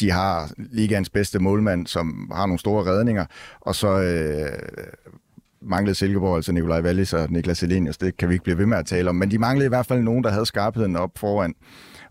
De 0.00 0.10
har 0.10 0.52
ligaens 0.56 1.10
bedste 1.10 1.38
målmand, 1.38 1.86
som 1.86 2.30
har 2.34 2.46
nogle 2.46 2.58
store 2.58 2.84
redninger, 2.84 3.26
og 3.60 3.74
så 3.74 3.88
øh, 3.88 4.86
manglede 5.62 5.94
Silkeborg, 5.94 6.36
altså 6.36 6.52
Nikolaj 6.52 6.80
Wallis 6.80 7.12
og 7.12 7.30
Niklas 7.30 7.62
Elenius, 7.62 7.98
det 7.98 8.16
kan 8.16 8.28
vi 8.28 8.34
ikke 8.34 8.44
blive 8.44 8.58
ved 8.58 8.66
med 8.66 8.78
at 8.78 8.86
tale 8.86 9.08
om, 9.08 9.16
men 9.16 9.30
de 9.30 9.38
manglede 9.38 9.66
i 9.66 9.68
hvert 9.68 9.86
fald 9.86 10.02
nogen, 10.02 10.24
der 10.24 10.30
havde 10.30 10.46
skarpheden 10.46 10.96
op 10.96 11.10
foran. 11.16 11.54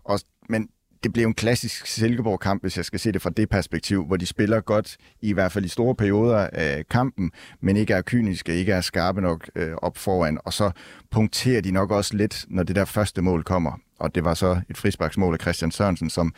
Og, 0.04 0.20
men 0.48 0.68
det 1.04 1.12
blev 1.12 1.26
en 1.26 1.34
klassisk 1.34 1.86
Silkeborg-kamp, 1.86 2.62
hvis 2.62 2.76
jeg 2.76 2.84
skal 2.84 3.00
se 3.00 3.12
det 3.12 3.22
fra 3.22 3.30
det 3.30 3.48
perspektiv, 3.48 4.04
hvor 4.06 4.16
de 4.16 4.26
spiller 4.26 4.60
godt, 4.60 4.96
i 5.22 5.32
hvert 5.32 5.52
fald 5.52 5.64
i 5.64 5.68
store 5.68 5.94
perioder 5.94 6.48
af 6.52 6.88
kampen, 6.88 7.30
men 7.60 7.76
ikke 7.76 7.94
er 7.94 8.02
kyniske, 8.02 8.54
ikke 8.54 8.72
er 8.72 8.80
skarpe 8.80 9.20
nok 9.20 9.50
øh, 9.56 9.72
op 9.82 9.96
foran, 9.96 10.38
og 10.44 10.52
så 10.52 10.70
punkterer 11.10 11.60
de 11.60 11.70
nok 11.70 11.90
også 11.90 12.16
lidt, 12.16 12.44
når 12.48 12.62
det 12.62 12.76
der 12.76 12.84
første 12.84 13.22
mål 13.22 13.44
kommer. 13.44 13.80
Og 13.98 14.14
det 14.14 14.24
var 14.24 14.34
så 14.34 14.60
et 14.70 14.76
frisbaksmål 14.76 15.34
af 15.34 15.40
Christian 15.40 15.70
Sørensen, 15.70 16.10
som 16.10 16.34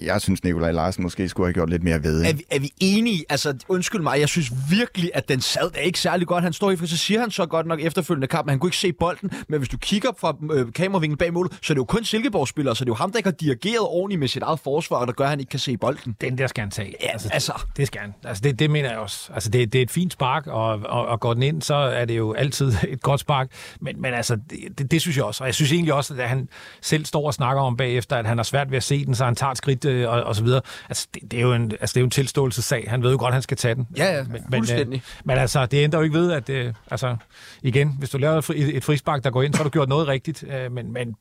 jeg 0.00 0.20
synes, 0.20 0.44
Nikolaj 0.44 0.72
Larsen 0.72 1.02
måske 1.02 1.28
skulle 1.28 1.46
have 1.46 1.54
gjort 1.54 1.70
lidt 1.70 1.82
mere 1.82 2.02
ved. 2.02 2.24
Er 2.24 2.32
vi, 2.32 2.44
er 2.50 2.58
vi 2.58 2.72
enige? 2.80 3.24
Altså, 3.28 3.54
undskyld 3.68 4.00
mig, 4.00 4.20
jeg 4.20 4.28
synes 4.28 4.52
virkelig, 4.70 5.10
at 5.14 5.28
den 5.28 5.40
sad 5.40 5.70
der 5.70 5.78
ikke 5.78 5.98
særlig 5.98 6.26
godt. 6.26 6.44
Han 6.44 6.52
står 6.52 6.70
i, 6.70 6.76
for 6.76 6.86
så 6.86 6.96
siger 6.96 7.20
han 7.20 7.30
så 7.30 7.46
godt 7.46 7.66
nok 7.66 7.80
efterfølgende 7.80 8.26
kamp, 8.26 8.48
at 8.48 8.52
han 8.52 8.58
kunne 8.58 8.68
ikke 8.68 8.76
se 8.76 8.92
bolden, 8.92 9.30
men 9.48 9.58
hvis 9.58 9.68
du 9.68 9.76
kigger 9.78 10.10
fra 10.18 10.36
øh, 10.52 10.72
kameravinklen 10.72 11.18
bag 11.18 11.32
målet, 11.32 11.52
så 11.62 11.72
er 11.72 11.74
det 11.74 11.78
jo 11.78 11.84
kun 11.84 12.04
Silkeborg-spillere, 12.04 12.76
så 12.76 12.84
det 12.84 12.90
er 12.90 12.92
jo 12.92 12.96
ham, 12.96 13.10
der 13.10 13.18
ikke 13.18 13.26
har 13.26 13.32
dirigeret 13.32 13.80
ordentligt 13.80 14.20
med 14.20 14.28
sit 14.28 14.42
eget 14.42 14.60
forsvar, 14.60 15.04
der 15.04 15.12
gør, 15.12 15.24
at 15.24 15.30
han 15.30 15.40
ikke 15.40 15.50
kan 15.50 15.60
se 15.60 15.76
bolden. 15.76 16.16
Den 16.20 16.38
der 16.38 16.46
skal 16.46 16.62
han 16.62 16.70
tage. 16.70 16.94
Ja, 17.02 17.08
altså, 17.08 17.28
altså. 17.32 17.52
Det, 17.66 17.76
det 17.76 17.86
skal 17.86 18.00
han. 18.00 18.14
Altså, 18.24 18.40
det, 18.40 18.58
det 18.58 18.70
mener 18.70 18.90
jeg 18.90 18.98
også. 18.98 19.30
Altså, 19.34 19.50
det, 19.50 19.72
det 19.72 19.78
er 19.78 19.82
et 19.82 19.90
fint 19.90 20.12
spark, 20.12 20.46
og, 20.46 20.80
og, 20.84 21.06
og 21.06 21.20
går 21.20 21.34
den 21.34 21.42
ind, 21.42 21.62
så 21.62 21.74
er 21.74 22.04
det 22.04 22.16
jo 22.16 22.32
altid 22.32 22.72
et 22.88 23.02
godt 23.02 23.20
spark. 23.20 23.48
Men, 23.80 24.02
men 24.02 24.14
altså, 24.14 24.36
det, 24.50 24.78
det, 24.78 24.90
det, 24.90 25.00
synes 25.00 25.16
jeg 25.16 25.24
også. 25.24 25.44
Og 25.44 25.46
jeg 25.46 25.54
synes 25.54 25.72
egentlig 25.72 25.94
også, 25.94 26.14
at 26.14 26.28
han 26.28 26.48
selv 26.80 27.04
står 27.04 27.26
og 27.26 27.34
snakker 27.34 27.62
om 27.62 27.76
bagefter, 27.76 28.16
at 28.16 28.26
han 28.26 28.38
har 28.38 28.42
svært 28.42 28.70
ved 28.70 28.76
at 28.76 28.82
se 28.82 29.04
den, 29.06 29.14
så 29.14 29.24
han 29.24 29.34
tager 29.34 29.50
et 29.50 29.58
skridt 29.58 29.83
øh, 29.84 30.10
og, 30.10 30.22
og 30.22 30.36
så 30.36 30.44
videre. 30.44 30.60
Altså, 30.88 31.08
det, 31.14 31.22
det, 31.30 31.36
er 31.36 31.42
jo 31.42 31.52
en, 31.52 31.72
altså, 31.72 31.94
det 31.94 31.96
er 31.96 32.00
jo 32.00 32.04
en 32.04 32.10
tilståelsessag. 32.10 32.84
Han 32.88 33.02
ved 33.02 33.10
jo 33.10 33.18
godt, 33.18 33.28
at 33.28 33.34
han 33.34 33.42
skal 33.42 33.56
tage 33.56 33.74
den. 33.74 33.86
Ja, 33.96 34.16
ja, 34.16 34.24
men, 34.24 34.42
fuldstændig. 34.54 34.86
Men, 34.88 34.94
øh, 34.94 35.00
men 35.24 35.38
altså, 35.38 35.66
det 35.66 35.84
ændrer 35.84 35.98
jo 36.00 36.04
ikke 36.04 36.18
ved, 36.18 36.32
at 36.32 36.50
øh, 36.50 36.74
altså, 36.90 37.16
igen, 37.62 37.96
hvis 37.98 38.10
du 38.10 38.18
laver 38.18 38.38
et, 38.38 38.44
fri, 38.44 38.76
et 38.76 38.84
frispark, 38.84 39.24
der 39.24 39.30
går 39.30 39.42
ind, 39.42 39.54
så 39.54 39.58
har 39.58 39.64
du 39.64 39.70
gjort 39.70 39.88
noget 39.88 40.08
rigtigt. 40.08 40.44
Øh, 40.48 40.72
men, 40.72 40.92
men 40.92 41.14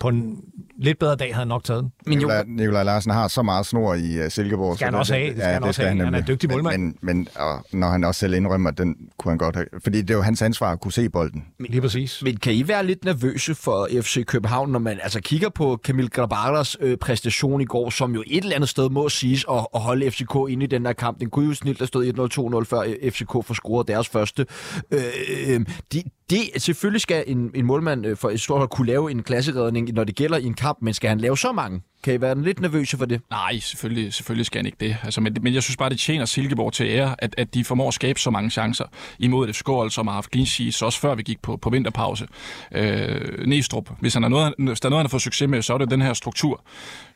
på 0.00 0.08
en 0.08 0.38
lidt 0.78 0.98
bedre 0.98 1.16
dag 1.16 1.26
havde 1.26 1.38
han 1.38 1.48
nok 1.48 1.64
taget 1.64 1.82
den. 1.82 1.92
Men 2.06 2.18
Nikolaj, 2.18 2.44
Nikolaj 2.46 2.82
Larsen 2.82 3.10
har 3.12 3.28
så 3.28 3.42
meget 3.42 3.66
snor 3.66 3.94
i 3.94 4.24
uh, 4.24 4.30
Silkeborg. 4.30 4.76
Skal 4.76 4.84
han 4.84 4.94
også 4.94 5.14
have. 5.14 5.26
Det 5.26 5.36
skal 5.36 5.46
ja, 5.46 5.52
han 5.52 5.62
også 5.62 5.82
have. 5.82 5.88
Han, 5.88 6.00
han 6.00 6.14
er 6.14 6.18
en 6.18 6.24
dygtig 6.26 6.50
målmand. 6.50 6.82
Men, 6.82 6.96
men, 7.02 7.16
men 7.16 7.28
og 7.36 7.66
når 7.72 7.88
han 7.88 8.04
også 8.04 8.18
selv 8.18 8.34
indrømmer, 8.34 8.70
den 8.70 8.96
kunne 9.18 9.30
han 9.30 9.38
godt 9.38 9.56
have. 9.56 9.66
Fordi 9.82 10.02
det 10.02 10.10
er 10.10 10.14
jo 10.14 10.22
hans 10.22 10.42
ansvar 10.42 10.72
at 10.72 10.80
kunne 10.80 10.92
se 10.92 11.08
bolden. 11.08 11.44
Men, 11.58 11.70
Lige 11.70 11.80
præcis. 11.80 12.22
Men 12.22 12.36
kan 12.36 12.52
I 12.52 12.68
være 12.68 12.86
lidt 12.86 13.04
nervøse 13.04 13.54
for 13.54 13.88
FC 14.02 14.24
København, 14.26 14.70
når 14.70 14.78
man 14.78 14.98
altså 15.02 15.20
kigger 15.20 15.48
på 15.48 15.80
Kamil 15.84 16.10
Grabaras 16.10 16.76
øh, 16.80 16.96
præstation 16.96 17.60
i 17.60 17.64
går, 17.64 17.90
som 17.90 18.14
jo 18.14 18.22
et 18.26 18.42
eller 18.42 18.56
andet 18.56 18.68
sted 18.68 18.90
må 18.90 19.08
siges 19.08 19.44
at, 19.50 19.66
at 19.74 19.80
holde 19.80 20.10
FCK 20.10 20.34
inde 20.48 20.64
i 20.64 20.66
den 20.66 20.86
her 20.86 20.92
kamp. 20.92 21.20
Den 21.20 21.30
kunne 21.30 21.46
jo 21.48 21.54
snilt 21.54 21.78
have 21.78 21.86
stået 21.86 22.18
1-0-2-0, 22.18 22.64
før 22.64 23.10
FCK 23.10 23.32
får 23.32 23.54
scoret 23.54 23.88
deres 23.88 24.08
første. 24.08 24.46
Øh, 24.90 25.00
øh, 25.48 25.60
de, 25.92 26.02
det, 26.30 26.62
selvfølgelig 26.62 27.00
skal 27.00 27.24
en, 27.26 27.50
en 27.54 27.66
målmand 27.66 28.06
øh, 28.06 28.16
for 28.16 28.30
et 28.30 28.40
stort 28.40 28.70
kunne 28.70 28.86
lave 28.86 29.10
en 29.10 29.22
klasseredning, 29.22 29.89
når 29.92 30.04
det 30.04 30.16
gælder 30.16 30.38
i 30.38 30.44
en 30.44 30.54
kamp, 30.54 30.78
men 30.82 30.94
skal 30.94 31.08
han 31.08 31.18
lave 31.18 31.38
så 31.38 31.52
mange? 31.52 31.80
Kan 32.02 32.14
I 32.14 32.20
være 32.20 32.42
lidt 32.42 32.60
nervøse 32.60 32.96
for 32.96 33.04
det? 33.04 33.20
Nej, 33.30 33.58
selvfølgelig, 33.58 34.14
selvfølgelig 34.14 34.46
skal 34.46 34.58
han 34.58 34.66
ikke 34.66 34.78
det. 34.80 34.96
Altså, 35.02 35.20
men, 35.20 35.36
men 35.40 35.54
jeg 35.54 35.62
synes 35.62 35.76
bare, 35.76 35.90
det 35.90 35.98
tjener 35.98 36.24
Silkeborg 36.24 36.72
til 36.72 36.86
ære, 36.86 37.14
at, 37.18 37.34
at 37.38 37.54
de 37.54 37.64
formår 37.64 37.88
at 37.88 37.94
skabe 37.94 38.20
så 38.20 38.30
mange 38.30 38.50
chancer 38.50 38.84
imod 39.18 39.48
et 39.48 39.56
skål, 39.56 39.90
som 39.90 40.06
har 40.06 40.14
haft 40.14 40.32
clean 40.32 40.46
sheets, 40.46 40.82
også 40.82 41.00
før 41.00 41.14
vi 41.14 41.22
gik 41.22 41.42
på, 41.42 41.56
på 41.56 41.70
vinterpause. 41.70 42.26
Øh, 42.72 43.46
Næstrup, 43.46 43.90
hvis, 44.00 44.14
han 44.14 44.24
er 44.24 44.28
noget, 44.28 44.54
hvis 44.58 44.80
der 44.80 44.88
er 44.88 44.90
noget, 44.90 45.00
han 45.00 45.06
har 45.06 45.10
fået 45.10 45.22
succes 45.22 45.48
med, 45.48 45.62
så 45.62 45.74
er 45.74 45.78
det 45.78 45.90
den 45.90 46.02
her 46.02 46.12
struktur. 46.12 46.62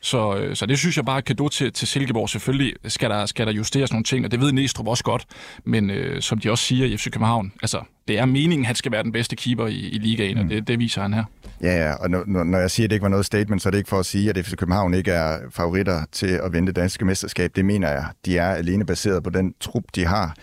Så, 0.01 0.35
øh, 0.35 0.55
så 0.55 0.65
det 0.65 0.79
synes 0.79 0.97
jeg 0.97 1.05
bare 1.05 1.17
er 1.17 1.21
kado 1.21 1.49
til, 1.49 1.73
til 1.73 1.87
Silkeborg. 1.87 2.29
Selvfølgelig 2.29 2.73
skal 2.87 3.09
der, 3.09 3.25
skal 3.25 3.47
der 3.47 3.53
justeres 3.53 3.91
nogle 3.91 4.03
ting, 4.03 4.25
og 4.25 4.31
det 4.31 4.41
ved 4.41 4.51
Næstrup 4.51 4.87
også 4.87 5.03
godt. 5.03 5.25
Men 5.63 5.89
øh, 5.89 6.21
som 6.21 6.39
de 6.39 6.51
også 6.51 6.63
siger 6.63 6.85
i 6.85 6.97
FC 6.97 7.11
København, 7.11 7.51
altså, 7.61 7.81
det 8.07 8.19
er 8.19 8.25
meningen, 8.25 8.59
at 8.59 8.67
han 8.67 8.75
skal 8.75 8.91
være 8.91 9.03
den 9.03 9.11
bedste 9.11 9.35
keeper 9.35 9.67
i, 9.67 9.75
i 9.75 9.97
ligaen, 9.97 10.37
mm. 10.37 10.43
og 10.43 10.49
det, 10.49 10.67
det 10.67 10.79
viser 10.79 11.01
han 11.01 11.13
her. 11.13 11.23
Ja, 11.61 11.87
ja, 11.87 11.93
og 11.93 12.09
når, 12.09 12.43
når 12.43 12.59
jeg 12.59 12.71
siger, 12.71 12.87
at 12.87 12.89
det 12.89 12.95
ikke 12.95 13.03
var 13.03 13.09
noget 13.09 13.25
statement, 13.25 13.61
så 13.61 13.69
er 13.69 13.71
det 13.71 13.77
ikke 13.77 13.89
for 13.89 13.99
at 13.99 14.05
sige, 14.05 14.29
at 14.29 14.45
FC 14.45 14.55
København 14.55 14.93
ikke 14.93 15.11
er 15.11 15.39
favoritter 15.51 16.05
til 16.11 16.27
at 16.27 16.53
vinde 16.53 16.67
det 16.67 16.75
danske 16.75 17.05
mesterskab. 17.05 17.51
Det 17.55 17.65
mener 17.65 17.89
jeg. 17.89 18.05
De 18.25 18.37
er 18.37 18.49
alene 18.49 18.85
baseret 18.85 19.23
på 19.23 19.29
den 19.29 19.53
trup, 19.59 19.83
de 19.95 20.05
har. 20.05 20.35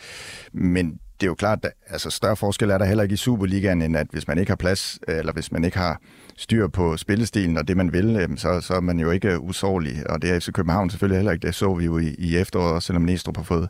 Men 0.52 0.98
det 1.20 1.26
er 1.26 1.30
jo 1.30 1.34
klart, 1.34 1.58
at 1.64 1.72
altså, 1.86 2.10
større 2.10 2.36
forskel 2.36 2.70
er 2.70 2.78
der 2.78 2.84
heller 2.84 3.02
ikke 3.02 3.12
i 3.12 3.16
Superligaen, 3.16 3.82
end 3.82 3.96
at 3.96 4.06
hvis 4.10 4.28
man 4.28 4.38
ikke 4.38 4.50
har 4.50 4.56
plads, 4.56 4.98
eller 5.08 5.32
hvis 5.32 5.52
man 5.52 5.64
ikke 5.64 5.78
har 5.78 6.00
styr 6.36 6.68
på 6.68 6.96
spillestilen 6.96 7.56
og 7.56 7.68
det, 7.68 7.76
man 7.76 7.92
vil, 7.92 8.16
øhm, 8.16 8.36
så, 8.36 8.60
så 8.60 8.74
er 8.74 8.80
man 8.80 8.98
jo 8.98 9.10
ikke 9.10 9.40
usårlig. 9.40 10.10
Og 10.10 10.22
det 10.22 10.30
er 10.30 10.40
FC 10.40 10.52
København 10.52 10.90
selvfølgelig 10.90 11.18
heller 11.18 11.32
ikke. 11.32 11.46
Det 11.46 11.54
så 11.54 11.74
vi 11.74 11.84
jo 11.84 11.98
i, 11.98 12.14
i 12.18 12.36
efteråret, 12.36 12.82
selvom 12.82 13.02
Næstrup 13.02 13.36
har 13.36 13.44
fået 13.44 13.68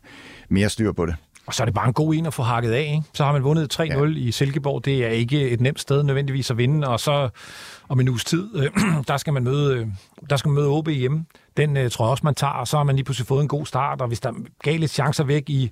mere 0.49 0.69
styr 0.69 0.93
på 0.93 1.07
det. 1.07 1.15
Og 1.47 1.55
så 1.55 1.63
er 1.63 1.65
det 1.65 1.75
bare 1.75 1.87
en 1.87 1.93
god 1.93 2.15
en 2.15 2.27
at 2.27 2.35
få 2.35 2.43
hakket 2.43 2.73
af. 2.73 2.81
Ikke? 2.81 3.03
Så 3.15 3.25
har 3.25 3.33
man 3.33 3.45
vundet 3.45 3.81
3-0 3.81 3.83
ja. 3.83 4.07
i 4.07 4.33
Silkeborg. 4.33 4.85
Det 4.85 5.05
er 5.05 5.09
ikke 5.09 5.51
et 5.51 5.61
nemt 5.61 5.81
sted 5.81 6.03
nødvendigvis 6.03 6.51
at 6.51 6.59
vinde. 6.59 6.89
Og 6.89 7.01
så 7.01 7.29
om 7.89 8.01
en 8.01 8.09
uges 8.09 8.25
tid, 8.25 8.49
øh, 8.57 8.71
der 9.09 9.17
skal 9.17 9.33
man 9.33 9.45
møde, 9.45 9.77
øh, 9.77 9.87
der 10.31 10.37
skal 10.37 10.49
man 10.49 10.55
møde 10.55 10.69
OB 10.69 10.89
hjemme. 10.89 11.25
Den 11.57 11.77
øh, 11.77 11.91
tror 11.91 12.05
jeg 12.05 12.11
også, 12.11 12.21
man 12.25 12.35
tager. 12.35 12.53
Og 12.53 12.69
så 12.69 12.77
har 12.77 12.85
man 12.85 12.97
lige 12.97 13.05
pludselig 13.05 13.27
fået 13.27 13.43
en 13.43 13.49
god 13.49 13.67
start. 13.67 14.01
Og 14.01 14.09
hvis 14.09 14.21
der 14.21 14.33
gav 14.63 14.79
lidt 14.79 14.91
chancer 14.91 15.25
væk 15.25 15.51
i, 15.51 15.71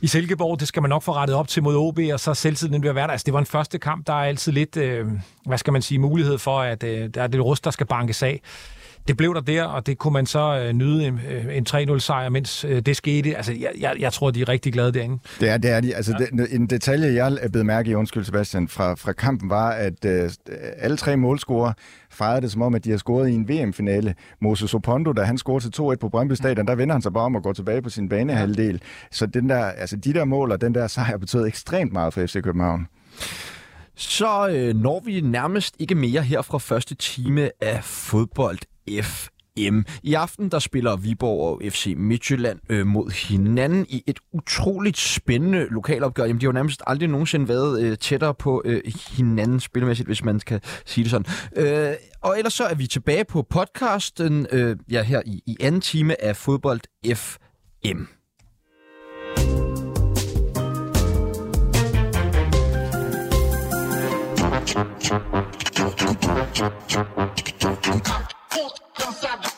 i 0.00 0.06
Silkeborg, 0.06 0.60
det 0.60 0.68
skal 0.68 0.82
man 0.82 0.88
nok 0.88 1.02
få 1.02 1.12
rettet 1.12 1.36
op 1.36 1.48
til 1.48 1.62
mod 1.62 1.76
OB, 1.76 1.98
og 2.12 2.20
så 2.20 2.34
selvtiden 2.34 2.80
bliver 2.80 2.94
værd. 2.94 3.10
Altså, 3.10 3.24
det 3.24 3.34
var 3.34 3.40
en 3.40 3.46
første 3.46 3.78
kamp, 3.78 4.06
der 4.06 4.12
er 4.12 4.24
altid 4.24 4.52
lidt, 4.52 4.76
øh, 4.76 5.06
hvad 5.46 5.58
skal 5.58 5.72
man 5.72 5.82
sige, 5.82 5.98
mulighed 5.98 6.38
for, 6.38 6.60
at 6.60 6.82
øh, 6.82 7.08
der 7.14 7.22
er 7.22 7.26
det 7.26 7.44
rust, 7.44 7.64
der 7.64 7.70
skal 7.70 7.86
bankes 7.86 8.22
af 8.22 8.40
det 9.08 9.16
blev 9.16 9.34
der 9.34 9.40
der, 9.40 9.64
og 9.64 9.86
det 9.86 9.98
kunne 9.98 10.12
man 10.12 10.26
så 10.26 10.58
øh, 10.58 10.72
nyde 10.72 11.06
en, 11.06 11.20
øh, 11.30 11.56
en 11.56 11.66
3-0-sejr, 11.68 12.28
mens 12.28 12.64
øh, 12.64 12.82
det 12.82 12.96
skete. 12.96 13.36
Altså, 13.36 13.52
jeg, 13.52 13.70
jeg, 13.80 13.94
jeg 13.98 14.12
tror, 14.12 14.30
de 14.30 14.40
er 14.40 14.48
rigtig 14.48 14.72
glade 14.72 14.92
derinde. 14.92 15.18
Det 15.40 15.48
er, 15.48 15.56
det 15.56 15.70
er 15.70 15.80
de. 15.80 15.94
Altså, 15.94 16.16
ja. 16.20 16.42
det, 16.42 16.54
en 16.54 16.66
detalje, 16.66 17.14
jeg 17.14 17.38
er 17.40 17.48
blevet 17.48 17.66
mærke 17.66 17.90
i, 17.90 17.94
undskyld 17.94 18.24
Sebastian, 18.24 18.68
fra, 18.68 18.94
fra 18.94 19.12
kampen, 19.12 19.50
var, 19.50 19.70
at 19.70 20.04
øh, 20.04 20.30
alle 20.78 20.96
tre 20.96 21.16
målscorer 21.16 21.72
fejrede 22.10 22.40
det 22.40 22.52
som 22.52 22.62
om, 22.62 22.74
at 22.74 22.84
de 22.84 22.90
har 22.90 22.98
scoret 22.98 23.28
i 23.28 23.34
en 23.34 23.48
VM-finale. 23.48 24.14
Moses 24.40 24.74
Opondo, 24.74 25.12
da 25.12 25.22
han 25.22 25.38
scorede 25.38 25.70
til 25.70 25.82
2-1 25.82 25.94
på 25.96 26.08
Brøndby 26.08 26.32
Stadion, 26.32 26.66
der 26.66 26.74
vender 26.74 26.94
han 26.94 27.02
sig 27.02 27.12
bare 27.12 27.24
om 27.24 27.36
at 27.36 27.42
gå 27.42 27.52
tilbage 27.52 27.82
på 27.82 27.90
sin 27.90 28.08
banehalvdel. 28.08 28.82
Så 29.10 29.26
den 29.26 29.48
der, 29.48 29.64
altså, 29.64 29.96
de 29.96 30.12
der 30.12 30.24
mål 30.24 30.52
og 30.52 30.60
den 30.60 30.74
der 30.74 30.86
sejr 30.86 31.16
betød 31.16 31.46
ekstremt 31.46 31.92
meget 31.92 32.14
for 32.14 32.26
FC 32.26 32.42
København. 32.42 32.86
Så 33.96 34.48
øh, 34.48 34.74
når 34.74 35.02
vi 35.04 35.20
nærmest 35.20 35.76
ikke 35.78 35.94
mere 35.94 36.22
her 36.22 36.42
fra 36.42 36.58
første 36.58 36.94
time 36.94 37.50
af 37.60 37.84
fodbold 37.84 38.58
FM. 39.02 39.80
I 40.02 40.14
aften 40.14 40.50
der 40.50 40.58
spiller 40.58 40.96
Viborg 40.96 41.40
og 41.40 41.72
FC 41.72 41.94
Midtjylland 41.96 42.58
øh, 42.68 42.86
mod 42.86 43.28
hinanden 43.28 43.86
i 43.88 44.02
et 44.06 44.20
utroligt 44.32 44.98
spændende 44.98 45.66
lokalopgør. 45.70 46.24
Jamen, 46.24 46.40
de 46.40 46.46
har 46.46 46.48
jo 46.48 46.52
nærmest 46.52 46.82
aldrig 46.86 47.08
nogensinde 47.08 47.48
været 47.48 47.82
øh, 47.82 47.98
tættere 47.98 48.34
på 48.34 48.62
øh, 48.64 48.82
hinanden 49.16 49.60
spilmæssigt, 49.60 50.08
hvis 50.08 50.24
man 50.24 50.40
kan 50.40 50.60
sige 50.86 51.04
det 51.04 51.10
sådan. 51.10 51.26
Øh, 51.56 51.94
og 52.20 52.38
ellers 52.38 52.54
så 52.54 52.64
er 52.64 52.74
vi 52.74 52.86
tilbage 52.86 53.24
på 53.24 53.42
podcasten 53.42 54.46
øh, 54.52 54.76
ja, 54.90 55.02
her 55.02 55.22
i, 55.26 55.42
i 55.46 55.56
anden 55.60 55.80
time 55.80 56.24
af 56.24 56.36
Fodbold 56.36 56.80
FM. 57.14 58.02
Thank 67.86 68.08
you. 68.08 68.35
cansado. 68.96 69.55